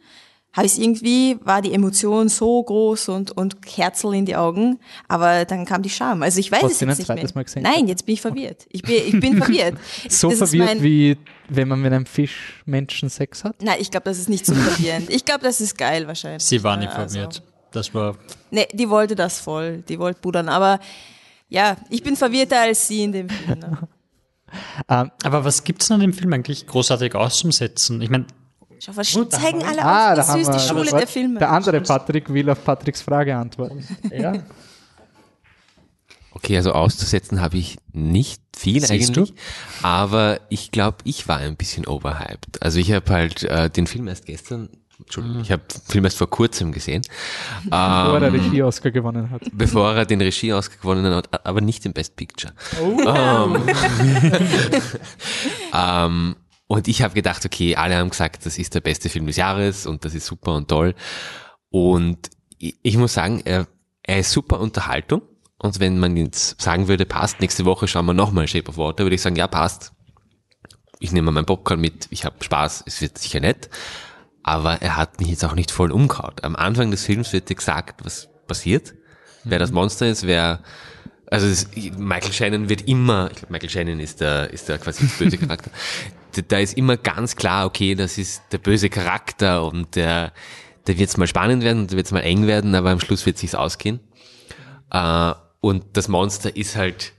habe 0.53 0.67
ich 0.67 0.81
irgendwie, 0.81 1.37
war 1.43 1.61
die 1.61 1.75
Emotion 1.75 2.31
so 2.31 2.63
groß 2.63 3.11
und, 3.11 3.31
und 3.33 3.61
Kerzel 3.61 4.15
in 4.15 4.25
die 4.25 4.37
Augen, 4.37 4.79
aber 5.07 5.45
dann 5.45 5.67
kam 5.67 5.83
die 5.83 5.91
Scham. 5.91 6.23
Also 6.23 6.41
ich 6.41 6.51
weiß 6.51 6.63
Hast 6.63 6.73
es 6.73 6.79
du 6.79 6.87
ihn 6.87 6.89
jetzt 6.89 6.97
ein 6.97 6.99
nicht 7.01 7.07
zweites 7.07 7.35
mehr. 7.35 7.41
Mal 7.41 7.45
gesehen? 7.45 7.63
Nein, 7.63 7.89
jetzt 7.89 8.07
bin 8.07 8.15
ich 8.15 8.23
verwirrt. 8.23 8.67
Ich 8.71 8.81
bin, 8.83 8.95
ich 9.07 9.21
bin 9.21 9.37
verwirrt. 9.43 9.75
So 10.09 10.31
Das 10.31 10.39
verwirrt, 10.39 10.67
mein- 10.67 10.83
wie 10.83 11.19
wenn 11.51 11.69
man 11.69 11.83
mit 11.83 11.93
einem 11.93 12.07
Fisch 12.07 12.63
Menschen 12.65 13.11
Sex 13.11 13.45
hat? 13.45 13.63
Nein, 13.63 13.77
ich 13.81 13.91
glaube, 13.91 14.05
das 14.05 14.19
ist 14.19 14.31
nicht 14.31 14.47
so 14.47 14.55
verwirrend. 14.55 15.11
Ich 15.11 15.27
glaube, 15.27 15.45
das 15.45 15.61
ist 15.61 15.77
geil 15.77 16.07
wahrscheinlich. 16.07 16.43
Sie 16.43 16.63
war 16.65 16.79
nicht 16.79 16.91
also- 16.91 17.15
verwirrt. 17.17 17.43
Das 17.73 17.93
war 17.93 18.17
Nee, 18.51 18.67
die 18.73 18.89
wollte 18.89 19.15
das 19.15 19.39
voll. 19.39 19.83
Die 19.89 19.99
wollte 19.99 20.21
pudern. 20.21 20.49
Aber 20.49 20.81
ja, 21.49 21.77
ich 21.91 22.03
bin 22.03 22.17
verwirrter 22.17 22.61
als 22.61 22.89
sie 22.89 23.05
in 23.05 23.13
dem 23.13 23.29
Film. 23.29 23.59
Ne? 23.59 23.79
Ähm, 24.89 25.11
Aber 25.25 25.45
was 25.45 25.65
gibt's 25.65 25.89
denn 25.89 25.97
an 25.97 26.01
dem 26.01 26.13
Film 26.13 26.33
eigentlich 26.33 26.67
großartig 26.67 27.17
auszusetzen? 27.17 28.01
Ich 28.01 28.09
meine, 28.09 28.27
Schau, 28.79 28.97
was 28.97 29.11
zeigen 29.31 29.63
alle 29.65 29.83
ah, 29.83 30.13
auf, 30.13 30.35
wie 30.35 30.45
süß 30.45 30.51
die 30.51 30.61
Schule 30.61 30.91
der 30.91 31.07
Filme. 31.07 31.39
der 31.39 31.51
andere 31.51 31.81
Patrick 31.81 32.33
will 32.33 32.49
auf 32.51 32.63
Patricks 32.65 33.03
Frage 33.03 33.37
antworten. 33.37 33.87
ja. 34.11 34.35
Okay, 36.33 36.57
also 36.57 36.73
auszusetzen 36.73 37.41
habe 37.41 37.57
ich 37.57 37.79
nicht 37.93 38.43
viel 38.55 38.83
Siehst 38.83 39.17
eigentlich, 39.17 39.35
aber 39.83 40.41
ich 40.51 40.71
glaube, 40.71 40.99
ich 41.05 41.27
war 41.29 41.39
ein 41.39 41.57
bisschen 41.57 41.87
overhyped. 41.87 42.63
Also 42.63 42.79
ich 42.79 42.93
habe 42.93 43.11
halt 43.11 43.43
äh, 43.45 43.71
den 43.71 43.87
Film 43.87 44.07
erst 44.07 44.27
gestern, 44.27 44.69
Entschuldigung, 44.99 45.43
ich 45.43 45.53
habe 45.53 45.63
den 45.63 45.81
Film 45.83 46.05
erst 46.05 46.17
vor 46.19 46.31
kurzem 46.31 46.73
gesehen, 46.73 47.03
Bevor 47.65 47.75
er 47.75 48.23
ähm, 48.23 48.35
Regie-Oscar 48.35 48.91
gewonnen 48.91 49.31
hat. 49.31 49.43
bevor 49.53 49.95
er 49.95 50.07
den 50.07 50.21
Regie-Oscar 50.21 50.79
gewonnen 50.79 51.15
hat, 51.15 51.47
aber 51.47 51.61
nicht 51.61 51.85
den 51.85 51.93
Best 51.93 52.17
Picture. 52.17 52.53
Oh. 52.81 53.01
Ähm, 53.07 53.63
ähm, 55.75 56.37
und 56.67 56.89
ich 56.89 57.03
habe 57.03 57.15
gedacht, 57.15 57.45
okay, 57.45 57.77
alle 57.77 57.97
haben 57.97 58.11
gesagt, 58.11 58.45
das 58.47 58.59
ist 58.59 58.75
der 58.75 58.81
beste 58.81 59.09
Film 59.09 59.27
des 59.27 59.37
Jahres 59.37 59.87
und 59.87 60.05
das 60.05 60.15
ist 60.15 60.27
super 60.27 60.55
und 60.55 60.69
toll. 60.69 60.95
Und 61.71 62.31
ich, 62.59 62.77
ich 62.83 62.97
muss 62.97 63.15
sagen, 63.15 63.43
er, 63.45 63.67
er 64.03 64.21
ist 64.21 64.33
super 64.33 64.61
Unterhaltung. 64.61 65.23
Und 65.59 65.81
wenn 65.81 65.99
man 65.99 66.17
jetzt 66.17 66.61
sagen 66.61 66.89
würde, 66.89 67.07
passt, 67.07 67.41
nächste 67.41 67.65
Woche 67.65 67.89
schauen 67.89 68.07
wir 68.07 68.15
nochmal 68.15 68.49
Shape 68.49 68.69
of 68.69 68.79
Water, 68.79 69.05
würde 69.05 69.15
ich 69.15 69.23
sagen, 69.23 69.37
ja, 69.37 69.47
passt. 69.47 69.93
Ich 70.99 71.13
nehme 71.13 71.31
mein 71.31 71.47
Popcorn 71.47 71.81
mit, 71.81 72.09
ich 72.11 72.25
habe 72.25 72.43
Spaß, 72.43 72.85
es 72.87 73.01
wird 73.01 73.19
sicher 73.19 73.41
nett. 73.41 73.69
Aber 74.47 74.81
er 74.81 74.97
hat 74.97 75.19
mich 75.19 75.29
jetzt 75.29 75.45
auch 75.45 75.55
nicht 75.57 75.73
voll 75.73 75.91
umgehauen. 75.91 76.35
Am 76.43 76.55
Anfang 76.55 76.93
des 76.93 77.05
Films 77.05 77.33
wird 77.33 77.49
dir 77.51 77.57
gesagt, 77.57 78.05
was 78.05 78.29
passiert, 78.47 78.95
wer 79.43 79.59
das 79.59 79.73
Monster 79.73 80.07
ist, 80.07 80.27
wer 80.27 80.61
also 81.29 81.49
es, 81.49 81.69
Michael 81.99 82.33
Shannon 82.33 82.69
wird 82.69 82.87
immer, 82.87 83.29
ich 83.33 83.39
glaube 83.39 83.53
Michael 83.53 83.71
Shannon 83.71 83.99
ist 83.99 84.21
der, 84.21 84.53
ist 84.53 84.69
der 84.69 84.79
quasi 84.79 85.05
der 85.07 85.25
böse 85.25 85.39
Charakter. 85.39 85.71
Da- 86.49 86.59
ist 86.59 86.77
immer 86.77 86.97
ganz 86.99 87.35
klar, 87.35 87.65
okay, 87.67 87.95
das 87.95 88.19
ist 88.19 88.43
der 88.53 88.59
böse 88.59 88.91
Charakter 88.91 89.65
und 89.65 89.97
der, 89.97 90.33
der 90.87 90.99
wird 90.99 91.09
es 91.09 91.17
mal 91.17 91.27
spannend 91.27 91.65
werden 91.65 91.81
und 91.83 91.93
da 91.93 91.97
wird 91.97 92.07
es 92.07 92.13
mal 92.13 92.21
eng 92.21 92.47
werden, 92.47 92.75
aber 92.75 92.91
am 92.91 93.01
Schluss 93.01 93.25
wird 93.27 93.39
sich's 93.39 93.55
ausgehen. 93.55 94.01
Äh, 94.93 95.33
und 95.61 95.85
das 95.95 96.09
Monster 96.09 96.55
ist 96.55 96.77
halt, 96.77 97.15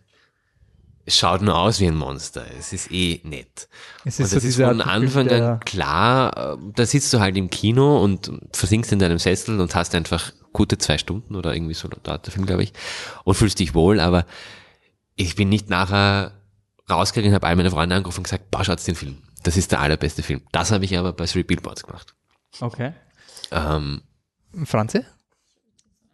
es 1.08 1.18
schaut 1.18 1.42
nur 1.42 1.58
aus 1.58 1.80
wie 1.80 1.88
ein 1.88 1.96
Monster. 1.96 2.46
Es 2.60 2.74
ist 2.74 2.92
eh 2.92 3.22
nett. 3.24 3.70
Es 4.04 4.20
und 4.20 4.26
ist 4.26 4.36
das 4.36 4.44
so 4.44 4.50
ist 4.50 4.56
von 4.58 4.82
Anfang 4.82 5.30
an 5.30 5.60
klar, 5.62 6.56
äh, 6.56 6.58
da 6.76 6.86
sitzt 6.86 7.14
du 7.14 7.22
halt 7.22 7.38
im 7.38 7.50
Kino 7.50 8.04
und 8.04 8.30
versinkst 8.52 8.92
in 8.92 9.00
deinem 9.00 9.18
Sessel 9.18 9.62
und 9.62 9.74
hast 9.74 9.96
einfach 9.96 10.34
gute 10.52 10.78
zwei 10.78 10.98
Stunden 10.98 11.36
oder 11.36 11.54
irgendwie 11.54 11.76
so 11.76 11.88
dauert 11.88 12.26
der 12.26 12.34
Film, 12.34 12.46
glaube 12.46 12.64
ich, 12.64 12.74
und 13.24 13.36
fühlst 13.36 13.60
dich 13.60 13.74
wohl, 13.74 14.02
aber 14.02 14.26
ich 15.16 15.36
bin 15.38 15.48
nicht 15.48 15.70
nachher 15.70 16.34
rausgegangen, 16.90 17.34
habe 17.34 17.48
all 17.48 17.56
meine 17.56 17.72
Freunde 17.72 17.96
angerufen 17.96 18.20
und 18.20 18.24
gesagt, 18.24 18.52
boah, 18.52 18.66
schaut 18.66 18.86
den 18.86 18.96
Film. 18.96 19.24
Das 19.44 19.56
ist 19.56 19.72
der 19.72 19.80
allerbeste 19.80 20.24
Film. 20.24 20.42
Das 20.52 20.72
habe 20.72 20.84
ich 20.84 20.98
aber 20.98 21.14
bei 21.14 21.26
Three 21.26 21.44
Billboards 21.44 21.84
gemacht. 21.84 22.16
Okay. 22.60 22.92
Ähm, 23.52 24.02
Franzi? 24.66 25.06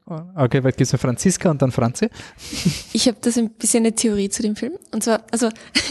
Okay, 0.06 0.64
weil 0.64 0.74
gibt's 0.74 0.92
Franziska 0.92 1.50
und 1.50 1.62
dann 1.62 1.72
Franzi. 1.72 2.10
Ich 2.94 3.08
habe 3.08 3.18
das 3.22 3.38
ein 3.38 3.50
bisschen 3.52 3.86
eine 3.86 3.96
Theorie 3.96 4.30
zu 4.30 4.42
dem 4.42 4.56
Film. 4.56 4.74
Und 4.92 5.04
zwar, 5.04 5.24
also 5.32 5.50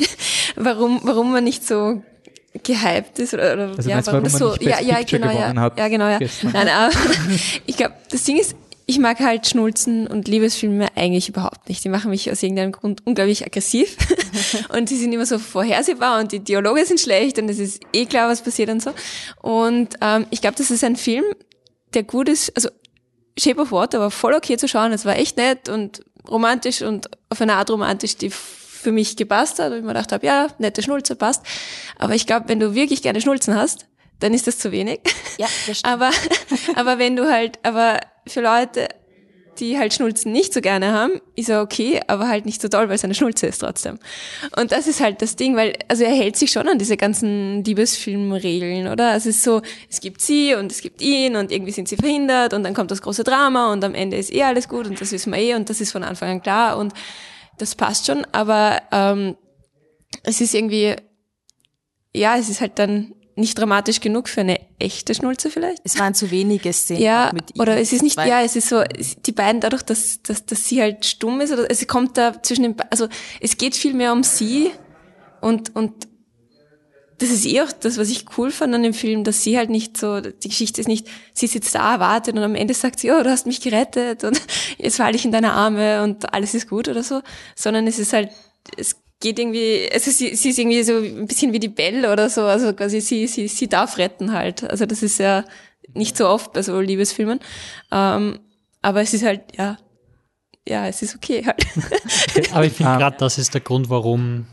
warum, 0.56 1.01
warum 1.02 1.32
man 1.32 1.44
nicht 1.44 1.66
so 1.66 2.02
gehypt 2.62 3.18
ist 3.18 3.32
oder, 3.32 3.55
oder 3.55 3.68
Also 3.76 3.89
ja, 3.89 3.97
meinst 3.97 4.09
warum 4.09 4.24
warum 4.24 4.24
das 4.24 4.39
so, 4.39 4.55
ja, 4.60 4.80
ja, 4.80 5.02
genau, 5.02 5.30
ja, 5.30 5.55
hat 5.55 5.78
ja, 5.78 5.89
genau, 5.89 6.09
ja. 6.09 6.18
gestern? 6.18 6.52
Nein, 6.52 6.68
aber 6.68 6.93
ich 7.66 7.76
glaube, 7.76 7.94
das 8.10 8.24
Ding 8.24 8.39
ist, 8.39 8.55
ich 8.84 8.98
mag 8.98 9.20
halt 9.20 9.47
Schnulzen 9.47 10.06
und 10.06 10.28
Liebesfilme 10.28 10.89
eigentlich 10.97 11.28
überhaupt 11.28 11.68
nicht. 11.68 11.82
Die 11.82 11.89
machen 11.89 12.10
mich 12.10 12.30
aus 12.30 12.43
irgendeinem 12.43 12.72
Grund 12.72 13.01
unglaublich 13.06 13.47
aggressiv 13.47 13.97
und 14.76 14.90
die 14.90 14.97
sind 14.97 15.12
immer 15.12 15.24
so 15.24 15.39
vorhersehbar 15.39 16.20
und 16.20 16.32
die 16.32 16.40
Dialoge 16.40 16.84
sind 16.84 17.01
schlecht 17.01 17.39
und 17.39 17.48
es 17.48 17.59
ist 17.59 17.80
eh 17.93 18.05
klar, 18.05 18.28
was 18.28 18.43
passiert 18.43 18.68
und 18.68 18.82
so. 18.82 18.90
Und 19.40 19.94
ähm, 20.02 20.26
ich 20.30 20.43
glaube, 20.43 20.56
das 20.59 20.70
ist 20.70 20.84
ein 20.84 20.97
Film, 20.97 21.24
der 21.94 22.02
gut 22.02 22.28
ist, 22.28 22.55
also 22.55 22.68
Shape 23.38 23.60
of 23.60 23.72
Water 23.72 24.00
war 24.00 24.10
voll 24.10 24.34
okay 24.34 24.56
zu 24.56 24.68
schauen, 24.68 24.92
es 24.92 25.04
war 25.04 25.16
echt 25.16 25.36
nett 25.36 25.68
und 25.68 26.04
romantisch 26.28 26.82
und 26.82 27.09
auf 27.30 27.40
eine 27.40 27.54
Art 27.54 27.70
romantisch, 27.70 28.16
die 28.16 28.30
für 28.30 28.92
mich 28.92 29.16
gepasst 29.16 29.59
hat, 29.59 29.70
und 29.70 29.78
ich 29.78 29.82
mir 29.82 29.88
gedacht 29.88 30.12
habe, 30.12 30.26
ja, 30.26 30.48
nette 30.59 30.82
Schnulze 30.82 31.14
passt. 31.14 31.44
Aber 31.98 32.14
ich 32.14 32.26
glaube, 32.26 32.48
wenn 32.48 32.60
du 32.60 32.74
wirklich 32.74 33.02
gerne 33.02 33.20
Schnulzen 33.20 33.54
hast, 33.54 33.86
dann 34.18 34.34
ist 34.34 34.46
das 34.46 34.59
zu 34.59 34.72
wenig. 34.72 35.00
Ja, 35.38 35.46
das 35.66 35.78
stimmt. 35.78 35.92
Aber, 35.92 36.10
aber 36.76 36.98
wenn 36.98 37.16
du 37.16 37.30
halt, 37.30 37.59
aber 37.64 38.00
für 38.26 38.40
Leute, 38.40 38.88
die 39.59 39.79
halt 39.79 39.93
Schnulzen 39.93 40.33
nicht 40.33 40.53
so 40.55 40.61
gerne 40.61 40.93
haben, 40.93 41.20
ist 41.37 41.49
er 41.49 41.61
okay, 41.61 42.01
aber 42.07 42.29
halt 42.29 42.47
nicht 42.47 42.61
so 42.62 42.69
toll, 42.69 42.89
weil 42.89 42.95
es 42.95 43.05
eine 43.05 43.15
Schnulze 43.15 43.47
ist 43.47 43.59
trotzdem. 43.59 43.99
Und 44.57 44.73
das 44.73 44.87
ist 44.87 45.01
halt 45.01 45.23
das 45.23 45.37
Ding, 45.37 45.57
weil, 45.57 45.74
also 45.89 46.05
er 46.05 46.15
hält 46.15 46.37
sich 46.37 46.51
schon 46.51 46.69
an 46.69 46.79
diese 46.79 46.97
ganzen 46.97 47.62
Liebesfilmregeln, 47.65 48.89
oder? 48.89 49.15
Es 49.15 49.27
ist 49.27 49.43
so, 49.43 49.62
es 49.91 50.01
gibt 50.01 50.20
sie 50.20 50.55
und 50.55 50.73
es 50.73 50.81
gibt 50.81 51.03
ihn 51.03 51.37
und 51.37 51.53
irgendwie 51.53 51.73
sind 51.73 51.89
sie 51.89 51.97
verhindert 51.97 52.55
und 52.55 52.65
dann 52.65 52.74
kommt 52.74 52.91
das 52.91 53.03
große 53.03 53.24
Drama 53.24 53.73
und 53.73 53.85
am 53.85 53.95
Ende 53.95 54.16
ist 54.16 54.33
eh 54.33 54.43
alles 54.43 54.69
gut 54.69 54.87
und 54.87 55.01
das 55.01 55.12
wissen 55.12 55.33
wir 55.33 55.39
eh 55.39 55.55
und 55.55 55.69
das 55.69 55.81
ist 55.81 55.93
von 55.93 56.03
Anfang 56.03 56.31
an 56.31 56.43
klar 56.43 56.79
und 56.79 56.93
das 57.59 57.74
passt 57.74 58.07
schon, 58.07 58.27
aber 58.33 58.81
ähm, 58.91 59.37
es 60.23 60.41
ist 60.41 60.55
irgendwie, 60.55 60.97
ja, 62.15 62.37
es 62.37 62.49
ist 62.49 62.61
halt 62.61 62.79
dann 62.79 63.15
nicht 63.34 63.59
dramatisch 63.59 64.00
genug 64.00 64.28
für 64.28 64.42
eine 64.42 64.60
echte 64.78 65.14
Schnulze 65.14 65.50
vielleicht. 65.50 65.80
Es 65.84 65.98
waren 65.98 66.14
zu 66.14 66.30
wenige 66.30 66.72
Szenen. 66.72 67.02
Ja, 67.02 67.30
mit 67.32 67.54
ihm. 67.54 67.60
oder 67.60 67.78
es 67.78 67.92
ist 67.92 68.02
nicht, 68.02 68.16
ja, 68.16 68.42
es 68.42 68.56
ist 68.56 68.68
so, 68.68 68.82
die 69.26 69.32
beiden 69.32 69.60
dadurch, 69.60 69.82
dass, 69.82 70.22
dass, 70.22 70.44
dass 70.44 70.68
sie 70.68 70.80
halt 70.80 71.04
stumm 71.04 71.40
ist, 71.40 71.52
oder 71.52 71.70
es 71.70 71.86
kommt 71.86 72.18
da 72.18 72.42
zwischen 72.42 72.62
den, 72.62 72.76
also 72.90 73.09
es 73.40 73.56
geht 73.56 73.74
viel 73.74 73.94
mehr 73.94 74.12
um 74.12 74.22
sie 74.22 74.70
und, 75.40 75.74
und 75.74 76.09
das 77.18 77.30
ist 77.30 77.46
eh 77.46 77.60
auch 77.60 77.70
das, 77.72 77.98
was 77.98 78.10
ich 78.10 78.26
cool 78.36 78.50
fand 78.50 78.74
an 78.74 78.82
dem 78.82 78.94
Film, 78.94 79.22
dass 79.22 79.44
sie 79.44 79.56
halt 79.56 79.70
nicht 79.70 79.96
so, 79.96 80.20
die 80.20 80.48
Geschichte 80.48 80.80
ist 80.80 80.88
nicht, 80.88 81.06
sie 81.32 81.46
sitzt 81.46 81.74
da, 81.74 82.00
wartet 82.00 82.36
und 82.36 82.42
am 82.42 82.56
Ende 82.56 82.74
sagt 82.74 82.98
sie, 82.98 83.12
oh, 83.12 83.22
du 83.22 83.30
hast 83.30 83.46
mich 83.46 83.60
gerettet 83.60 84.24
und 84.24 84.40
jetzt 84.78 84.96
falle 84.96 85.14
ich 85.14 85.24
in 85.24 85.32
deine 85.32 85.52
Arme 85.52 86.02
und 86.02 86.34
alles 86.34 86.54
ist 86.54 86.68
gut 86.68 86.88
oder 86.88 87.02
so, 87.02 87.22
sondern 87.54 87.86
es 87.86 87.98
ist 87.98 88.12
halt, 88.12 88.30
es 88.76 88.96
geht 89.23 89.39
irgendwie, 89.39 89.89
also 89.90 90.11
sie, 90.11 90.35
sie 90.35 90.51
ist 90.51 90.59
irgendwie 90.59 90.82
so 90.82 90.99
ein 90.99 91.27
bisschen 91.27 91.53
wie 91.55 91.61
die 91.61 91.69
Belle 91.69 92.12
oder 92.12 92.28
so, 92.28 92.43
also 92.43 92.74
quasi 92.74 93.01
sie, 93.01 93.27
sie, 93.27 93.49
sie 93.49 93.69
darf 93.69 93.97
retten 93.97 94.32
halt. 94.32 94.69
Also 94.69 94.85
das 94.85 95.03
ist 95.03 95.19
ja 95.19 95.44
nicht 95.94 96.16
so 96.16 96.28
oft 96.28 96.53
bei 96.53 96.62
so 96.62 96.78
Liebesfilmen. 96.78 97.40
Ähm, 97.90 98.40
aber 98.82 99.01
es 99.01 99.15
ist 99.15 99.24
halt, 99.24 99.43
ja, 99.57 99.78
ja, 100.69 100.86
es 100.86 101.03
ist 101.03 101.15
okay 101.15 101.47
halt. 101.47 101.65
Aber 102.53 102.66
ich 102.66 102.73
finde 102.73 102.99
gerade, 102.99 103.16
das 103.16 103.39
ist 103.39 103.55
der 103.55 103.61
Grund, 103.61 103.89
warum, 103.89 104.47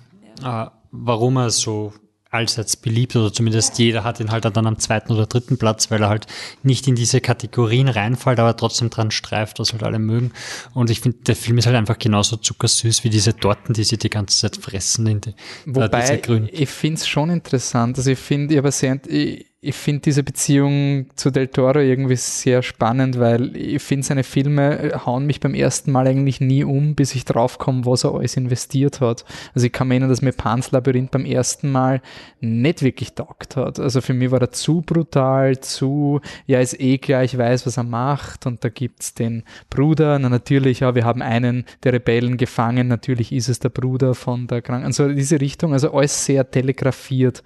äh, 0.44 0.68
warum 0.92 1.38
er 1.38 1.50
so 1.50 1.94
allseits 2.32 2.78
beliebt 2.78 3.16
oder 3.16 3.34
zumindest 3.34 3.80
jeder 3.80 4.04
hat 4.04 4.20
ihn 4.20 4.32
halt 4.32 4.46
dann 4.46 4.68
am 4.68 4.78
zweiten 4.80 5.12
oder 5.12 5.26
dritten 5.26 5.58
Platz, 5.58 5.90
weil 5.90 6.02
er 6.04 6.10
halt 6.10 6.28
nicht 6.64 6.88
in 6.88 6.96
diese 6.96 7.22
Kategorien 7.22 7.88
reinfällt, 7.88 8.40
aber 8.40 8.56
trotzdem 8.56 8.90
dran 8.90 9.10
streift, 9.12 9.60
was 9.60 9.72
halt 9.74 9.84
alle 9.84 10.00
mögen. 10.00 10.32
Und 10.74 10.90
ich 10.90 11.02
finde, 11.02 11.18
der 11.26 11.36
Film 11.36 11.58
ist 11.58 11.66
halt 11.66 11.76
einfach 11.76 11.98
genauso 11.98 12.38
zuckersüß 12.38 13.04
wie 13.04 13.10
diese 13.10 13.36
Torten, 13.36 13.74
die 13.74 13.84
sie 13.84 13.98
die 13.98 14.10
ganze 14.10 14.40
Zeit 14.40 14.58
fressen 14.58 15.08
in 15.08 15.22
die, 15.22 15.30
äh, 15.32 15.34
Wobei, 15.66 16.18
grün. 16.18 16.50
ich 16.52 16.70
finde 16.70 17.00
es 17.00 17.08
schon 17.08 17.30
interessant. 17.32 17.98
Also 17.98 18.12
ich 18.12 18.20
finde, 18.20 18.54
ich, 18.54 18.58
habe 18.60 18.72
sehr- 18.72 19.00
ich, 19.08 19.48
ich 19.62 19.76
finde 19.76 20.02
diese 20.04 20.24
Beziehung 20.24 21.08
zu 21.16 21.32
Del 21.32 21.50
Toro 21.50 21.80
irgendwie 21.80 22.16
sehr 22.16 22.64
spannend, 22.64 23.20
weil 23.20 23.58
ich 23.58 23.82
finde, 23.84 24.06
seine 24.06 24.24
Filme 24.24 25.02
hauen 25.06 25.26
mich 25.26 25.42
beim 25.42 25.54
ersten 25.54 25.92
Mal 25.92 26.08
eigentlich 26.08 26.40
nie 26.40 26.64
um, 26.64 26.96
bis 26.96 27.14
ich 27.14 27.26
draufkomme, 27.26 27.86
was 27.86 28.06
er 28.06 28.16
alles 28.16 28.38
investiert 28.38 29.02
hat. 29.02 29.26
Also 29.54 29.68
ich 29.68 29.74
kann 29.74 29.90
mir 29.90 29.96
erinnern, 29.96 30.10
dass 30.10 30.22
mir 30.22 30.32
Pans 30.32 30.72
Labyrinth 30.72 31.12
beim 31.12 31.26
ersten 31.26 31.74
Mal 31.74 32.02
nicht 32.40 32.84
wirklich 32.84 33.16
taugt 33.16 33.58
hat. 33.58 33.82
Also 33.82 34.00
für 34.00 34.14
mich 34.14 34.32
war 34.32 34.40
er 34.40 34.52
zu 34.52 34.80
brutal, 34.82 35.60
zu, 35.60 36.22
ja, 36.46 36.62
ist 36.62 36.80
eh 36.80 36.98
klar, 36.98 37.26
ich 37.26 37.38
weiß, 37.38 37.68
was 37.68 37.76
er 37.76 37.84
macht 37.84 38.46
und 38.46 38.64
da 38.64 38.70
gibt's 38.70 39.14
den 39.14 39.44
Bruder, 39.70 40.20
na 40.20 40.30
natürlich, 40.30 40.80
ja, 40.80 40.96
wir 40.96 41.04
haben 41.04 41.22
einen 41.22 41.66
der 41.84 41.92
Rebellen 41.92 42.38
gefangen, 42.38 42.88
natürlich 42.88 43.34
ist 43.34 43.50
es 43.50 43.60
der 43.60 43.70
Bruder 43.70 44.16
von 44.16 44.48
der 44.48 44.62
Kranken, 44.62 44.86
also 44.86 45.10
diese 45.10 45.42
Richtung, 45.42 45.74
also 45.74 45.92
alles 45.92 46.26
sehr 46.26 46.50
telegrafiert 46.50 47.44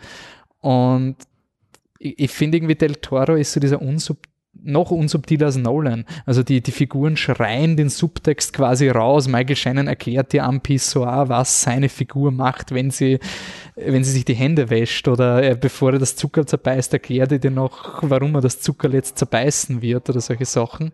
und 0.61 1.15
ich, 2.04 2.20
ich 2.20 2.32
finde 2.32 2.58
irgendwie 2.58 2.76
Del 2.76 2.96
Toro 2.96 3.36
ist 3.36 3.54
so 3.54 3.60
dieser 3.60 3.82
unsub 3.82 4.18
noch 4.66 4.92
unsubtiler 4.92 5.48
als 5.48 5.58
Nolan. 5.58 6.06
Also 6.28 6.44
die, 6.44 6.62
die 6.62 6.72
Figuren 6.72 7.18
schreien 7.18 7.76
den 7.76 7.90
Subtext 7.90 8.54
quasi 8.54 8.88
raus. 8.88 9.28
Michael 9.28 9.56
Shannon 9.56 9.88
erklärt 9.88 10.32
dir 10.32 10.44
am 10.44 10.62
Pissoir, 10.62 11.28
was 11.28 11.64
seine 11.64 11.90
Figur 11.90 12.32
macht, 12.32 12.72
wenn 12.72 12.92
sie, 12.92 13.18
wenn 13.76 14.04
sie 14.04 14.12
sich 14.12 14.26
die 14.26 14.36
Hände 14.36 14.70
wäscht 14.70 15.08
oder 15.08 15.42
er, 15.42 15.56
bevor 15.56 15.94
er 15.94 16.00
das 16.00 16.16
Zucker 16.16 16.46
zerbeißt, 16.46 16.94
erklärt 16.94 17.32
er 17.32 17.40
dir 17.40 17.50
noch, 17.50 18.04
warum 18.04 18.36
er 18.36 18.42
das 18.42 18.62
Zucker 18.62 18.90
jetzt 18.92 19.18
zerbeißen 19.18 19.82
wird 19.82 20.08
oder 20.10 20.22
solche 20.22 20.46
Sachen. 20.46 20.92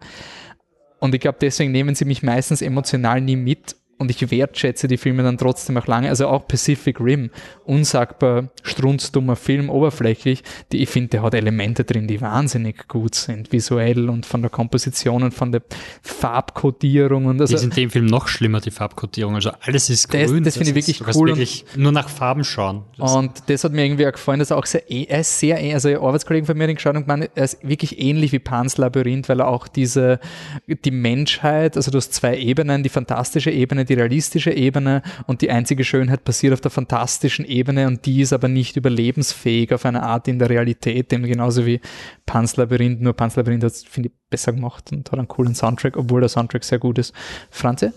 Und 0.99 1.13
ich 1.13 1.21
glaube, 1.21 1.37
deswegen 1.41 1.73
nehmen 1.73 1.95
sie 1.95 2.05
mich 2.05 2.23
meistens 2.23 2.61
emotional 2.61 3.19
nie 3.19 3.35
mit 3.35 3.75
und 3.99 4.09
ich 4.09 4.31
wertschätze 4.31 4.87
die 4.87 4.95
Filme 4.97 5.23
dann 5.23 5.37
trotzdem 5.37 5.77
auch 5.77 5.85
lange. 5.85 6.07
Also 6.07 6.27
auch 6.27 6.47
Pacific 6.47 7.01
Rim, 7.01 7.31
unsagbar 7.65 8.49
strunzdummer 8.63 9.35
Film, 9.35 9.69
oberflächlich, 9.69 10.41
die 10.71 10.81
ich 10.81 10.89
finde, 10.89 11.09
der 11.09 11.21
hat 11.21 11.33
Elemente 11.33 11.83
drin, 11.83 12.07
die 12.07 12.21
wahnsinnig 12.21 12.87
gut 12.87 13.13
sind, 13.13 13.51
visuell 13.51 14.09
und 14.09 14.25
von 14.25 14.41
der 14.41 14.49
Komposition 14.49 15.23
und 15.23 15.33
von 15.33 15.51
der 15.51 15.63
Farbkodierung. 16.01 17.25
Und 17.25 17.41
also, 17.41 17.51
die 17.51 17.55
ist 17.55 17.63
in 17.63 17.71
dem 17.71 17.89
Film 17.89 18.05
noch 18.05 18.29
schlimmer, 18.29 18.61
die 18.61 18.71
Farbkodierung. 18.71 19.35
Also 19.35 19.51
alles 19.59 19.89
ist 19.89 20.07
grün. 20.07 20.45
Das, 20.45 20.55
das 20.55 20.57
finde 20.63 20.79
ich 20.79 20.87
wirklich 20.87 21.15
cool. 21.15 21.27
Wirklich 21.27 21.65
nur 21.75 21.91
nach 21.91 22.07
Farben 22.07 22.45
schauen. 22.45 22.83
Das 22.97 23.13
und 23.13 23.43
das 23.47 23.65
hat 23.65 23.73
mir 23.73 23.83
irgendwie 23.83 24.07
auch 24.07 24.13
gefallen, 24.13 24.39
dass 24.39 24.51
er 24.51 24.57
auch 24.57 24.65
sehr, 24.65 24.89
er 24.89 25.19
ist 25.19 25.39
sehr, 25.39 25.57
also 25.73 25.89
Arbeitskollegen 25.89 26.45
von 26.45 26.57
mir 26.57 26.67
den 26.67 26.77
geschaut 26.77 26.95
und 26.95 27.01
gemeint, 27.01 27.31
er 27.35 27.43
ist 27.43 27.57
wirklich 27.67 27.99
ähnlich 27.99 28.31
wie 28.31 28.39
Pans 28.39 28.77
Labyrinth, 28.77 29.27
weil 29.27 29.41
er 29.41 29.49
auch 29.49 29.67
diese, 29.67 30.21
die 30.67 30.91
Menschheit, 30.91 31.75
also 31.75 31.91
du 31.91 31.97
hast 31.97 32.13
zwei 32.13 32.37
Ebenen, 32.37 32.81
die 32.81 32.89
fantastische 32.89 33.51
Ebene, 33.51 33.88
die 33.89 33.95
realistische 33.95 34.51
Ebene 34.51 35.01
und 35.27 35.41
die 35.41 35.49
einzige 35.49 35.83
Schönheit 35.83 36.23
passiert 36.23 36.53
auf 36.53 36.61
der 36.61 36.71
fantastischen 36.71 37.45
Ebene 37.45 37.87
und 37.87 38.05
die 38.05 38.21
ist 38.21 38.33
aber 38.33 38.47
nicht 38.47 38.77
überlebensfähig 38.77 39.73
auf 39.73 39.85
eine 39.85 40.03
Art 40.03 40.27
in 40.27 40.39
der 40.39 40.49
Realität, 40.49 41.11
dem 41.11 41.23
genauso 41.23 41.65
wie 41.65 41.81
Pans 42.25 42.55
Labyrinth, 42.57 43.01
nur 43.01 43.13
Pans 43.13 43.35
Labyrinth 43.35 43.63
hat 43.63 43.73
finde 43.75 44.09
ich 44.09 44.15
besser 44.29 44.53
gemacht 44.53 44.91
und 44.91 45.11
hat 45.11 45.19
einen 45.19 45.27
coolen 45.27 45.55
Soundtrack, 45.55 45.97
obwohl 45.97 46.21
der 46.21 46.29
Soundtrack 46.29 46.63
sehr 46.63 46.79
gut 46.79 46.97
ist. 46.97 47.13
Franze? 47.49 47.93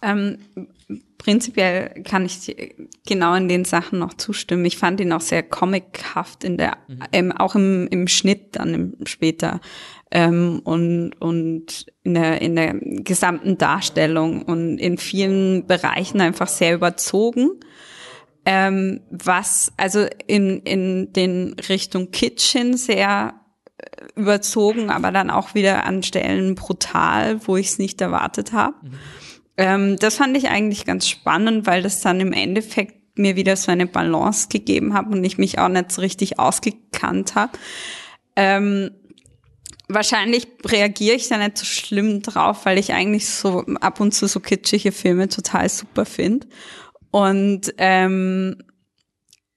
Ähm, 0.00 0.38
prinzipiell 1.18 2.02
kann 2.04 2.24
ich 2.24 2.56
genau 3.06 3.34
in 3.34 3.48
den 3.48 3.64
Sachen 3.64 3.98
noch 3.98 4.14
zustimmen. 4.14 4.64
Ich 4.64 4.78
fand 4.78 5.00
ihn 5.00 5.12
auch 5.12 5.20
sehr 5.20 5.42
comichaft 5.42 6.44
in 6.44 6.56
der, 6.56 6.76
mhm. 6.86 6.98
ähm, 7.12 7.32
auch 7.32 7.54
im, 7.56 7.88
im 7.88 8.06
Schnitt 8.06 8.56
dann 8.56 8.74
im, 8.74 9.06
später 9.06 9.60
ähm, 10.10 10.60
und, 10.64 11.12
und 11.20 11.86
in, 12.02 12.14
der, 12.14 12.40
in 12.40 12.56
der 12.56 12.74
gesamten 12.74 13.58
Darstellung 13.58 14.42
und 14.42 14.78
in 14.78 14.98
vielen 14.98 15.66
Bereichen 15.66 16.20
einfach 16.20 16.48
sehr 16.48 16.74
überzogen. 16.74 17.50
Ähm, 18.44 19.00
was 19.10 19.72
also 19.76 20.06
in, 20.26 20.60
in 20.60 21.12
den 21.12 21.54
Richtung 21.68 22.10
Kitchen 22.10 22.78
sehr 22.78 23.34
äh, 23.76 23.84
überzogen, 24.18 24.88
aber 24.88 25.10
dann 25.12 25.30
auch 25.30 25.54
wieder 25.54 25.84
an 25.84 26.02
Stellen 26.02 26.54
brutal, 26.54 27.46
wo 27.46 27.56
ich 27.56 27.66
es 27.66 27.78
nicht 27.78 28.00
erwartet 28.00 28.54
habe. 28.54 28.74
Mhm. 28.80 28.90
Ähm, 29.58 29.96
das 29.98 30.14
fand 30.14 30.36
ich 30.36 30.48
eigentlich 30.48 30.86
ganz 30.86 31.06
spannend, 31.08 31.66
weil 31.66 31.82
das 31.82 32.00
dann 32.00 32.20
im 32.20 32.32
Endeffekt 32.32 33.18
mir 33.18 33.36
wieder 33.36 33.56
so 33.56 33.70
eine 33.70 33.86
Balance 33.86 34.48
gegeben 34.48 34.94
hat 34.94 35.08
und 35.08 35.22
ich 35.24 35.36
mich 35.36 35.58
auch 35.58 35.68
nicht 35.68 35.92
so 35.92 36.00
richtig 36.00 36.38
ausgekannt 36.38 37.34
habe. 37.34 37.52
Ähm, 38.36 38.92
wahrscheinlich 39.88 40.46
reagiere 40.64 41.16
ich 41.16 41.28
da 41.28 41.38
nicht 41.38 41.58
so 41.58 41.64
schlimm 41.64 42.22
drauf, 42.22 42.64
weil 42.66 42.78
ich 42.78 42.92
eigentlich 42.92 43.28
so 43.28 43.64
ab 43.80 44.00
und 44.00 44.12
zu 44.12 44.26
so 44.28 44.40
kitschige 44.40 44.92
Filme 44.92 45.28
total 45.28 45.68
super 45.68 46.04
finde. 46.04 46.46
Und 47.10 47.72
ähm, 47.78 48.56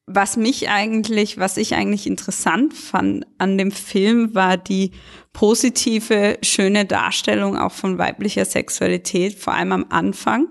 was 0.08 0.38
mich 0.38 0.70
eigentlich, 0.70 1.38
was 1.38 1.58
ich 1.58 1.76
eigentlich 1.76 2.08
interessant 2.08 2.74
fand 2.74 3.26
an 3.38 3.58
dem 3.58 3.72
Film, 3.72 4.34
war 4.34 4.58
die 4.58 4.92
positive, 5.34 6.38
schöne 6.42 6.86
Darstellung 6.86 7.58
auch 7.58 7.72
von 7.72 7.98
weiblicher 7.98 8.46
Sexualität, 8.46 9.36
vor 9.38 9.54
allem 9.54 9.72
am 9.72 9.86
Anfang, 9.90 10.48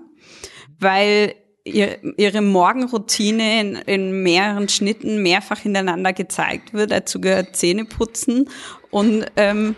weil 0.79 1.35
ihr, 1.63 1.99
ihre 2.17 2.41
Morgenroutine 2.41 3.61
in, 3.61 3.75
in 3.75 4.23
mehreren 4.23 4.69
Schnitten 4.69 5.21
mehrfach 5.21 5.59
hintereinander 5.59 6.13
gezeigt 6.13 6.73
wird. 6.73 6.91
Dazu 6.91 7.21
gehört 7.21 7.55
Zähneputzen 7.55 8.49
und 8.91 9.25
ähm, 9.35 9.75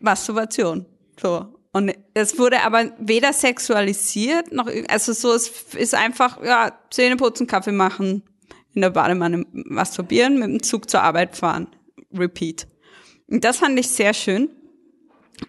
Masturbation. 0.00 0.86
So. 1.20 1.46
Und 1.72 1.94
es 2.14 2.38
wurde 2.38 2.62
aber 2.62 2.92
weder 2.98 3.32
sexualisiert 3.32 4.52
noch, 4.52 4.68
also 4.88 5.12
so, 5.12 5.32
es 5.32 5.48
ist 5.74 5.94
einfach, 5.94 6.42
ja, 6.42 6.72
Zähneputzen, 6.90 7.46
Kaffee 7.46 7.72
machen, 7.72 8.22
in 8.74 8.82
der 8.82 8.90
Badewanne 8.90 9.44
masturbieren, 9.52 10.38
mit 10.38 10.48
dem 10.48 10.62
Zug 10.62 10.88
zur 10.88 11.02
Arbeit 11.02 11.36
fahren. 11.36 11.68
Repeat. 12.16 12.66
Und 13.28 13.44
das 13.44 13.58
fand 13.58 13.78
ich 13.78 13.88
sehr 13.88 14.14
schön, 14.14 14.50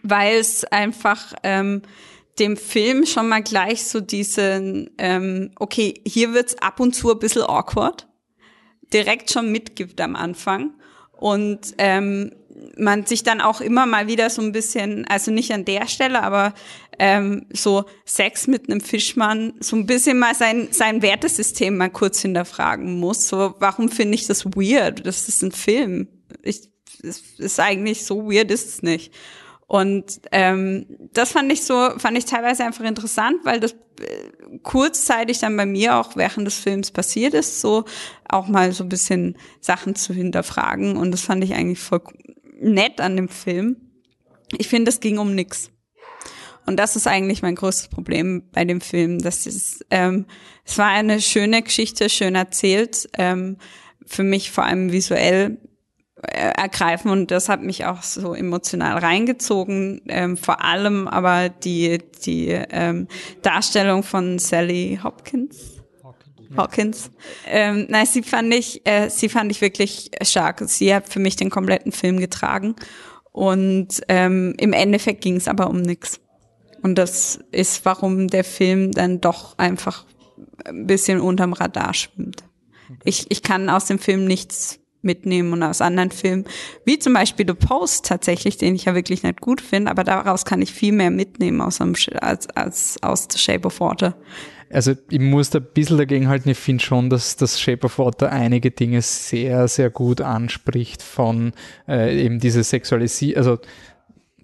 weil 0.04 0.38
es 0.38 0.66
einfach 0.66 1.34
ähm, 1.44 1.82
dem 2.40 2.58
Film 2.58 3.06
schon 3.06 3.30
mal 3.30 3.42
gleich 3.42 3.86
so 3.86 4.00
diesen, 4.00 4.92
ähm, 4.98 5.52
okay, 5.60 6.02
hier 6.06 6.34
wird's 6.34 6.58
ab 6.58 6.80
und 6.80 6.94
zu 6.94 7.12
ein 7.12 7.20
bisschen 7.20 7.44
awkward, 7.44 8.08
direkt 8.94 9.32
schon 9.32 9.52
mitgibt 9.52 10.00
am 10.02 10.16
Anfang. 10.16 10.74
Und 11.20 11.76
ähm, 11.78 12.32
man 12.78 13.06
sich 13.06 13.24
dann 13.24 13.42
auch 13.42 13.62
immer 13.62 13.86
mal 13.86 14.08
wieder 14.08 14.30
so 14.30 14.42
ein 14.42 14.52
bisschen, 14.52 15.06
also 15.08 15.32
nicht 15.32 15.52
an 15.52 15.66
der 15.66 15.88
Stelle, 15.88 16.24
aber 16.24 16.54
ähm, 16.98 17.46
so 17.54 17.86
Sex 18.06 18.48
mit 18.48 18.70
einem 18.70 18.82
Fischmann, 18.82 19.54
so 19.60 19.76
ein 19.76 19.86
bisschen 19.86 20.20
mal 20.20 20.36
sein, 20.36 20.70
sein 20.72 21.02
Wertesystem 21.02 21.78
mal 21.78 21.90
kurz 21.90 22.22
hinterfragen 22.22 23.00
muss. 23.00 23.28
So, 23.28 23.56
warum 23.60 23.90
finde 23.90 24.16
ich 24.16 24.28
das 24.28 24.46
weird? 24.46 25.06
Das 25.06 25.28
ist 25.28 25.42
ein 25.42 25.52
Film. 25.52 26.08
Ich, 26.44 26.70
es 27.04 27.22
ist 27.38 27.60
eigentlich 27.60 28.06
so 28.06 28.30
weird 28.32 28.52
ist 28.52 28.68
es 28.68 28.82
nicht. 28.82 29.14
Und 29.70 30.22
ähm, 30.32 30.88
das 31.14 31.32
fand 31.32 31.52
ich 31.52 31.64
so, 31.64 31.92
fand 32.00 32.18
ich 32.18 32.26
teilweise 32.26 32.66
einfach 32.66 32.84
interessant, 32.84 33.36
weil 33.44 33.60
das 33.60 33.74
äh, 33.74 34.58
kurzzeitig 34.64 35.38
dann 35.38 35.56
bei 35.56 35.68
mir 35.68 35.98
auch 35.98 36.16
während 36.16 36.48
des 36.48 36.58
Films 36.58 36.90
passiert 36.90 37.36
ist, 37.36 37.62
so 37.62 37.86
auch 38.28 38.48
mal 38.48 38.72
so 38.72 38.84
ein 38.84 38.90
bisschen 38.90 39.38
Sachen 39.62 39.94
zu 39.94 40.12
hinterfragen. 40.12 40.98
Und 40.98 41.12
das 41.12 41.22
fand 41.22 41.44
ich 41.44 41.54
eigentlich 41.54 41.78
voll 41.78 42.02
nett 42.60 43.00
an 43.00 43.16
dem 43.16 43.30
Film. 43.30 43.78
Ich 44.58 44.68
finde, 44.68 44.90
es 44.90 45.02
ging 45.02 45.20
um 45.20 45.36
nix. 45.36 45.70
Und 46.66 46.78
das 46.78 46.96
ist 46.96 47.06
eigentlich 47.06 47.44
mein 47.44 47.54
größtes 47.54 47.90
Problem 47.90 48.50
bei 48.52 48.66
dem 48.66 48.82
Film. 48.82 49.20
Das 49.20 49.46
ist, 49.46 49.86
ähm, 49.92 50.26
es 50.66 50.80
war 50.80 50.88
eine 50.88 51.22
schöne 51.22 51.62
Geschichte, 51.62 52.10
schön 52.10 52.34
erzählt. 52.34 53.08
Ähm, 53.20 53.58
für 54.04 54.24
mich 54.24 54.50
vor 54.50 54.64
allem 54.64 54.92
visuell 54.92 55.60
ergreifen 56.22 57.12
und 57.12 57.32
das 57.32 57.50
hat 57.50 57.62
mich 57.62 57.86
auch 57.86 58.04
so 58.04 58.34
emotional 58.34 58.98
reingezogen. 58.98 60.02
Ähm, 60.08 60.38
vor 60.38 60.64
allem 60.64 61.08
aber 61.08 61.50
die 61.50 62.00
die 62.26 62.50
ähm, 62.50 63.08
Darstellung 63.42 64.04
von 64.04 64.40
Sally 64.40 65.00
Hopkins. 65.04 65.80
Hawkins. 66.58 67.12
Ähm, 67.46 67.86
nein, 67.90 68.06
sie 68.06 68.24
fand 68.24 68.54
ich, 68.54 68.86
äh, 68.86 69.10
sie 69.10 69.30
fand 69.30 69.52
ich 69.52 69.62
wirklich 69.62 70.12
stark. 70.24 70.62
Sie 70.66 70.94
hat 70.94 71.08
für 71.10 71.20
mich 71.20 71.36
den 71.36 71.50
kompletten 71.50 71.92
Film 71.92 72.20
getragen. 72.20 72.76
Und 73.32 74.02
ähm, 74.08 74.56
im 74.58 74.74
Endeffekt 74.74 75.22
ging 75.22 75.36
es 75.36 75.48
aber 75.48 75.70
um 75.70 75.82
nichts. 75.82 76.20
Und 76.82 76.96
das 76.96 77.40
ist, 77.52 77.86
warum 77.86 78.28
der 78.30 78.44
Film 78.44 78.92
dann 78.92 79.22
doch 79.22 79.58
einfach 79.58 80.06
ein 80.66 80.88
bisschen 80.88 81.20
unterm 81.20 81.54
Radar 81.54 81.94
schwimmt. 81.94 82.44
Ich, 83.04 83.28
ich 83.30 83.44
kann 83.44 83.70
aus 83.70 83.86
dem 83.86 84.00
Film 84.00 84.26
nichts 84.26 84.80
mitnehmen 85.02 85.54
und 85.54 85.64
aus 85.64 85.82
anderen 85.82 86.12
Filmen, 86.12 86.46
wie 86.86 87.00
zum 87.00 87.14
Beispiel 87.14 87.46
The 87.48 87.54
Post 87.54 88.06
tatsächlich, 88.06 88.58
den 88.58 88.76
ich 88.76 88.86
ja 88.86 88.96
wirklich 88.96 89.24
nicht 89.24 89.42
gut 89.42 89.62
finde, 89.62 89.92
aber 89.92 90.04
daraus 90.04 90.46
kann 90.46 90.62
ich 90.62 90.74
viel 90.74 90.92
mehr 90.92 91.12
mitnehmen 91.12 91.62
aus 91.62 91.82
einem, 91.82 91.96
als, 92.22 92.50
als 92.50 92.98
aus 93.02 93.28
The 93.32 93.38
Shape 93.38 93.66
of 93.68 93.80
Water. 93.80 94.16
Also 94.72 94.94
ich 95.10 95.20
muss 95.20 95.50
da 95.50 95.60
ein 95.60 95.68
bisschen 95.74 95.98
dagegen 95.98 96.28
halten, 96.28 96.50
ich 96.50 96.58
finde 96.58 96.84
schon, 96.84 97.10
dass 97.10 97.36
das 97.36 97.60
Shape 97.60 97.86
of 97.86 97.98
Water 97.98 98.32
einige 98.32 98.70
Dinge 98.70 99.02
sehr, 99.02 99.68
sehr 99.68 99.90
gut 99.90 100.22
anspricht 100.22 101.02
von 101.02 101.54
äh, 101.88 102.24
eben 102.24 102.40
diese 102.40 102.64
Sexualisierung, 102.64 103.38
also 103.38 103.58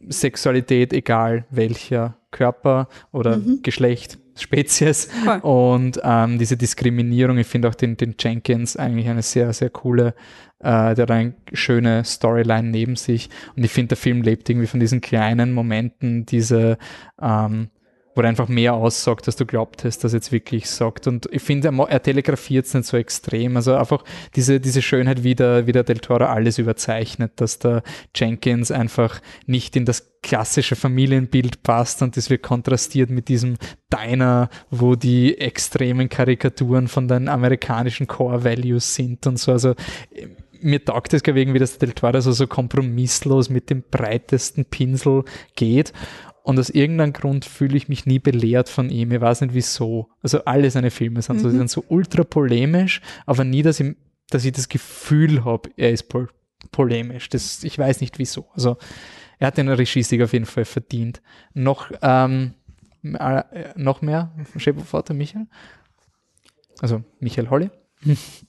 Sexualität, 0.10 0.94
egal 0.94 1.46
welcher 1.52 2.18
Körper 2.32 2.90
oder 3.12 3.38
Mhm. 3.38 3.60
Geschlecht, 3.62 4.18
Spezies 4.36 5.06
Voll. 5.24 5.40
und 5.40 6.00
ähm, 6.04 6.38
diese 6.38 6.58
Diskriminierung. 6.58 7.38
Ich 7.38 7.48
finde 7.48 7.70
auch 7.70 7.76
den, 7.76 7.98
den 7.98 8.16
Jenkins 8.20 8.76
eigentlich 8.76 9.08
eine 9.08 9.22
sehr, 9.22 9.54
sehr 9.54 9.70
coole, 9.70 10.14
äh, 10.60 10.96
der 10.96 11.04
hat 11.04 11.12
eine 11.12 11.34
schöne 11.54 12.04
Storyline 12.04 12.70
neben 12.70 12.96
sich 12.96 13.30
und 13.56 13.64
ich 13.64 13.72
finde, 13.72 13.90
der 13.90 13.98
Film 13.98 14.22
lebt 14.22 14.50
irgendwie 14.50 14.68
von 14.68 14.80
diesen 14.80 15.02
kleinen 15.02 15.54
Momenten, 15.54 16.26
diese 16.26 16.78
ähm, 17.22 17.70
wo 18.16 18.22
er 18.22 18.30
einfach 18.30 18.48
mehr 18.48 18.74
aussagt, 18.74 19.28
als 19.28 19.36
du 19.36 19.46
glaubt 19.46 19.84
hast, 19.84 20.04
dass 20.04 20.14
er 20.14 20.18
jetzt 20.18 20.32
wirklich 20.32 20.70
sagt. 20.70 21.06
Und 21.06 21.28
ich 21.32 21.42
finde, 21.42 21.68
er, 21.68 21.90
er 21.90 22.02
telegrafiert 22.02 22.66
es 22.66 22.74
nicht 22.74 22.88
so 22.88 22.98
extrem. 22.98 23.58
Also 23.58 23.76
einfach 23.76 24.04
diese, 24.36 24.60
diese 24.60 24.82
Schönheit, 24.82 25.24
wie 25.24 25.36
der, 25.36 25.68
wie 25.68 25.74
der 25.74 25.84
Del 25.84 26.00
Toro 26.00 26.26
alles 26.26 26.58
überzeichnet, 26.58 27.34
dass 27.36 27.60
der 27.60 27.84
Jenkins 28.16 28.72
einfach 28.72 29.22
nicht 29.46 29.76
in 29.76 29.86
das 29.86 30.16
klassische 30.24 30.76
Familienbild 30.76 31.62
passt 31.62 32.02
und 32.02 32.18
das 32.18 32.32
wird 32.32 32.42
kontrastiert 32.42 33.12
mit 33.12 33.28
diesem 33.28 33.58
Diner, 33.94 34.50
wo 34.72 34.96
die 34.96 35.38
extremen 35.38 36.10
Karikaturen 36.10 36.88
von 36.88 37.08
den 37.08 37.28
amerikanischen 37.28 38.08
Core 38.08 38.44
Values 38.44 38.96
sind 38.96 39.28
und 39.28 39.38
so. 39.38 39.52
Also 39.52 39.76
äh, 40.12 40.28
mir 40.62 40.84
taugt 40.84 41.14
es 41.14 41.22
gar 41.22 41.36
irgendwie, 41.36 41.60
dass 41.60 41.78
der 41.78 41.88
Del 41.88 41.94
Toro 41.94 42.20
so, 42.22 42.32
so 42.32 42.48
kompromisslos 42.48 43.50
mit 43.50 43.70
dem 43.70 43.84
breitesten 43.84 44.66
Pinsel 44.66 45.24
geht. 45.56 45.94
Und 46.46 46.60
aus 46.60 46.70
irgendeinem 46.70 47.12
Grund 47.12 47.44
fühle 47.44 47.76
ich 47.76 47.90
mich 47.90 48.06
nie 48.06 48.20
belehrt 48.20 48.70
von 48.70 48.92
ihm. 48.92 49.12
Ich 49.12 49.20
weiß 49.20 49.42
nicht 49.42 49.56
wieso. 49.56 50.10
Also 50.22 50.46
alle 50.46 50.70
seine 50.70 50.92
Filme 50.92 51.24
sind 51.24 51.40
so, 51.40 51.50
sie 51.50 51.58
sind 51.58 51.72
so 51.72 51.84
ultra 51.90 52.24
polemisch, 52.24 53.02
aber 53.26 53.44
nie, 53.44 53.64
dass 53.64 53.80
ich, 53.80 53.96
dass 54.30 54.46
ich 54.46 54.52
das 54.52 54.70
Gefühl 54.70 55.44
habe, 55.44 55.72
er 55.76 55.92
ist 55.92 56.08
pol 56.08 56.30
polemisch. 56.72 57.30
Das, 57.30 57.64
ich 57.64 57.80
weiß 57.80 58.00
nicht 58.00 58.20
wieso. 58.20 58.46
Also 58.54 58.78
er 59.40 59.48
hat 59.48 59.58
den 59.58 59.70
Regiesieg 59.70 60.22
auf 60.22 60.34
jeden 60.34 60.46
Fall 60.46 60.66
verdient. 60.66 61.24
Noch, 61.56 61.90
ähm, 62.04 62.54
äh, 63.02 63.44
noch 63.76 64.04
mehr 64.04 64.32
Shape 64.58 64.78
of 64.78 64.94
Water, 64.94 65.16
Michael? 65.16 65.48
Also 66.80 67.04
Michael 67.20 67.50
Holly? 67.50 67.72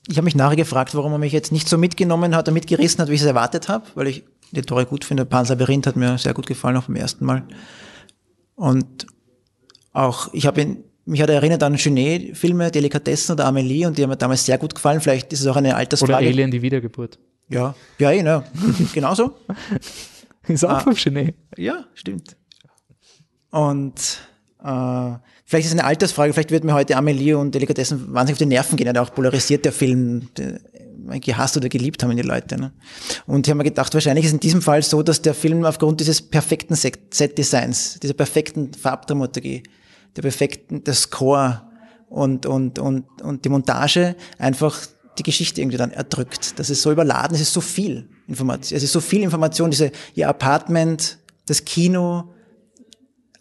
Ich 0.07 0.17
habe 0.17 0.25
mich 0.25 0.35
nachher 0.35 0.55
gefragt, 0.55 0.93
warum 0.93 1.13
er 1.13 1.17
mich 1.17 1.33
jetzt 1.33 1.51
nicht 1.51 1.67
so 1.67 1.79
mitgenommen 1.79 2.35
hat 2.35 2.47
und 2.47 2.53
mitgerissen 2.53 3.01
hat, 3.01 3.09
wie 3.09 3.15
ich 3.15 3.21
es 3.21 3.27
erwartet 3.27 3.69
habe, 3.69 3.87
weil 3.95 4.05
ich 4.05 4.23
die 4.51 4.61
Tore 4.61 4.85
gut 4.85 5.03
finde. 5.03 5.25
Pan's 5.25 5.49
Labyrinth 5.49 5.87
hat 5.87 5.95
mir 5.95 6.19
sehr 6.19 6.35
gut 6.35 6.45
gefallen, 6.45 6.77
auch 6.77 6.83
beim 6.83 6.95
ersten 6.95 7.25
Mal. 7.25 7.43
Und 8.57 9.05
auch, 9.93 10.33
ich 10.33 10.45
habe 10.47 10.61
ihn, 10.61 10.83
mich 11.05 11.21
hat 11.21 11.29
er 11.29 11.35
erinnert 11.35 11.61
an 11.63 11.75
Genet-Filme, 11.75 12.71
Delikatessen 12.71 13.33
oder 13.33 13.45
Amelie 13.45 13.85
und 13.85 13.97
die 13.97 14.03
haben 14.03 14.09
mir 14.09 14.17
damals 14.17 14.45
sehr 14.45 14.57
gut 14.57 14.73
gefallen. 14.75 14.99
Vielleicht 14.99 15.31
ist 15.31 15.41
es 15.41 15.47
auch 15.47 15.55
eine 15.55 15.69
Oder 15.69 15.77
Altersfrage. 15.77 16.15
Alien, 16.27 16.49
die 16.51 16.61
Wiedergeburt. 16.61 17.19
Ja, 17.49 17.75
ja, 17.99 18.11
eh, 18.11 18.23
ne? 18.23 18.43
Genauso. 18.93 19.35
Ist 20.47 20.65
auch 20.65 20.69
Ah. 20.71 20.79
vom 20.79 20.93
Genet. 20.95 21.35
Ja, 21.55 21.85
stimmt. 21.93 22.35
Und 23.51 23.95
äh, 24.63 25.11
vielleicht 25.45 25.65
ist 25.65 25.73
es 25.73 25.79
eine 25.79 25.83
Altersfrage, 25.83 26.33
vielleicht 26.33 26.51
wird 26.51 26.63
mir 26.63 26.73
heute 26.73 26.95
Amelie 26.97 27.37
und 27.37 27.53
Delikatessen 27.53 28.13
wahnsinnig 28.13 28.33
auf 28.35 28.39
die 28.39 28.45
Nerven 28.45 28.75
gehen. 28.77 28.87
Er 28.87 28.99
hat 28.99 29.09
auch 29.09 29.13
polarisiert 29.13 29.65
der 29.65 29.71
Film, 29.73 30.29
gehasst 31.21 31.57
oder 31.57 31.69
geliebt 31.69 32.03
haben 32.03 32.15
die 32.15 32.21
Leute. 32.21 32.59
Ne? 32.59 32.73
Und 33.25 33.47
ich 33.47 33.51
habe 33.51 33.57
mir 33.57 33.63
gedacht, 33.63 33.93
wahrscheinlich 33.93 34.25
ist 34.25 34.33
in 34.33 34.39
diesem 34.39 34.61
Fall 34.61 34.81
so, 34.83 35.03
dass 35.03 35.21
der 35.21 35.33
Film 35.33 35.65
aufgrund 35.65 35.99
dieses 35.99 36.21
perfekten 36.21 36.75
Set- 36.75 37.13
Set-Designs, 37.13 37.99
dieser 38.01 38.13
perfekten 38.13 38.73
Farbdramaturgie, 38.73 39.63
der 40.15 40.21
perfekten, 40.21 40.83
der 40.83 40.93
Score 40.93 41.63
und, 42.09 42.45
und, 42.45 42.79
und, 42.79 43.21
und 43.21 43.45
die 43.45 43.49
Montage 43.49 44.15
einfach 44.37 44.87
die 45.17 45.23
Geschichte 45.23 45.61
irgendwie 45.61 45.77
dann 45.77 45.91
erdrückt. 45.91 46.59
Das 46.59 46.69
ist 46.69 46.81
so 46.81 46.91
überladen, 46.91 47.35
es 47.35 47.41
ist 47.41 47.53
so 47.53 47.61
viel 47.61 48.09
Information, 48.27 48.77
es 48.77 48.83
ist 48.83 48.91
so 48.91 49.01
viel 49.01 49.23
Information, 49.23 49.71
diese, 49.71 49.91
ihr 50.13 50.29
Apartment, 50.29 51.17
das 51.45 51.65
Kino, 51.65 52.33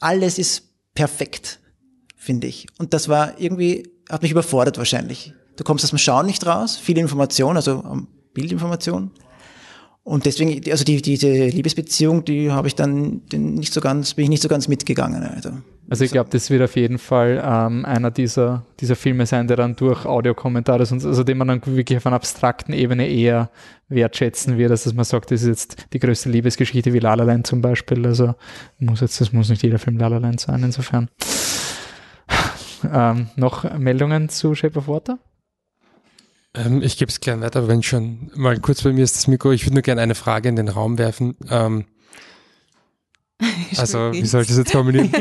alles 0.00 0.38
ist 0.38 0.62
perfekt, 0.94 1.60
finde 2.16 2.46
ich. 2.46 2.66
Und 2.78 2.94
das 2.94 3.08
war 3.08 3.38
irgendwie, 3.40 3.90
hat 4.08 4.22
mich 4.22 4.30
überfordert 4.30 4.78
wahrscheinlich. 4.78 5.34
Du 5.56 5.64
kommst 5.64 5.84
aus 5.84 5.90
dem 5.90 5.98
Schauen 5.98 6.26
nicht 6.26 6.46
raus, 6.46 6.76
viel 6.76 6.98
Information, 6.98 7.56
also 7.56 7.82
ähm, 7.90 8.08
Bildinformation. 8.34 9.10
Und 10.06 10.24
deswegen, 10.24 10.62
also 10.70 10.84
die, 10.84 11.02
diese 11.02 11.46
Liebesbeziehung, 11.46 12.24
die 12.24 12.52
habe 12.52 12.68
ich 12.68 12.76
dann 12.76 13.22
nicht 13.32 13.72
so 13.72 13.80
ganz, 13.80 14.14
bin 14.14 14.22
ich 14.22 14.28
nicht 14.28 14.42
so 14.42 14.48
ganz 14.48 14.68
mitgegangen. 14.68 15.20
Also. 15.24 15.50
Also 15.90 16.04
ich 16.04 16.12
glaube, 16.12 16.30
das 16.30 16.48
wird 16.48 16.62
auf 16.62 16.76
jeden 16.76 16.98
Fall 16.98 17.42
ähm, 17.44 17.84
einer 17.84 18.12
dieser, 18.12 18.64
dieser 18.78 18.94
Filme 18.94 19.26
sein, 19.26 19.48
der 19.48 19.56
dann 19.56 19.74
durch 19.74 20.04
Audiokommentare, 20.04 20.78
also 20.80 21.24
den 21.24 21.38
man 21.38 21.48
dann 21.48 21.60
wirklich 21.64 21.96
auf 21.96 22.06
einer 22.06 22.14
abstrakten 22.14 22.72
Ebene 22.72 23.08
eher 23.08 23.50
wertschätzen 23.88 24.58
wird, 24.58 24.70
als 24.70 24.84
dass 24.84 24.94
man 24.94 25.04
sagt, 25.04 25.32
das 25.32 25.42
ist 25.42 25.48
jetzt 25.48 25.86
die 25.92 25.98
größte 25.98 26.28
Liebesgeschichte 26.28 26.92
wie 26.92 27.00
La 27.00 27.14
La 27.14 27.24
Land 27.24 27.48
zum 27.48 27.60
Beispiel. 27.60 28.06
Also 28.06 28.34
muss 28.78 29.00
jetzt, 29.00 29.20
das 29.20 29.32
muss 29.32 29.48
nicht 29.48 29.64
jeder 29.64 29.80
Film 29.80 29.96
La 29.98 30.06
La 30.06 30.18
Land 30.18 30.38
sein, 30.38 30.62
insofern. 30.62 31.08
Ähm, 32.92 33.28
noch 33.34 33.76
Meldungen 33.76 34.28
zu 34.28 34.54
Shape 34.54 34.78
of 34.78 34.86
Water? 34.86 35.18
Ähm, 36.56 36.82
ich 36.82 36.96
gebe 36.96 37.10
es 37.10 37.20
gern 37.20 37.40
weiter, 37.40 37.68
wenn 37.68 37.82
schon 37.82 38.30
mal 38.34 38.58
kurz 38.58 38.82
bei 38.82 38.92
mir 38.92 39.04
ist 39.04 39.16
das 39.16 39.28
Mikro. 39.28 39.52
Ich 39.52 39.64
würde 39.64 39.74
nur 39.74 39.82
gerne 39.82 40.02
eine 40.02 40.14
Frage 40.14 40.48
in 40.48 40.56
den 40.56 40.68
Raum 40.68 40.98
werfen. 40.98 41.36
Ähm, 41.50 41.84
also, 43.76 44.12
wie 44.12 44.24
soll 44.24 44.42
ich 44.42 44.48
das 44.48 44.56
jetzt 44.56 44.72
formulieren? 44.72 45.12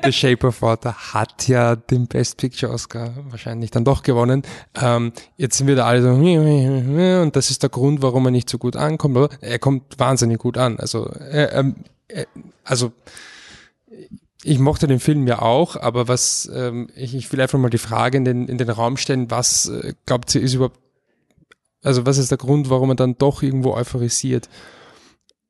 The 0.04 0.12
Shape 0.12 0.46
of 0.46 0.62
Water 0.62 0.94
hat 0.94 1.48
ja 1.48 1.74
den 1.74 2.06
Best 2.06 2.36
Picture 2.36 2.72
Oscar 2.72 3.14
wahrscheinlich 3.30 3.72
dann 3.72 3.84
doch 3.84 4.04
gewonnen. 4.04 4.42
Ähm, 4.80 5.12
jetzt 5.36 5.58
sind 5.58 5.66
wir 5.66 5.74
da 5.74 5.86
alle 5.86 6.02
so, 6.02 6.10
und 6.10 7.34
das 7.34 7.50
ist 7.50 7.64
der 7.64 7.70
Grund, 7.70 8.00
warum 8.00 8.26
er 8.26 8.30
nicht 8.30 8.48
so 8.48 8.58
gut 8.58 8.76
ankommt. 8.76 9.36
Er 9.40 9.58
kommt 9.58 9.98
wahnsinnig 9.98 10.38
gut 10.38 10.56
an. 10.56 10.78
Also, 10.78 11.10
ähm, 11.30 11.76
er, 12.06 12.26
also 12.62 12.92
ich 14.44 14.58
mochte 14.58 14.86
den 14.86 15.00
Film 15.00 15.26
ja 15.26 15.40
auch, 15.40 15.74
aber 15.76 16.06
was 16.06 16.48
ähm, 16.54 16.88
ich, 16.94 17.14
ich 17.14 17.32
will 17.32 17.40
einfach 17.40 17.58
mal 17.58 17.70
die 17.70 17.78
Frage 17.78 18.18
in 18.18 18.24
den, 18.24 18.46
in 18.46 18.58
den 18.58 18.68
Raum 18.68 18.96
stellen, 18.98 19.30
was 19.30 19.68
äh, 19.68 19.94
glaubt 20.06 20.34
ihr 20.34 20.42
ist 20.42 20.54
überhaupt, 20.54 20.78
also 21.84 22.06
was 22.06 22.18
ist 22.18 22.30
der 22.30 22.38
Grund, 22.38 22.70
warum 22.70 22.88
man 22.88 22.96
dann 22.96 23.16
doch 23.16 23.42
irgendwo 23.42 23.74
euphorisiert? 23.74 24.48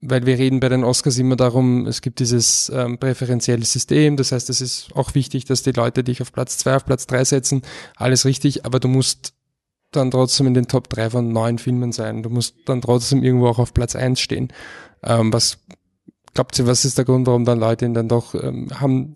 Weil 0.00 0.26
wir 0.26 0.36
reden 0.36 0.60
bei 0.60 0.68
den 0.68 0.84
Oscars 0.84 1.16
immer 1.16 1.36
darum, 1.36 1.86
es 1.86 2.02
gibt 2.02 2.20
dieses 2.20 2.70
ähm, 2.74 2.98
präferenzielle 2.98 3.64
System, 3.64 4.18
das 4.18 4.32
heißt, 4.32 4.50
es 4.50 4.60
ist 4.60 4.94
auch 4.94 5.14
wichtig, 5.14 5.46
dass 5.46 5.62
die 5.62 5.72
Leute 5.72 6.04
dich 6.04 6.20
auf 6.20 6.32
Platz 6.32 6.58
zwei, 6.58 6.76
auf 6.76 6.84
Platz 6.84 7.06
drei 7.06 7.24
setzen, 7.24 7.62
alles 7.96 8.26
richtig, 8.26 8.66
aber 8.66 8.80
du 8.80 8.88
musst 8.88 9.32
dann 9.92 10.10
trotzdem 10.10 10.46
in 10.46 10.54
den 10.54 10.66
Top 10.66 10.88
drei 10.88 11.08
von 11.08 11.32
neun 11.32 11.58
Filmen 11.58 11.92
sein. 11.92 12.22
Du 12.22 12.30
musst 12.30 12.56
dann 12.66 12.80
trotzdem 12.80 13.22
irgendwo 13.22 13.46
auch 13.46 13.58
auf 13.58 13.72
Platz 13.72 13.94
eins 13.96 14.20
stehen. 14.20 14.52
Ähm, 15.02 15.32
was 15.32 15.58
glaubt 16.34 16.58
ihr, 16.58 16.66
was 16.66 16.84
ist 16.84 16.98
der 16.98 17.04
Grund, 17.04 17.26
warum 17.26 17.44
dann 17.44 17.60
Leute 17.60 17.84
ihn 17.84 17.94
dann 17.94 18.08
doch 18.08 18.34
ähm, 18.34 18.68
haben, 18.80 19.14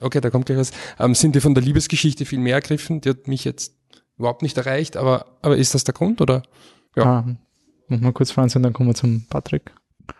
okay, 0.00 0.20
da 0.20 0.30
kommt 0.30 0.46
gleich 0.46 0.58
was, 0.58 0.72
ähm, 0.98 1.14
sind 1.14 1.34
die 1.34 1.40
von 1.40 1.54
der 1.54 1.62
Liebesgeschichte 1.62 2.24
viel 2.24 2.38
mehr 2.38 2.54
ergriffen? 2.54 3.00
Die 3.00 3.10
hat 3.10 3.28
mich 3.28 3.44
jetzt 3.44 3.74
überhaupt 4.18 4.42
nicht 4.42 4.56
erreicht, 4.56 4.96
aber, 4.96 5.26
aber 5.42 5.56
ist 5.56 5.74
das 5.74 5.84
der 5.84 5.94
Grund 5.94 6.20
oder? 6.20 6.42
Ja. 6.96 7.04
Ah, 7.04 7.36
noch 7.88 8.00
mal 8.00 8.12
kurz 8.12 8.30
fragen, 8.30 8.50
und 8.54 8.62
dann 8.62 8.72
kommen 8.72 8.90
wir 8.90 8.94
zum 8.94 9.26
Patrick. 9.28 9.72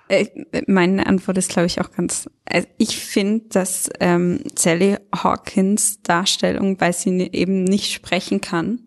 Äh, 0.09 0.27
Meine 0.67 1.07
Antwort 1.07 1.39
ist, 1.39 1.51
glaube 1.51 1.67
ich, 1.67 1.81
auch 1.81 1.91
ganz. 1.91 2.29
Also 2.45 2.69
ich 2.79 2.99
finde, 2.99 3.47
dass 3.51 3.91
ähm, 4.01 4.41
Sally 4.57 4.97
Hawkins 5.15 6.03
Darstellung, 6.03 6.81
weil 6.81 6.93
sie 6.93 7.31
eben 7.33 7.65
nicht 7.65 7.93
sprechen 7.93 8.41
kann 8.41 8.83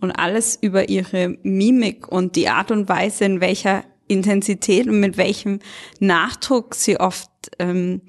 und 0.00 0.12
alles 0.12 0.56
über 0.60 0.88
ihre 0.88 1.36
Mimik 1.42 2.08
und 2.08 2.36
die 2.36 2.48
Art 2.48 2.70
und 2.70 2.88
Weise, 2.88 3.24
in 3.24 3.40
welcher 3.40 3.84
Intensität 4.06 4.86
und 4.86 5.00
mit 5.00 5.16
welchem 5.16 5.60
Nachdruck 5.98 6.74
sie 6.74 7.00
oft 7.00 7.30
ähm, 7.58 8.02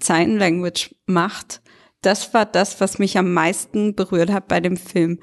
Sign 0.00 0.38
Language 0.38 0.94
macht, 1.06 1.60
das 2.06 2.34
war 2.34 2.46
das, 2.46 2.80
was 2.80 2.98
mich 2.98 3.18
am 3.18 3.32
meisten 3.32 3.94
berührt 3.94 4.30
hat 4.30 4.48
bei 4.48 4.60
dem 4.60 4.76
Film. 4.76 5.18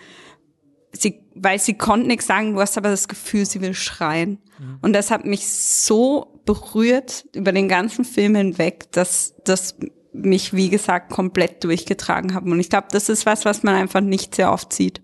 Sie, 0.94 1.24
weil 1.36 1.60
sie 1.60 1.76
konnte 1.76 2.08
nichts 2.08 2.28
sagen, 2.28 2.54
du 2.54 2.60
hast 2.60 2.78
aber 2.78 2.90
das 2.90 3.08
Gefühl, 3.08 3.46
sie 3.46 3.62
will 3.62 3.74
schreien. 3.74 4.40
Und 4.82 4.94
das 4.94 5.10
hat 5.10 5.26
mich 5.26 5.48
so 5.48 6.42
berührt 6.46 7.26
über 7.34 7.52
den 7.52 7.68
ganzen 7.68 8.06
Film 8.06 8.36
hinweg, 8.36 8.92
dass 8.92 9.36
das 9.44 9.76
mich, 10.14 10.54
wie 10.54 10.70
gesagt, 10.70 11.12
komplett 11.12 11.64
durchgetragen 11.64 12.34
hat. 12.34 12.44
Und 12.44 12.60
ich 12.60 12.70
glaube, 12.70 12.88
das 12.92 13.10
ist 13.10 13.26
was, 13.26 13.46
was 13.46 13.64
man 13.64 13.76
einfach 13.76 14.02
nicht 14.02 14.36
sehr 14.36 14.52
oft 14.52 14.74
sieht. 14.74 15.02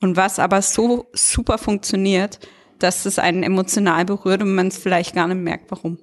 Und 0.00 0.16
was 0.16 0.38
aber 0.38 0.62
so 0.62 1.06
super 1.12 1.58
funktioniert, 1.58 2.40
dass 2.78 3.06
es 3.06 3.18
einen 3.18 3.42
emotional 3.42 4.04
berührt 4.04 4.42
und 4.42 4.54
man 4.54 4.68
es 4.68 4.78
vielleicht 4.78 5.14
gar 5.14 5.28
nicht 5.28 5.40
merkt, 5.40 5.70
warum. 5.70 5.98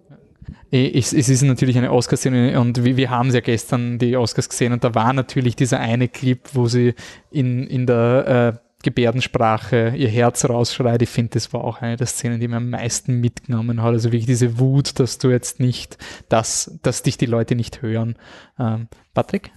Es, 0.71 1.13
es 1.13 1.29
ist 1.29 1.41
natürlich 1.41 1.77
eine 1.77 1.91
Oscar-Szene 1.91 2.59
und 2.59 2.83
wir, 2.83 2.97
wir 2.97 3.09
haben 3.09 3.29
ja 3.31 3.41
gestern 3.41 3.99
die 3.99 4.15
Oscars 4.15 4.49
gesehen 4.49 4.73
und 4.73 4.83
da 4.83 4.95
war 4.95 5.11
natürlich 5.13 5.55
dieser 5.55 5.79
eine 5.79 6.07
Clip, 6.07 6.39
wo 6.53 6.67
sie 6.67 6.93
in, 7.29 7.67
in 7.67 7.85
der 7.85 8.53
äh, 8.57 8.71
Gebärdensprache 8.83 9.93
ihr 9.95 10.07
Herz 10.07 10.45
rausschreit. 10.45 11.01
Ich 11.01 11.09
finde, 11.09 11.31
das 11.31 11.53
war 11.53 11.63
auch 11.63 11.81
eine 11.81 11.97
der 11.97 12.07
Szenen, 12.07 12.39
die 12.39 12.47
mir 12.47 12.57
am 12.57 12.69
meisten 12.69 13.19
mitgenommen 13.19 13.81
hat. 13.81 13.93
Also 13.93 14.11
wirklich 14.11 14.25
diese 14.25 14.59
Wut, 14.59 14.99
dass 14.99 15.17
du 15.17 15.29
jetzt 15.29 15.59
nicht, 15.59 15.97
dass, 16.29 16.79
dass 16.81 17.03
dich 17.03 17.17
die 17.17 17.25
Leute 17.25 17.55
nicht 17.55 17.81
hören. 17.81 18.15
Ähm, 18.59 18.87
Patrick? 19.13 19.51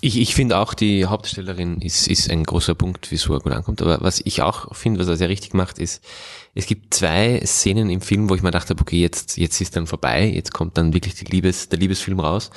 Ich, 0.00 0.20
ich 0.20 0.34
finde 0.34 0.58
auch, 0.58 0.74
die 0.74 1.06
Hauptdarstellerin 1.06 1.80
ist, 1.80 2.06
ist 2.06 2.30
ein 2.30 2.44
großer 2.44 2.74
Punkt, 2.74 3.10
wieso 3.10 3.34
er 3.34 3.40
gut 3.40 3.52
ankommt. 3.52 3.82
Aber 3.82 4.00
was 4.02 4.20
ich 4.24 4.42
auch 4.42 4.74
finde, 4.74 5.00
was 5.00 5.08
er 5.08 5.16
sehr 5.16 5.28
richtig 5.28 5.54
macht, 5.54 5.78
ist, 5.78 6.04
es 6.54 6.66
gibt 6.66 6.92
zwei 6.94 7.40
Szenen 7.44 7.90
im 7.90 8.00
Film, 8.00 8.28
wo 8.28 8.34
ich 8.34 8.42
mir 8.42 8.50
dachte, 8.50 8.74
okay, 8.78 9.00
jetzt, 9.00 9.36
jetzt 9.36 9.60
ist 9.60 9.76
dann 9.76 9.86
vorbei, 9.86 10.26
jetzt 10.26 10.52
kommt 10.52 10.76
dann 10.76 10.92
wirklich 10.92 11.14
die 11.14 11.24
Liebes, 11.24 11.68
der 11.68 11.78
Liebesfilm 11.78 12.18
raus. 12.18 12.50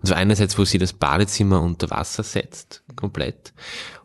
Und 0.00 0.08
zwar 0.08 0.16
einerseits, 0.16 0.58
wo 0.58 0.64
sie 0.64 0.78
das 0.78 0.92
Badezimmer 0.92 1.62
unter 1.62 1.90
Wasser 1.90 2.24
setzt, 2.24 2.82
komplett. 2.96 3.52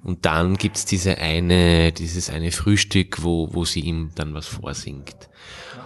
Und 0.03 0.25
dann 0.25 0.57
gibt's 0.57 0.85
diese 0.85 1.17
eine, 1.17 1.91
dieses 1.91 2.29
eine 2.29 2.51
Frühstück, 2.51 3.23
wo, 3.23 3.49
wo 3.53 3.65
sie 3.65 3.81
ihm 3.81 4.11
dann 4.15 4.33
was 4.33 4.47
vorsingt. 4.47 5.29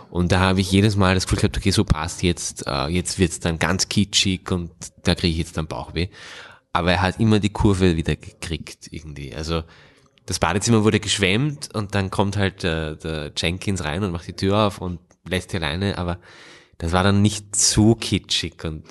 Und 0.10 0.32
da 0.32 0.40
habe 0.40 0.62
ich 0.62 0.72
jedes 0.72 0.96
Mal 0.96 1.16
das 1.16 1.26
Gefühl 1.26 1.40
gehabt, 1.40 1.58
okay, 1.58 1.72
so 1.72 1.84
passt 1.84 2.24
jetzt, 2.24 2.68
äh, 2.68 2.88
jetzt 2.88 3.20
wird's 3.20 3.40
dann 3.40 3.60
ganz 3.60 3.90
kitschig 3.90 4.52
und 4.52 4.72
da 5.04 5.16
kriege 5.16 5.32
ich 5.32 5.40
jetzt 5.40 5.58
dann 5.58 5.68
Bauchweh. 5.68 6.08
Aber 6.72 6.92
er 6.92 7.02
hat 7.02 7.20
immer 7.20 7.40
die 7.40 7.50
Kurve 7.50 7.96
wieder 7.96 8.16
gekriegt 8.18 8.88
irgendwie. 8.92 9.34
Also 9.34 9.64
das 10.26 10.40
Badezimmer 10.40 10.84
wurde 10.84 11.00
geschwemmt 11.00 11.74
und 11.74 11.96
dann 11.96 12.10
kommt 12.10 12.38
halt 12.38 12.64
äh, 12.64 12.96
der 12.98 13.32
Jenkins 13.36 13.84
rein 13.84 14.04
und 14.04 14.12
macht 14.12 14.28
die 14.28 14.34
Tür 14.34 14.68
auf 14.68 14.80
und 14.80 15.00
lässt 15.28 15.52
sie 15.52 15.58
alleine, 15.58 15.98
aber 15.98 16.20
das 16.78 16.92
war 16.92 17.04
dann 17.04 17.22
nicht 17.22 17.56
so 17.56 17.96
kitschig 17.96 18.64
und 18.64 18.84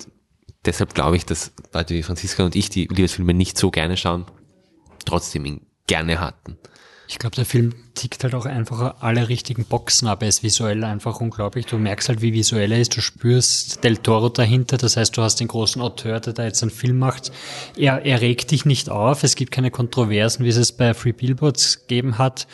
deshalb 0.65 0.93
glaube 0.93 1.17
ich, 1.17 1.25
dass 1.25 1.53
Leute 1.73 1.93
wie 1.93 2.03
Franziska 2.03 2.43
und 2.43 2.55
ich 2.55 2.69
die 2.69 2.87
Liebesfilme 2.87 3.33
nicht 3.33 3.57
so 3.57 3.71
gerne 3.71 3.97
schauen, 3.97 4.25
trotzdem 5.05 5.45
ihn 5.45 5.65
gerne 5.87 6.19
hatten. 6.19 6.57
Ich 7.07 7.19
glaube, 7.19 7.35
der 7.35 7.45
Film 7.45 7.73
tickt 7.95 8.23
halt 8.23 8.35
auch 8.35 8.45
einfach 8.45 8.95
alle 8.99 9.29
richtigen 9.29 9.65
Boxen 9.65 10.07
ab. 10.07 10.21
Er 10.21 10.29
ist 10.29 10.43
visuell 10.43 10.83
einfach 10.83 11.21
unglaublich. 11.21 11.65
Du 11.65 11.77
merkst 11.77 12.09
halt, 12.09 12.21
wie 12.21 12.33
visuell 12.33 12.71
er 12.71 12.79
ist. 12.79 12.95
Du 12.95 13.01
spürst 13.01 13.83
Del 13.83 13.97
Toro 13.97 14.29
dahinter. 14.29 14.77
Das 14.77 14.97
heißt, 14.97 15.15
du 15.17 15.21
hast 15.21 15.39
den 15.39 15.47
großen 15.47 15.81
Auteur, 15.81 16.19
der 16.19 16.33
da 16.33 16.43
jetzt 16.43 16.61
einen 16.61 16.71
Film 16.71 16.99
macht. 16.99 17.31
Er, 17.75 18.05
er 18.05 18.21
regt 18.21 18.51
dich 18.51 18.65
nicht 18.65 18.89
auf. 18.89 19.23
Es 19.23 19.35
gibt 19.35 19.51
keine 19.51 19.71
Kontroversen, 19.71 20.45
wie 20.45 20.49
es 20.49 20.57
es 20.57 20.71
bei 20.71 20.93
Free 20.93 21.13
Billboards 21.13 21.81
gegeben 21.81 22.17
hat 22.17 22.47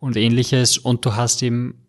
und 0.00 0.16
ähnliches. 0.16 0.78
Und 0.78 1.04
du 1.04 1.14
hast 1.14 1.42
eben 1.42 1.84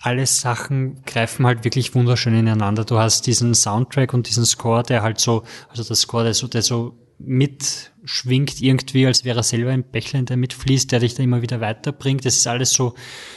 alle 0.00 0.26
Sachen 0.26 1.02
greifen 1.04 1.46
halt 1.46 1.64
wirklich 1.64 1.94
wunderschön 1.94 2.38
ineinander. 2.38 2.84
Du 2.84 2.98
hast 2.98 3.26
diesen 3.26 3.54
Soundtrack 3.54 4.14
und 4.14 4.28
diesen 4.28 4.46
Score, 4.46 4.82
der 4.82 5.02
halt 5.02 5.18
so, 5.18 5.42
also 5.70 5.82
der 5.82 5.96
Score, 5.96 6.24
der 6.24 6.34
so, 6.34 6.46
der 6.46 6.62
so 6.62 6.96
mitschwingt 7.18 8.60
irgendwie, 8.60 9.06
als 9.06 9.24
wäre 9.24 9.40
er 9.40 9.42
selber 9.42 9.70
ein 9.70 9.82
Bächlein, 9.82 10.26
der 10.26 10.36
mitfließt, 10.36 10.90
der 10.92 11.00
dich 11.00 11.14
da 11.14 11.22
immer 11.22 11.42
wieder 11.42 11.60
weiterbringt. 11.60 12.24
Das 12.24 12.36
ist 12.36 12.46
alles 12.46 12.70
so, 12.70 12.94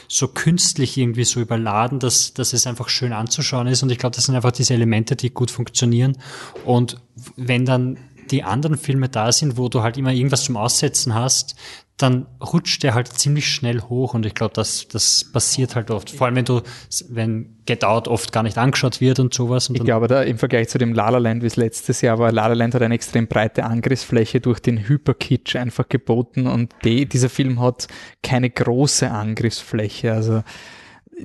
so 0.08 0.28
künstlich 0.28 0.96
irgendwie 0.96 1.24
so 1.24 1.40
überladen, 1.40 1.98
dass, 1.98 2.32
dass 2.32 2.52
es 2.52 2.66
einfach 2.66 2.88
schön 2.88 3.12
anzuschauen 3.12 3.66
ist. 3.66 3.82
Und 3.82 3.90
ich 3.90 3.98
glaube, 3.98 4.14
das 4.14 4.26
sind 4.26 4.36
einfach 4.36 4.52
diese 4.52 4.74
Elemente, 4.74 5.16
die 5.16 5.30
gut 5.30 5.50
funktionieren. 5.50 6.16
Und 6.64 7.00
wenn 7.36 7.64
dann 7.64 7.98
die 8.30 8.44
anderen 8.44 8.78
Filme 8.78 9.08
da 9.08 9.32
sind, 9.32 9.56
wo 9.56 9.68
du 9.68 9.82
halt 9.82 9.96
immer 9.96 10.12
irgendwas 10.12 10.44
zum 10.44 10.56
Aussetzen 10.56 11.14
hast, 11.14 11.56
dann 12.02 12.26
rutscht 12.40 12.82
der 12.82 12.94
halt 12.94 13.08
ziemlich 13.08 13.48
schnell 13.48 13.80
hoch 13.82 14.14
und 14.14 14.26
ich 14.26 14.34
glaube, 14.34 14.54
das, 14.54 14.88
das 14.88 15.24
passiert 15.24 15.76
halt 15.76 15.90
oft. 15.90 16.10
Vor 16.10 16.26
allem, 16.26 16.36
wenn 16.36 16.44
du, 16.44 16.62
wenn 17.08 17.56
Get 17.64 17.84
Out 17.84 18.08
oft 18.08 18.32
gar 18.32 18.42
nicht 18.42 18.58
angeschaut 18.58 19.00
wird 19.00 19.20
und 19.20 19.32
sowas. 19.32 19.68
Und 19.68 19.76
ich 19.76 19.84
glaube, 19.84 20.08
da 20.08 20.22
im 20.22 20.38
Vergleich 20.38 20.68
zu 20.68 20.78
dem 20.78 20.92
La 20.92 21.10
La 21.10 21.18
Land, 21.18 21.42
wie 21.42 21.46
es 21.46 21.56
letztes 21.56 22.00
Jahr 22.00 22.18
war, 22.18 22.32
La 22.32 22.48
La 22.48 22.54
Land 22.54 22.74
hat 22.74 22.82
eine 22.82 22.94
extrem 22.94 23.28
breite 23.28 23.64
Angriffsfläche 23.64 24.40
durch 24.40 24.60
den 24.60 24.88
Hyperkitsch 24.88 25.56
einfach 25.56 25.88
geboten 25.88 26.46
und 26.46 26.74
die, 26.84 27.06
dieser 27.06 27.28
Film 27.28 27.60
hat 27.60 27.86
keine 28.22 28.50
große 28.50 29.10
Angriffsfläche. 29.10 30.12
Also 30.12 30.42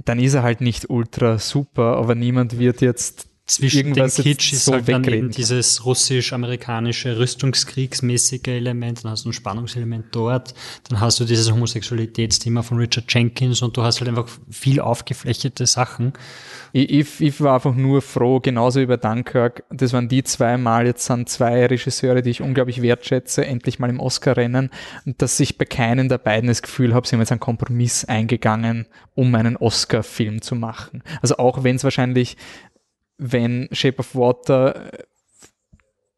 dann 0.05 0.19
ist 0.19 0.33
er 0.33 0.43
halt 0.43 0.61
nicht 0.61 0.89
ultra 0.89 1.39
super, 1.39 1.97
aber 1.97 2.15
niemand 2.15 2.59
wird 2.59 2.81
jetzt 2.81 3.26
zwischen 3.47 3.93
dem 3.93 4.09
Kitsch 4.09 4.51
ist 4.51 4.65
so 4.65 4.73
halt 4.73 4.89
dann 4.89 5.03
eben 5.05 5.31
dieses 5.31 5.85
russisch-amerikanische 5.85 7.17
Rüstungskriegsmäßige 7.17 8.47
Element, 8.47 9.03
dann 9.03 9.11
hast 9.11 9.23
du 9.23 9.29
ein 9.29 9.33
Spannungselement 9.33 10.07
dort, 10.11 10.53
dann 10.89 10.99
hast 10.99 11.21
du 11.21 11.25
dieses 11.25 11.49
Homosexualitätsthema 11.49 12.61
von 12.61 12.77
Richard 12.77 13.05
Jenkins 13.11 13.61
und 13.61 13.77
du 13.77 13.83
hast 13.83 14.01
halt 14.01 14.09
einfach 14.09 14.27
viel 14.49 14.81
aufgeflächete 14.81 15.65
Sachen. 15.65 16.11
Ich, 16.73 16.89
ich, 16.89 17.21
ich 17.21 17.41
war 17.41 17.55
einfach 17.55 17.73
nur 17.73 18.01
froh, 18.01 18.41
genauso 18.41 18.81
über 18.81 18.97
Dunkirk, 18.97 19.63
das 19.69 19.93
waren 19.93 20.09
die 20.09 20.23
zwei 20.23 20.57
Mal, 20.57 20.85
jetzt 20.85 21.05
sind 21.05 21.29
zwei 21.29 21.65
Regisseure, 21.67 22.21
die 22.21 22.31
ich 22.31 22.41
unglaublich 22.41 22.81
wertschätze, 22.81 23.45
endlich 23.45 23.79
mal 23.79 23.89
im 23.89 24.01
Oscar-Rennen 24.01 24.71
und 25.05 25.21
dass 25.21 25.39
ich 25.39 25.57
bei 25.57 25.65
keinen 25.65 26.09
der 26.09 26.17
beiden 26.17 26.49
das 26.49 26.61
Gefühl 26.61 26.93
habe, 26.93 27.07
sie 27.07 27.15
haben 27.15 27.21
jetzt 27.21 27.31
einen 27.31 27.39
Kompromiss 27.39 28.03
eingegangen, 28.03 28.87
um 29.15 29.33
einen 29.35 29.55
Oscar-Film 29.55 30.41
zu 30.41 30.55
machen. 30.55 31.01
Also 31.21 31.37
auch 31.37 31.63
wenn 31.63 31.77
es 31.77 31.85
wahrscheinlich 31.85 32.35
wenn 33.17 33.67
Shape 33.71 33.99
of 33.99 34.15
Water 34.15 34.93
äh, 34.93 35.03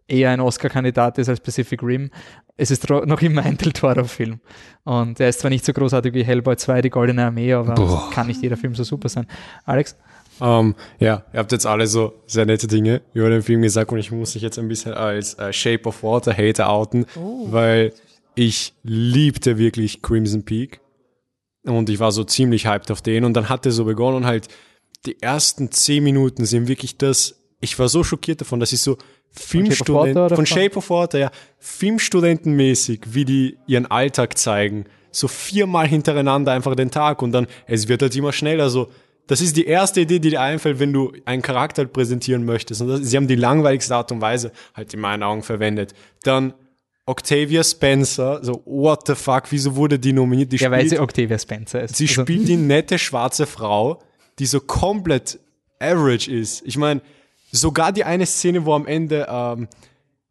eher 0.10 0.32
ein 0.32 0.40
Oscar-Kandidat 0.40 1.18
ist 1.20 1.30
als 1.30 1.40
Pacific 1.40 1.82
Rim. 1.84 2.10
Es 2.58 2.72
ist 2.72 2.90
noch 2.90 3.22
immer 3.22 3.44
ein 3.44 3.58
Del 3.58 3.72
Toro-Film. 3.72 4.40
Und 4.84 5.20
er 5.20 5.30
ist 5.30 5.40
zwar 5.40 5.50
nicht 5.50 5.64
so 5.64 5.72
großartig 5.72 6.14
wie 6.14 6.24
Hellboy 6.24 6.58
2, 6.58 6.82
die 6.82 6.90
Goldene 6.90 7.26
Armee, 7.26 7.54
aber 7.54 8.10
kann 8.12 8.28
nicht 8.28 8.42
jeder 8.42 8.58
Film 8.58 8.76
so 8.76 8.84
super 8.84 9.08
sein. 9.08 9.28
Alex? 9.66 9.96
Um, 10.40 10.48
ähm, 10.48 10.76
ja, 11.00 11.24
ihr 11.34 11.40
habt 11.40 11.52
jetzt 11.52 11.66
alle 11.66 11.86
so 11.86 12.14
sehr 12.26 12.46
nette 12.46 12.68
Dinge 12.68 13.02
über 13.14 13.30
den 13.30 13.42
Film 13.42 13.62
gesagt 13.62 13.92
und 13.92 13.98
ich 13.98 14.10
muss 14.10 14.36
mich 14.36 14.44
jetzt 14.44 14.58
ein 14.58 14.70
bisschen 14.70 14.94
als 14.94 15.38
uh, 15.38 15.52
Shape 15.52 15.84
of 15.84 16.02
Water 16.02 16.36
Hater 16.36 16.70
outen, 16.70 17.06
oh. 17.18 17.48
weil 17.52 17.94
ich 18.36 18.74
liebte 18.84 19.58
wirklich 19.58 20.02
Crimson 20.02 20.44
Peak 20.44 20.80
und 21.66 21.90
ich 21.90 22.00
war 22.00 22.14
so 22.14 22.24
ziemlich 22.24 22.68
hyped 22.68 22.90
auf 22.90 23.02
den 23.02 23.26
und 23.26 23.34
dann 23.34 23.50
hat 23.50 23.66
er 23.66 23.74
so 23.74 23.84
begonnen 23.84 24.26
halt 24.26 24.48
die 25.06 25.22
ersten 25.22 25.72
zehn 25.72 26.04
Minuten 26.04 26.46
sind 26.46 26.68
wirklich 26.68 26.98
das, 26.98 27.42
ich 27.62 27.78
war 27.80 27.90
so 27.90 28.04
schockiert 28.04 28.42
davon, 28.42 28.60
dass 28.60 28.74
ich 28.74 28.82
so 28.82 28.98
Filmstudenten, 29.32 30.36
von 30.36 30.46
Shape 30.46 30.76
of 30.76 30.90
Water, 30.90 31.20
ja, 31.20 31.32
Filmstudentenmäßig, 31.60 33.02
wie 33.08 33.26
die 33.26 33.58
ihren 33.68 33.86
Alltag 33.86 34.38
zeigen, 34.38 34.86
so 35.12 35.28
viermal 35.28 35.88
hintereinander 35.88 36.52
einfach 36.52 36.76
den 36.76 36.92
Tag 36.92 37.22
und 37.22 37.32
dann, 37.32 37.48
es 37.68 37.88
wird 37.88 38.02
halt 38.02 38.16
immer 38.16 38.34
schneller, 38.34 38.70
so, 38.70 38.90
das 39.28 39.42
ist 39.42 39.56
die 39.58 39.66
erste 39.66 40.02
Idee, 40.02 40.18
die 40.18 40.32
dir 40.32 40.42
einfällt, 40.42 40.80
wenn 40.80 40.92
du 40.92 41.14
einen 41.26 41.44
Charakter 41.44 41.84
halt 41.84 41.94
präsentieren 41.94 42.46
möchtest. 42.46 42.82
Und 42.82 42.88
das, 42.88 43.02
sie 43.02 43.16
haben 43.16 43.28
die 43.28 43.36
langweiligste 43.36 43.96
Art 43.96 44.12
und 44.12 44.22
Weise 44.22 44.52
halt 44.74 44.92
in 44.92 45.00
meinen 45.00 45.22
Augen 45.22 45.44
verwendet. 45.44 45.94
Dann 46.24 46.56
Octavia 47.06 47.64
Spencer, 47.64 48.40
so 48.44 48.64
what 48.66 49.06
the 49.06 49.14
fuck, 49.14 49.44
wieso 49.52 49.76
wurde 49.76 50.00
die 50.00 50.14
nominiert? 50.14 50.52
Die 50.52 50.58
ja, 50.58 50.68
spielt, 50.68 50.72
weil 50.72 50.90
sie 50.90 51.00
Octavia 51.00 51.38
Spencer 51.38 51.84
ist. 51.84 51.96
Sie 51.96 52.08
also. 52.08 52.24
spielt 52.24 52.48
die 52.48 52.56
nette 52.56 52.98
schwarze 52.98 53.46
Frau, 53.46 54.02
die 54.40 54.46
so 54.46 54.60
komplett 54.60 55.40
average 55.80 56.32
ist. 56.32 56.64
Ich 56.66 56.78
meine, 56.78 57.02
sogar 57.52 57.92
die 57.92 58.04
eine 58.04 58.26
Szene, 58.26 58.66
wo 58.66 58.74
am 58.74 58.86
Ende 58.86 59.28
ähm, 59.30 59.68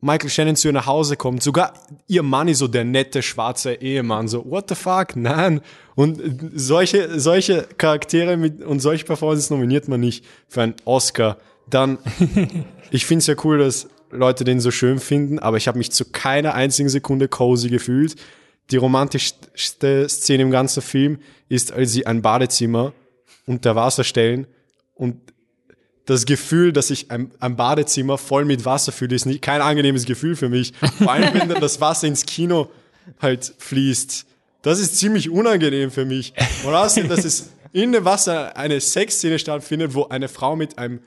Michael 0.01 0.31
Shannon 0.31 0.57
zu 0.57 0.69
ihr 0.69 0.73
nach 0.73 0.87
Hause 0.87 1.17
kommt, 1.17 1.43
sogar 1.43 1.73
ihr 2.07 2.23
Mann 2.23 2.49
ist 2.49 2.59
so 2.59 2.69
der 2.69 2.85
nette 2.85 3.21
schwarze 3.23 3.75
Ehemann, 3.75 4.29
so 4.29 4.49
what 4.49 4.69
the 4.69 4.75
fuck, 4.75 5.17
nein. 5.17 5.61
Und 5.97 6.23
solche, 6.55 7.19
solche 7.19 7.67
Charaktere 7.79 8.37
mit, 8.37 8.63
und 8.63 8.81
solche 8.81 9.05
Performances 9.05 9.51
nominiert 9.51 9.89
man 9.89 10.01
nicht 10.01 10.25
für 10.49 10.63
einen 10.63 10.75
Oscar. 10.85 11.39
Dann, 11.69 11.99
ich 12.91 13.07
finde 13.07 13.21
es 13.21 13.27
ja 13.27 13.35
cool, 13.45 13.59
dass 13.59 13.89
Leute 14.11 14.45
den 14.45 14.61
so 14.61 14.71
schön 14.71 15.01
finden, 15.01 15.39
aber 15.41 15.57
ich 15.57 15.67
habe 15.67 15.79
mich 15.79 15.91
zu 15.91 16.05
keiner 16.05 16.55
einzigen 16.55 16.89
Sekunde 16.89 17.29
cozy 17.29 17.69
gefühlt. 17.69 18.15
Die 18.71 18.77
romantischste 18.77 20.09
Szene 20.09 20.45
im 20.45 20.51
ganzen 20.51 20.83
Film 20.83 21.19
ist, 21.49 21.73
als 21.73 21.93
sie 21.93 22.07
ein 22.07 22.23
Badezimmer 22.23 22.93
unter 23.49 23.75
Wasser 23.75 24.05
stellen 24.05 24.47
und 24.95 25.17
das 26.05 26.25
Gefühl, 26.25 26.73
dass 26.73 26.91
ich 26.91 27.11
ein, 27.11 27.31
ein, 27.39 27.57
Badezimmer 27.57 28.17
voll 28.17 28.45
mit 28.45 28.65
Wasser 28.65 28.93
fühle, 28.93 29.15
ist 29.15 29.27
nicht, 29.27 29.43
kein 29.43 29.61
angenehmes 29.61 30.07
Gefühl 30.07 30.37
für 30.37 30.49
mich. 30.49 30.73
Vor 30.99 31.13
allem, 31.13 31.35
wenn 31.35 31.49
dann 31.49 31.61
das 31.61 31.81
Wasser 31.81 32.07
ins 32.07 32.25
Kino 32.25 32.71
halt 33.21 33.53
fließt. 33.59 34.25
Das 34.63 34.81
ist 34.81 34.97
ziemlich 34.97 35.29
unangenehm 35.29 35.91
für 35.91 36.07
mich. 36.07 36.33
Und 36.65 36.75
außerdem, 36.75 37.11
dass 37.11 37.25
es 37.25 37.51
in 37.73 37.93
dem 37.93 38.05
Wasser 38.05 38.57
eine 38.57 38.81
Sexszene 38.81 39.39
stattfindet, 39.39 39.95
wo 39.95 40.05
eine 40.05 40.29
Frau 40.29 40.57
mit 40.57 40.79
einem 40.79 41.01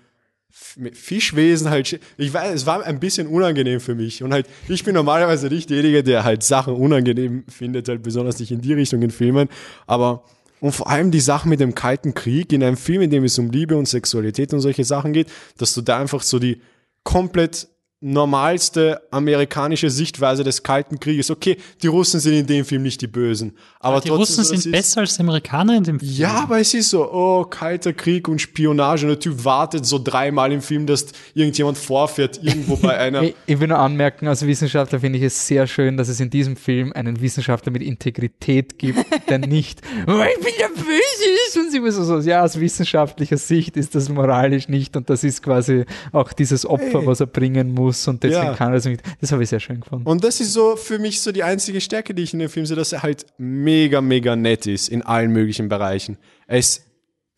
Fischwesen 0.51 1.69
halt, 1.69 1.99
ich 2.17 2.33
weiß, 2.33 2.53
es 2.53 2.65
war 2.65 2.83
ein 2.83 2.99
bisschen 2.99 3.25
unangenehm 3.25 3.79
für 3.79 3.95
mich. 3.95 4.21
Und 4.21 4.33
halt, 4.33 4.47
ich 4.67 4.83
bin 4.83 4.93
normalerweise 4.93 5.47
nicht 5.47 5.69
derjenige, 5.69 6.03
der 6.03 6.23
halt 6.23 6.43
Sachen 6.43 6.75
unangenehm 6.75 7.43
findet, 7.47 7.89
halt 7.89 8.03
besonders 8.03 8.39
nicht 8.39 8.51
in 8.51 8.61
die 8.61 8.73
Richtung 8.73 9.01
in 9.01 9.11
Filmen. 9.11 9.49
Aber 9.87 10.23
und 10.61 10.71
vor 10.73 10.89
allem 10.89 11.11
die 11.11 11.19
Sache 11.19 11.49
mit 11.49 11.59
dem 11.59 11.75
Kalten 11.75 12.13
Krieg 12.13 12.53
in 12.53 12.63
einem 12.63 12.77
Film, 12.77 13.01
in 13.01 13.09
dem 13.09 13.23
es 13.23 13.37
um 13.37 13.49
Liebe 13.49 13.75
und 13.75 13.87
Sexualität 13.87 14.53
und 14.53 14.61
solche 14.61 14.85
Sachen 14.85 15.11
geht, 15.11 15.27
dass 15.57 15.73
du 15.73 15.81
da 15.81 15.99
einfach 15.99 16.21
so 16.21 16.39
die 16.39 16.61
komplett 17.03 17.67
normalste 18.03 18.99
amerikanische 19.11 19.91
Sichtweise 19.91 20.43
des 20.43 20.63
Kalten 20.63 20.99
Krieges. 20.99 21.29
Okay, 21.29 21.57
die 21.83 21.87
Russen 21.87 22.19
sind 22.19 22.33
in 22.33 22.47
dem 22.47 22.65
Film 22.65 22.81
nicht 22.81 22.99
die 22.99 23.07
Bösen. 23.07 23.53
Aber 23.79 23.97
ja, 23.97 24.01
die 24.01 24.09
Russen 24.09 24.43
sind 24.43 24.57
ist, 24.57 24.71
besser 24.71 25.01
als 25.01 25.15
die 25.15 25.21
Amerikaner 25.21 25.77
in 25.77 25.83
dem 25.83 25.99
Film. 25.99 26.11
Ja, 26.11 26.41
aber 26.41 26.59
es 26.59 26.73
ist 26.73 26.89
so, 26.89 27.11
oh, 27.11 27.45
Kalter 27.45 27.93
Krieg 27.93 28.27
und 28.27 28.41
Spionage. 28.41 29.03
Und 29.03 29.09
der 29.09 29.19
Typ 29.19 29.45
wartet 29.45 29.85
so 29.85 29.99
dreimal 30.03 30.51
im 30.51 30.63
Film, 30.63 30.87
dass 30.87 31.05
irgendjemand 31.35 31.77
vorfährt, 31.77 32.43
irgendwo 32.43 32.75
bei 32.75 32.97
einer. 32.97 33.21
ich, 33.21 33.35
ich 33.45 33.59
will 33.59 33.67
nur 33.67 33.77
anmerken, 33.77 34.27
als 34.27 34.45
Wissenschaftler 34.47 34.99
finde 34.99 35.19
ich 35.19 35.25
es 35.25 35.47
sehr 35.47 35.67
schön, 35.67 35.95
dass 35.95 36.09
es 36.09 36.19
in 36.19 36.31
diesem 36.31 36.55
Film 36.55 36.91
einen 36.93 37.21
Wissenschaftler 37.21 37.71
mit 37.71 37.83
Integrität 37.83 38.79
gibt, 38.79 39.05
der 39.29 39.37
nicht, 39.37 39.79
oh, 40.07 40.23
ich 40.23 40.43
bin 40.43 40.53
der 40.59 40.69
Böse 40.69 41.59
Und 41.59 41.71
sie 41.71 41.79
muss 41.79 41.95
so, 41.95 42.17
ja, 42.19 42.43
aus 42.43 42.59
wissenschaftlicher 42.59 43.37
Sicht 43.37 43.77
ist 43.77 43.93
das 43.93 44.09
moralisch 44.09 44.69
nicht. 44.69 44.97
Und 44.97 45.07
das 45.11 45.23
ist 45.23 45.43
quasi 45.43 45.85
auch 46.11 46.33
dieses 46.33 46.65
Opfer, 46.65 47.01
hey. 47.01 47.05
was 47.05 47.19
er 47.19 47.27
bringen 47.27 47.75
muss 47.75 47.90
muss 47.91 48.07
und 48.07 48.23
deswegen 48.23 48.43
ja. 48.43 48.53
kann 48.53 48.69
er 48.69 48.75
das 48.75 48.85
nicht. 48.85 49.03
Das 49.19 49.31
habe 49.31 49.43
ich 49.43 49.49
sehr 49.49 49.59
schön 49.59 49.81
gefunden. 49.81 50.07
Und 50.07 50.23
das 50.23 50.39
ist 50.39 50.53
so 50.53 50.75
für 50.75 50.99
mich 50.99 51.21
so 51.21 51.31
die 51.31 51.43
einzige 51.43 51.81
Stärke, 51.81 52.13
die 52.13 52.23
ich 52.23 52.33
in 52.33 52.39
dem 52.39 52.49
Film 52.49 52.65
sehe, 52.65 52.77
dass 52.77 52.93
er 52.93 53.03
halt 53.03 53.25
mega, 53.37 54.01
mega 54.01 54.35
nett 54.35 54.65
ist 54.65 54.89
in 54.89 55.01
allen 55.01 55.31
möglichen 55.31 55.69
Bereichen. 55.69 56.17
Er 56.47 56.59
ist 56.59 56.85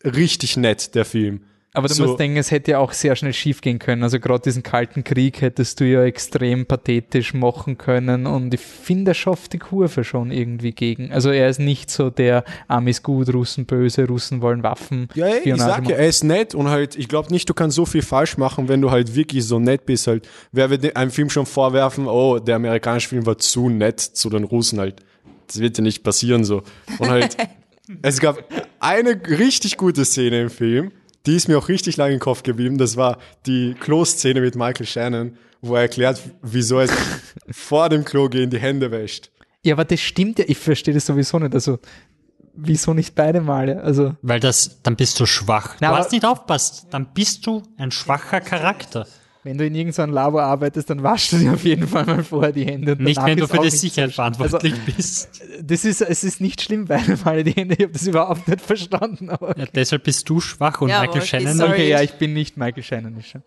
richtig 0.04 0.56
nett, 0.56 0.94
der 0.94 1.04
Film. 1.04 1.42
Aber 1.74 1.88
du 1.88 1.94
So. 1.94 2.06
musst 2.06 2.20
denken, 2.20 2.36
es 2.36 2.52
hätte 2.52 2.70
ja 2.70 2.78
auch 2.78 2.92
sehr 2.92 3.16
schnell 3.16 3.32
schief 3.32 3.60
gehen 3.60 3.80
können. 3.80 4.04
Also 4.04 4.20
gerade 4.20 4.42
diesen 4.42 4.62
kalten 4.62 5.02
Krieg 5.02 5.40
hättest 5.40 5.80
du 5.80 5.84
ja 5.84 6.04
extrem 6.04 6.66
pathetisch 6.66 7.34
machen 7.34 7.78
können 7.78 8.26
und 8.26 8.54
ich 8.54 8.60
finde, 8.60 9.10
er 9.10 9.14
schafft 9.14 9.52
die 9.52 9.58
Kurve 9.58 10.04
schon 10.04 10.30
irgendwie 10.30 10.70
gegen. 10.70 11.12
Also 11.12 11.30
er 11.30 11.48
ist 11.48 11.58
nicht 11.58 11.90
so 11.90 12.10
der 12.10 12.44
Amis 12.68 13.02
gut, 13.02 13.34
Russen 13.34 13.66
böse, 13.66 14.06
Russen 14.06 14.40
wollen 14.40 14.62
Waffen. 14.62 15.08
Ja, 15.14 15.26
ey, 15.26 15.34
ich 15.34 15.40
Spionage 15.40 15.70
sag 15.70 15.88
ja, 15.88 15.96
er 15.96 16.08
ist 16.08 16.22
nett 16.22 16.54
und 16.54 16.68
halt, 16.68 16.94
ich 16.94 17.08
glaube 17.08 17.30
nicht, 17.32 17.48
du 17.48 17.54
kannst 17.54 17.74
so 17.74 17.84
viel 17.84 18.02
falsch 18.02 18.36
machen, 18.38 18.68
wenn 18.68 18.80
du 18.80 18.92
halt 18.92 19.16
wirklich 19.16 19.44
so 19.44 19.58
nett 19.58 19.84
bist. 19.84 20.06
Halt, 20.06 20.28
wer 20.52 20.70
wird 20.70 20.96
einem 20.96 21.10
Film 21.10 21.28
schon 21.28 21.44
vorwerfen, 21.44 22.06
oh, 22.06 22.38
der 22.38 22.54
amerikanische 22.54 23.08
Film 23.08 23.26
war 23.26 23.38
zu 23.38 23.68
nett 23.68 23.98
zu 24.00 24.30
den 24.30 24.44
Russen 24.44 24.78
halt. 24.78 25.02
Das 25.48 25.58
wird 25.58 25.76
ja 25.76 25.82
nicht 25.82 26.04
passieren 26.04 26.44
so. 26.44 26.62
Und 26.98 27.10
halt, 27.10 27.36
es 28.02 28.20
gab 28.20 28.38
eine 28.78 29.20
richtig 29.28 29.76
gute 29.76 30.04
Szene 30.04 30.42
im 30.42 30.50
Film, 30.50 30.92
die 31.26 31.36
ist 31.36 31.48
mir 31.48 31.58
auch 31.58 31.68
richtig 31.68 31.96
lange 31.96 32.14
im 32.14 32.20
Kopf 32.20 32.42
geblieben. 32.42 32.78
Das 32.78 32.96
war 32.96 33.18
die 33.46 33.74
Klo-Szene 33.74 34.40
mit 34.40 34.56
Michael 34.56 34.86
Shannon, 34.86 35.36
wo 35.60 35.74
er 35.76 35.82
erklärt, 35.82 36.20
wieso 36.42 36.80
er 36.80 36.88
sich 36.88 36.98
vor 37.50 37.88
dem 37.88 38.04
Klo 38.04 38.28
gehen 38.28 38.50
die 38.50 38.58
Hände 38.58 38.90
wäscht. 38.90 39.30
Ja, 39.62 39.74
aber 39.74 39.84
das 39.84 40.00
stimmt 40.00 40.38
ja, 40.38 40.44
ich 40.46 40.58
verstehe 40.58 40.92
das 40.92 41.06
sowieso 41.06 41.38
nicht. 41.38 41.54
Also, 41.54 41.78
wieso 42.54 42.92
nicht 42.92 43.14
beide 43.14 43.40
Male? 43.40 43.82
Also, 43.82 44.14
Weil 44.20 44.40
das, 44.40 44.82
dann 44.82 44.96
bist 44.96 45.18
du 45.18 45.26
schwach. 45.26 45.76
Na, 45.80 45.90
du 45.90 45.96
hast 45.96 46.12
nicht 46.12 46.24
aufpasst, 46.24 46.88
dann 46.90 47.12
bist 47.14 47.46
du 47.46 47.62
ein 47.78 47.90
schwacher 47.90 48.40
Charakter. 48.40 49.06
Wenn 49.44 49.56
du 49.58 49.66
in 49.66 49.74
irgendeinem 49.74 50.12
Labor 50.12 50.42
arbeitest, 50.42 50.90
dann 50.90 51.02
waschst 51.02 51.32
du 51.32 51.38
dir 51.38 51.52
auf 51.52 51.64
jeden 51.64 51.86
Fall 51.86 52.04
mal 52.06 52.24
vorher 52.24 52.50
die 52.52 52.64
Hände. 52.64 52.92
Und 52.92 53.02
Nicht, 53.02 53.22
wenn 53.24 53.38
du 53.38 53.46
für 53.46 53.58
die 53.58 53.64
nicht 53.66 53.78
Sicherheit 53.78 54.10
so 54.10 54.14
schlimm. 54.22 54.34
verantwortlich 54.34 54.72
Also, 54.72 54.96
bist. 54.96 55.42
das 55.62 55.84
ist, 55.84 56.00
es 56.00 56.24
ist 56.24 56.40
nicht 56.40 56.62
schlimm, 56.62 56.86
beide 56.86 57.16
Male 57.24 57.44
die 57.44 57.52
Hände. 57.52 57.74
Ich 57.74 57.82
habe 57.82 57.92
das 57.92 58.06
überhaupt 58.06 58.48
nicht 58.48 58.60
verstanden. 58.62 59.30
Aber 59.30 59.56
Ja, 59.58 59.66
deshalb 59.74 60.02
bist 60.04 60.28
du 60.28 60.40
schwach 60.40 60.80
und 60.80 60.88
Ja, 60.88 61.02
Michael 61.02 61.20
okay, 61.20 61.26
Shannon 61.44 61.62
okay, 61.70 61.88
ja, 61.90 62.00
ich 62.02 62.14
bin 62.14 62.32
nicht 62.32 62.56
Michael 62.56 62.82
Shannon. 62.82 63.16
Ist 63.18 63.28
schon. 63.28 63.42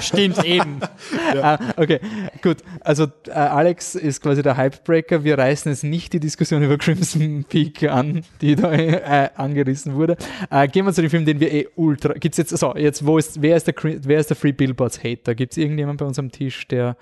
Stimmt 0.00 0.44
eben. 0.44 0.80
Ah, 1.42 1.58
okay, 1.76 2.00
gut. 2.42 2.58
Also 2.80 3.06
äh, 3.26 3.32
Alex 3.32 3.94
ist 3.94 4.22
quasi 4.22 4.42
der 4.42 4.56
Hypebreaker. 4.56 5.24
Wir 5.24 5.36
reißen 5.36 5.70
jetzt 5.70 5.84
nicht 5.84 6.12
die 6.12 6.20
Diskussion 6.20 6.62
über 6.62 6.78
Crimson 6.78 7.44
Peak 7.48 7.82
an, 7.84 8.22
die 8.40 8.54
da 8.54 8.72
äh, 8.72 9.30
angerissen 9.34 9.94
wurde. 9.94 10.16
Äh, 10.50 10.68
gehen 10.68 10.86
wir 10.86 10.92
zu 10.92 11.02
dem 11.02 11.10
Film, 11.10 11.24
den 11.24 11.40
wir 11.40 11.52
eh 11.52 11.68
ultra. 11.76 12.14
Gibt's 12.14 12.38
jetzt, 12.38 12.56
so, 12.56 12.74
jetzt, 12.76 13.04
wo 13.04 13.18
ist, 13.18 13.42
wer 13.42 13.56
ist 13.56 13.66
der, 13.66 13.74
wer 13.82 14.20
ist 14.20 14.30
der 14.30 14.36
Free 14.36 14.52
Billboards 14.52 15.02
Hater? 15.02 15.34
Gibt 15.34 15.52
es 15.52 15.58
irgendjemand 15.58 15.98
bei 15.98 16.06
uns 16.06 16.18
am 16.18 16.30
Tisch, 16.30 16.66
der. 16.68 16.96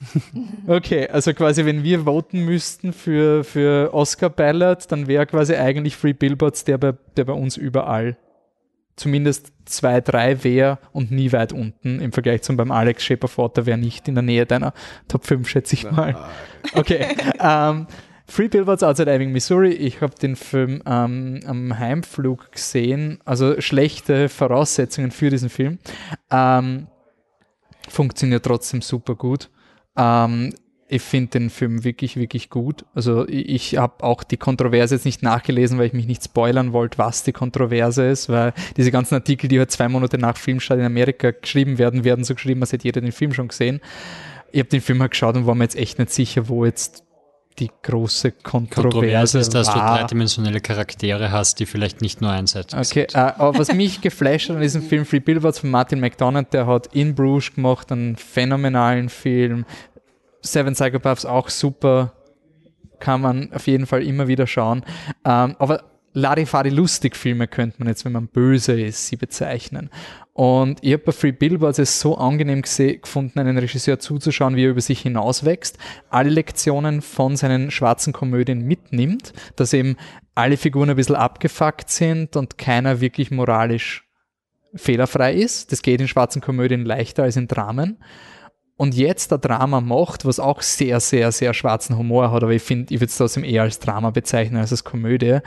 Okay, 0.66 1.08
also 1.08 1.32
quasi, 1.32 1.64
wenn 1.64 1.82
wir 1.82 2.00
voten 2.04 2.44
müssten 2.44 2.92
für, 2.92 3.42
für 3.42 3.94
Oscar 3.94 4.28
Ballot, 4.28 4.84
dann 4.88 5.06
wäre 5.06 5.24
quasi 5.24 5.54
eigentlich 5.54 5.96
Free 5.96 6.12
Billboards 6.12 6.64
der 6.64 6.78
bei, 6.78 6.94
der 7.16 7.24
bei 7.24 7.32
uns 7.32 7.56
überall 7.56 8.16
zumindest 8.96 9.52
zwei, 9.64 10.00
drei 10.00 10.44
wäre 10.44 10.78
und 10.92 11.10
nie 11.10 11.32
weit 11.32 11.52
unten 11.52 12.00
im 12.00 12.12
Vergleich 12.12 12.42
zum 12.42 12.56
beim 12.56 12.70
Alex 12.70 13.02
Schäperforter 13.04 13.66
wäre 13.66 13.78
nicht 13.78 14.08
in 14.08 14.14
der 14.14 14.22
Nähe 14.22 14.46
deiner 14.46 14.72
Top 15.08 15.26
5, 15.26 15.48
schätze 15.48 15.74
ich 15.74 15.90
mal. 15.90 16.16
Okay. 16.74 17.06
ähm, 17.40 17.86
Free 18.26 18.48
Billboards 18.48 18.82
Outside 18.82 19.12
Ebbing, 19.12 19.32
Missouri. 19.32 19.72
Ich 19.72 20.00
habe 20.00 20.14
den 20.14 20.34
Film 20.34 20.82
ähm, 20.86 21.40
am 21.46 21.78
Heimflug 21.78 22.52
gesehen. 22.52 23.18
Also 23.24 23.60
schlechte 23.60 24.28
Voraussetzungen 24.28 25.10
für 25.10 25.28
diesen 25.28 25.50
Film. 25.50 25.78
Ähm, 26.30 26.86
funktioniert 27.88 28.44
trotzdem 28.44 28.80
super 28.80 29.14
gut. 29.14 29.50
Ähm, 29.96 30.54
ich 30.88 31.02
finde 31.02 31.30
den 31.30 31.50
Film 31.50 31.82
wirklich, 31.84 32.16
wirklich 32.16 32.50
gut. 32.50 32.84
Also 32.94 33.26
ich, 33.26 33.48
ich 33.48 33.76
habe 33.78 34.04
auch 34.04 34.22
die 34.22 34.36
Kontroverse 34.36 34.94
jetzt 34.96 35.04
nicht 35.06 35.22
nachgelesen, 35.22 35.78
weil 35.78 35.86
ich 35.86 35.92
mich 35.92 36.06
nicht 36.06 36.22
spoilern 36.24 36.72
wollte, 36.72 36.98
was 36.98 37.22
die 37.22 37.32
Kontroverse 37.32 38.04
ist, 38.06 38.28
weil 38.28 38.52
diese 38.76 38.90
ganzen 38.90 39.14
Artikel, 39.14 39.48
die 39.48 39.58
halt 39.58 39.70
zwei 39.70 39.88
Monate 39.88 40.18
nach 40.18 40.36
Filmstart 40.36 40.78
in 40.80 40.86
Amerika 40.86 41.30
geschrieben 41.30 41.78
werden, 41.78 42.04
werden 42.04 42.24
so 42.24 42.34
geschrieben, 42.34 42.60
als 42.60 42.72
hätte 42.72 42.84
jeder 42.84 43.00
den 43.00 43.12
Film 43.12 43.32
schon 43.32 43.48
gesehen. 43.48 43.80
Ich 44.52 44.60
habe 44.60 44.68
den 44.68 44.80
Film 44.82 45.00
halt 45.00 45.12
geschaut 45.12 45.36
und 45.36 45.46
war 45.46 45.54
mir 45.54 45.64
jetzt 45.64 45.76
echt 45.76 45.98
nicht 45.98 46.12
sicher, 46.12 46.48
wo 46.48 46.64
jetzt 46.64 47.02
die 47.58 47.70
große 47.82 48.32
Kontroverse, 48.32 48.82
Kontrovers 48.82 49.34
ist, 49.34 49.54
dass 49.54 49.68
du 49.68 49.76
war. 49.76 49.98
dreidimensionelle 49.98 50.60
Charaktere 50.60 51.30
hast, 51.30 51.60
die 51.60 51.66
vielleicht 51.66 52.02
nicht 52.02 52.20
nur 52.20 52.30
einseitig 52.30 52.76
Okay, 52.78 53.06
sind. 53.08 53.14
äh, 53.14 53.32
aber 53.38 53.58
was 53.58 53.72
mich 53.72 54.00
geflasht 54.00 54.48
hat 54.48 54.56
an 54.56 54.62
diesem 54.62 54.82
Film 54.82 55.04
Free 55.06 55.20
Billboards 55.20 55.60
von 55.60 55.70
Martin 55.70 56.00
McDonald, 56.00 56.52
der 56.52 56.66
hat 56.66 56.88
In 56.94 57.14
Bruges 57.14 57.54
gemacht, 57.54 57.92
einen 57.92 58.16
phänomenalen 58.16 59.08
Film. 59.08 59.64
Seven 60.44 60.74
Psychopaths 60.74 61.24
auch 61.24 61.48
super, 61.48 62.12
kann 63.00 63.20
man 63.20 63.52
auf 63.52 63.66
jeden 63.66 63.86
Fall 63.86 64.02
immer 64.02 64.28
wieder 64.28 64.46
schauen. 64.46 64.84
Ähm, 65.24 65.56
aber 65.58 65.84
Larifari 66.12 66.70
lustig 66.70 67.16
Filme 67.16 67.48
könnte 67.48 67.76
man 67.78 67.88
jetzt, 67.88 68.04
wenn 68.04 68.12
man 68.12 68.28
böse 68.28 68.80
ist, 68.80 69.08
sie 69.08 69.16
bezeichnen. 69.16 69.90
Und 70.32 70.78
ich 70.82 70.92
habe 70.92 71.02
bei 71.04 71.12
Free 71.12 71.32
Billboards 71.32 71.78
es 71.78 72.00
so 72.00 72.16
angenehm 72.16 72.62
gefunden, 72.62 73.38
einen 73.38 73.58
Regisseur 73.58 73.98
zuzuschauen, 73.98 74.56
wie 74.56 74.64
er 74.64 74.70
über 74.70 74.80
sich 74.80 75.00
hinauswächst, 75.00 75.76
alle 76.10 76.30
Lektionen 76.30 77.02
von 77.02 77.36
seinen 77.36 77.70
schwarzen 77.70 78.12
Komödien 78.12 78.62
mitnimmt, 78.62 79.32
dass 79.56 79.72
eben 79.72 79.96
alle 80.34 80.56
Figuren 80.56 80.90
ein 80.90 80.96
bisschen 80.96 81.16
abgefuckt 81.16 81.90
sind 81.90 82.36
und 82.36 82.58
keiner 82.58 83.00
wirklich 83.00 83.30
moralisch 83.30 84.04
fehlerfrei 84.74 85.34
ist. 85.34 85.72
Das 85.72 85.82
geht 85.82 86.00
in 86.00 86.08
schwarzen 86.08 86.40
Komödien 86.42 86.84
leichter 86.84 87.24
als 87.24 87.36
in 87.36 87.48
Dramen. 87.48 87.98
Und 88.76 88.94
jetzt 88.94 89.30
der 89.30 89.38
Drama 89.38 89.80
macht, 89.80 90.24
was 90.24 90.40
auch 90.40 90.60
sehr, 90.60 90.98
sehr, 90.98 91.30
sehr 91.30 91.54
schwarzen 91.54 91.96
Humor 91.96 92.32
hat, 92.32 92.42
aber 92.42 92.52
ich 92.52 92.62
finde, 92.62 92.92
ich 92.92 93.00
würde 93.00 93.10
es 93.10 93.16
trotzdem 93.16 93.44
eher 93.44 93.62
als 93.62 93.78
Drama 93.78 94.10
bezeichnen 94.10 94.60
als 94.60 94.72
als 94.72 94.82
Komödie. 94.82 95.38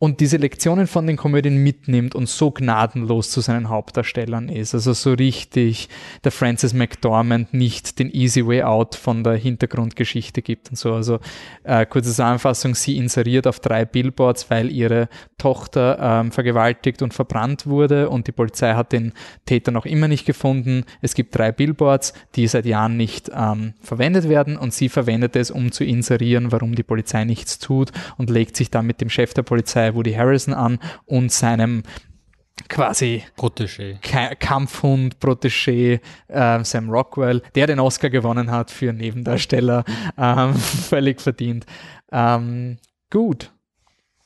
Und 0.00 0.20
diese 0.20 0.36
Lektionen 0.36 0.86
von 0.86 1.08
den 1.08 1.16
Komödien 1.16 1.56
mitnimmt 1.56 2.14
und 2.14 2.28
so 2.28 2.52
gnadenlos 2.52 3.30
zu 3.30 3.40
seinen 3.40 3.68
Hauptdarstellern 3.68 4.48
ist. 4.48 4.72
Also 4.72 4.92
so 4.92 5.14
richtig 5.14 5.88
der 6.22 6.30
Francis 6.30 6.72
McDormand 6.72 7.52
nicht 7.52 7.98
den 7.98 8.08
Easy 8.14 8.46
Way 8.46 8.62
Out 8.62 8.94
von 8.94 9.24
der 9.24 9.34
Hintergrundgeschichte 9.34 10.40
gibt 10.40 10.70
und 10.70 10.76
so. 10.76 10.94
Also 10.94 11.18
äh, 11.64 11.84
kurze 11.84 12.10
Zusammenfassung, 12.10 12.76
sie 12.76 12.96
inseriert 12.96 13.48
auf 13.48 13.58
drei 13.58 13.84
Billboards, 13.84 14.48
weil 14.50 14.70
ihre 14.70 15.08
Tochter 15.36 15.98
ähm, 16.00 16.30
vergewaltigt 16.30 17.02
und 17.02 17.12
verbrannt 17.12 17.66
wurde 17.66 18.08
und 18.08 18.28
die 18.28 18.32
Polizei 18.32 18.74
hat 18.74 18.92
den 18.92 19.12
Täter 19.46 19.72
noch 19.72 19.84
immer 19.84 20.06
nicht 20.06 20.26
gefunden. 20.26 20.84
Es 21.00 21.14
gibt 21.14 21.36
drei 21.36 21.50
Billboards, 21.50 22.12
die 22.36 22.46
seit 22.46 22.66
Jahren 22.66 22.96
nicht 22.96 23.32
ähm, 23.34 23.74
verwendet 23.80 24.28
werden 24.28 24.56
und 24.56 24.72
sie 24.72 24.88
verwendet 24.88 25.34
es, 25.34 25.50
um 25.50 25.72
zu 25.72 25.82
inserieren, 25.82 26.52
warum 26.52 26.76
die 26.76 26.84
Polizei 26.84 27.24
nichts 27.24 27.58
tut 27.58 27.90
und 28.16 28.30
legt 28.30 28.56
sich 28.56 28.70
dann 28.70 28.86
mit 28.86 29.00
dem 29.00 29.10
Chef 29.10 29.34
der 29.34 29.42
Polizei, 29.42 29.87
Woody 29.94 30.12
Harrison, 30.12 30.54
an 30.54 30.78
und 31.06 31.32
seinem 31.32 31.82
quasi 32.68 33.22
Protégé. 33.36 33.98
Ka 34.02 34.34
Kampfhund, 34.34 35.18
Protégé, 35.20 36.00
äh, 36.28 36.64
Sam 36.64 36.90
Rockwell, 36.90 37.42
der 37.54 37.66
den 37.66 37.80
Oscar 37.80 38.10
gewonnen 38.10 38.50
hat 38.50 38.70
für 38.70 38.92
Nebendarsteller, 38.92 39.84
ähm, 40.16 40.54
völlig 40.88 41.20
verdient. 41.20 41.66
Ähm, 42.10 42.78
gut, 43.10 43.52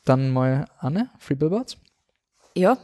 dann 0.05 0.31
mal 0.31 0.67
Anne, 0.79 1.11
Free 1.19 1.35
Billboards. 1.35 1.77
Ja, 2.57 2.79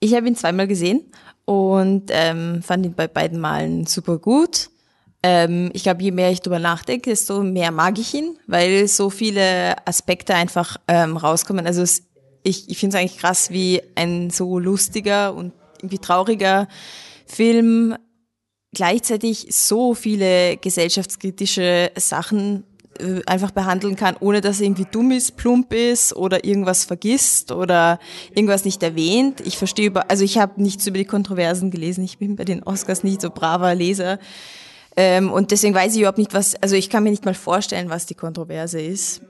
ich 0.00 0.14
habe 0.14 0.28
ihn 0.28 0.36
zweimal 0.36 0.68
gesehen 0.68 1.10
und 1.44 2.10
ähm, 2.10 2.62
fand 2.62 2.86
ihn 2.86 2.94
bei 2.94 3.08
beiden 3.08 3.40
Malen 3.40 3.86
super 3.86 4.18
gut. 4.18 4.70
Ähm, 5.22 5.70
ich 5.72 5.82
glaube, 5.82 6.02
je 6.02 6.12
mehr 6.12 6.30
ich 6.30 6.42
drüber 6.42 6.60
nachdenke, 6.60 7.10
desto 7.10 7.42
mehr 7.42 7.72
mag 7.72 7.98
ich 7.98 8.14
ihn, 8.14 8.38
weil 8.46 8.86
so 8.86 9.10
viele 9.10 9.74
Aspekte 9.86 10.34
einfach 10.34 10.76
ähm, 10.86 11.16
rauskommen. 11.16 11.66
Also 11.66 11.82
es, 11.82 12.04
ich, 12.42 12.68
ich 12.68 12.78
finde 12.78 12.96
es 12.96 13.00
eigentlich 13.00 13.18
krass, 13.18 13.50
wie 13.50 13.82
ein 13.94 14.30
so 14.30 14.58
lustiger 14.58 15.34
und 15.34 15.52
irgendwie 15.78 15.98
trauriger 15.98 16.68
Film 17.26 17.96
gleichzeitig 18.72 19.48
so 19.50 19.94
viele 19.94 20.56
gesellschaftskritische 20.56 21.90
Sachen 21.96 22.64
äh, 22.98 23.22
einfach 23.26 23.50
behandeln 23.50 23.96
kann, 23.96 24.16
ohne 24.20 24.40
dass 24.40 24.60
er 24.60 24.66
irgendwie 24.66 24.86
dumm 24.90 25.10
ist, 25.10 25.36
plump 25.36 25.72
ist 25.72 26.14
oder 26.14 26.44
irgendwas 26.44 26.84
vergisst 26.84 27.52
oder 27.52 27.98
irgendwas 28.34 28.64
nicht 28.64 28.82
erwähnt. 28.82 29.40
Ich 29.44 29.56
verstehe 29.56 29.86
über, 29.86 30.10
also 30.10 30.24
ich 30.24 30.38
habe 30.38 30.60
nichts 30.60 30.86
über 30.86 30.98
die 30.98 31.04
Kontroversen 31.04 31.70
gelesen. 31.70 32.04
Ich 32.04 32.18
bin 32.18 32.36
bei 32.36 32.44
den 32.44 32.62
Oscars 32.62 33.04
nicht 33.04 33.20
so 33.20 33.30
braver 33.30 33.74
Leser. 33.74 34.18
Ähm, 34.96 35.30
und 35.30 35.50
deswegen 35.52 35.74
weiß 35.74 35.92
ich 35.94 36.00
überhaupt 36.00 36.18
nicht, 36.18 36.34
was, 36.34 36.56
also 36.56 36.74
ich 36.74 36.90
kann 36.90 37.04
mir 37.04 37.10
nicht 37.10 37.24
mal 37.24 37.34
vorstellen, 37.34 37.88
was 37.88 38.06
die 38.06 38.14
Kontroverse 38.14 38.80
ist. 38.80 39.22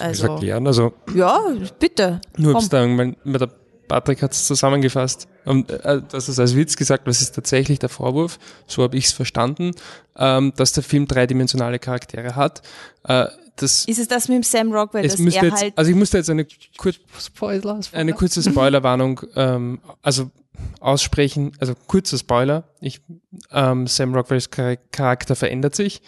Also, 0.00 0.26
erklären? 0.28 0.66
Also 0.66 0.92
ja, 1.14 1.40
bitte. 1.78 2.20
Nur 2.36 2.54
weil 2.54 3.16
weil 3.24 3.38
der 3.38 3.50
Patrick 3.88 4.22
hat 4.22 4.32
es 4.32 4.46
zusammengefasst. 4.46 5.28
Und 5.44 5.70
äh, 5.70 6.00
das 6.10 6.28
ist 6.28 6.38
als 6.38 6.56
Witz 6.56 6.76
gesagt, 6.76 7.06
was 7.06 7.20
ist 7.20 7.34
tatsächlich 7.34 7.78
der 7.78 7.88
Vorwurf? 7.90 8.38
So 8.66 8.82
habe 8.82 8.96
ich 8.96 9.06
es 9.06 9.12
verstanden, 9.12 9.72
ähm, 10.16 10.52
dass 10.56 10.72
der 10.72 10.82
Film 10.82 11.06
dreidimensionale 11.06 11.78
Charaktere 11.78 12.34
hat. 12.34 12.62
Äh, 13.04 13.26
das, 13.56 13.84
Ist 13.84 13.98
es 13.98 14.08
das 14.08 14.28
mit 14.28 14.36
dem 14.36 14.42
Sam 14.42 14.72
Rockwell, 14.72 15.04
es 15.04 15.12
dass 15.12 15.20
müsste 15.20 15.40
er 15.40 15.44
jetzt, 15.46 15.62
halt 15.62 15.78
also 15.78 15.90
ich 15.90 15.96
musste 15.96 16.16
jetzt 16.16 16.30
eine, 16.30 16.46
kurz, 16.76 16.96
Spoiler. 17.20 17.78
eine 17.92 18.12
kurze 18.12 18.42
Spoilerwarnung, 18.42 19.20
ähm, 19.36 19.80
also 20.02 20.30
aussprechen, 20.80 21.52
also 21.60 21.74
kurzer 21.86 22.18
Spoiler. 22.18 22.64
Ich, 22.80 23.00
ähm, 23.52 23.86
Sam 23.86 24.14
Rockwells 24.14 24.48
Char- 24.50 24.76
Charakter 24.90 25.36
verändert 25.36 25.76
sich 25.76 26.02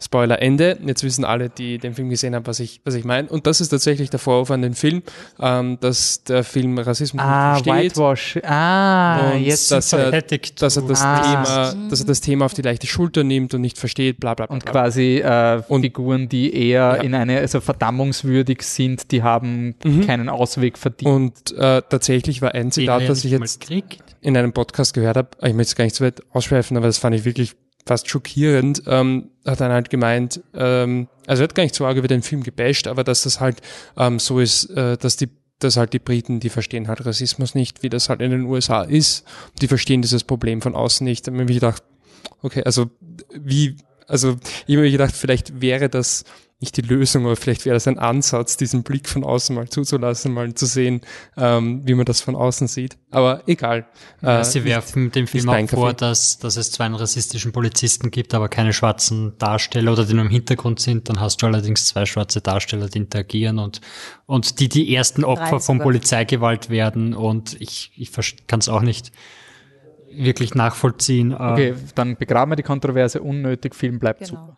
Spoiler 0.00 0.40
Ende. 0.40 0.78
Jetzt 0.86 1.02
wissen 1.02 1.24
alle, 1.24 1.50
die 1.50 1.78
den 1.78 1.92
Film 1.92 2.08
gesehen 2.08 2.32
haben, 2.36 2.46
was 2.46 2.60
ich, 2.60 2.80
was 2.84 2.94
ich 2.94 3.04
meine. 3.04 3.28
Und 3.28 3.48
das 3.48 3.60
ist 3.60 3.70
tatsächlich 3.70 4.10
der 4.10 4.20
Vorwurf 4.20 4.52
an 4.52 4.62
den 4.62 4.74
Film, 4.74 5.02
ähm, 5.40 5.76
dass 5.80 6.22
der 6.22 6.44
Film 6.44 6.78
Rassismus 6.78 7.20
Ah, 7.20 7.54
nicht 7.54 7.64
versteht. 7.64 7.96
Whitewash. 7.96 8.38
Ah, 8.44 9.32
und 9.32 9.42
jetzt 9.42 9.72
dass 9.72 9.92
er, 9.92 10.12
dass 10.22 10.76
er 10.76 10.82
das 10.82 11.02
Ah. 11.02 11.20
Thema, 11.72 11.88
dass 11.90 11.98
er 12.00 12.06
das 12.06 12.20
Thema 12.20 12.44
auf 12.44 12.54
die 12.54 12.62
leichte 12.62 12.86
Schulter 12.86 13.24
nimmt 13.24 13.54
und 13.54 13.60
nicht 13.60 13.76
versteht, 13.76 14.20
bla 14.20 14.34
bla 14.34 14.46
bla. 14.46 14.54
Und 14.54 14.64
quasi 14.64 15.16
äh, 15.18 15.62
Und- 15.66 15.82
Figuren, 15.82 16.28
die 16.28 16.54
eher 16.54 16.78
Ja. 16.78 16.94
in 17.02 17.14
eine, 17.16 17.38
also 17.38 17.60
verdammungswürdig 17.60 18.62
sind, 18.62 19.10
die 19.10 19.24
haben 19.24 19.74
Mhm. 19.84 20.06
keinen 20.06 20.28
Ausweg 20.28 20.78
verdient. 20.78 21.10
Und 21.12 21.56
äh, 21.58 21.82
tatsächlich 21.88 22.40
war 22.40 22.54
ein 22.54 22.70
Zitat, 22.70 23.08
das 23.08 23.24
ich 23.24 23.32
jetzt 23.32 23.68
in 24.20 24.36
einem 24.36 24.52
Podcast 24.52 24.94
gehört 24.94 25.16
habe, 25.16 25.30
ich 25.42 25.54
möchte 25.54 25.70
es 25.70 25.74
gar 25.74 25.82
nicht 25.84 25.96
so 25.96 26.04
weit 26.04 26.22
ausschweifen, 26.32 26.76
aber 26.76 26.86
das 26.86 26.98
fand 26.98 27.16
ich 27.16 27.24
wirklich 27.24 27.56
fast 27.88 28.08
schockierend, 28.08 28.82
ähm, 28.86 29.30
hat 29.44 29.60
dann 29.60 29.72
halt 29.72 29.90
gemeint, 29.90 30.40
ähm, 30.54 31.08
also 31.26 31.42
er 31.42 31.44
hat 31.44 31.54
gar 31.54 31.64
nicht 31.64 31.74
so 31.74 31.86
arg 31.86 31.96
über 31.96 32.08
den 32.08 32.22
Film 32.22 32.42
gebasht, 32.42 32.86
aber 32.86 33.02
dass 33.02 33.22
das 33.22 33.40
halt 33.40 33.60
ähm, 33.96 34.18
so 34.18 34.38
ist, 34.38 34.70
äh, 34.70 34.96
dass 34.96 35.16
die 35.16 35.28
dass 35.60 35.76
halt 35.76 35.92
die 35.92 35.98
Briten, 35.98 36.38
die 36.38 36.50
verstehen 36.50 36.86
halt 36.86 37.04
Rassismus 37.04 37.56
nicht, 37.56 37.82
wie 37.82 37.88
das 37.88 38.08
halt 38.08 38.20
in 38.20 38.30
den 38.30 38.44
USA 38.44 38.82
ist. 38.82 39.24
Die 39.60 39.66
verstehen 39.66 40.02
dieses 40.02 40.22
Problem 40.22 40.62
von 40.62 40.76
außen 40.76 41.04
nicht. 41.04 41.26
Da 41.26 41.32
habe 41.32 41.42
ich 41.42 41.56
gedacht, 41.56 41.82
okay, 42.42 42.62
also 42.64 42.90
wie, 43.34 43.76
also 44.06 44.36
ich 44.68 44.76
habe 44.76 44.84
mir 44.84 44.92
gedacht, 44.92 45.16
vielleicht 45.16 45.60
wäre 45.60 45.88
das 45.88 46.22
nicht 46.60 46.76
die 46.76 46.80
Lösung, 46.82 47.24
aber 47.24 47.36
vielleicht 47.36 47.64
wäre 47.66 47.74
das 47.74 47.86
ein 47.86 48.00
Ansatz, 48.00 48.56
diesen 48.56 48.82
Blick 48.82 49.08
von 49.08 49.22
außen 49.22 49.54
mal 49.54 49.68
zuzulassen, 49.68 50.34
mal 50.34 50.52
zu 50.54 50.66
sehen, 50.66 51.02
ähm, 51.36 51.86
wie 51.86 51.94
man 51.94 52.04
das 52.04 52.20
von 52.20 52.34
außen 52.34 52.66
sieht. 52.66 52.98
Aber 53.12 53.42
egal. 53.46 53.86
Ja, 54.22 54.40
Äh, 54.40 54.44
sie 54.44 54.64
werfen 54.64 55.12
dem 55.12 55.28
Film 55.28 55.44
nicht 55.46 55.72
auch 55.72 55.78
vor, 55.78 55.92
dass, 55.92 56.38
dass 56.38 56.56
es 56.56 56.72
zwar 56.72 56.86
einen 56.86 56.96
rassistischen 56.96 57.52
Polizisten 57.52 58.10
gibt, 58.10 58.34
aber 58.34 58.48
keine 58.48 58.72
schwarzen 58.72 59.38
Darsteller 59.38 59.92
oder 59.92 60.04
die 60.04 60.14
nur 60.14 60.24
im 60.24 60.30
Hintergrund 60.30 60.80
sind. 60.80 61.08
Dann 61.08 61.20
hast 61.20 61.40
du 61.42 61.46
allerdings 61.46 61.86
zwei 61.86 62.06
schwarze 62.06 62.40
Darsteller, 62.40 62.88
die 62.88 62.98
interagieren 62.98 63.60
und, 63.60 63.80
und 64.26 64.58
die 64.58 64.68
die 64.68 64.92
ersten 64.92 65.22
Opfer 65.22 65.60
von. 65.60 65.78
Polizeigewalt 65.78 66.70
werden. 66.70 67.14
Und 67.14 67.60
ich, 67.60 67.92
ich 67.96 68.10
kann 68.48 68.58
es 68.58 68.68
auch 68.68 68.82
nicht 68.82 69.12
wirklich 70.10 70.56
nachvollziehen. 70.56 71.30
Äh, 71.30 71.34
Okay, 71.36 71.74
dann 71.94 72.16
begraben 72.16 72.50
wir 72.50 72.56
die 72.56 72.62
Kontroverse 72.64 73.22
unnötig, 73.22 73.76
Film 73.76 74.00
bleibt 74.00 74.20
Genau. 74.20 74.30
super. 74.30 74.56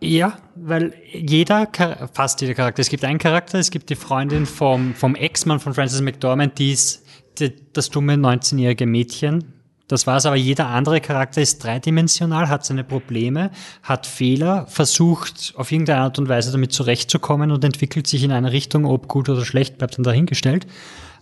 Ja, 0.00 0.38
weil 0.54 0.94
jeder, 1.12 1.68
fast 2.12 2.40
jeder 2.40 2.54
Charakter, 2.54 2.80
es 2.80 2.88
gibt 2.88 3.04
einen 3.04 3.18
Charakter, 3.18 3.58
es 3.58 3.70
gibt 3.70 3.90
die 3.90 3.96
Freundin 3.96 4.46
vom, 4.46 4.94
vom 4.94 5.14
Ex-Mann 5.14 5.60
von 5.60 5.74
Francis 5.74 6.00
McDormand, 6.00 6.58
die 6.58 6.72
ist 6.72 7.04
die, 7.38 7.52
das 7.72 7.90
dumme 7.90 8.14
19-jährige 8.14 8.86
Mädchen. 8.86 9.52
Das 9.86 10.06
war's, 10.06 10.24
aber 10.24 10.36
jeder 10.36 10.68
andere 10.68 11.00
Charakter 11.02 11.42
ist 11.42 11.62
dreidimensional, 11.62 12.48
hat 12.48 12.64
seine 12.64 12.84
Probleme, 12.84 13.50
hat 13.82 14.06
Fehler, 14.06 14.66
versucht 14.66 15.52
auf 15.56 15.70
irgendeine 15.70 16.00
Art 16.00 16.18
und 16.18 16.28
Weise 16.28 16.52
damit 16.52 16.72
zurechtzukommen 16.72 17.50
und 17.50 17.62
entwickelt 17.64 18.06
sich 18.06 18.22
in 18.24 18.32
eine 18.32 18.50
Richtung, 18.50 18.86
ob 18.86 19.08
gut 19.08 19.28
oder 19.28 19.44
schlecht, 19.44 19.76
bleibt 19.76 19.98
dann 19.98 20.04
dahingestellt. 20.04 20.66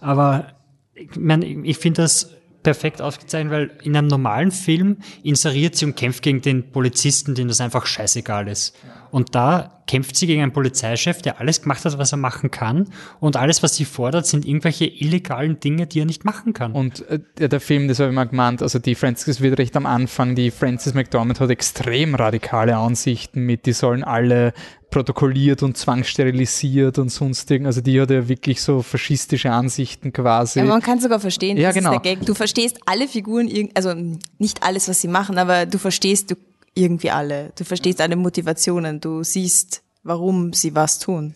Aber 0.01 0.47
ich, 0.95 1.17
mein, 1.17 1.65
ich 1.65 1.79
finde 1.79 2.03
das 2.03 2.31
perfekt 2.63 3.03
aufgezeichnet, 3.03 3.53
weil 3.53 3.71
in 3.83 3.97
einem 3.97 4.09
normalen 4.09 4.51
Film 4.51 4.99
inseriert 5.23 5.77
sie 5.77 5.85
und 5.85 5.97
kämpft 5.97 6.23
gegen 6.23 6.41
den 6.41 6.71
Polizisten, 6.71 7.35
dem 7.35 7.49
das 7.49 7.61
einfach 7.61 7.87
scheißegal 7.87 8.49
ist. 8.49 8.77
Und 9.11 9.35
da 9.35 9.83
kämpft 9.87 10.17
sie 10.17 10.27
gegen 10.27 10.43
einen 10.43 10.53
Polizeichef, 10.53 11.21
der 11.21 11.39
alles 11.39 11.63
gemacht 11.63 11.85
hat, 11.85 11.99
was 11.99 12.13
er 12.13 12.19
machen 12.19 12.51
kann. 12.51 12.89
Und 13.21 13.37
alles, 13.37 13.63
was 13.63 13.77
sie 13.77 13.85
fordert, 13.85 14.27
sind 14.27 14.47
irgendwelche 14.47 14.87
illegalen 14.87 15.61
Dinge, 15.61 15.87
die 15.87 16.01
er 16.01 16.07
nicht 16.07 16.25
machen 16.25 16.55
kann. 16.55 16.73
Und 16.73 17.07
äh, 17.09 17.21
der, 17.37 17.61
Film, 17.61 17.89
das 17.89 17.99
habe 17.99 18.09
ich 18.09 18.15
mal 18.15 18.25
gemeint, 18.25 18.63
also 18.63 18.79
die 18.79 18.95
Frances 18.95 19.43
wird 19.43 19.59
recht 19.59 19.77
am 19.77 19.85
Anfang, 19.85 20.35
die 20.35 20.51
Frances 20.51 20.95
McDormand 20.95 21.41
hat 21.41 21.51
extrem 21.51 22.15
radikale 22.15 22.77
Ansichten 22.77 23.45
mit, 23.45 23.67
die 23.67 23.75
sollen 23.75 24.03
alle 24.03 24.55
protokolliert 24.93 25.65
und 25.65 25.77
zwangssterilisiert 25.77 26.99
und 26.99 27.09
sonstigen. 27.11 27.67
Also 27.67 27.81
die 27.81 28.01
hat 28.01 28.11
ja 28.11 28.29
wirklich 28.29 28.63
so 28.63 28.83
faschistische 28.83 29.51
Ansichten 29.51 30.13
quasi. 30.13 30.61
Ja, 30.61 30.65
man 30.67 30.81
kann 30.81 31.01
sogar 31.01 31.19
verstehen, 31.19 31.57
Ja, 31.57 31.71
das 31.71 31.75
genau. 31.75 31.95
ist 31.97 32.05
der 32.05 32.17
Gag. 32.17 32.25
Du 32.25 32.35
verstehst 32.35 32.79
alle 32.87 33.09
Figuren, 33.09 33.49
also 33.75 33.95
nicht 34.39 34.63
alles, 34.63 34.89
was 34.89 35.01
sie 35.01 35.09
machen, 35.09 35.39
aber 35.39 35.67
du 35.67 35.79
verstehst 35.79 36.31
du 36.31 36.37
irgendwie 36.75 37.11
alle. 37.11 37.53
Du 37.59 37.65
verstehst 37.65 38.01
alle 38.01 38.15
Motivationen. 38.17 39.01
Du 39.01 39.25
siehst, 39.25 39.83
warum 40.05 40.53
sie 40.53 40.75
was 40.75 40.99
tun. 41.01 41.35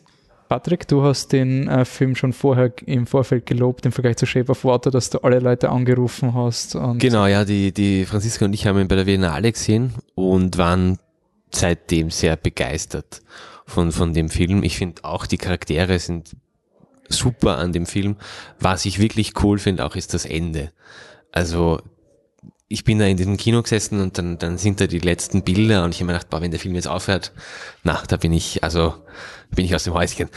Patrick, 0.48 0.86
du 0.86 1.02
hast 1.02 1.32
den 1.32 1.66
äh, 1.66 1.84
Film 1.84 2.14
schon 2.14 2.32
vorher 2.32 2.72
im 2.86 3.06
Vorfeld 3.08 3.46
gelobt 3.46 3.84
im 3.84 3.90
Vergleich 3.90 4.16
zu 4.16 4.26
Shape 4.26 4.52
of 4.52 4.64
Water, 4.64 4.92
dass 4.92 5.10
du 5.10 5.18
alle 5.24 5.40
Leute 5.40 5.70
angerufen 5.70 6.34
hast. 6.34 6.76
Und 6.76 6.98
Genau, 6.98 7.26
ja, 7.26 7.44
die, 7.44 7.72
die 7.72 8.04
Franziska 8.04 8.44
und 8.44 8.52
ich 8.52 8.64
haben 8.66 8.78
ihn 8.78 8.86
bei 8.86 8.94
der 8.94 9.04
Biennale 9.06 9.50
gesehen 9.50 9.92
und 10.14 10.56
waren 10.56 10.98
seitdem 11.52 12.10
sehr 12.10 12.36
begeistert 12.36 13.22
von, 13.66 13.92
von 13.92 14.12
dem 14.12 14.28
Film. 14.28 14.62
Ich 14.62 14.76
finde 14.76 15.04
auch 15.04 15.26
die 15.26 15.38
Charaktere 15.38 15.98
sind 15.98 16.36
super 17.08 17.58
an 17.58 17.72
dem 17.72 17.86
Film. 17.86 18.16
Was 18.58 18.84
ich 18.84 18.98
wirklich 18.98 19.42
cool 19.42 19.58
finde 19.58 19.84
auch 19.84 19.96
ist 19.96 20.14
das 20.14 20.24
Ende. 20.24 20.72
Also 21.32 21.80
ich 22.68 22.84
bin 22.84 22.98
da 22.98 23.06
in 23.06 23.16
diesem 23.16 23.36
Kino 23.36 23.62
gesessen 23.62 24.00
und 24.00 24.18
dann, 24.18 24.38
dann 24.38 24.58
sind 24.58 24.80
da 24.80 24.86
die 24.86 24.98
letzten 24.98 25.42
Bilder 25.42 25.84
und 25.84 25.90
ich 25.94 25.98
habe 25.98 26.06
mir 26.06 26.14
gedacht, 26.14 26.30
boah, 26.30 26.40
wenn 26.40 26.50
der 26.50 26.58
Film 26.58 26.74
jetzt 26.74 26.88
aufhört, 26.88 27.32
na, 27.84 28.02
da 28.08 28.16
bin 28.16 28.32
ich, 28.32 28.64
also 28.64 28.94
bin 29.54 29.64
ich 29.64 29.74
aus 29.74 29.84
dem 29.84 29.94
Häuschen. 29.94 30.28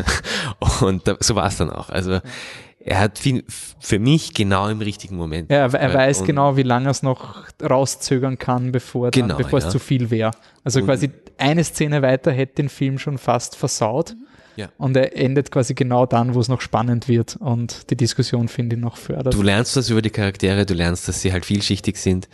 und 0.80 1.02
so 1.20 1.34
war 1.34 1.46
es 1.46 1.56
dann 1.56 1.70
auch. 1.70 1.88
Also 1.90 2.20
er 2.80 3.00
hat 3.00 3.18
viel, 3.18 3.44
für 3.80 3.98
mich 3.98 4.34
genau 4.34 4.68
im 4.68 4.80
richtigen 4.80 5.16
Moment. 5.16 5.50
ja, 5.50 5.66
er, 5.66 5.94
weiß 5.94 6.24
genau, 6.24 6.56
wie 6.56 6.62
lange 6.62 6.88
er 6.88 6.92
es 6.92 7.02
noch 7.02 7.44
rauszögern 7.62 8.38
kann, 8.38 8.72
bevor, 8.72 9.10
dann, 9.10 9.22
Genau, 9.22 9.36
bevor 9.36 9.58
es 9.58 9.66
ja. 9.66 9.70
zu 9.70 9.78
viel 9.78 10.10
wäre. 10.10 10.30
Also 10.64 10.80
Und- 10.80 10.86
quasi 10.86 11.10
eine 11.36 11.62
Szene 11.64 12.02
weiter 12.02 12.32
hätte 12.32 12.54
den 12.56 12.68
Film 12.68 12.98
schon 12.98 13.18
fast 13.18 13.56
versaut. 13.56 14.16
Ja. 14.56 14.70
Und 14.76 14.96
er 14.96 15.16
endet 15.16 15.52
quasi 15.52 15.74
genau 15.74 16.04
dann, 16.04 16.34
wo 16.34 16.40
es 16.40 16.48
noch 16.48 16.60
spannend 16.60 17.06
wird 17.06 17.36
und 17.36 17.90
die 17.90 17.96
Diskussion, 17.96 18.48
finde 18.48 18.74
ich, 18.74 18.82
noch 18.82 18.96
fördert. 18.96 19.32
Du 19.32 19.42
lernst 19.42 19.76
was 19.76 19.88
über 19.88 20.02
die 20.02 20.10
Charaktere, 20.10 20.66
du 20.66 20.74
lernst, 20.74 21.06
dass 21.06 21.22
sie 21.22 21.32
halt 21.32 21.44
vielschichtig 21.46 21.96
sind 21.96 22.28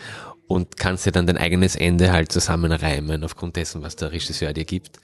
und 0.47 0.79
kannst 0.79 1.05
dir 1.05 1.13
dann 1.13 1.27
dein 1.27 1.37
eigenes 1.37 1.77
Ende 1.77 2.13
halt 2.13 2.33
zusammenreimen 2.33 3.25
aufgrund 3.25 3.57
dessen, 3.57 3.83
was 3.83 3.97
der 3.97 4.11
Regisseur 4.13 4.55
dir 4.55 4.65
gibt. 4.65 5.01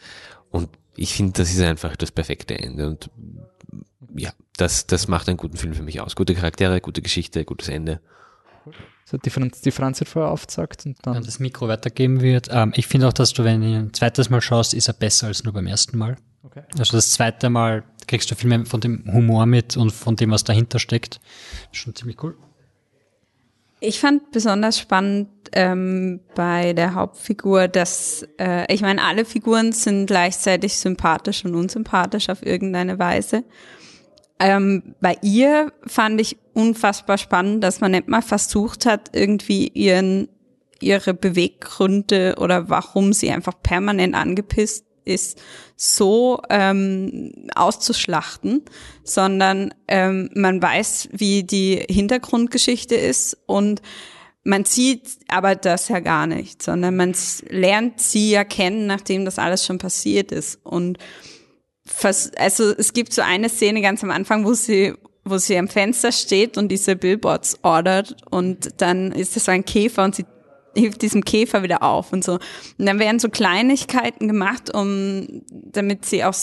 Und 0.50 0.70
ich 0.96 1.14
finde, 1.14 1.32
das 1.32 1.50
ist 1.50 1.60
einfach 1.60 1.96
das 1.96 2.10
perfekte 2.10 2.58
Ende. 2.58 2.86
Und 2.86 3.10
ja, 4.14 4.32
das, 4.56 4.86
das 4.86 5.08
macht 5.08 5.28
einen 5.28 5.36
guten 5.36 5.56
Film 5.56 5.74
für 5.74 5.82
mich 5.82 6.00
aus. 6.00 6.16
Gute 6.16 6.34
Charaktere, 6.34 6.80
gute 6.80 7.02
Geschichte, 7.02 7.44
gutes 7.44 7.68
Ende. 7.68 8.00
So, 9.04 9.16
die, 9.16 9.30
Franz, 9.30 9.60
die 9.60 9.70
Franz 9.70 10.00
hat 10.00 10.08
vorher 10.08 10.30
aufgesagt 10.30 10.86
und 10.86 10.98
dann. 11.02 11.16
Wenn 11.16 11.24
das 11.24 11.40
Mikro 11.40 11.66
weitergeben 11.68 12.20
wird. 12.20 12.48
Ähm, 12.50 12.72
ich 12.76 12.86
finde 12.86 13.08
auch, 13.08 13.12
dass 13.12 13.32
du, 13.32 13.42
wenn 13.44 13.60
du 13.60 13.66
ihn 13.66 13.76
ein 13.76 13.92
zweites 13.92 14.30
Mal 14.30 14.40
schaust, 14.40 14.74
ist 14.74 14.88
er 14.88 14.94
besser 14.94 15.28
als 15.28 15.42
nur 15.42 15.52
beim 15.52 15.66
ersten 15.66 15.98
Mal. 15.98 16.16
Okay. 16.42 16.62
Also 16.78 16.96
das 16.96 17.10
zweite 17.10 17.50
Mal 17.50 17.84
kriegst 18.06 18.30
du 18.30 18.34
viel 18.34 18.48
mehr 18.48 18.64
von 18.66 18.80
dem 18.80 19.04
Humor 19.12 19.46
mit 19.46 19.76
und 19.76 19.90
von 19.90 20.16
dem, 20.16 20.30
was 20.30 20.44
dahinter 20.44 20.78
steckt. 20.78 21.20
Schon 21.72 21.94
ziemlich 21.94 22.22
cool. 22.22 22.36
Ich 23.80 23.98
fand 23.98 24.30
besonders 24.30 24.78
spannend 24.78 25.28
ähm, 25.52 26.20
bei 26.34 26.74
der 26.74 26.94
Hauptfigur, 26.94 27.66
dass 27.66 28.26
äh, 28.38 28.72
ich 28.72 28.82
meine, 28.82 29.02
alle 29.02 29.24
Figuren 29.24 29.72
sind 29.72 30.06
gleichzeitig 30.06 30.76
sympathisch 30.76 31.44
und 31.46 31.54
unsympathisch 31.54 32.28
auf 32.28 32.44
irgendeine 32.44 32.98
Weise. 32.98 33.44
Ähm, 34.38 34.94
bei 35.00 35.16
ihr 35.22 35.72
fand 35.86 36.20
ich 36.20 36.36
unfassbar 36.52 37.16
spannend, 37.16 37.64
dass 37.64 37.80
man 37.80 37.92
nicht 37.92 38.08
mal 38.08 38.22
versucht 38.22 38.84
hat, 38.84 39.10
irgendwie 39.14 39.68
ihren 39.68 40.28
ihre 40.82 41.12
Beweggründe 41.14 42.36
oder 42.38 42.70
warum 42.70 43.12
sie 43.12 43.30
einfach 43.30 43.52
permanent 43.62 44.14
angepisst 44.14 44.86
ist, 45.04 45.40
so 45.76 46.40
ähm, 46.50 47.32
auszuschlachten, 47.54 48.62
sondern 49.04 49.74
ähm, 49.88 50.30
man 50.34 50.62
weiß, 50.62 51.08
wie 51.12 51.44
die 51.44 51.84
Hintergrundgeschichte 51.88 52.94
ist 52.94 53.36
und 53.46 53.82
man 54.42 54.64
sieht 54.64 55.08
aber 55.28 55.54
das 55.54 55.88
ja 55.88 56.00
gar 56.00 56.26
nicht, 56.26 56.62
sondern 56.62 56.96
man 56.96 57.14
lernt 57.48 58.00
sie 58.00 58.30
ja 58.30 58.44
kennen, 58.44 58.86
nachdem 58.86 59.24
das 59.24 59.38
alles 59.38 59.66
schon 59.66 59.78
passiert 59.78 60.32
ist. 60.32 60.58
Und 60.64 60.98
also 62.36 62.72
es 62.76 62.92
gibt 62.92 63.12
so 63.12 63.22
eine 63.22 63.48
Szene 63.48 63.82
ganz 63.82 64.02
am 64.02 64.10
Anfang, 64.10 64.44
wo 64.44 64.54
sie 64.54 64.94
wo 65.24 65.38
sie 65.38 65.56
am 65.58 65.68
Fenster 65.68 66.12
steht 66.12 66.56
und 66.56 66.68
diese 66.68 66.96
Billboards 66.96 67.58
ordert 67.62 68.16
und 68.30 68.80
dann 68.80 69.12
ist 69.12 69.36
das 69.36 69.48
ein 69.48 69.64
Käfer 69.64 70.04
und 70.04 70.14
sie 70.14 70.24
hilft 70.76 71.02
diesem 71.02 71.24
Käfer 71.24 71.62
wieder 71.62 71.82
auf 71.82 72.12
und 72.12 72.24
so. 72.24 72.34
Und 72.34 72.86
dann 72.86 72.98
werden 72.98 73.18
so 73.18 73.28
Kleinigkeiten 73.28 74.28
gemacht, 74.28 74.72
um 74.74 75.42
damit 75.50 76.06
sie 76.06 76.24
auch 76.24 76.34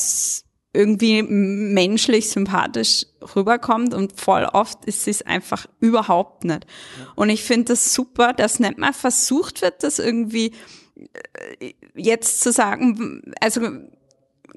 irgendwie 0.73 1.23
menschlich 1.23 2.29
sympathisch 2.29 3.05
rüberkommt 3.35 3.93
und 3.95 4.19
voll 4.19 4.45
oft 4.45 4.85
ist 4.85 5.05
sie 5.05 5.11
es 5.11 5.23
einfach 5.23 5.65
überhaupt 5.79 6.43
nicht. 6.43 6.67
Und 7.15 7.29
ich 7.29 7.43
finde 7.43 7.65
das 7.65 7.93
super, 7.93 8.33
dass 8.33 8.59
nicht 8.59 8.77
mal 8.77 8.93
versucht 8.93 9.61
wird, 9.61 9.81
das 9.81 9.97
irgendwie 9.97 10.53
äh, 11.59 11.73
jetzt 11.95 12.41
zu 12.41 12.51
sagen, 12.51 13.33
also 13.41 13.61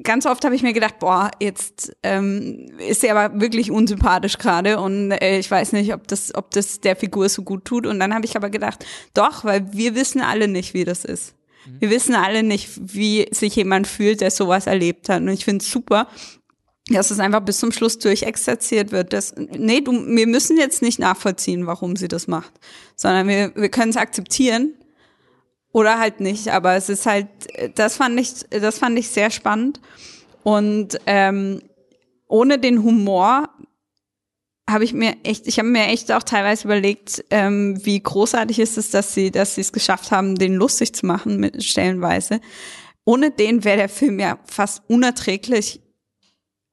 ganz 0.02 0.26
oft 0.26 0.44
habe 0.44 0.54
ich 0.54 0.62
mir 0.62 0.72
gedacht, 0.72 0.98
boah, 0.98 1.30
jetzt 1.40 1.96
ähm, 2.02 2.66
ist 2.78 3.00
sie 3.00 3.10
aber 3.10 3.40
wirklich 3.40 3.70
unsympathisch 3.70 4.38
gerade 4.38 4.80
und 4.80 5.12
äh, 5.12 5.38
ich 5.38 5.50
weiß 5.50 5.72
nicht, 5.72 5.94
ob 5.94 6.08
das, 6.08 6.34
ob 6.34 6.50
das 6.50 6.80
der 6.80 6.96
Figur 6.96 7.28
so 7.28 7.42
gut 7.42 7.64
tut. 7.64 7.86
Und 7.86 8.00
dann 8.00 8.14
habe 8.14 8.26
ich 8.26 8.36
aber 8.36 8.50
gedacht, 8.50 8.84
doch, 9.14 9.44
weil 9.44 9.72
wir 9.72 9.94
wissen 9.94 10.20
alle 10.20 10.48
nicht, 10.48 10.74
wie 10.74 10.84
das 10.84 11.04
ist. 11.04 11.34
Wir 11.78 11.90
wissen 11.90 12.14
alle 12.14 12.42
nicht, 12.42 12.68
wie 12.94 13.28
sich 13.32 13.56
jemand 13.56 13.86
fühlt, 13.86 14.22
der 14.22 14.30
sowas 14.30 14.66
erlebt 14.66 15.08
hat. 15.08 15.20
Und 15.20 15.28
ich 15.28 15.44
finde 15.44 15.62
es 15.62 15.70
super, 15.70 16.08
dass 16.88 17.10
es 17.10 17.20
einfach 17.20 17.40
bis 17.40 17.58
zum 17.58 17.70
Schluss 17.70 17.98
durchexerziert 17.98 18.92
wird. 18.92 19.12
Das, 19.12 19.34
nee, 19.36 19.80
du, 19.80 19.92
wir 19.92 20.26
müssen 20.26 20.56
jetzt 20.56 20.82
nicht 20.82 20.98
nachvollziehen, 20.98 21.66
warum 21.66 21.96
sie 21.96 22.08
das 22.08 22.26
macht, 22.26 22.52
sondern 22.96 23.28
wir, 23.28 23.52
wir 23.54 23.68
können 23.68 23.90
es 23.90 23.96
akzeptieren 23.96 24.74
oder 25.72 25.98
halt 25.98 26.20
nicht. 26.20 26.48
Aber 26.48 26.74
es 26.74 26.88
ist 26.88 27.06
halt, 27.06 27.28
das 27.74 27.96
fand 27.96 28.18
ich, 28.18 28.32
das 28.50 28.78
fand 28.78 28.98
ich 28.98 29.08
sehr 29.08 29.30
spannend. 29.30 29.80
Und 30.42 30.98
ähm, 31.06 31.60
ohne 32.28 32.58
den 32.58 32.82
Humor 32.82 33.48
habe 34.68 34.84
ich 34.84 34.92
mir 34.92 35.16
echt, 35.24 35.46
ich 35.46 35.58
habe 35.58 35.68
mir 35.68 35.86
echt 35.86 36.12
auch 36.12 36.22
teilweise 36.22 36.64
überlegt, 36.64 37.24
ähm, 37.30 37.84
wie 37.84 38.00
großartig 38.00 38.58
ist 38.58 38.78
es, 38.78 38.90
dass 38.90 39.14
sie, 39.14 39.30
dass 39.30 39.56
sie 39.56 39.62
es 39.62 39.72
geschafft 39.72 40.12
haben, 40.12 40.36
den 40.36 40.54
lustig 40.54 40.94
zu 40.94 41.06
machen 41.06 41.38
mit 41.38 41.62
stellenweise. 41.64 42.40
Ohne 43.04 43.30
den 43.30 43.64
wäre 43.64 43.78
der 43.78 43.88
Film 43.88 44.20
ja 44.20 44.38
fast 44.44 44.82
unerträglich, 44.88 45.80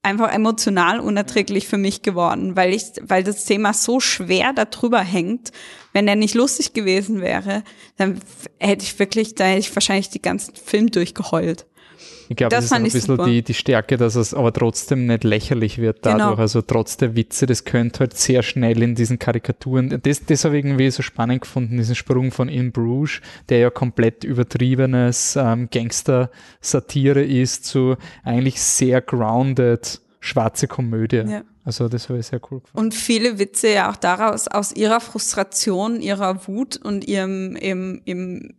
einfach 0.08 0.32
emotional 0.32 1.00
unerträglich 1.00 1.68
für 1.68 1.78
mich 1.78 2.02
geworden, 2.02 2.56
weil 2.56 2.74
ich, 2.74 2.84
weil 3.02 3.24
das 3.24 3.46
Thema 3.46 3.74
so 3.74 4.00
schwer 4.00 4.54
darüber 4.54 5.02
hängt. 5.02 5.52
Wenn 5.94 6.08
er 6.08 6.16
nicht 6.16 6.36
lustig 6.36 6.74
gewesen 6.74 7.22
wäre, 7.22 7.64
dann 7.98 8.20
hätte 8.60 8.84
ich 8.84 8.98
wirklich, 9.00 9.36
da 9.36 9.46
hätte 9.46 9.60
ich 9.60 9.76
wahrscheinlich 9.76 10.10
die 10.10 10.22
ganzen 10.22 10.56
Film 10.56 10.92
durchgeheult. 10.92 11.66
Ich 12.30 12.36
glaube, 12.36 12.49
das, 12.49 12.65
das 12.65 12.65
ist 12.65 12.74
ein 12.74 12.84
bisschen 12.84 13.26
die, 13.26 13.41
die 13.41 13.53
Stärke, 13.53 13.98
dass 13.98 14.15
es 14.15 14.34
aber 14.34 14.53
trotzdem 14.53 15.07
nicht 15.07 15.24
lächerlich 15.24 15.78
wird 15.78 16.06
dadurch. 16.06 16.30
Genau. 16.30 16.41
Also 16.41 16.61
trotz 16.61 16.98
der 16.98 17.15
Witze, 17.15 17.45
das 17.45 17.64
könnte 17.64 18.02
halt 18.02 18.18
sehr 18.18 18.44
schnell 18.44 18.82
in 18.82 18.95
diesen 18.95 19.19
Karikaturen. 19.19 20.02
Das, 20.02 20.26
das 20.26 20.45
habe 20.45 20.57
ich 20.57 20.65
irgendwie 20.65 20.90
so 20.91 21.03
spannend 21.03 21.41
gefunden, 21.41 21.78
diesen 21.78 21.95
Sprung 21.95 22.32
von 22.32 22.49
In 22.49 22.72
Bruges, 22.72 23.22
der 23.49 23.60
ja 23.60 23.69
komplett 23.69 24.24
übertriebenes 24.24 25.36
ähm, 25.36 25.69
Gangster-Satire 25.72 27.24
ist, 27.24 27.65
zu 27.65 27.95
eigentlich 28.24 28.61
sehr 28.61 29.02
grounded 29.02 30.02
schwarze 30.19 30.68
Komödie. 30.68 31.24
Ja. 31.28 31.44
Also 31.64 31.90
das 31.90 32.10
habe 32.10 32.19
ich 32.19 32.28
sehr 32.28 32.40
cool 32.49 32.61
gefunden. 32.61 32.80
Und 32.80 32.94
viele 32.94 33.40
Witze 33.40 33.69
ja 33.69 33.91
auch 33.91 33.98
daraus, 33.98 34.48
aus 34.48 34.74
ihrer 34.74 35.02
Frustration, 35.02 36.02
ihrer 36.02 36.48
Wut 36.48 36.78
und 36.78 37.06
ihrem, 37.06 37.57
ihrem, 37.57 38.02
ihrem 38.06 38.53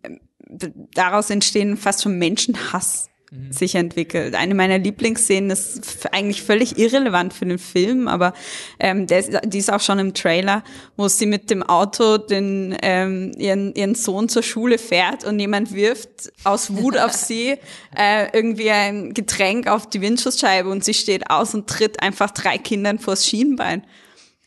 daraus 0.94 1.30
entstehen 1.30 1.76
fast 1.76 2.02
schon 2.02 2.18
Menschenhass 2.18 3.08
Mhm. 3.30 3.52
sich 3.52 3.74
entwickelt. 3.74 4.34
Eine 4.34 4.54
meiner 4.54 4.78
Lieblingsszenen 4.78 5.50
ist 5.50 6.08
eigentlich 6.12 6.42
völlig 6.42 6.78
irrelevant 6.78 7.34
für 7.34 7.44
den 7.44 7.58
Film, 7.58 8.08
aber 8.08 8.32
ähm, 8.80 9.04
ist, 9.04 9.32
die 9.44 9.58
ist 9.58 9.70
auch 9.70 9.82
schon 9.82 9.98
im 9.98 10.14
Trailer, 10.14 10.64
wo 10.96 11.08
sie 11.08 11.26
mit 11.26 11.50
dem 11.50 11.62
Auto 11.62 12.16
den 12.16 12.74
ähm, 12.80 13.32
ihren, 13.36 13.74
ihren 13.74 13.94
Sohn 13.94 14.30
zur 14.30 14.42
Schule 14.42 14.78
fährt 14.78 15.24
und 15.24 15.38
jemand 15.38 15.74
wirft 15.74 16.32
aus 16.44 16.74
Wut 16.74 16.96
auf 16.96 17.12
sie 17.12 17.56
äh, 17.94 18.28
irgendwie 18.32 18.70
ein 18.70 19.12
Getränk 19.12 19.68
auf 19.68 19.86
die 19.86 20.00
Windschutzscheibe 20.00 20.70
und 20.70 20.82
sie 20.82 20.94
steht 20.94 21.30
aus 21.30 21.54
und 21.54 21.68
tritt 21.68 22.02
einfach 22.02 22.30
drei 22.30 22.56
Kindern 22.56 22.98
vors 22.98 23.26
Schienbein. 23.26 23.82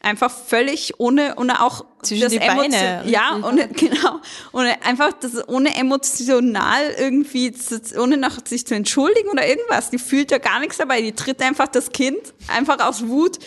Einfach 0.03 0.31
völlig 0.31 0.99
ohne, 0.99 1.35
ohne 1.37 1.61
auch 1.61 1.85
zwischen 2.01 2.23
das 2.23 2.31
die 2.31 2.39
Beine. 2.39 3.03
Ja, 3.05 3.39
ohne, 3.43 3.67
genau. 3.67 4.19
Ohne 4.51 4.83
einfach 4.83 5.13
das, 5.13 5.47
ohne 5.47 5.75
emotional 5.75 6.81
irgendwie, 6.97 7.53
ohne 7.99 8.17
noch 8.17 8.39
sich 8.45 8.65
zu 8.65 8.73
entschuldigen 8.73 9.29
oder 9.29 9.47
irgendwas. 9.47 9.91
Die 9.91 9.99
fühlt 9.99 10.31
ja 10.31 10.39
gar 10.39 10.59
nichts 10.59 10.77
dabei. 10.77 11.01
Die 11.01 11.11
tritt 11.11 11.41
einfach 11.41 11.67
das 11.67 11.91
Kind 11.91 12.19
einfach 12.47 12.79
aus 12.79 13.07
Wut. 13.07 13.37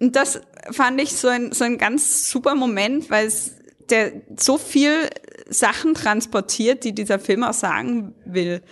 Und 0.00 0.16
das 0.16 0.40
fand 0.70 1.00
ich 1.00 1.14
so 1.14 1.28
ein, 1.28 1.52
so 1.52 1.64
ein 1.64 1.76
ganz 1.76 2.30
super 2.30 2.54
Moment, 2.54 3.10
weil 3.10 3.26
es 3.26 3.52
der 3.90 4.12
so 4.38 4.58
viel 4.58 5.08
Sachen 5.48 5.94
transportiert, 5.94 6.84
die 6.84 6.94
dieser 6.94 7.18
Film 7.18 7.42
auch 7.42 7.54
sagen 7.54 8.14
will. 8.24 8.62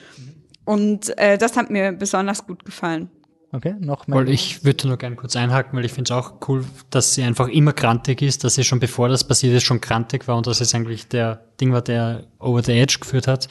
Und 0.64 1.16
äh, 1.18 1.38
das 1.38 1.56
hat 1.56 1.70
mir 1.70 1.92
besonders 1.92 2.46
gut 2.46 2.64
gefallen. 2.64 3.10
Okay, 3.56 3.74
noch. 3.80 4.04
Weil 4.06 4.28
ich 4.28 4.66
würde 4.66 4.86
nur 4.86 4.98
gerne 4.98 5.16
kurz 5.16 5.34
einhaken, 5.34 5.78
weil 5.78 5.86
ich 5.86 5.92
finde 5.92 6.12
es 6.12 6.18
auch 6.18 6.34
cool, 6.46 6.62
dass 6.90 7.14
sie 7.14 7.22
einfach 7.22 7.48
immer 7.48 7.72
grantig 7.72 8.20
ist, 8.20 8.44
dass 8.44 8.56
sie 8.56 8.64
schon 8.64 8.80
bevor 8.80 9.08
das 9.08 9.24
passiert 9.24 9.54
ist, 9.54 9.62
schon 9.62 9.80
grantig 9.80 10.28
war 10.28 10.36
und 10.36 10.46
dass 10.46 10.60
es 10.60 10.74
eigentlich 10.74 11.08
der 11.08 11.40
Ding 11.58 11.72
war, 11.72 11.80
der 11.80 12.24
over 12.38 12.62
the 12.62 12.72
edge 12.72 12.98
geführt 13.00 13.26
hat. 13.26 13.48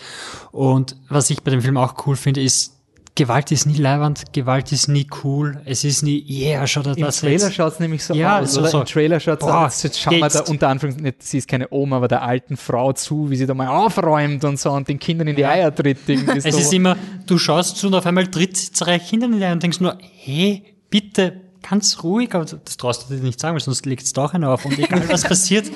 Und 0.51 0.95
was 1.09 1.31
ich 1.31 1.41
bei 1.41 1.49
dem 1.49 1.63
Film 1.63 1.77
auch 1.77 2.05
cool 2.05 2.15
finde, 2.15 2.43
ist, 2.43 2.74
Gewalt 3.17 3.49
ist 3.51 3.65
nie 3.65 3.77
leiwand, 3.77 4.33
Gewalt 4.33 4.73
ist 4.73 4.89
nie 4.89 5.07
cool, 5.23 5.61
es 5.63 5.85
ist 5.85 6.03
nie, 6.03 6.25
yeah, 6.27 6.67
schau 6.67 6.81
da 6.81 6.93
das 6.93 7.23
Im 7.23 7.29
Trailer 7.29 7.49
schaut 7.49 7.73
es 7.73 7.79
nämlich 7.79 8.03
so 8.03 8.13
ja, 8.13 8.39
aus, 8.39 8.53
so, 8.53 8.59
oder? 8.59 8.69
So. 8.69 8.79
Im 8.81 8.85
Trailer 8.85 9.19
schaut 9.21 9.41
es 9.41 9.47
aus, 9.47 9.83
jetzt 9.83 10.01
schauen 10.01 10.15
wir 10.15 10.27
da 10.27 10.41
unter 10.41 10.67
Anführungszeichen, 10.67 11.15
sie 11.19 11.37
ist 11.37 11.47
keine 11.47 11.71
Oma, 11.71 11.95
aber 11.97 12.09
der 12.09 12.23
alten 12.23 12.57
Frau 12.57 12.91
zu, 12.91 13.29
wie 13.29 13.37
sie 13.37 13.45
da 13.45 13.53
mal 13.53 13.69
aufräumt 13.69 14.43
und 14.43 14.59
so 14.59 14.71
und 14.71 14.89
den 14.89 14.99
Kindern 14.99 15.29
in 15.29 15.37
die 15.37 15.45
Eier 15.45 15.73
tritt. 15.73 15.99
es 16.09 16.43
so. 16.43 16.49
ist 16.49 16.73
immer, 16.73 16.97
du 17.25 17.37
schaust 17.37 17.77
zu 17.77 17.87
und 17.87 17.93
auf 17.93 18.05
einmal 18.05 18.27
tritt 18.27 18.57
sie 18.57 18.71
drei 18.77 18.99
Kindern 18.99 19.31
in 19.31 19.39
die 19.39 19.45
Eier 19.45 19.53
und 19.53 19.63
denkst 19.63 19.79
nur, 19.79 19.97
hey, 20.17 20.63
bitte, 20.89 21.41
ganz 21.67 22.03
ruhig, 22.03 22.33
aber 22.35 22.45
das 22.45 22.77
traust 22.77 23.09
du 23.09 23.15
dir 23.15 23.23
nicht 23.23 23.39
sagen, 23.39 23.55
weil 23.55 23.61
sonst 23.61 23.85
legt 23.85 24.03
es 24.03 24.13
doch 24.13 24.33
einer 24.33 24.51
auf. 24.51 24.65
Und 24.65 24.77
egal 24.77 25.07
was 25.09 25.23
passiert, 25.27 25.71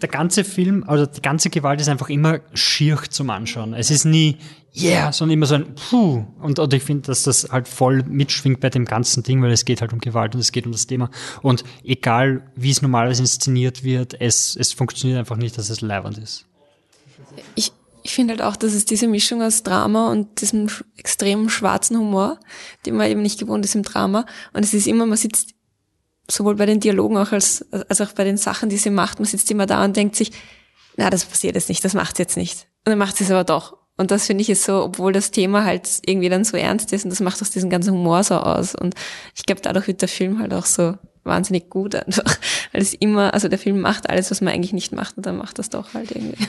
der 0.00 0.08
ganze 0.08 0.44
Film, 0.44 0.84
also 0.86 1.06
die 1.06 1.22
ganze 1.22 1.50
Gewalt 1.50 1.80
ist 1.80 1.88
einfach 1.88 2.10
immer 2.10 2.40
schier 2.54 2.98
zum 3.08 3.30
Anschauen. 3.30 3.74
Es 3.74 3.90
ist 3.90 4.04
nie, 4.04 4.36
yeah, 4.74 5.12
sondern 5.12 5.34
immer 5.34 5.46
so 5.46 5.56
ein 5.56 5.74
Puh. 5.74 6.24
Und, 6.40 6.58
und 6.58 6.74
ich 6.74 6.82
finde, 6.82 7.02
dass 7.02 7.24
das 7.24 7.48
halt 7.50 7.68
voll 7.68 8.02
mitschwingt 8.04 8.60
bei 8.60 8.70
dem 8.70 8.84
ganzen 8.84 9.22
Ding, 9.22 9.42
weil 9.42 9.52
es 9.52 9.64
geht 9.64 9.80
halt 9.80 9.92
um 9.92 9.98
Gewalt 9.98 10.34
und 10.34 10.40
es 10.40 10.52
geht 10.52 10.66
um 10.66 10.72
das 10.72 10.86
Thema. 10.86 11.10
Und 11.42 11.64
egal, 11.84 12.50
wie 12.56 12.70
es 12.70 12.82
normalerweise 12.82 13.22
inszeniert 13.22 13.84
wird, 13.84 14.18
es, 14.20 14.56
es 14.56 14.72
funktioniert 14.72 15.18
einfach 15.18 15.36
nicht, 15.36 15.58
dass 15.58 15.70
es 15.70 15.80
leibend 15.80 16.18
ist. 16.18 16.46
Ich, 17.54 17.72
ich 18.02 18.14
finde 18.14 18.32
halt 18.32 18.42
auch, 18.42 18.56
dass 18.56 18.72
es 18.72 18.84
diese 18.84 19.08
Mischung 19.08 19.42
aus 19.42 19.62
Drama 19.62 20.10
und 20.10 20.40
diesem 20.40 20.68
extremen 20.96 21.48
schwarzen 21.48 21.98
Humor, 21.98 22.38
den 22.86 22.96
man 22.96 23.10
eben 23.10 23.22
nicht 23.22 23.38
gewohnt 23.38 23.64
ist 23.64 23.74
im 23.74 23.82
Drama. 23.82 24.26
Und 24.52 24.64
es 24.64 24.74
ist 24.74 24.86
immer, 24.86 25.06
man 25.06 25.18
sitzt 25.18 25.54
sowohl 26.30 26.56
bei 26.56 26.66
den 26.66 26.80
Dialogen 26.80 27.16
auch 27.16 27.32
als, 27.32 27.66
als 27.88 28.00
auch 28.00 28.12
bei 28.12 28.24
den 28.24 28.36
Sachen, 28.36 28.68
die 28.68 28.78
sie 28.78 28.90
macht, 28.90 29.18
man 29.18 29.26
sitzt 29.26 29.50
immer 29.50 29.66
da 29.66 29.84
und 29.84 29.96
denkt 29.96 30.16
sich, 30.16 30.32
na, 30.96 31.10
das 31.10 31.24
passiert 31.24 31.54
jetzt 31.54 31.68
nicht, 31.68 31.84
das 31.84 31.94
macht 31.94 32.16
sie 32.16 32.22
jetzt 32.22 32.36
nicht. 32.36 32.68
Und 32.84 32.90
dann 32.90 32.98
macht 32.98 33.16
sie 33.16 33.24
es 33.24 33.30
aber 33.30 33.44
doch. 33.44 33.76
Und 34.02 34.10
das 34.10 34.26
finde 34.26 34.42
ich 34.42 34.50
ist 34.50 34.64
so, 34.64 34.82
obwohl 34.82 35.12
das 35.12 35.30
Thema 35.30 35.64
halt 35.64 35.88
irgendwie 36.04 36.28
dann 36.28 36.44
so 36.44 36.56
ernst 36.56 36.92
ist 36.92 37.04
und 37.04 37.10
das 37.10 37.20
macht 37.20 37.40
aus 37.40 37.50
diesem 37.50 37.70
ganzen 37.70 37.94
Humor 37.94 38.24
so 38.24 38.34
aus. 38.34 38.74
Und 38.74 38.94
ich 39.36 39.46
glaube, 39.46 39.60
dadurch 39.62 39.86
wird 39.86 40.02
der 40.02 40.08
Film 40.08 40.40
halt 40.40 40.52
auch 40.52 40.66
so 40.66 40.96
wahnsinnig 41.22 41.70
gut 41.70 41.94
einfach. 41.94 42.36
Weil 42.72 42.82
es 42.82 42.94
immer, 42.94 43.32
also 43.32 43.46
der 43.46 43.60
Film 43.60 43.80
macht 43.80 44.10
alles, 44.10 44.32
was 44.32 44.40
man 44.40 44.52
eigentlich 44.52 44.72
nicht 44.72 44.92
macht 44.92 45.16
und 45.16 45.24
dann 45.24 45.36
macht 45.36 45.60
das 45.60 45.70
doch 45.70 45.94
halt 45.94 46.10
irgendwie. 46.10 46.48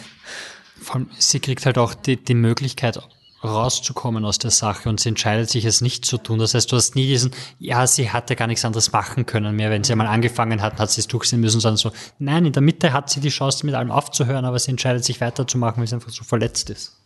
Vor 0.82 0.96
allem, 0.96 1.10
sie 1.20 1.40
kriegt 1.40 1.66
halt 1.68 1.78
auch 1.78 1.94
die, 1.94 2.18
die 2.18 2.34
Möglichkeit, 2.34 3.00
rauszukommen 3.44 4.26
aus 4.26 4.40
der 4.40 4.52
Sache 4.52 4.90
und 4.90 5.00
sie 5.00 5.10
entscheidet 5.10 5.50
sich 5.50 5.66
es 5.66 5.82
nicht 5.82 6.06
zu 6.06 6.18
tun. 6.18 6.40
Das 6.40 6.56
heißt, 6.56 6.72
du 6.72 6.76
hast 6.76 6.96
nie 6.96 7.06
diesen, 7.06 7.32
ja, 7.60 7.86
sie 7.86 8.10
hatte 8.10 8.36
gar 8.36 8.48
nichts 8.48 8.66
anderes 8.66 8.92
machen 8.92 9.28
können 9.28 9.56
mehr. 9.56 9.70
Wenn 9.70 9.84
sie 9.84 9.92
einmal 9.92 10.08
angefangen 10.08 10.62
hat, 10.62 10.80
hat 10.80 10.90
sie 10.90 11.02
es 11.02 11.08
durchsehen 11.08 11.42
müssen, 11.42 11.60
sondern 11.60 11.78
so, 11.78 11.92
nein, 12.18 12.46
in 12.46 12.54
der 12.54 12.64
Mitte 12.64 12.94
hat 12.94 13.12
sie 13.12 13.20
die 13.20 13.30
Chance, 13.30 13.64
mit 13.66 13.76
allem 13.76 13.92
aufzuhören, 13.92 14.46
aber 14.46 14.58
sie 14.58 14.72
entscheidet 14.72 15.04
sich 15.04 15.22
weiterzumachen, 15.22 15.82
weil 15.82 15.88
sie 15.88 15.96
einfach 15.96 16.10
so 16.10 16.24
verletzt 16.24 16.70
ist. 16.70 17.03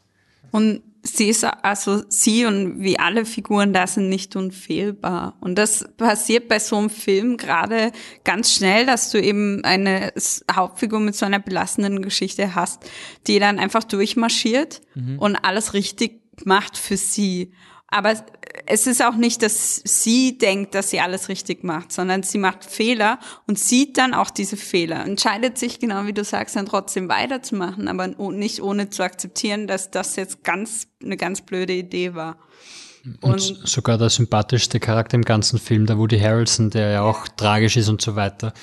Und 0.52 0.82
sie 1.04 1.30
ist, 1.30 1.44
also 1.44 2.04
sie 2.10 2.46
und 2.46 2.82
wie 2.82 3.00
alle 3.00 3.26
Figuren 3.26 3.74
da 3.74 3.88
sind 3.88 4.10
nicht 4.10 4.36
unfehlbar. 4.36 5.38
Und 5.40 5.56
das 5.56 5.88
passiert 5.98 6.48
bei 6.48 6.60
so 6.60 6.78
einem 6.78 6.90
Film 6.90 7.38
gerade 7.38 7.92
ganz 8.24 8.54
schnell, 8.54 8.86
dass 8.86 9.12
du 9.12 9.22
eben 9.22 9.64
eine 9.64 10.14
Hauptfigur 10.52 11.00
mit 11.00 11.16
so 11.16 11.26
einer 11.26 11.40
belastenden 11.40 12.02
Geschichte 12.02 12.56
hast, 12.56 12.84
die 13.28 13.40
dann 13.40 13.60
einfach 13.60 13.84
durchmarschiert 13.84 14.82
mhm. 14.96 15.20
und 15.20 15.36
alles 15.36 15.74
richtig 15.74 16.22
macht 16.46 16.78
für 16.78 16.98
sie. 16.98 17.52
Aber 17.90 18.16
es 18.66 18.86
ist 18.86 19.02
auch 19.02 19.16
nicht, 19.16 19.42
dass 19.42 19.82
sie 19.86 20.38
denkt, 20.38 20.76
dass 20.76 20.90
sie 20.90 21.00
alles 21.00 21.30
richtig 21.30 21.64
macht, 21.64 21.94
sondern 21.94 22.22
sie 22.22 22.38
macht 22.38 22.66
Fehler 22.66 23.18
und 23.48 23.58
sieht 23.58 23.98
dann 23.98 24.14
auch 24.14 24.30
diese 24.30 24.58
Fehler, 24.58 25.06
entscheidet 25.06 25.58
sich, 25.58 25.80
genau 25.80 26.06
wie 26.06 26.14
du 26.14 26.26
sagst, 26.26 26.58
dann 26.58 26.66
trotzdem 26.66 27.08
weiterzumachen, 27.08 27.88
aber 27.88 28.08
nicht 28.08 28.62
ohne 28.62 28.90
zu 28.90 29.04
akzeptieren, 29.04 29.68
dass 29.68 29.90
das 29.90 30.18
jetzt 30.18 30.44
ganz, 30.44 30.88
eine 31.02 31.16
ganz 31.16 31.42
blöde 31.42 31.74
Idee 31.74 32.14
war. 32.14 32.38
Und, 33.22 33.34
und, 33.34 33.42
sogar 33.68 33.98
der 33.98 34.10
sympathischste 34.10 34.80
Charakter 34.80 35.16
im 35.16 35.24
ganzen 35.24 35.60
Film, 35.60 35.86
der 35.86 35.98
Woody 35.98 36.20
Harrelson, 36.20 36.70
der 36.70 36.90
ja 36.90 37.02
auch 37.02 37.28
tragisch 37.28 37.78
ist 37.78 37.90
und 37.90 38.02
so 38.02 38.16
weiter. 38.16 38.54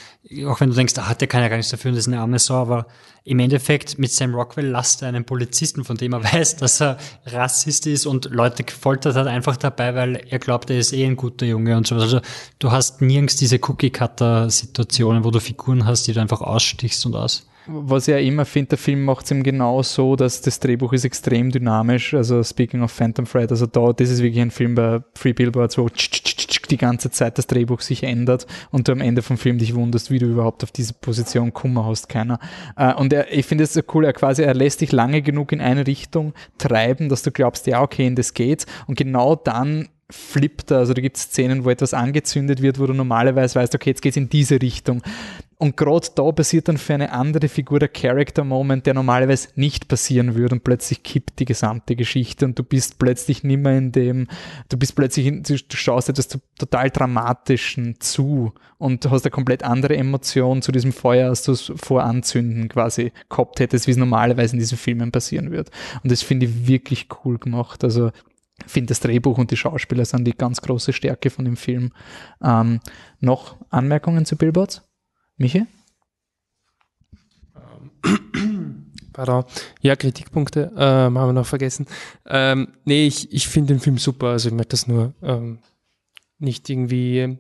Auch 0.47 0.61
wenn 0.61 0.71
du 0.71 0.75
denkst, 0.75 0.95
ah, 0.99 1.15
der 1.15 1.29
kann 1.29 1.43
ja 1.43 1.49
gar 1.49 1.57
nichts 1.57 1.71
dafür 1.71 1.93
und 1.93 1.97
ist 1.97 2.09
eine 2.09 2.21
arme 2.21 2.39
Sau, 2.39 2.55
aber 2.55 2.87
im 3.25 3.39
Endeffekt 3.39 3.99
mit 3.99 4.13
Sam 4.13 4.35
Rockwell 4.35 4.67
lasst 4.67 5.03
er 5.03 5.09
einen 5.09 5.25
Polizisten, 5.25 5.85
von 5.85 5.97
dem 5.97 6.13
er 6.13 6.25
weiß, 6.33 6.57
dass 6.57 6.81
er 6.81 6.99
Rassist 7.27 7.87
ist 7.87 8.07
und 8.07 8.27
Leute 8.27 8.65
gefoltert 8.65 9.17
hat, 9.17 9.27
einfach 9.27 9.57
dabei, 9.57 9.95
weil 9.95 10.17
er 10.29 10.39
glaubt, 10.39 10.69
er 10.71 10.79
ist 10.79 10.93
eh 10.93 11.07
ein 11.07 11.17
guter 11.17 11.47
Junge 11.47 11.77
und 11.77 11.87
so. 11.87 11.95
Also 11.95 12.21
du 12.59 12.71
hast 12.71 13.01
nirgends 13.01 13.37
diese 13.37 13.59
Cookie-Cutter-Situationen, 13.63 15.25
wo 15.25 15.31
du 15.31 15.41
Figuren 15.41 15.87
hast, 15.87 16.07
die 16.07 16.13
du 16.13 16.21
einfach 16.21 16.41
ausstichst 16.41 17.07
und 17.07 17.15
aus 17.17 17.47
was 17.67 18.09
ich 18.09 18.13
ja 18.13 18.19
immer 18.19 18.45
finde, 18.45 18.71
der 18.71 18.79
Film 18.79 19.05
macht 19.05 19.25
es 19.25 19.31
ihm 19.31 19.43
genau 19.43 19.83
so, 19.83 20.17
dass 20.17 20.41
das 20.41 20.61
Drehbuch 20.61 20.93
ist 20.93 21.05
extrem 21.05 21.51
dynamisch. 21.51 22.15
Also 22.15 22.43
speaking 22.43 22.83
of 22.83 22.93
Phantom 22.93 23.25
Thread, 23.25 23.51
also 23.51 23.67
da, 23.67 23.93
das 23.93 24.11
ist 24.11 24.23
wirklich 24.23 24.43
ein 24.43 24.51
Film 24.51 24.75
bei 24.75 25.01
Free 25.15 25.33
Billboards, 25.33 25.79
wo 25.79 25.89
die 26.71 26.77
ganze 26.77 27.11
Zeit 27.11 27.39
das 27.39 27.47
Drehbuch 27.47 27.81
sich 27.81 28.03
ändert 28.03 28.47
und 28.71 28.89
du 28.89 28.93
am 28.93 29.01
Ende 29.01 29.23
vom 29.23 29.39
Film 29.39 29.59
dich 29.59 29.75
wunderst, 29.75 30.11
wie 30.11 30.19
du 30.19 30.27
überhaupt 30.27 30.63
auf 30.63 30.73
diese 30.73 30.95
Position 30.95 31.53
kommen 31.53 31.85
hast, 31.85 32.09
keiner. 32.09 32.39
Äh, 32.77 32.95
und 32.95 33.13
er, 33.13 33.33
ich 33.33 33.47
finde 33.47 33.65
es 33.65 33.73
so 33.73 33.81
cool, 33.95 34.05
er 34.05 34.13
quasi, 34.13 34.43
er 34.43 34.55
lässt 34.55 34.81
dich 34.81 34.93
lange 34.93 35.23
genug 35.23 35.53
in 35.53 35.61
eine 35.61 35.87
Richtung 35.87 36.35
treiben, 36.59 37.09
dass 37.09 37.23
du 37.23 37.31
glaubst, 37.31 37.67
ja, 37.67 37.83
okay, 37.83 38.07
in 38.07 38.17
das 38.17 38.35
geht. 38.35 38.67
Und 38.87 38.97
genau 38.97 39.37
dann 39.37 39.89
flippt 40.11 40.71
er. 40.71 40.79
Also 40.79 40.95
da 40.95 41.01
gibt 41.01 41.17
es 41.17 41.25
Szenen, 41.25 41.65
wo 41.65 41.71
etwas 41.71 41.95
angezündet 41.95 42.63
wird, 42.63 42.79
wo 42.79 42.87
du 42.87 42.93
normalerweise 42.93 43.59
weißt, 43.59 43.75
okay, 43.75 43.91
jetzt 43.91 44.03
geht 44.03 44.13
es 44.13 44.17
in 44.17 44.29
diese 44.29 44.61
Richtung. 44.61 45.03
Und 45.57 45.77
gerade 45.77 46.09
da 46.15 46.31
passiert 46.33 46.69
dann 46.69 46.79
für 46.79 46.95
eine 46.95 47.13
andere 47.13 47.49
Figur 47.49 47.79
der 47.79 47.89
Character-Moment, 47.89 48.87
der 48.87 48.95
normalerweise 48.95 49.49
nicht 49.55 49.89
passieren 49.89 50.35
würde 50.35 50.57
und 50.57 50.65
plötzlich 50.65 51.03
kippt 51.03 51.39
die 51.39 51.45
gesamte 51.45 51.97
Geschichte 51.97 52.45
und 52.45 52.59
du 52.59 52.65
bist 52.65 52.99
plötzlich 52.99 53.45
nicht 53.45 53.61
mehr 53.61 53.79
in 53.79 53.93
dem, 53.93 54.27
du 54.69 54.77
bist 54.77 54.97
plötzlich, 54.97 55.27
in, 55.27 55.43
du 55.43 55.57
schaust 55.71 56.09
etwas 56.09 56.29
total 56.59 56.91
Dramatischen 56.91 58.01
zu 58.01 58.53
und 58.79 59.09
hast 59.11 59.25
eine 59.25 59.31
komplett 59.31 59.63
andere 59.63 59.97
Emotion 59.97 60.61
zu 60.61 60.73
diesem 60.73 60.93
Feuer, 60.93 61.29
als 61.31 61.45
du 61.45 61.53
es 61.53 61.73
vor 61.77 62.03
Anzünden 62.03 62.69
quasi 62.69 63.13
gehabt 63.31 63.61
hättest, 63.61 63.87
wie 63.87 63.93
es 63.93 63.97
normalerweise 63.97 64.55
in 64.55 64.59
diesen 64.59 64.77
Filmen 64.77 65.13
passieren 65.13 65.51
wird. 65.53 65.71
Und 66.03 66.11
das 66.11 66.23
finde 66.23 66.47
ich 66.47 66.67
wirklich 66.67 67.09
cool 67.25 67.39
gemacht. 67.39 67.85
Also 67.85 68.11
finde 68.67 68.89
das 68.89 69.01
Drehbuch 69.01 69.39
und 69.39 69.51
die 69.51 69.57
Schauspieler 69.57 70.05
sind 70.05 70.25
die 70.25 70.37
ganz 70.37 70.61
große 70.61 70.93
Stärke 70.93 71.31
von 71.31 71.45
dem 71.45 71.57
Film. 71.57 71.93
Ähm, 72.43 72.81
noch 73.21 73.57
Anmerkungen 73.71 74.27
zu 74.27 74.37
Billboards? 74.37 74.83
Michi? 75.37 75.67
Pardon. 79.13 79.45
Ja, 79.81 79.97
Kritikpunkte 79.97 80.73
ähm, 80.77 81.19
haben 81.19 81.29
wir 81.29 81.33
noch 81.33 81.47
vergessen. 81.47 81.87
Ähm, 82.27 82.69
nee, 82.85 83.07
ich, 83.07 83.33
ich 83.33 83.49
finde 83.49 83.75
den 83.75 83.81
Film 83.81 83.99
super. 83.99 84.29
Also 84.29 84.49
ich 84.49 84.55
möchte 84.55 84.71
das 84.71 84.87
nur 84.87 85.15
ähm, 85.23 85.59
nicht 86.39 86.69
irgendwie. 86.69 87.39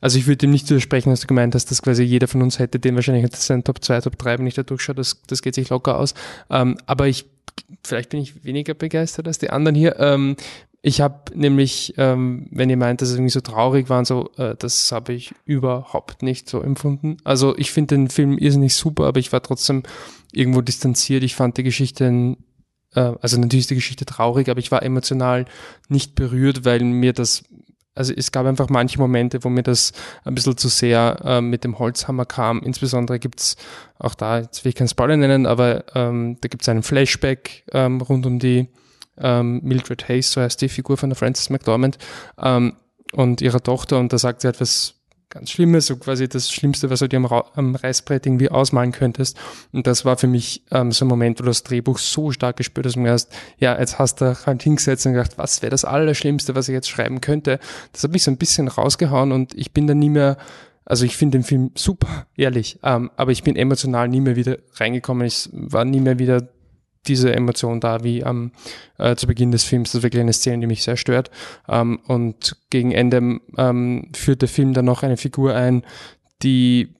Also 0.00 0.18
ich 0.18 0.26
würde 0.26 0.38
dem 0.38 0.50
nicht 0.50 0.68
widersprechen, 0.70 1.10
dass 1.10 1.20
du 1.20 1.26
gemeint 1.26 1.54
hast, 1.54 1.70
dass 1.70 1.82
quasi 1.82 2.04
jeder 2.04 2.28
von 2.28 2.42
uns 2.42 2.58
hätte 2.58 2.78
den 2.78 2.94
wahrscheinlich 2.94 3.34
seinen 3.34 3.64
Top 3.64 3.82
2, 3.82 4.02
Top 4.02 4.18
3, 4.18 4.38
wenn 4.38 4.46
ich 4.46 4.54
da 4.54 4.62
durchschaue. 4.62 4.94
Das, 4.94 5.20
das 5.26 5.42
geht 5.42 5.54
sich 5.54 5.70
locker 5.70 5.98
aus. 5.98 6.14
Ähm, 6.50 6.78
aber 6.86 7.08
ich, 7.08 7.26
vielleicht 7.84 8.10
bin 8.10 8.20
ich 8.20 8.44
weniger 8.44 8.74
begeistert 8.74 9.26
als 9.26 9.38
die 9.38 9.50
anderen 9.50 9.74
hier. 9.74 9.98
Ähm, 9.98 10.36
ich 10.80 11.00
habe 11.00 11.16
nämlich, 11.34 11.94
ähm, 11.96 12.46
wenn 12.50 12.70
ihr 12.70 12.76
meint, 12.76 13.02
dass 13.02 13.08
es 13.08 13.16
irgendwie 13.16 13.32
so 13.32 13.40
traurig 13.40 13.88
war 13.88 13.98
und 13.98 14.06
so, 14.06 14.30
äh, 14.36 14.54
das 14.56 14.92
habe 14.92 15.12
ich 15.12 15.34
überhaupt 15.44 16.22
nicht 16.22 16.48
so 16.48 16.60
empfunden. 16.60 17.16
Also 17.24 17.56
ich 17.58 17.72
finde 17.72 17.96
den 17.96 18.08
Film 18.08 18.38
irrsinnig 18.38 18.74
super, 18.74 19.06
aber 19.06 19.18
ich 19.18 19.32
war 19.32 19.42
trotzdem 19.42 19.82
irgendwo 20.32 20.60
distanziert. 20.60 21.24
Ich 21.24 21.34
fand 21.34 21.56
die 21.56 21.64
Geschichte, 21.64 22.36
äh, 22.94 23.12
also 23.20 23.40
natürlich 23.40 23.64
ist 23.64 23.70
die 23.70 23.74
Geschichte 23.74 24.06
traurig, 24.06 24.48
aber 24.48 24.60
ich 24.60 24.70
war 24.70 24.82
emotional 24.82 25.46
nicht 25.88 26.14
berührt, 26.14 26.64
weil 26.64 26.80
mir 26.80 27.12
das, 27.12 27.42
also 27.94 28.12
es 28.16 28.30
gab 28.30 28.46
einfach 28.46 28.68
manche 28.68 28.98
Momente, 28.98 29.42
wo 29.42 29.48
mir 29.48 29.62
das 29.62 29.92
ein 30.24 30.34
bisschen 30.34 30.56
zu 30.56 30.68
sehr 30.68 31.20
äh, 31.24 31.40
mit 31.40 31.64
dem 31.64 31.78
Holzhammer 31.78 32.26
kam. 32.26 32.62
Insbesondere 32.62 33.18
gibt's 33.18 33.56
auch 33.98 34.14
da, 34.14 34.38
jetzt 34.38 34.64
will 34.64 34.70
ich 34.70 34.76
keinen 34.76 34.88
Spoiler 34.88 35.16
nennen, 35.16 35.46
aber 35.46 35.84
ähm, 35.94 36.36
da 36.40 36.48
gibt's 36.48 36.68
einen 36.68 36.82
Flashback 36.82 37.64
ähm, 37.72 38.00
rund 38.00 38.24
um 38.26 38.38
die 38.38 38.68
ähm, 39.18 39.60
Mildred 39.64 40.08
Hayes, 40.08 40.32
so 40.32 40.40
heißt 40.40 40.62
die 40.62 40.68
Figur 40.68 40.96
von 40.96 41.10
der 41.10 41.16
Frances 41.16 41.50
McDormand, 41.50 41.98
ähm, 42.40 42.74
und 43.12 43.40
ihrer 43.40 43.62
Tochter 43.62 43.98
und 43.98 44.12
da 44.12 44.18
sagt 44.18 44.42
sie 44.42 44.48
etwas 44.48 44.97
ganz 45.30 45.50
Schlimmes, 45.50 45.86
so 45.86 45.96
quasi 45.96 46.28
das 46.28 46.50
Schlimmste, 46.50 46.90
was 46.90 47.00
du 47.00 47.08
dir 47.08 47.18
am, 47.18 47.26
Ra 47.26 47.44
am 47.54 47.74
Reißbrett 47.74 48.26
irgendwie 48.26 48.50
ausmalen 48.50 48.92
könntest. 48.92 49.36
Und 49.72 49.86
das 49.86 50.04
war 50.04 50.16
für 50.16 50.26
mich 50.26 50.62
ähm, 50.70 50.92
so 50.92 51.04
ein 51.04 51.08
Moment, 51.08 51.40
wo 51.40 51.44
das 51.44 51.62
Drehbuch 51.62 51.98
so 51.98 52.32
stark 52.32 52.56
gespürt 52.56 52.86
und 52.86 53.02
mir 53.02 53.12
hast, 53.12 53.32
ja, 53.58 53.78
jetzt 53.78 53.98
hast 53.98 54.20
du 54.20 54.36
halt 54.46 54.62
hingesetzt 54.62 55.06
und 55.06 55.12
gedacht, 55.12 55.36
was 55.36 55.62
wäre 55.62 55.70
das 55.70 55.84
Allerschlimmste, 55.84 56.54
was 56.54 56.68
ich 56.68 56.72
jetzt 56.72 56.88
schreiben 56.88 57.20
könnte. 57.20 57.58
Das 57.92 58.04
hat 58.04 58.12
mich 58.12 58.22
so 58.22 58.30
ein 58.30 58.38
bisschen 58.38 58.68
rausgehauen 58.68 59.32
und 59.32 59.54
ich 59.54 59.72
bin 59.72 59.86
dann 59.86 59.98
nie 59.98 60.10
mehr 60.10 60.38
also 60.88 61.04
ich 61.04 61.18
finde 61.18 61.36
den 61.36 61.44
Film 61.44 61.70
super, 61.74 62.26
ehrlich, 62.34 62.78
ähm, 62.82 63.10
aber 63.14 63.30
ich 63.30 63.42
bin 63.42 63.56
emotional 63.56 64.08
nie 64.08 64.22
mehr 64.22 64.36
wieder 64.36 64.56
reingekommen. 64.76 65.26
Ich 65.26 65.50
war 65.52 65.84
nie 65.84 66.00
mehr 66.00 66.18
wieder 66.18 66.48
diese 67.08 67.34
Emotion 67.34 67.80
da, 67.80 68.04
wie 68.04 68.24
am 68.24 68.52
äh, 68.98 69.16
zu 69.16 69.26
Beginn 69.26 69.50
des 69.50 69.64
Films. 69.64 69.92
Das 69.92 70.00
ist 70.00 70.02
wirklich 70.02 70.20
eine 70.20 70.32
Szene, 70.32 70.60
die 70.60 70.66
mich 70.66 70.82
sehr 70.82 70.96
stört. 70.96 71.30
Ähm, 71.68 72.00
und 72.06 72.56
gegen 72.70 72.92
Ende 72.92 73.40
ähm, 73.56 74.10
führt 74.14 74.42
der 74.42 74.48
Film 74.48 74.74
dann 74.74 74.84
noch 74.84 75.02
eine 75.02 75.16
Figur 75.16 75.54
ein, 75.54 75.82
die 76.42 76.94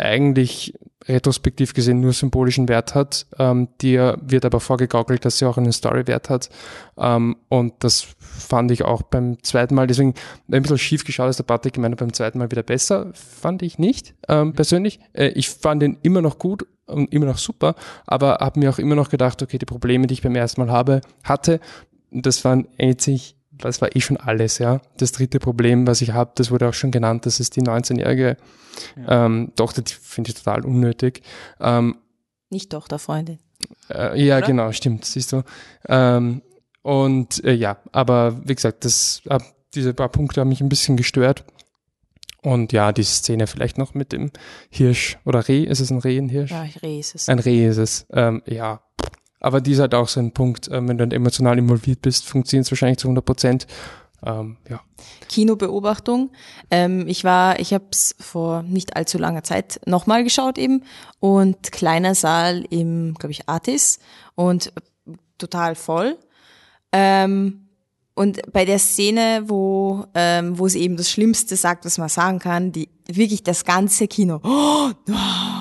eigentlich 0.00 0.74
retrospektiv 1.08 1.72
gesehen 1.74 2.00
nur 2.00 2.12
symbolischen 2.12 2.68
Wert 2.68 2.94
hat. 2.94 3.26
Ähm, 3.38 3.68
dir 3.80 4.18
wird 4.20 4.44
aber 4.44 4.60
vorgegaukelt, 4.60 5.24
dass 5.24 5.38
sie 5.38 5.46
auch 5.46 5.56
einen 5.56 5.72
Storywert 5.72 6.28
hat. 6.28 6.50
Ähm, 6.98 7.36
und 7.48 7.74
das 7.80 8.06
fand 8.18 8.70
ich 8.70 8.84
auch 8.84 9.02
beim 9.02 9.42
zweiten 9.42 9.74
Mal, 9.74 9.86
deswegen 9.86 10.14
ein 10.50 10.62
bisschen 10.62 10.78
schief 10.78 11.04
geschaut, 11.04 11.28
dass 11.28 11.38
der 11.38 11.44
Patrick 11.44 11.74
gemeint 11.74 11.96
beim 11.96 12.12
zweiten 12.12 12.38
Mal 12.38 12.50
wieder 12.50 12.62
besser. 12.62 13.10
Fand 13.14 13.62
ich 13.62 13.78
nicht, 13.78 14.14
ähm, 14.28 14.52
persönlich. 14.52 15.00
Äh, 15.12 15.28
ich 15.28 15.48
fand 15.48 15.82
ihn 15.82 15.98
immer 16.02 16.22
noch 16.22 16.38
gut 16.38 16.66
und 16.86 17.12
immer 17.12 17.26
noch 17.26 17.38
super, 17.38 17.74
aber 18.06 18.38
habe 18.40 18.60
mir 18.60 18.70
auch 18.70 18.78
immer 18.78 18.94
noch 18.94 19.10
gedacht, 19.10 19.42
okay, 19.42 19.58
die 19.58 19.66
Probleme, 19.66 20.06
die 20.06 20.14
ich 20.14 20.22
beim 20.22 20.36
ersten 20.36 20.60
Mal 20.60 20.70
habe, 20.70 21.00
hatte, 21.24 21.60
das 22.10 22.44
waren 22.44 22.66
eigentlich 22.78 23.36
das 23.60 23.80
war 23.80 23.94
eh 23.94 24.00
schon 24.00 24.16
alles, 24.16 24.58
ja. 24.58 24.80
Das 24.96 25.12
dritte 25.12 25.38
Problem, 25.38 25.86
was 25.86 26.00
ich 26.02 26.12
habe, 26.12 26.32
das 26.34 26.50
wurde 26.50 26.68
auch 26.68 26.74
schon 26.74 26.90
genannt, 26.90 27.26
das 27.26 27.40
ist 27.40 27.56
die 27.56 27.62
19-jährige 27.62 28.36
ja. 28.96 29.26
ähm, 29.26 29.52
Tochter, 29.56 29.82
die 29.82 29.92
finde 29.92 30.30
ich 30.30 30.36
total 30.36 30.64
unnötig. 30.64 31.22
Ähm, 31.60 31.96
Nicht 32.50 32.70
Tochterfreundin. 32.70 33.38
Äh, 33.90 34.22
ja, 34.22 34.38
Oder? 34.38 34.46
genau, 34.46 34.72
stimmt, 34.72 35.04
siehst 35.04 35.32
du. 35.32 35.42
Ähm, 35.88 36.42
und 36.82 37.44
äh, 37.44 37.52
ja, 37.52 37.78
aber 37.92 38.40
wie 38.44 38.54
gesagt, 38.54 38.84
das, 38.84 39.22
äh, 39.26 39.38
diese 39.74 39.94
paar 39.94 40.08
Punkte 40.08 40.40
haben 40.40 40.48
mich 40.48 40.60
ein 40.60 40.68
bisschen 40.68 40.96
gestört. 40.96 41.44
Und 42.42 42.72
ja, 42.72 42.92
die 42.92 43.02
Szene 43.02 43.46
vielleicht 43.46 43.76
noch 43.76 43.92
mit 43.92 44.12
dem 44.12 44.30
Hirsch 44.70 45.18
oder 45.26 45.46
Reh, 45.46 45.64
ist 45.64 45.80
es 45.80 45.90
ein 45.90 45.98
Reh, 45.98 46.16
ein 46.16 46.30
Hirsch? 46.30 46.50
Ja, 46.50 46.66
Reh 46.82 46.98
ist 46.98 47.14
es. 47.14 47.28
Ein 47.28 47.38
Reh 47.38 47.66
ist 47.66 47.76
es, 47.76 48.06
ähm, 48.12 48.42
ja, 48.46 48.80
aber 49.40 49.60
die 49.60 49.72
ist 49.72 49.80
halt 49.80 49.94
auch 49.94 50.08
so 50.08 50.20
ein 50.20 50.32
Punkt, 50.32 50.68
äh, 50.68 50.74
wenn 50.74 50.98
du 50.98 51.06
dann 51.06 51.10
emotional 51.10 51.58
involviert 51.58 52.02
bist, 52.02 52.26
funktioniert 52.26 52.66
es 52.66 52.70
wahrscheinlich 52.70 52.98
zu 52.98 53.08
100 53.08 53.24
Prozent. 53.24 53.66
Ähm, 54.24 54.58
ja. 54.68 54.80
Kinobeobachtung. 55.28 56.30
Ähm, 56.70 57.06
ich 57.08 57.24
war, 57.24 57.58
ich 57.58 57.72
habe 57.72 57.86
es 57.90 58.14
vor 58.20 58.62
nicht 58.62 58.96
allzu 58.96 59.16
langer 59.16 59.42
Zeit 59.42 59.80
nochmal 59.86 60.24
geschaut 60.24 60.58
eben 60.58 60.84
und 61.20 61.72
kleiner 61.72 62.14
Saal 62.14 62.64
im, 62.68 63.14
glaube 63.14 63.32
ich, 63.32 63.48
Artis 63.48 63.98
und 64.34 64.72
total 65.38 65.74
voll. 65.74 66.18
Ähm, 66.92 67.66
und 68.14 68.52
bei 68.52 68.66
der 68.66 68.78
Szene, 68.78 69.44
wo, 69.46 70.04
ähm, 70.14 70.58
wo 70.58 70.68
sie 70.68 70.80
eben 70.80 70.98
das 70.98 71.10
Schlimmste 71.10 71.56
sagt, 71.56 71.86
was 71.86 71.96
man 71.96 72.10
sagen 72.10 72.38
kann, 72.38 72.72
die 72.72 72.90
wirklich 73.06 73.42
das 73.42 73.64
ganze 73.64 74.08
Kino. 74.08 74.40
Oh, 74.44 74.90
oh, 75.08 75.59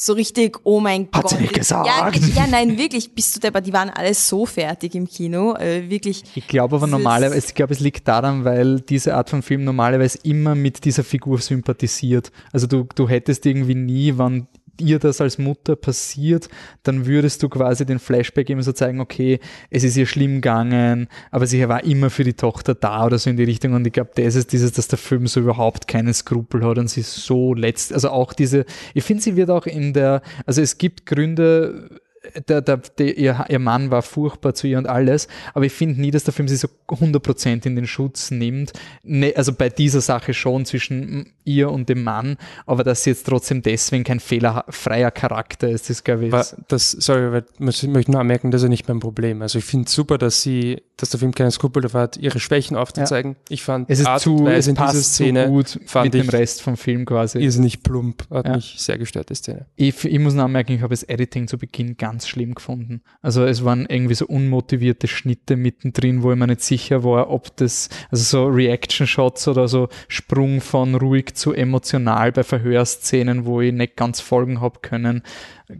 so 0.00 0.12
richtig, 0.12 0.60
oh 0.62 0.78
mein 0.78 1.08
Hat 1.12 1.12
Gott. 1.12 1.24
Hat 1.24 1.30
sie 1.30 1.42
nicht 1.42 1.54
gesagt. 1.54 1.86
Ja, 1.86 2.10
ja, 2.36 2.46
nein, 2.46 2.78
wirklich, 2.78 3.12
bist 3.12 3.34
du 3.34 3.40
der, 3.40 3.60
die 3.60 3.72
waren 3.72 3.90
alle 3.90 4.14
so 4.14 4.46
fertig 4.46 4.94
im 4.94 5.08
Kino, 5.08 5.56
äh, 5.56 5.90
wirklich. 5.90 6.22
Ich 6.36 6.46
glaube 6.46 6.76
aber 6.76 6.86
normalerweise, 6.86 7.48
ich 7.48 7.54
glaube, 7.54 7.74
es 7.74 7.80
liegt 7.80 8.06
daran, 8.06 8.44
weil 8.44 8.80
diese 8.80 9.16
Art 9.16 9.28
von 9.28 9.42
Film 9.42 9.64
normalerweise 9.64 10.18
immer 10.22 10.54
mit 10.54 10.84
dieser 10.84 11.02
Figur 11.02 11.40
sympathisiert. 11.40 12.30
Also 12.52 12.68
du, 12.68 12.86
du 12.94 13.08
hättest 13.08 13.44
irgendwie 13.44 13.74
nie, 13.74 14.12
wann 14.16 14.46
ihr 14.80 14.98
das 14.98 15.20
als 15.20 15.38
Mutter 15.38 15.76
passiert, 15.76 16.48
dann 16.82 17.06
würdest 17.06 17.42
du 17.42 17.48
quasi 17.48 17.84
den 17.84 17.98
Flashback 17.98 18.48
immer 18.50 18.62
so 18.62 18.72
zeigen, 18.72 19.00
okay, 19.00 19.40
es 19.70 19.84
ist 19.84 19.96
ihr 19.96 20.06
schlimm 20.06 20.36
gegangen, 20.36 21.08
aber 21.30 21.46
sie 21.46 21.68
war 21.68 21.84
immer 21.84 22.10
für 22.10 22.24
die 22.24 22.34
Tochter 22.34 22.74
da 22.74 23.06
oder 23.06 23.18
so 23.18 23.30
in 23.30 23.36
die 23.36 23.44
Richtung. 23.44 23.72
Und 23.72 23.86
ich 23.86 23.92
glaube, 23.92 24.10
das 24.14 24.34
ist 24.34 24.52
dieses, 24.52 24.72
dass 24.72 24.88
der 24.88 24.98
Film 24.98 25.26
so 25.26 25.40
überhaupt 25.40 25.88
keine 25.88 26.14
Skrupel 26.14 26.64
hat 26.64 26.78
und 26.78 26.88
sie 26.88 27.02
so 27.02 27.54
letzt, 27.54 27.92
also 27.92 28.10
auch 28.10 28.32
diese, 28.32 28.64
ich 28.94 29.04
finde, 29.04 29.22
sie 29.22 29.36
wird 29.36 29.50
auch 29.50 29.66
in 29.66 29.92
der, 29.92 30.22
also 30.46 30.62
es 30.62 30.78
gibt 30.78 31.06
Gründe, 31.06 32.00
der, 32.48 32.60
der, 32.60 32.76
der, 32.98 33.16
ihr, 33.18 33.44
ihr 33.48 33.58
Mann 33.58 33.90
war 33.90 34.02
furchtbar 34.02 34.54
zu 34.54 34.66
ihr 34.66 34.78
und 34.78 34.86
alles, 34.86 35.28
aber 35.54 35.64
ich 35.64 35.72
finde 35.72 36.00
nie, 36.00 36.10
dass 36.10 36.24
der 36.24 36.32
Film 36.34 36.48
sie 36.48 36.56
so 36.56 36.68
100% 36.88 37.66
in 37.66 37.76
den 37.76 37.86
Schutz 37.86 38.30
nimmt. 38.30 38.72
Ne, 39.02 39.34
also 39.36 39.52
bei 39.52 39.68
dieser 39.68 40.00
Sache 40.00 40.34
schon 40.34 40.64
zwischen 40.64 41.32
ihr 41.44 41.70
und 41.70 41.88
dem 41.88 42.02
Mann, 42.04 42.36
aber 42.66 42.84
dass 42.84 43.04
sie 43.04 43.10
jetzt 43.10 43.26
trotzdem 43.26 43.62
deswegen 43.62 44.04
kein 44.04 44.20
fehlerfreier 44.20 45.10
Charakter 45.10 45.68
ist, 45.68 45.90
das 45.90 46.04
glaube 46.04 46.26
ich. 46.26 46.34
Das, 46.68 46.90
sorry, 46.92 47.42
ich 47.58 47.82
möchte 47.88 48.10
nur 48.10 48.20
anmerken, 48.20 48.50
das 48.50 48.60
ist 48.62 48.64
ja 48.64 48.68
nicht 48.68 48.88
mein 48.88 49.00
Problem. 49.00 49.42
Also 49.42 49.58
ich 49.58 49.64
finde 49.64 49.88
super, 49.90 50.18
dass 50.18 50.42
sie 50.42 50.82
dass 50.98 51.10
der 51.10 51.20
Film 51.20 51.32
keine 51.32 51.50
Skrupel 51.52 51.80
davor 51.80 52.00
hat, 52.02 52.16
ihre 52.16 52.40
Schwächen 52.40 52.76
aufzuzeigen. 52.76 53.36
Ich 53.48 53.62
fand 53.62 53.88
Es 53.88 54.00
ist 54.00 54.06
Art 54.06 54.20
zu, 54.20 54.46
es 54.48 54.66
in 54.66 54.74
passt 54.74 55.14
Szene 55.14 55.44
zu 55.44 55.50
gut 55.50 55.80
fand 55.86 56.12
mit 56.12 56.14
dem 56.14 56.28
Rest 56.28 56.60
vom 56.60 56.76
Film 56.76 57.04
quasi. 57.06 57.38
irrsinnig 57.38 57.82
plump. 57.84 58.24
Hat 58.30 58.46
Ja. 58.46 58.56
mich 58.56 58.74
sehr 58.78 58.98
gestört, 58.98 59.30
die 59.30 59.36
Szene. 59.36 59.66
Ich, 59.76 60.04
ich 60.04 60.18
muss 60.18 60.34
noch 60.34 60.44
anmerken, 60.44 60.72
ich 60.72 60.82
habe 60.82 60.92
das 60.92 61.04
Editing 61.04 61.46
zu 61.46 61.56
Beginn 61.56 61.96
ganz 61.96 62.17
schlimm 62.26 62.54
gefunden. 62.54 63.02
Also 63.22 63.44
es 63.44 63.64
waren 63.64 63.86
irgendwie 63.86 64.14
so 64.14 64.26
unmotivierte 64.26 65.06
Schnitte 65.06 65.56
mittendrin, 65.56 66.22
wo 66.22 66.32
ich 66.32 66.38
mir 66.38 66.46
nicht 66.46 66.62
sicher 66.62 67.04
war, 67.04 67.30
ob 67.30 67.54
das, 67.56 67.88
also 68.10 68.24
so 68.24 68.46
Reaction-Shots 68.46 69.46
oder 69.48 69.68
so 69.68 69.88
Sprung 70.08 70.60
von 70.60 70.94
ruhig 70.94 71.34
zu 71.34 71.52
emotional 71.52 72.32
bei 72.32 72.42
Verhörszenen, 72.42 73.44
wo 73.44 73.60
ich 73.60 73.72
nicht 73.72 73.96
ganz 73.96 74.20
folgen 74.20 74.60
habe 74.60 74.80
können. 74.80 75.22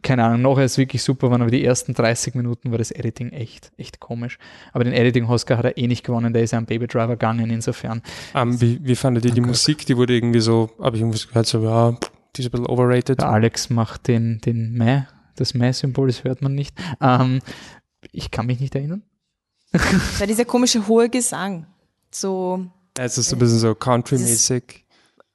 Keine 0.03 0.25
Ahnung, 0.25 0.43
nachher 0.43 0.65
ist 0.65 0.77
wirklich 0.77 1.03
super 1.03 1.31
waren, 1.31 1.41
aber 1.41 1.51
die 1.51 1.65
ersten 1.65 1.95
30 1.95 2.35
Minuten 2.35 2.71
war 2.71 2.79
das 2.79 2.91
Editing 2.91 3.31
echt, 3.31 3.73
echt 3.79 4.01
komisch. 4.01 4.39
Aber 4.75 4.85
den 4.85 4.93
Editing-Oscar 4.93 5.57
hat 5.57 5.65
er 5.65 5.79
eh 5.79 5.87
nicht 5.87 6.05
gewonnen, 6.05 6.35
der 6.35 6.43
ist 6.43 6.51
ja 6.51 6.59
am 6.59 6.67
Baby 6.67 6.87
Driver 6.87 7.09
gegangen, 7.17 7.49
insofern. 7.51 8.03
Ähm, 8.35 8.61
wie, 8.61 8.79
wie 8.83 8.95
fandet 8.95 9.25
ihr 9.25 9.31
die 9.33 9.41
Okay. 9.41 9.49
Musik? 9.49 9.87
Die 9.87 9.97
wurde 9.97 10.15
irgendwie 10.15 10.41
so, 10.41 10.71
habe 10.79 10.97
ich 10.97 11.01
irgendwas 11.01 11.27
gehört, 11.27 11.47
so, 11.47 11.63
ja, 11.63 11.97
die 12.37 12.43
ist 12.43 12.49
ein 12.49 12.51
bisschen 12.51 12.67
overrated. 12.67 13.21
Der 13.21 13.31
Alex 13.31 13.71
macht 13.71 14.09
den, 14.09 14.41
den 14.45 14.75
Mäh, 14.75 15.05
das 15.41 15.55
Mäh-Symbol, 15.55 16.09
das 16.09 16.25
hört 16.25 16.43
man 16.43 16.55
nicht. 16.55 16.77
Ähm, 17.01 17.41
ich 18.13 18.31
kann 18.31 18.47
mich 18.47 18.61
nicht 18.61 18.75
erinnern. 18.75 19.03
Das 19.73 20.21
war 20.21 20.27
dieser 20.27 20.45
komische 20.45 20.87
hohe 20.89 21.09
Gesang. 21.09 21.67
So, 22.11 22.65
Ja, 22.97 23.05
Es 23.05 23.19
ist 23.19 23.29
so 23.29 23.37
ein 23.37 23.39
bisschen 23.39 23.59
so 23.59 23.75
country-mäßig. 23.75 24.85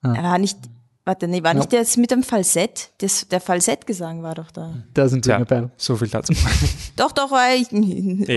Ah. 0.01 0.13
er 0.15 0.23
war 0.23 0.37
nicht, 0.39 0.57
warte, 1.05 1.27
nee, 1.27 1.43
war 1.43 1.53
Ja. 1.53 1.59
nicht 1.59 1.71
der 1.71 1.85
mit 1.97 2.11
dem 2.11 2.23
Falsett? 2.23 2.89
Das, 2.97 3.27
der 3.27 3.39
Falsettgesang 3.39 4.21
war 4.23 4.35
doch 4.35 4.51
da. 4.51 4.73
Da 4.93 5.07
sind 5.07 5.25
wir 5.25 5.37
Ja. 5.39 5.43
bei. 5.43 5.69
So 5.77 5.95
viel 5.95 6.09
dazu. 6.09 6.33
Doch, 6.97 7.11
doch, 7.11 7.31
war 7.31 7.53
ich, 7.55 7.67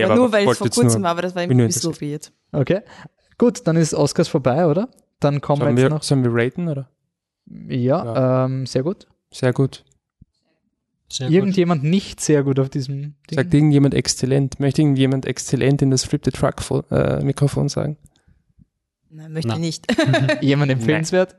aber 0.04 0.14
nur 0.16 0.32
weil 0.32 0.48
es 0.48 0.58
vor 0.58 0.68
kurzem 0.70 1.02
war, 1.02 1.10
aber 1.10 1.22
das 1.22 1.34
war 1.34 1.42
ein 1.42 1.48
bisschen 1.56 1.94
weird. 2.00 2.32
Okay. 2.52 2.82
Gut, 3.38 3.66
dann 3.66 3.76
ist 3.76 3.92
Oscars 3.94 4.28
vorbei, 4.28 4.66
oder? 4.66 4.88
Dann 5.20 5.40
kommen 5.40 5.60
Sollen 5.60 5.76
wir 5.76 5.82
wir, 5.82 5.84
jetzt 5.90 5.92
noch. 5.92 6.02
sollen 6.02 6.24
wir 6.24 6.30
raten, 6.32 6.68
oder? 6.68 6.88
Ja, 7.68 8.44
Ähm, 8.46 8.66
sehr 8.66 8.82
gut. 8.82 9.06
Sehr 9.32 9.52
gut. 9.52 9.84
Sehr 11.08 11.28
gut. 11.28 11.36
Irgendjemand 11.36 11.84
nicht 11.84 12.20
sehr 12.20 12.42
gut 12.42 12.58
auf 12.58 12.68
diesem 12.68 13.14
Ding. 13.30 13.36
Sagt 13.36 13.54
irgendjemand 13.54 13.94
exzellent? 13.94 14.58
Möchte 14.58 14.82
irgendjemand 14.82 15.24
exzellent 15.26 15.82
in 15.82 15.90
das 15.90 16.04
Flip 16.04 16.24
the 16.24 16.30
Truck 16.30 16.56
äh, 16.90 17.22
Mikrofon 17.22 17.68
sagen? 17.68 17.96
Nein, 19.10 19.32
möchte 19.32 19.52
ich 19.52 19.58
nicht. 19.58 19.86
Jemand 20.42 20.72
empfehlenswert? 20.72 21.36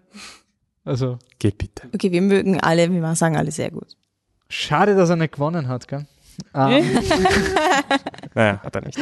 Also, 0.84 1.19
Geh 1.38 1.52
bitte. 1.52 1.89
Okay, 1.94 2.11
wir 2.11 2.22
mögen 2.22 2.60
alle, 2.60 2.91
wir 2.91 3.15
sagen 3.15 3.35
alle 3.35 3.52
sehr 3.52 3.72
gut. 3.72 3.95
schade, 4.48 4.95
dass 4.95 5.10
er 5.10 5.18
nicht 5.18 5.34
gewonnen 5.34 5.68
hat, 5.68 5.88
gell? 5.88 6.07
Ähm, 6.54 6.84
Naja, 8.38 8.60
hat 8.64 8.76
er 8.76 8.82
nicht. 8.82 9.00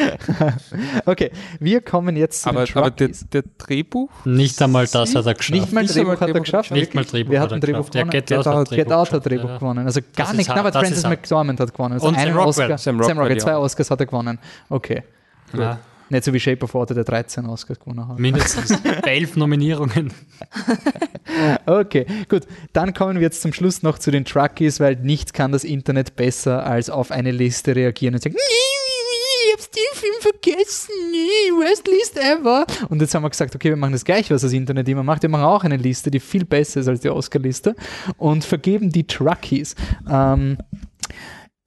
okay, 1.06 1.32
wir 1.60 1.82
kommen 1.82 2.16
jetzt 2.16 2.42
zu 2.42 2.50
Aber, 2.50 2.64
den 2.64 2.78
aber 2.78 2.90
der, 2.90 3.10
der 3.34 3.44
Drehbuch? 3.58 4.10
Nicht 4.24 4.62
einmal 4.62 4.88
das 4.88 5.14
hat 5.14 5.26
er 5.26 5.34
geschafft. 5.34 5.52
Nicht 5.52 5.74
mal 5.74 5.82
Nicht 5.82 5.94
Drehbuch 5.94 6.12
einmal 6.12 6.16
hat 6.16 6.22
er 6.22 6.28
Drehbuch 6.28 6.44
geschafft. 6.46 6.72
Nicht 6.72 6.96
mal? 6.96 7.04
Drehbuch 7.04 7.32
Wer 7.32 7.42
hat 7.42 7.48
hat 7.48 7.54
ein 7.54 7.62
er 7.62 7.68
Drehbuch 7.68 7.92
gewonnen? 7.92 8.10
Get 8.12 8.28
Get 8.28 8.48
Out. 8.48 8.70
Get 8.70 8.78
Drehbuch 8.78 8.94
Out 8.94 9.12
hat 9.12 9.26
Drehbuch 9.26 9.50
ja. 9.50 9.58
gewonnen. 9.58 9.86
Also 9.86 10.00
gar 10.16 10.34
nichts. 10.34 10.50
aber 10.50 10.72
Francis. 10.72 11.04
McDormand 11.04 11.60
hat 11.60 11.74
gewonnen. 11.74 11.94
Also 11.96 12.08
Und 12.08 12.16
einen 12.16 12.34
Sam 12.34 12.38
Rockwell. 12.38 12.72
Oscar. 12.72 12.78
Sam 12.78 13.04
Sam 13.04 13.20
Rockwell, 13.20 13.38
zwei. 13.42 13.58
Oscars 13.58 13.92
hat 13.92 14.00
er 14.00 14.06
gewonnen. 14.06 14.40
Okay. 14.70 15.04
Ja, 15.54 15.80
Nicht 16.10 16.24
so 16.24 16.34
wie 16.34 16.40
Shape 16.40 16.64
of 16.64 16.74
Water, 16.74 16.94
der 16.94 17.04
13 17.04 17.46
Oscars 17.48 17.80
gewonnen 17.80 18.08
hat. 18.08 18.20
mindestens 18.20 18.80
bei 18.82 18.90
elf 19.12 19.36
Nominierungen. 19.36 20.14
Okay, 21.66 22.06
gut. 22.30 22.44
Dann 22.72 22.94
kommen 22.94 23.16
wir 23.16 23.24
jetzt 23.24 23.42
zum 23.42 23.52
Schluss 23.52 23.84
noch 23.84 24.00
zu 24.00 24.10
den 24.10 24.24
Truckies, 24.24 24.80
weil 24.80 24.96
nichts 24.96 25.34
kann 25.34 25.52
das 25.52 25.64
Internet 25.66 26.16
besser 26.16 26.66
als 26.66 26.90
auf 26.90 27.12
eine 27.12 27.32
Liste 27.32 27.76
reagieren 27.76 28.14
und 28.14 28.22
sagen, 28.24 28.36
ich 28.38 29.54
hab's 29.54 29.70
den 29.70 29.84
Film 29.94 30.14
vergessen, 30.22 30.94
nee, 31.12 31.52
worst 31.52 31.88
list 31.88 32.18
ever. 32.18 32.66
Und 32.90 33.02
jetzt 33.02 33.14
haben 33.16 33.24
wir 33.24 33.30
gesagt, 33.30 33.54
okay, 33.56 33.70
wir 33.70 33.76
machen 33.76 33.94
das 33.94 34.06
gleiche, 34.06 34.34
was 34.34 34.44
das 34.44 34.54
Internet 34.54 34.88
immer 34.88 35.04
macht. 35.04 35.24
Wir 35.24 35.30
machen 35.30 35.44
auch 35.44 35.64
eine 35.64 35.78
Liste, 35.78 36.10
die 36.10 36.20
viel 36.22 36.46
besser 36.46 36.80
ist 36.82 36.88
als 36.88 37.02
die 37.02 37.10
Oscar-Liste 37.10 37.76
und 38.18 38.46
vergeben 38.46 38.90
die 38.92 39.06
Truckies. 39.06 39.76
Ähm, 40.10 40.58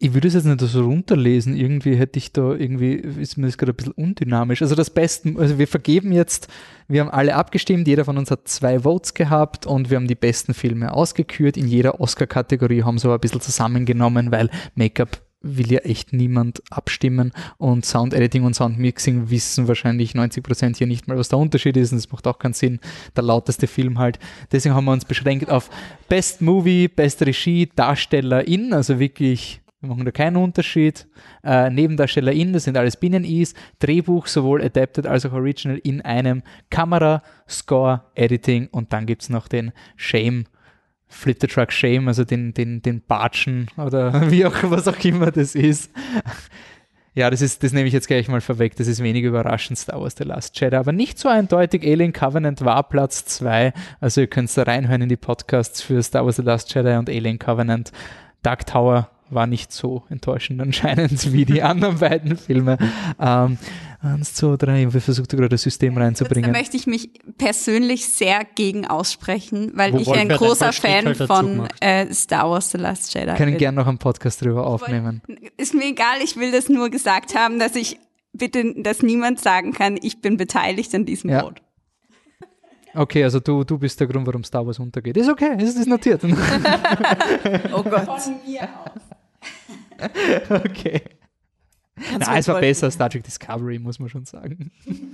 ich 0.00 0.14
würde 0.14 0.28
es 0.28 0.34
jetzt 0.34 0.44
nicht 0.44 0.60
so 0.60 0.84
runterlesen. 0.84 1.56
Irgendwie 1.56 1.96
hätte 1.96 2.18
ich 2.18 2.32
da, 2.32 2.54
irgendwie 2.54 2.92
ist 2.94 3.36
mir 3.36 3.46
das 3.46 3.58
gerade 3.58 3.72
ein 3.72 3.76
bisschen 3.76 3.92
undynamisch. 3.94 4.62
Also 4.62 4.76
das 4.76 4.90
Besten, 4.90 5.38
also 5.38 5.58
wir 5.58 5.66
vergeben 5.66 6.12
jetzt, 6.12 6.48
wir 6.86 7.00
haben 7.00 7.10
alle 7.10 7.34
abgestimmt, 7.34 7.88
jeder 7.88 8.04
von 8.04 8.16
uns 8.16 8.30
hat 8.30 8.46
zwei 8.46 8.80
Votes 8.80 9.14
gehabt 9.14 9.66
und 9.66 9.90
wir 9.90 9.96
haben 9.96 10.06
die 10.06 10.14
besten 10.14 10.54
Filme 10.54 10.92
ausgekürt. 10.92 11.56
In 11.56 11.66
jeder 11.66 12.00
Oscar-Kategorie 12.00 12.84
haben 12.84 12.98
sie 12.98 13.08
aber 13.08 13.14
ein 13.14 13.20
bisschen 13.20 13.40
zusammengenommen, 13.40 14.30
weil 14.30 14.50
Make-up 14.76 15.20
will 15.40 15.70
ja 15.70 15.80
echt 15.80 16.12
niemand 16.12 16.62
abstimmen 16.70 17.32
und 17.58 17.84
Sound 17.84 18.14
Editing 18.14 18.44
und 18.44 18.54
Sound 18.54 18.78
Mixing 18.78 19.30
wissen 19.30 19.68
wahrscheinlich 19.68 20.14
90 20.14 20.44
Prozent 20.44 20.76
hier 20.76 20.86
nicht 20.86 21.08
mal, 21.08 21.16
was 21.16 21.28
der 21.28 21.38
Unterschied 21.38 21.76
ist 21.76 21.92
und 21.92 21.98
das 21.98 22.10
macht 22.10 22.26
auch 22.26 22.38
keinen 22.38 22.54
Sinn. 22.54 22.78
Der 23.16 23.24
lauteste 23.24 23.66
Film 23.66 23.98
halt. 23.98 24.18
Deswegen 24.52 24.74
haben 24.74 24.84
wir 24.84 24.92
uns 24.92 25.04
beschränkt 25.04 25.50
auf 25.50 25.70
Best 26.08 26.40
Movie, 26.40 26.86
Best 26.86 27.22
Regie, 27.22 27.68
Darstellerin, 27.74 28.72
also 28.72 28.98
wirklich 28.98 29.60
wir 29.80 29.88
machen 29.88 30.04
da 30.04 30.10
keinen 30.10 30.36
Unterschied. 30.36 31.06
Äh, 31.44 31.70
Nebendarstellerin, 31.70 32.52
das 32.52 32.64
sind 32.64 32.76
alles 32.76 32.96
Binnen-Is. 32.96 33.54
Drehbuch, 33.78 34.26
sowohl 34.26 34.62
Adapted 34.62 35.06
als 35.06 35.24
auch 35.24 35.32
Original 35.32 35.78
in 35.78 36.00
einem. 36.02 36.42
Kamera, 36.68 37.22
Score, 37.48 38.02
Editing 38.14 38.68
und 38.72 38.92
dann 38.92 39.06
gibt 39.06 39.22
es 39.22 39.28
noch 39.28 39.46
den 39.46 39.72
Shame, 39.96 40.46
Flip 41.06 41.38
the 41.40 41.46
Truck 41.46 41.72
Shame, 41.72 42.08
also 42.08 42.24
den, 42.24 42.52
den, 42.54 42.82
den 42.82 43.02
Batschen 43.02 43.68
oder 43.76 44.30
wie 44.30 44.44
auch, 44.44 44.56
was 44.64 44.88
auch 44.88 44.98
immer 45.04 45.30
das 45.30 45.54
ist. 45.54 45.90
Ja, 47.14 47.30
das 47.30 47.40
ist, 47.40 47.62
das 47.62 47.72
nehme 47.72 47.86
ich 47.86 47.94
jetzt 47.94 48.08
gleich 48.08 48.28
mal 48.28 48.40
vorweg. 48.40 48.76
Das 48.76 48.88
ist 48.88 49.02
wenig 49.02 49.22
überraschend, 49.22 49.78
Star 49.78 50.00
Wars 50.00 50.14
The 50.18 50.24
Last 50.24 50.58
Jedi, 50.60 50.76
aber 50.76 50.92
nicht 50.92 51.18
so 51.18 51.28
eindeutig. 51.28 51.84
Alien 51.84 52.12
Covenant 52.12 52.64
war 52.64 52.88
Platz 52.88 53.24
2. 53.26 53.72
Also 54.00 54.22
ihr 54.22 54.26
könnt 54.26 54.54
da 54.56 54.64
reinhören 54.64 55.02
in 55.02 55.08
die 55.08 55.16
Podcasts 55.16 55.82
für 55.82 56.02
Star 56.02 56.24
Wars 56.24 56.36
The 56.36 56.42
Last 56.42 56.74
Jedi 56.74 56.96
und 56.96 57.08
Alien 57.08 57.38
Covenant. 57.38 57.92
Dark 58.42 58.66
Tower 58.66 59.10
war 59.30 59.46
nicht 59.46 59.72
so 59.72 60.04
enttäuschend 60.08 60.60
anscheinend 60.60 61.32
wie 61.32 61.44
die 61.44 61.62
anderen 61.62 61.98
beiden 61.98 62.36
Filme. 62.36 62.78
Ähm, 63.20 63.58
eins, 64.00 64.34
zwei, 64.34 64.56
drei, 64.56 64.92
wir 64.92 65.00
versuchen 65.00 65.26
gerade 65.28 65.48
das 65.48 65.62
System 65.62 65.94
Da 65.96 66.02
reinzubringen. 66.02 66.50
möchte 66.52 66.76
ich 66.76 66.86
mich 66.86 67.10
persönlich 67.36 68.06
sehr 68.08 68.44
gegen 68.54 68.86
aussprechen, 68.86 69.72
weil 69.74 69.92
Wo 69.92 69.98
ich 69.98 70.08
ein 70.12 70.28
großer 70.28 70.72
Fan 70.72 71.14
von 71.14 71.68
äh, 71.80 72.12
Star 72.14 72.48
Wars 72.50 72.70
The 72.70 72.78
Last 72.78 73.12
Jedi 73.14 73.34
können 73.34 73.52
bin. 73.52 73.58
gerne 73.58 73.76
noch 73.80 73.86
einen 73.86 73.98
Podcast 73.98 74.40
drüber 74.42 74.66
aufnehmen. 74.66 75.22
Ist 75.56 75.74
mir 75.74 75.86
egal, 75.86 76.18
ich 76.22 76.36
will 76.36 76.52
das 76.52 76.68
nur 76.68 76.88
gesagt 76.90 77.34
haben, 77.34 77.58
dass 77.58 77.74
ich 77.76 77.98
bitte, 78.32 78.74
dass 78.82 79.02
niemand 79.02 79.40
sagen 79.40 79.72
kann, 79.72 79.98
ich 80.00 80.20
bin 80.20 80.36
beteiligt 80.36 80.94
an 80.94 81.04
diesem 81.04 81.30
Ja. 81.30 81.40
Vote. 81.42 81.62
Okay, 82.94 83.22
also 83.22 83.38
du, 83.38 83.64
du 83.64 83.78
bist 83.78 84.00
der 84.00 84.06
Grund, 84.06 84.26
warum 84.26 84.42
Star 84.42 84.66
Wars 84.66 84.78
untergeht. 84.78 85.16
Ist 85.16 85.28
okay, 85.28 85.56
ist, 85.62 85.76
ist 85.76 85.86
notiert. 85.86 86.22
Oh 87.72 87.82
Gott. 87.82 88.08
okay. 90.50 91.02
Kannst 91.96 92.28
Na, 92.28 92.38
es 92.38 92.48
war 92.48 92.60
besser 92.60 92.86
als 92.86 92.94
Star 92.94 93.10
Trek 93.10 93.24
Discovery, 93.24 93.78
muss 93.78 93.98
man 93.98 94.08
schon 94.08 94.24
sagen. 94.24 94.70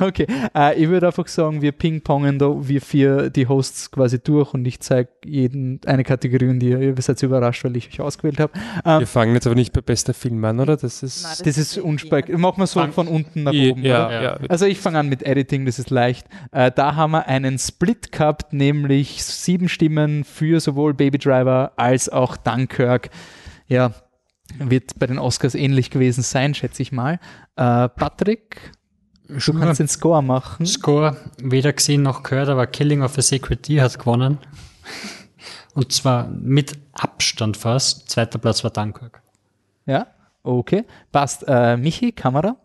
Okay, 0.00 0.26
äh, 0.54 0.74
ich 0.82 0.88
würde 0.88 1.06
einfach 1.06 1.26
sagen, 1.28 1.62
wir 1.62 1.72
ping-pongen 1.72 2.38
da, 2.38 2.54
wir 2.68 2.80
vier, 2.80 3.30
die 3.30 3.46
Hosts 3.46 3.90
quasi 3.90 4.18
durch 4.18 4.52
und 4.52 4.64
ich 4.66 4.80
zeige 4.80 5.10
jeden 5.24 5.80
eine 5.86 6.02
Kategorie 6.02 6.48
und 6.48 6.62
ihr, 6.62 6.80
ihr 6.80 6.94
seid 7.00 7.22
überrascht, 7.22 7.64
weil 7.64 7.76
ich 7.76 7.88
euch 7.88 8.00
ausgewählt 8.00 8.40
habe. 8.40 8.52
Ähm, 8.84 9.00
Wir 9.00 9.06
fangen 9.06 9.32
jetzt 9.34 9.46
aber 9.46 9.54
nicht 9.54 9.72
bei 9.72 9.80
bester 9.80 10.12
Film 10.12 10.44
an, 10.44 10.58
oder? 10.60 10.76
Das 10.76 11.02
ist. 11.02 11.22
Na, 11.22 11.28
das- 11.30 11.38
das 11.42 11.56
ist 11.58 11.78
unspannend. 11.78 12.36
Machen 12.36 12.60
wir 12.60 12.66
so 12.66 12.80
Fang- 12.80 12.92
von 12.92 13.06
unten 13.08 13.44
nach 13.44 13.52
ja, 13.52 13.70
oben. 13.70 13.82
ja, 13.84 14.06
oder? 14.06 14.22
ja. 14.22 14.38
Also 14.48 14.66
ich 14.66 14.80
fange 14.80 14.98
an 14.98 15.08
mit 15.08 15.22
Editing, 15.22 15.64
das 15.66 15.78
ist 15.78 15.90
leicht. 15.90 16.26
Äh, 16.52 16.70
da 16.74 16.96
haben 16.96 17.12
wir 17.12 17.26
einen 17.28 17.58
Split 17.58 18.10
gehabt, 18.12 18.52
nämlich 18.52 19.22
sieben 19.24 19.68
Stimmen 19.68 20.24
für 20.24 20.58
sowohl 20.60 20.94
Baby 20.94 21.18
Driver 21.18 21.72
als 21.76 22.08
auch 22.08 22.36
Dunkirk. 22.36 23.10
Ja, 23.68 23.92
wird 24.58 24.98
bei 24.98 25.06
den 25.06 25.18
Oscars 25.18 25.54
ähnlich 25.54 25.90
gewesen 25.90 26.22
sein, 26.22 26.54
schätze 26.54 26.82
ich 26.82 26.92
mal. 26.92 27.14
Äh, 27.56 27.88
Patrick, 27.88 28.72
du 29.28 29.58
kannst 29.58 29.80
den 29.80 29.88
Score 29.88 30.22
machen. 30.22 30.66
Score 30.66 31.16
weder 31.38 31.72
gesehen 31.72 32.02
noch 32.02 32.22
gehört, 32.22 32.48
aber 32.48 32.66
Killing 32.66 33.02
of 33.02 33.16
a 33.18 33.22
Sacred 33.22 33.66
Deer 33.68 33.82
hat 33.82 33.98
gewonnen. 33.98 34.38
Und 35.74 35.92
zwar 35.92 36.28
mit 36.28 36.78
Abstand 36.92 37.56
fast. 37.56 38.08
Zweiter 38.08 38.38
Platz 38.38 38.62
war 38.62 38.70
Dunkirk. 38.70 39.22
Ja, 39.86 40.06
okay. 40.42 40.84
Passt. 41.10 41.44
Äh, 41.46 41.76
Michi, 41.76 42.12
Kamera. 42.12 42.56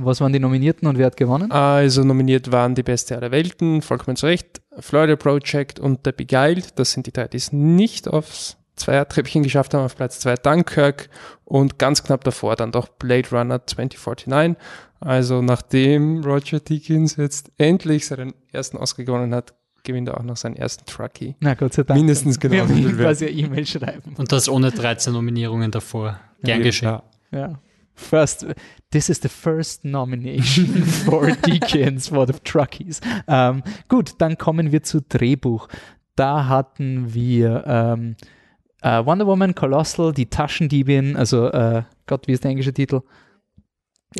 Was 0.00 0.20
waren 0.20 0.32
die 0.32 0.38
Nominierten 0.38 0.86
und 0.86 0.96
wer 0.96 1.06
hat 1.06 1.16
gewonnen? 1.16 1.50
Also 1.50 2.04
nominiert 2.04 2.52
waren 2.52 2.76
die 2.76 2.84
beste 2.84 3.16
aller 3.16 3.32
Welten, 3.32 3.82
vollkommen 3.82 4.16
zu 4.16 4.26
Recht, 4.26 4.60
Florida 4.78 5.16
Project 5.16 5.80
und 5.80 6.00
The 6.04 6.12
Beguiled. 6.12 6.78
Das 6.78 6.92
sind 6.92 7.06
die 7.08 7.12
drei, 7.12 7.26
die 7.26 7.36
es 7.36 7.52
nicht 7.52 8.06
aufs 8.06 8.56
Zweiertreppchen 8.76 9.42
geschafft 9.42 9.74
haben. 9.74 9.84
Auf 9.84 9.96
Platz 9.96 10.20
zwei 10.20 10.36
Dunkirk 10.36 11.10
und 11.44 11.80
ganz 11.80 12.04
knapp 12.04 12.22
davor 12.22 12.54
dann 12.54 12.70
doch 12.70 12.86
Blade 12.86 13.28
Runner 13.32 13.66
2049. 13.66 14.56
Also 15.00 15.42
nachdem 15.42 16.24
Roger 16.24 16.60
Deakins 16.60 17.16
jetzt 17.16 17.50
endlich 17.58 18.06
seinen 18.06 18.34
ersten 18.52 18.76
Oscar 18.76 19.04
gewonnen 19.04 19.34
hat, 19.34 19.54
gewinnt 19.84 20.08
er 20.08 20.18
auch 20.18 20.24
noch 20.24 20.36
seinen 20.36 20.56
ersten 20.56 20.84
Truckee. 20.86 21.36
Na 21.40 21.54
Gott 21.54 21.72
sei 21.74 21.84
Dank. 21.84 21.98
Mindestens 22.00 22.42
Wir 22.42 22.50
genauso 22.50 22.74
viel 22.74 22.98
wert. 22.98 23.06
quasi 23.06 23.26
eine 23.26 23.34
E-Mail 23.36 23.66
schreiben. 23.66 24.14
Und 24.16 24.32
das 24.32 24.48
ohne 24.48 24.70
13 24.70 25.12
Nominierungen 25.12 25.70
davor. 25.70 26.18
Gern 26.42 26.58
Ja. 26.60 26.64
geschehen. 26.64 26.88
Ja. 26.88 27.02
Ja. 27.30 27.58
First, 27.94 28.46
this 28.90 29.08
is 29.08 29.20
the 29.22 29.28
first 29.28 29.84
nomination 29.84 30.66
for 31.04 31.30
Deacons 31.32 32.08
for 32.08 32.26
the 32.26 32.34
Truckies. 32.44 33.00
Ähm, 33.26 33.62
gut, 33.88 34.12
dann 34.18 34.38
kommen 34.38 34.70
wir 34.72 34.82
zu 34.82 35.00
Drehbuch. 35.00 35.68
Da 36.14 36.46
hatten 36.46 37.12
wir 37.14 37.64
ähm, 37.66 38.16
äh, 38.82 39.04
Wonder 39.04 39.26
Woman, 39.26 39.54
Colossal, 39.54 40.12
die 40.12 40.26
Taschendiebin, 40.26 41.16
also 41.16 41.46
äh, 41.48 41.82
Gott, 42.06 42.28
wie 42.28 42.32
ist 42.32 42.44
der 42.44 42.50
englische 42.52 42.72
Titel? 42.72 43.00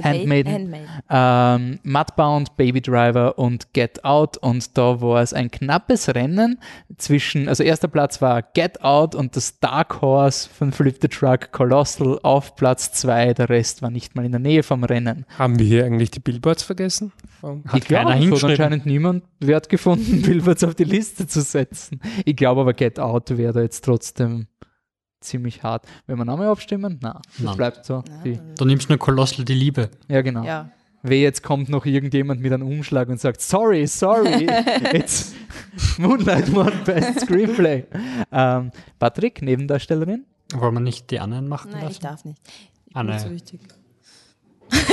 Handmaiden. 0.02 0.52
Handmaiden. 0.52 0.88
ähm, 1.08 1.78
Mudbound, 1.82 2.56
Baby 2.56 2.80
Driver 2.80 3.38
und 3.38 3.72
Get 3.72 4.04
Out 4.04 4.36
und 4.36 4.76
da 4.76 5.00
war 5.00 5.22
es 5.22 5.32
ein 5.32 5.50
knappes 5.50 6.14
Rennen 6.14 6.58
zwischen, 6.98 7.48
also 7.48 7.62
erster 7.62 7.88
Platz 7.88 8.20
war 8.20 8.42
Get 8.42 8.82
Out 8.82 9.14
und 9.14 9.34
das 9.34 9.60
Dark 9.60 10.00
Horse 10.02 10.48
von 10.48 10.72
Flip 10.72 10.96
the 11.00 11.08
Truck 11.08 11.52
Colossal 11.52 12.18
auf 12.22 12.54
Platz 12.56 12.92
zwei, 12.92 13.32
der 13.32 13.48
Rest 13.48 13.82
war 13.82 13.90
nicht 13.90 14.14
mal 14.14 14.24
in 14.24 14.32
der 14.32 14.40
Nähe 14.40 14.62
vom 14.62 14.84
Rennen. 14.84 15.24
Haben 15.38 15.58
wir 15.58 15.66
hier 15.66 15.84
eigentlich 15.84 16.10
die 16.10 16.20
Billboards 16.20 16.62
vergessen? 16.62 17.12
Um, 17.40 17.64
ich 17.74 17.84
glaube, 17.84 18.12
es 18.12 18.42
hat 18.42 18.50
anscheinend 18.50 18.84
niemand 18.84 19.24
Wert 19.40 19.68
gefunden, 19.68 20.22
Billboards 20.26 20.64
auf 20.64 20.74
die 20.74 20.84
Liste 20.84 21.26
zu 21.26 21.40
setzen. 21.40 22.00
Ich 22.24 22.36
glaube 22.36 22.60
aber 22.60 22.74
Get 22.74 23.00
Out 23.00 23.36
wäre 23.36 23.52
da 23.52 23.60
jetzt 23.60 23.84
trotzdem 23.84 24.48
ziemlich 25.20 25.62
hart. 25.62 25.86
Wenn 26.06 26.18
wir 26.18 26.24
nochmal 26.24 26.48
abstimmen? 26.48 26.98
Na, 27.02 27.20
das 27.36 27.44
Nein. 27.44 27.56
bleibt 27.56 27.84
so. 27.84 28.02
Die, 28.24 28.38
Du 28.58 28.64
nimmst 28.64 28.88
nur 28.88 28.98
Colossal 28.98 29.44
die 29.44 29.54
Liebe. 29.54 29.90
ja, 30.08 30.22
genau. 30.22 30.44
Ja. 30.44 30.70
Weh, 31.02 31.22
jetzt 31.22 31.44
kommt 31.44 31.68
noch 31.68 31.86
irgendjemand 31.86 32.40
mit 32.40 32.52
einem 32.52 32.66
Umschlag 32.66 33.08
und 33.08 33.20
sagt, 33.20 33.40
sorry, 33.40 33.86
sorry, 33.86 34.46
it's 34.92 35.32
Moonlight 35.96 36.52
won 36.52 36.72
Best 36.84 37.20
Screenplay. 37.20 37.84
Ähm, 38.32 38.72
Patrick, 38.98 39.40
Nebendarstellerin? 39.40 40.24
Wollen 40.54 40.74
wir 40.74 40.80
nicht 40.80 41.10
die 41.12 41.20
anderen 41.20 41.46
machen 41.46 41.70
Nein, 41.70 41.82
ich 41.88 42.02
lassen? 42.02 42.02
darf 42.02 42.24
nicht. 42.24 42.40
Ich 42.86 42.94
bin 42.94 42.96
Anne. 42.96 43.12
nicht 43.12 43.20
so 43.22 43.30
wichtig. 43.30 43.60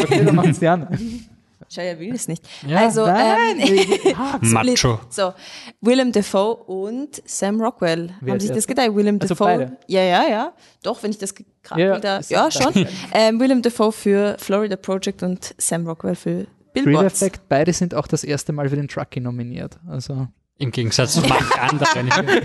Okay, 0.03 0.23
dann 0.23 0.35
machen's 0.35 0.59
die 0.59 0.67
an. 0.67 0.87
Shia 1.69 1.99
will 1.99 2.13
es 2.13 2.27
nicht. 2.27 2.47
Ja, 2.67 2.79
also, 2.79 3.05
nein, 3.05 3.59
ähm, 3.59 4.39
Macho. 4.51 4.99
So, 5.09 5.33
Willem 5.81 6.11
Dafoe 6.11 6.55
und 6.55 7.21
Sam 7.25 7.59
Rockwell. 7.61 8.11
Wer 8.21 8.33
Haben 8.33 8.39
sich 8.39 8.51
das 8.51 8.67
gedacht? 8.67 8.93
Willem 8.95 9.19
Also 9.21 9.35
Dafoe. 9.35 9.45
beide? 9.57 9.77
Ja, 9.87 10.01
ja, 10.03 10.27
ja. 10.29 10.53
Doch, 10.83 11.01
wenn 11.03 11.11
ich 11.11 11.17
das 11.17 11.33
gerade 11.35 11.81
Ja, 11.81 11.97
wieder. 11.97 12.21
Ja, 12.29 12.51
schon. 12.51 12.85
ähm, 13.13 13.39
Willem 13.39 13.61
Dafoe 13.61 13.91
für 13.91 14.35
Florida 14.39 14.75
Project 14.75 15.23
und 15.23 15.55
Sam 15.57 15.87
Rockwell 15.87 16.15
für 16.15 16.29
Real 16.29 16.47
Billboards. 16.73 17.21
Effect, 17.21 17.41
beide 17.49 17.73
sind 17.73 17.95
auch 17.95 18.07
das 18.07 18.23
erste 18.23 18.51
Mal 18.53 18.69
für 18.69 18.75
den 18.75 18.87
Truckee 18.87 19.19
nominiert. 19.21 19.77
Also, 19.87 20.27
Im 20.57 20.71
Gegensatz 20.71 21.13
zu 21.13 21.21
manchen 21.21 21.59
anderen. 21.59 22.41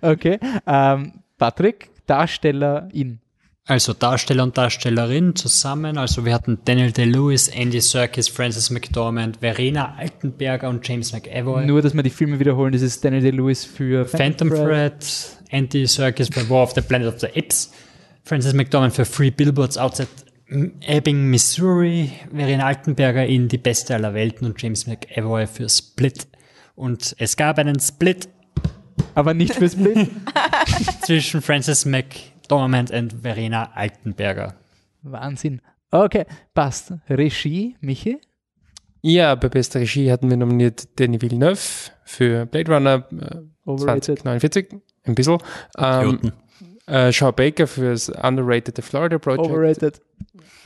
okay. 0.02 0.38
Ähm, 0.66 1.12
Patrick, 1.38 1.90
Darstellerin. 2.06 3.20
Also 3.68 3.94
Darsteller 3.94 4.44
und 4.44 4.56
Darstellerin 4.56 5.34
zusammen. 5.34 5.98
Also 5.98 6.24
wir 6.24 6.32
hatten 6.32 6.58
Daniel 6.64 6.92
Day-Lewis, 6.92 7.48
Andy 7.48 7.80
Serkis, 7.80 8.28
Frances 8.28 8.70
McDormand, 8.70 9.38
Verena 9.38 9.96
Altenberger 9.98 10.68
und 10.68 10.86
James 10.86 11.12
McAvoy. 11.12 11.66
Nur, 11.66 11.82
dass 11.82 11.92
wir 11.92 12.04
die 12.04 12.10
Filme 12.10 12.38
wiederholen, 12.38 12.72
das 12.72 12.82
ist 12.82 13.04
Daniel 13.04 13.22
Day-Lewis 13.22 13.64
für 13.64 14.04
Phantom 14.04 14.50
Thread, 14.50 15.04
Andy 15.48 15.84
Serkis 15.84 16.28
für 16.28 16.48
War 16.48 16.62
of 16.62 16.74
the 16.76 16.80
Planet 16.80 17.12
of 17.12 17.18
the 17.18 17.26
Apes, 17.26 17.72
Frances 18.22 18.54
McDormand 18.54 18.94
für 18.94 19.04
Free 19.04 19.32
Billboards 19.32 19.76
Outside 19.76 20.08
Ebbing, 20.48 21.28
Missouri, 21.28 22.12
Verena 22.32 22.66
Altenberger 22.66 23.26
in 23.26 23.48
Die 23.48 23.58
Beste 23.58 23.96
aller 23.96 24.14
Welten 24.14 24.46
und 24.46 24.62
James 24.62 24.86
McAvoy 24.86 25.48
für 25.48 25.68
Split. 25.68 26.28
Und 26.76 27.16
es 27.18 27.36
gab 27.36 27.58
einen 27.58 27.80
Split 27.80 28.28
Aber 29.16 29.34
nicht 29.34 29.54
für 29.54 29.68
Split. 29.68 30.08
zwischen 31.02 31.42
Frances 31.42 31.84
McDormand 31.84 32.35
und 32.52 33.22
Verena 33.22 33.70
Altenberger. 33.74 34.54
Wahnsinn. 35.02 35.60
Okay, 35.90 36.24
passt. 36.54 36.92
Regie, 37.08 37.76
Michi? 37.80 38.20
Ja, 39.02 39.34
bei 39.36 39.48
bester 39.48 39.80
Regie 39.80 40.10
hatten 40.10 40.28
wir 40.30 40.36
nominiert 40.36 40.98
Denis 40.98 41.22
Villeneuve 41.22 41.58
für 42.04 42.46
Blade 42.46 42.72
Runner 42.74 43.06
äh, 43.12 43.68
Overrated. 43.68 44.18
2049, 44.20 44.66
ein 45.04 45.14
bisschen. 45.14 45.38
Ähm, 45.78 46.08
Idioten. 46.14 46.32
äh, 46.86 47.12
Shaw 47.12 47.32
Baker 47.32 47.66
fürs 47.66 48.08
Underrated 48.08 48.76
The 48.76 48.82
Florida 48.82 49.18
Project. 49.18 49.48
Overrated. 49.48 50.00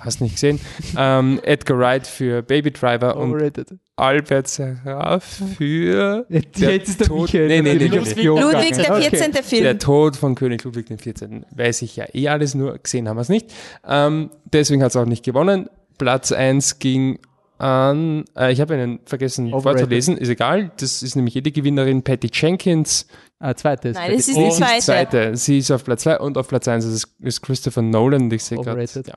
Hast 0.01 0.20
nicht 0.20 0.35
gesehen. 0.35 0.59
ähm, 0.97 1.40
Edgar 1.44 1.78
Wright 1.78 2.06
für 2.06 2.43
Baby 2.43 2.70
Driver 2.72 3.16
und 3.16 3.31
Overrated. 3.32 3.68
Albert 3.97 4.48
Seraf 4.48 5.43
für 5.59 6.24
Jetzt, 6.31 6.60
Der 6.60 6.72
jetzt 6.74 6.89
ist 6.89 7.01
der 7.01 7.06
Tod- 7.09 7.22
Michael 7.32 7.48
Nee, 7.48 7.60
nee, 7.62 7.74
nee, 7.74 7.86
Ludwig 7.86 8.14
der 8.14 8.85
gegangen. 8.85 9.02
14. 9.02 9.32
Der 9.32 9.43
Film. 9.44 9.78
Tod 9.78 10.16
von 10.16 10.35
König 10.35 10.64
Ludwig 10.64 10.86
XIV. 10.86 11.43
Weiß 11.55 11.82
ich 11.82 11.97
ja 11.97 12.06
eh 12.14 12.28
alles, 12.28 12.55
nur 12.55 12.78
gesehen 12.78 13.09
haben 13.09 13.16
wir 13.18 13.22
es 13.22 13.28
nicht. 13.28 13.52
Ähm, 13.86 14.31
deswegen 14.52 14.82
hat 14.82 14.90
es 14.90 14.97
auch 14.97 15.05
nicht 15.05 15.22
gewonnen. 15.24 15.68
Platz 15.98 16.32
1 16.32 16.78
ging 16.78 17.18
an, 17.59 18.24
äh, 18.39 18.52
ich 18.52 18.60
habe 18.62 18.72
einen 18.72 19.01
vergessen 19.05 19.48
Overrated. 19.52 19.81
vorzulesen, 19.81 20.16
ist 20.16 20.31
egal. 20.31 20.70
Das 20.78 21.02
ist 21.02 21.14
nämlich 21.14 21.35
jede 21.35 21.52
Gewinnerin, 21.52 22.02
Patty 22.02 22.31
Jenkins. 22.32 23.06
Ah, 23.43 23.55
zweites. 23.55 23.95
Nein, 23.97 24.12
das 24.12 24.21
ist 24.29 24.35
Sie 24.35 24.35
die 24.35 24.49
ist 24.49 24.57
zweite. 24.59 24.83
zweite. 24.85 25.37
Sie 25.37 25.59
ist 25.59 25.71
auf 25.71 25.83
Platz 25.83 26.03
2 26.03 26.19
und 26.19 26.37
auf 26.37 26.47
Platz 26.47 26.69
1 26.69 26.85
ist, 26.85 27.09
ist 27.21 27.41
Christopher 27.41 27.81
Nolan. 27.81 28.25
Und 28.25 28.33
Ich 28.35 28.45
sehe 28.45 28.59
gerade. 28.59 28.73
Overrated. 28.73 29.09
Ja. 29.09 29.15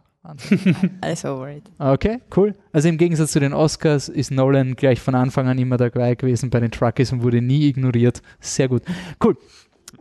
Alles 1.02 1.26
overrated. 1.26 1.70
Okay, 1.78 2.20
cool. 2.38 2.56
Also 2.72 2.88
im 2.88 2.98
Gegensatz 2.98 3.34
zu 3.34 3.42
den 3.42 3.52
Oscars 3.54 4.08
ist 4.08 4.32
Nolan 4.32 4.76
gleich 4.78 5.02
von 5.02 5.14
Anfang 5.16 5.48
an 5.50 5.58
immer 5.58 5.76
dabei 5.76 6.16
gewesen 6.16 6.50
bei 6.50 6.62
den 6.62 6.72
Truckies 6.72 7.12
und 7.12 7.22
wurde 7.22 7.42
nie 7.42 7.68
ignoriert. 7.68 8.22
Sehr 8.40 8.70
gut. 8.70 8.84
Cool. 9.22 9.36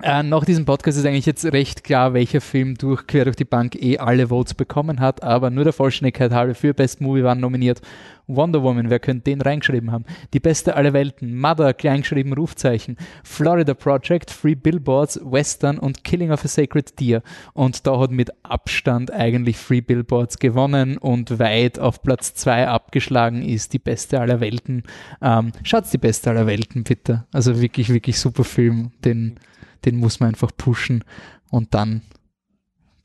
Äh, 0.00 0.22
nach 0.22 0.44
diesem 0.44 0.64
Podcast 0.64 0.98
ist 0.98 1.04
eigentlich 1.04 1.26
jetzt 1.26 1.44
recht 1.44 1.84
klar, 1.84 2.14
welcher 2.14 2.40
Film 2.40 2.76
durch 2.76 3.06
quer 3.06 3.24
durch 3.24 3.36
die 3.36 3.44
Bank 3.44 3.74
eh 3.76 3.98
alle 3.98 4.28
Votes 4.28 4.54
bekommen 4.54 5.00
hat, 5.00 5.22
aber 5.22 5.50
nur 5.50 5.64
der 5.64 5.72
Vollständigkeit 5.72 6.32
halber 6.32 6.54
für 6.54 6.72
Best 6.72 7.00
Movie 7.00 7.22
waren 7.22 7.40
nominiert 7.40 7.82
Wonder 8.26 8.62
Woman, 8.62 8.88
wer 8.88 9.00
könnte 9.00 9.24
den 9.24 9.40
reingeschrieben 9.40 9.90
haben? 9.90 10.04
Die 10.32 10.40
beste 10.40 10.76
aller 10.76 10.92
Welten, 10.92 11.38
Mother, 11.38 11.74
kleingeschrieben 11.74 12.32
Rufzeichen, 12.32 12.96
Florida 13.24 13.74
Project, 13.74 14.30
Free 14.30 14.54
Billboards, 14.54 15.20
Western 15.22 15.78
und 15.78 16.04
Killing 16.04 16.30
of 16.30 16.44
a 16.44 16.48
Sacred 16.48 16.98
Deer. 16.98 17.22
Und 17.52 17.86
da 17.86 17.98
hat 17.98 18.10
mit 18.10 18.30
Abstand 18.44 19.12
eigentlich 19.12 19.56
Free 19.56 19.80
Billboards 19.80 20.38
gewonnen 20.38 20.98
und 20.98 21.38
weit 21.38 21.78
auf 21.78 22.02
Platz 22.02 22.34
zwei 22.34 22.66
abgeschlagen 22.68 23.42
ist 23.42 23.72
die 23.72 23.78
beste 23.78 24.20
aller 24.20 24.40
Welten. 24.40 24.84
Ähm, 25.20 25.52
schaut's 25.64 25.90
die 25.90 25.98
beste 25.98 26.30
aller 26.30 26.46
Welten, 26.46 26.84
bitte. 26.84 27.24
Also 27.32 27.60
wirklich, 27.60 27.88
wirklich 27.90 28.18
super 28.18 28.44
Film. 28.44 28.92
Den, 29.04 29.36
den 29.84 29.96
muss 29.96 30.20
man 30.20 30.30
einfach 30.30 30.50
pushen 30.56 31.04
und 31.50 31.74
dann 31.74 32.02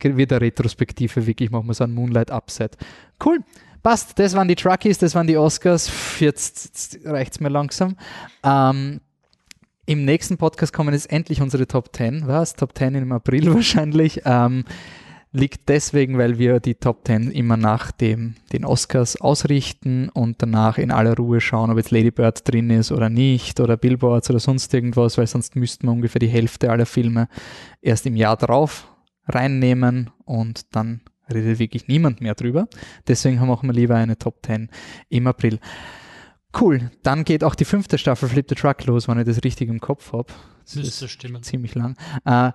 wird 0.02 0.32
der 0.32 0.42
Retrospektive 0.42 1.26
wirklich, 1.26 1.52
machen 1.52 1.68
wir 1.68 1.74
so 1.74 1.84
ein 1.84 1.94
Moonlight 1.94 2.32
Upset. 2.32 2.78
Cool. 3.24 3.40
Passt, 3.84 4.18
das 4.20 4.36
waren 4.36 4.48
die 4.48 4.56
Truckies, 4.56 4.98
das 4.98 5.16
waren 5.16 5.28
die 5.28 5.38
Oscars. 5.38 5.92
Jetzt, 6.20 6.66
jetzt 6.66 7.06
reicht 7.06 7.34
es 7.34 7.40
mir 7.40 7.50
langsam. 7.50 7.96
Ähm, 8.44 9.02
Im 9.86 10.06
nächsten 10.06 10.38
Podcast 10.38 10.74
kommen 10.74 10.94
jetzt 10.94 11.12
endlich 11.12 11.42
unsere 11.42 11.68
Top 11.68 11.96
10. 11.96 12.28
Was? 12.28 12.56
Top 12.56 12.78
10 12.78 12.96
im 12.96 13.12
April 13.12 13.54
wahrscheinlich. 13.54 14.22
Ähm, 14.26 14.66
liegt 15.38 15.70
deswegen, 15.70 16.18
weil 16.18 16.38
wir 16.40 16.60
die 16.60 16.76
Top 16.76 17.06
10 17.06 17.32
immer 17.32 17.58
nach 17.58 17.92
dem, 17.92 18.36
den 18.52 18.66
Oscars 18.66 19.20
ausrichten 19.20 20.10
und 20.10 20.42
danach 20.42 20.78
in 20.78 20.92
aller 20.92 21.16
Ruhe 21.16 21.40
schauen, 21.42 21.70
ob 21.70 21.78
jetzt 21.78 21.92
Lady 21.92 22.12
Bird 22.12 22.48
drin 22.48 22.70
ist 22.70 22.92
oder 22.92 23.10
nicht 23.10 23.60
oder 23.60 23.78
Billboards 23.78 24.30
oder 24.30 24.40
sonst 24.40 24.74
irgendwas, 24.74 25.18
weil 25.18 25.28
sonst 25.28 25.56
müssten 25.56 25.88
wir 25.88 25.92
ungefähr 25.92 26.20
die 26.20 26.28
Hälfte 26.28 26.70
aller 26.72 26.86
Filme 26.86 27.28
erst 27.82 28.06
im 28.06 28.16
Jahr 28.16 28.38
drauf 28.38 28.88
reinnehmen 29.28 30.10
und 30.26 30.76
dann 30.76 31.02
redet 31.34 31.60
wirklich 31.60 31.88
niemand 31.88 32.22
mehr 32.22 32.36
drüber. 32.36 32.68
Deswegen 33.08 33.46
machen 33.46 33.70
wir 33.70 33.74
lieber 33.74 33.96
eine 33.96 34.18
Top 34.18 34.46
10 34.46 34.70
im 35.10 35.28
April. 35.28 35.60
Cool, 36.60 36.92
dann 37.04 37.24
geht 37.24 37.44
auch 37.44 37.56
die 37.56 37.66
fünfte 37.66 37.98
Staffel 37.98 38.30
Flip 38.30 38.46
the 38.48 38.56
Truck 38.56 38.86
los, 38.86 39.08
wenn 39.08 39.20
ich 39.20 39.26
das 39.26 39.44
richtig 39.44 39.70
im 39.70 39.80
Kopf 39.80 40.14
habe. 40.14 40.34
Das 40.64 40.76
Müsste 40.76 41.06
ist 41.06 41.12
stimmen. 41.12 41.44
ziemlich 41.44 41.76
lang. 41.76 41.96
Äh, 42.26 42.52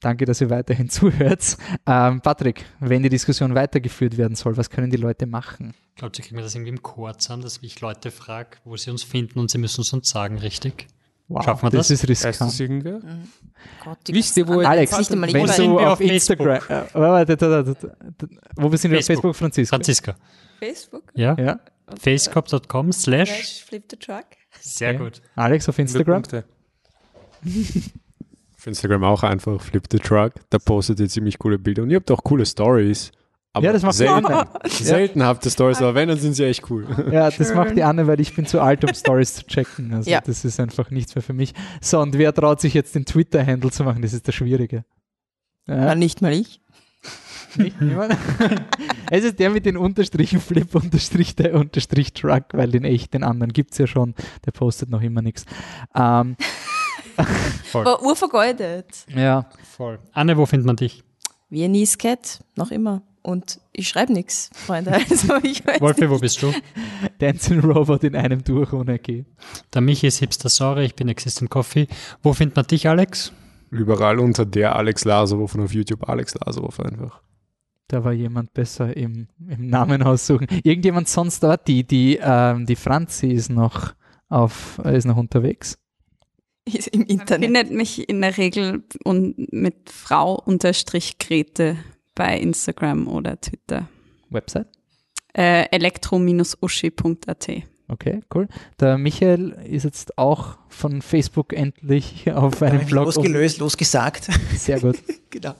danke, 0.00 0.24
dass 0.24 0.40
ihr 0.40 0.50
weiterhin 0.50 0.88
zuhört. 0.90 1.56
Ähm, 1.86 2.20
Patrick, 2.20 2.64
wenn 2.80 3.02
die 3.02 3.08
Diskussion 3.08 3.54
weitergeführt 3.54 4.16
werden 4.16 4.34
soll, 4.34 4.56
was 4.56 4.70
können 4.70 4.90
die 4.90 4.96
Leute 4.96 5.26
machen? 5.26 5.74
Glaubt 5.96 6.18
ihr, 6.18 6.24
kriegen 6.24 6.36
wir 6.36 6.42
das 6.44 6.54
irgendwie 6.54 6.70
im 6.70 6.82
Chor 6.82 7.16
zusammen, 7.18 7.42
dass 7.42 7.58
ich 7.62 7.80
Leute 7.80 8.10
frage, 8.10 8.58
wo 8.64 8.76
sie 8.76 8.90
uns 8.90 9.02
finden 9.02 9.38
und 9.38 9.50
sie 9.50 9.58
müssen 9.58 9.80
es 9.80 9.92
uns 9.92 10.08
sagen, 10.08 10.38
richtig? 10.38 10.86
Wow, 11.28 11.44
Schaffen 11.44 11.66
wir 11.66 11.70
das, 11.70 11.88
das? 11.88 12.02
ist 12.02 12.08
Weißt 12.08 12.24
du 12.24 12.28
riskant. 12.28 12.50
das 12.52 12.60
irgendwer? 12.60 13.00
Gott, 13.82 13.98
die 14.06 14.14
Wisst 14.14 14.36
ihr, 14.36 14.46
wo 14.46 14.60
Alex, 14.60 14.96
nicht 14.96 15.10
einmal 15.10 15.32
wenn 15.32 15.42
du 15.44 15.48
wir 15.78 15.86
auf 15.88 15.92
auf 15.94 16.00
Instagram, 16.00 16.60
Facebook? 16.60 17.42
äh, 17.42 18.26
wo 18.54 18.70
wir 18.70 18.78
sind 18.78 18.90
wir 18.92 18.98
auf 19.00 19.04
Facebook. 19.06 19.34
Franziska? 19.34 19.74
Franziska. 19.76 20.16
Facebook. 20.60 21.10
Ja? 21.14 21.34
Ja, 21.36 21.58
Facecop.com 22.00 22.92
slash. 22.92 23.28
Slash 23.28 23.64
Flip 23.64 23.84
the 23.90 23.96
Truck. 23.96 24.24
Sehr 24.60 24.90
Okay. 24.94 24.98
gut. 25.04 25.22
Alex 25.34 25.68
auf 25.68 25.78
Instagram. 25.80 26.22
Auf 28.66 28.70
Instagram 28.70 29.04
auch 29.04 29.22
einfach 29.22 29.60
Flip 29.60 29.84
the 29.92 29.98
Truck. 30.00 30.32
Da 30.50 30.58
postet 30.58 30.98
ihr 30.98 31.08
ziemlich 31.08 31.38
coole 31.38 31.56
Bilder 31.56 31.84
und 31.84 31.90
ihr 31.90 31.96
habt 31.98 32.10
auch 32.10 32.24
coole 32.24 32.44
Stories. 32.44 33.12
Aber 33.52 33.64
Ja, 33.64 33.72
das 33.72 33.82
macht 33.84 33.94
die 33.94 33.98
selten, 33.98 34.26
selten 34.68 35.22
habt 35.22 35.44
ihr 35.44 35.52
Stories, 35.52 35.78
aber 35.78 35.94
wenn, 35.94 36.08
dann 36.08 36.18
sind 36.18 36.34
sie 36.34 36.44
echt 36.46 36.68
cool. 36.68 36.84
Ja, 37.12 37.30
das 37.30 37.54
macht 37.54 37.76
die 37.76 37.84
Anne, 37.84 38.08
weil 38.08 38.18
ich 38.20 38.34
bin 38.34 38.44
zu 38.44 38.60
alt, 38.60 38.82
um 38.84 38.92
Stories 38.92 39.34
zu 39.36 39.46
checken. 39.46 39.94
Also 39.94 40.10
Ja. 40.10 40.20
das 40.20 40.44
ist 40.44 40.58
einfach 40.58 40.90
nichts 40.90 41.14
mehr 41.14 41.22
für 41.22 41.32
mich. 41.32 41.54
So, 41.80 42.00
und 42.00 42.18
wer 42.18 42.34
traut 42.34 42.60
sich 42.60 42.74
jetzt 42.74 42.96
den 42.96 43.04
Twitter-Handle 43.04 43.70
zu 43.70 43.84
machen? 43.84 44.02
Das 44.02 44.12
ist 44.12 44.26
das 44.26 44.34
Schwierige. 44.34 44.84
Ja, 45.68 45.86
Ja, 45.86 45.94
nicht 45.94 46.20
mal 46.20 46.32
ich. 46.32 46.60
Nicht 47.54 47.80
niemand? 47.80 48.16
es 49.12 49.22
ist 49.24 49.38
der 49.38 49.50
mit 49.50 49.64
den 49.64 49.76
Unterstrichen 49.76 50.40
Flip 50.40 50.74
unterstrich 50.74 51.36
der 51.36 51.54
unterstrich 51.54 52.12
Truck, 52.14 52.46
weil 52.52 52.72
den 52.72 52.84
echt, 52.84 53.14
den 53.14 53.22
anderen 53.22 53.52
gibt 53.52 53.72
es 53.72 53.78
ja 53.78 53.86
schon. 53.86 54.14
Der 54.44 54.50
postet 54.50 54.90
noch 54.90 55.02
immer 55.02 55.22
nichts. 55.22 55.46
Ähm, 55.94 56.36
War 57.72 58.02
urvergeudet. 58.02 59.06
ja, 59.14 59.48
Voll. 59.76 59.98
Anne, 60.12 60.36
wo 60.36 60.46
findet 60.46 60.66
man 60.66 60.76
dich? 60.76 61.02
Viennese 61.50 61.96
Cat, 61.98 62.40
noch 62.56 62.70
immer. 62.70 63.02
Und 63.22 63.60
ich 63.72 63.88
schreibe 63.88 64.12
nichts, 64.12 64.50
Freunde. 64.54 64.92
Also 65.10 65.28
Wolfi, 65.80 66.08
wo 66.08 66.18
bist 66.18 66.40
du? 66.42 66.52
Dancing 67.18 67.58
Robot 67.60 68.04
in 68.04 68.14
einem 68.14 68.44
durch 68.44 68.72
ohne 68.72 68.98
G. 69.00 69.24
Der 69.74 69.80
Michi 69.80 70.06
ist 70.06 70.18
Hipster 70.18 70.48
Sorry, 70.48 70.84
ich 70.84 70.94
bin 70.94 71.08
Existent 71.08 71.50
Coffee. 71.50 71.88
Wo 72.22 72.32
findet 72.32 72.54
man 72.56 72.66
dich, 72.66 72.88
Alex? 72.88 73.32
Überall 73.70 74.20
unter 74.20 74.46
der 74.46 74.76
Alex 74.76 75.04
Lazarov 75.04 75.54
und 75.56 75.62
auf 75.64 75.74
YouTube 75.74 76.08
Alex 76.08 76.34
Lazarov 76.34 76.78
einfach. 76.78 77.20
Da 77.88 78.04
war 78.04 78.12
jemand 78.12 78.54
besser 78.54 78.96
im, 78.96 79.28
im 79.48 79.68
Namen 79.68 80.02
aussuchen. 80.02 80.46
Irgendjemand 80.62 81.08
sonst 81.08 81.42
dort? 81.42 81.66
Die, 81.68 81.84
die, 81.84 82.18
ähm, 82.22 82.64
die 82.66 82.76
Franzi 82.76 83.28
ist 83.28 83.50
noch 83.50 83.94
auf, 84.28 84.78
ist 84.84 85.04
noch 85.04 85.16
unterwegs. 85.16 85.78
im 86.92 87.00
Man 87.00 87.08
Internet. 87.08 87.44
findet 87.44 87.70
mich 87.70 88.08
in 88.08 88.20
der 88.20 88.36
Regel 88.36 88.82
und 89.04 89.52
mit 89.52 89.90
Frau 89.90 90.34
unterstrich 90.34 91.18
Grete 91.18 91.76
bei 92.14 92.38
Instagram 92.38 93.08
oder 93.08 93.40
Twitter. 93.40 93.88
Website? 94.30 94.66
Äh, 95.32 95.66
elektro-uschi.at. 95.70 97.48
Okay, 97.88 98.20
cool. 98.34 98.48
Der 98.80 98.98
Michael 98.98 99.50
ist 99.64 99.84
jetzt 99.84 100.18
auch 100.18 100.58
von 100.68 101.02
Facebook 101.02 101.52
endlich 101.52 102.30
auf 102.34 102.60
einem 102.62 102.84
Blog. 102.86 103.06
losgelöst, 103.06 103.58
losgesagt. 103.58 104.28
Sehr 104.56 104.80
gut. 104.80 104.96
genau. 105.30 105.54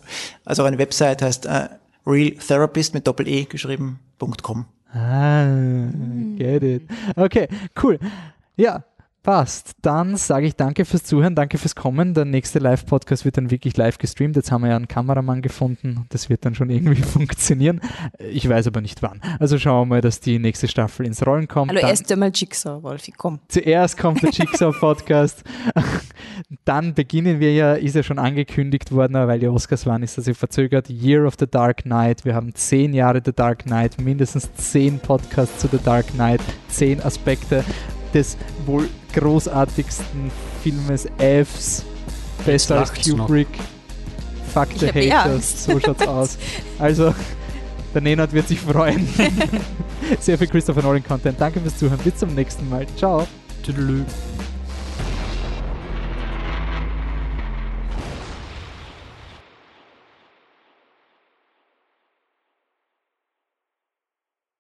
Also 0.45 0.65
eine 0.65 0.79
Website 0.79 1.23
heißt 1.23 1.47
äh, 1.47 1.69
realtherapist 2.05 2.95
mit 2.95 3.07
Doppel-E 3.07 3.45
geschrieben.com. 3.45 4.65
Ah, 4.93 5.47
get 6.37 6.63
it. 6.63 6.83
Okay, 7.17 7.49
cool. 7.83 7.99
Ja, 8.57 8.85
passt. 9.27 9.73
Dann 9.83 10.17
sage 10.17 10.47
ich 10.47 10.55
danke 10.55 10.85
fürs 10.85 11.03
Zuhören, 11.03 11.35
danke 11.35 11.59
fürs 11.59 11.75
Kommen. 11.75 12.15
Der 12.15 12.25
nächste 12.25 12.61
Live-Podcast 12.61 13.25
wird 13.25 13.37
dann 13.37 13.51
wirklich 13.51 13.77
live 13.77 13.99
gestreamt. 13.99 14.37
Jetzt 14.37 14.53
haben 14.53 14.63
wir 14.63 14.71
ja 14.71 14.77
einen 14.77 14.87
Kameramann 14.87 15.43
gefunden. 15.43 16.07
Das 16.11 16.31
wird 16.31 16.45
dann 16.45 16.55
schon 16.55 16.71
irgendwie 16.71 17.03
funktionieren. 17.03 17.81
Ich 18.21 18.49
weiß 18.49 18.69
aber 18.69 18.81
nicht 18.81 19.03
wann. 19.03 19.21
Also 19.41 19.59
schauen 19.59 19.89
wir 19.89 19.97
mal, 19.97 20.01
dass 20.01 20.21
die 20.21 20.39
nächste 20.39 20.69
Staffel 20.69 21.05
ins 21.07 21.27
Rollen 21.27 21.49
kommt. 21.49 21.73
Hallo, 21.73 21.81
Dann- 21.81 21.91
erst 21.91 22.11
einmal 22.13 22.31
Jigsaw, 22.33 22.81
Wolfi, 22.85 23.13
komm. 23.17 23.41
Zuerst 23.49 23.99
kommt 23.99 24.23
der 24.23 24.31
Jigsaw-Podcast. 24.33 25.43
Dann 26.65 26.95
beginnen 26.95 27.41
wir 27.41 27.53
ja, 27.53 27.75
ist 27.75 27.97
ja 27.97 28.05
schon 28.05 28.21
angekündigt 28.21 28.93
worden, 28.93 29.15
weil 29.15 29.41
die 29.41 29.49
Oscars 29.49 29.87
waren, 29.87 30.05
ist 30.05 30.17
das 30.17 30.27
ja 30.27 30.35
verzögert. 30.35 30.89
Year 30.89 31.27
of 31.27 31.35
the 31.41 31.49
Dark 31.51 31.83
Knight. 31.83 32.25
Wir 32.25 32.37
haben 32.37 32.55
zehn 32.55 32.95
Jahre 32.95 33.21
The 33.25 33.33
Dark 33.33 33.65
Knight, 33.65 34.01
mindestens 34.01 34.55
zehn 34.55 35.01
Podcasts 35.01 35.59
zu 35.59 35.67
The 35.67 35.79
Dark 35.85 36.07
Knight, 36.13 36.41
zehn 36.69 37.03
Aspekte 37.03 37.65
des 38.15 38.37
wohl 38.67 38.89
großartigsten 39.17 40.31
Filmes 40.63 41.07
Fs. 41.19 41.85
Besser 42.45 42.79
als 42.81 42.91
lacht's 42.91 43.09
noch. 43.09 43.27
Kubrick. 43.27 43.49
Fuck 44.53 44.69
the 44.79 44.87
eh 44.87 45.11
Haters. 45.11 45.33
Angst. 45.33 45.65
So 45.65 45.81
schaut's 45.81 46.07
aus. 46.07 46.39
Also, 46.79 47.15
der 47.95 48.03
Nenad 48.03 48.33
wird 48.33 48.49
sich 48.49 48.61
freuen. 48.61 49.09
Sehr 50.21 50.39
viel 50.39 50.47
Christopher 50.47 50.83
Nolan 50.83 51.03
Content. 51.03 51.41
Danke 51.41 51.61
fürs 51.61 51.77
Zuhören. 51.79 52.01
Bis 52.05 52.17
zum 52.17 52.35
nächsten 52.35 52.69
Mal. 52.69 52.87
Ciao. 52.97 53.27
Tüdelü. 53.63 54.05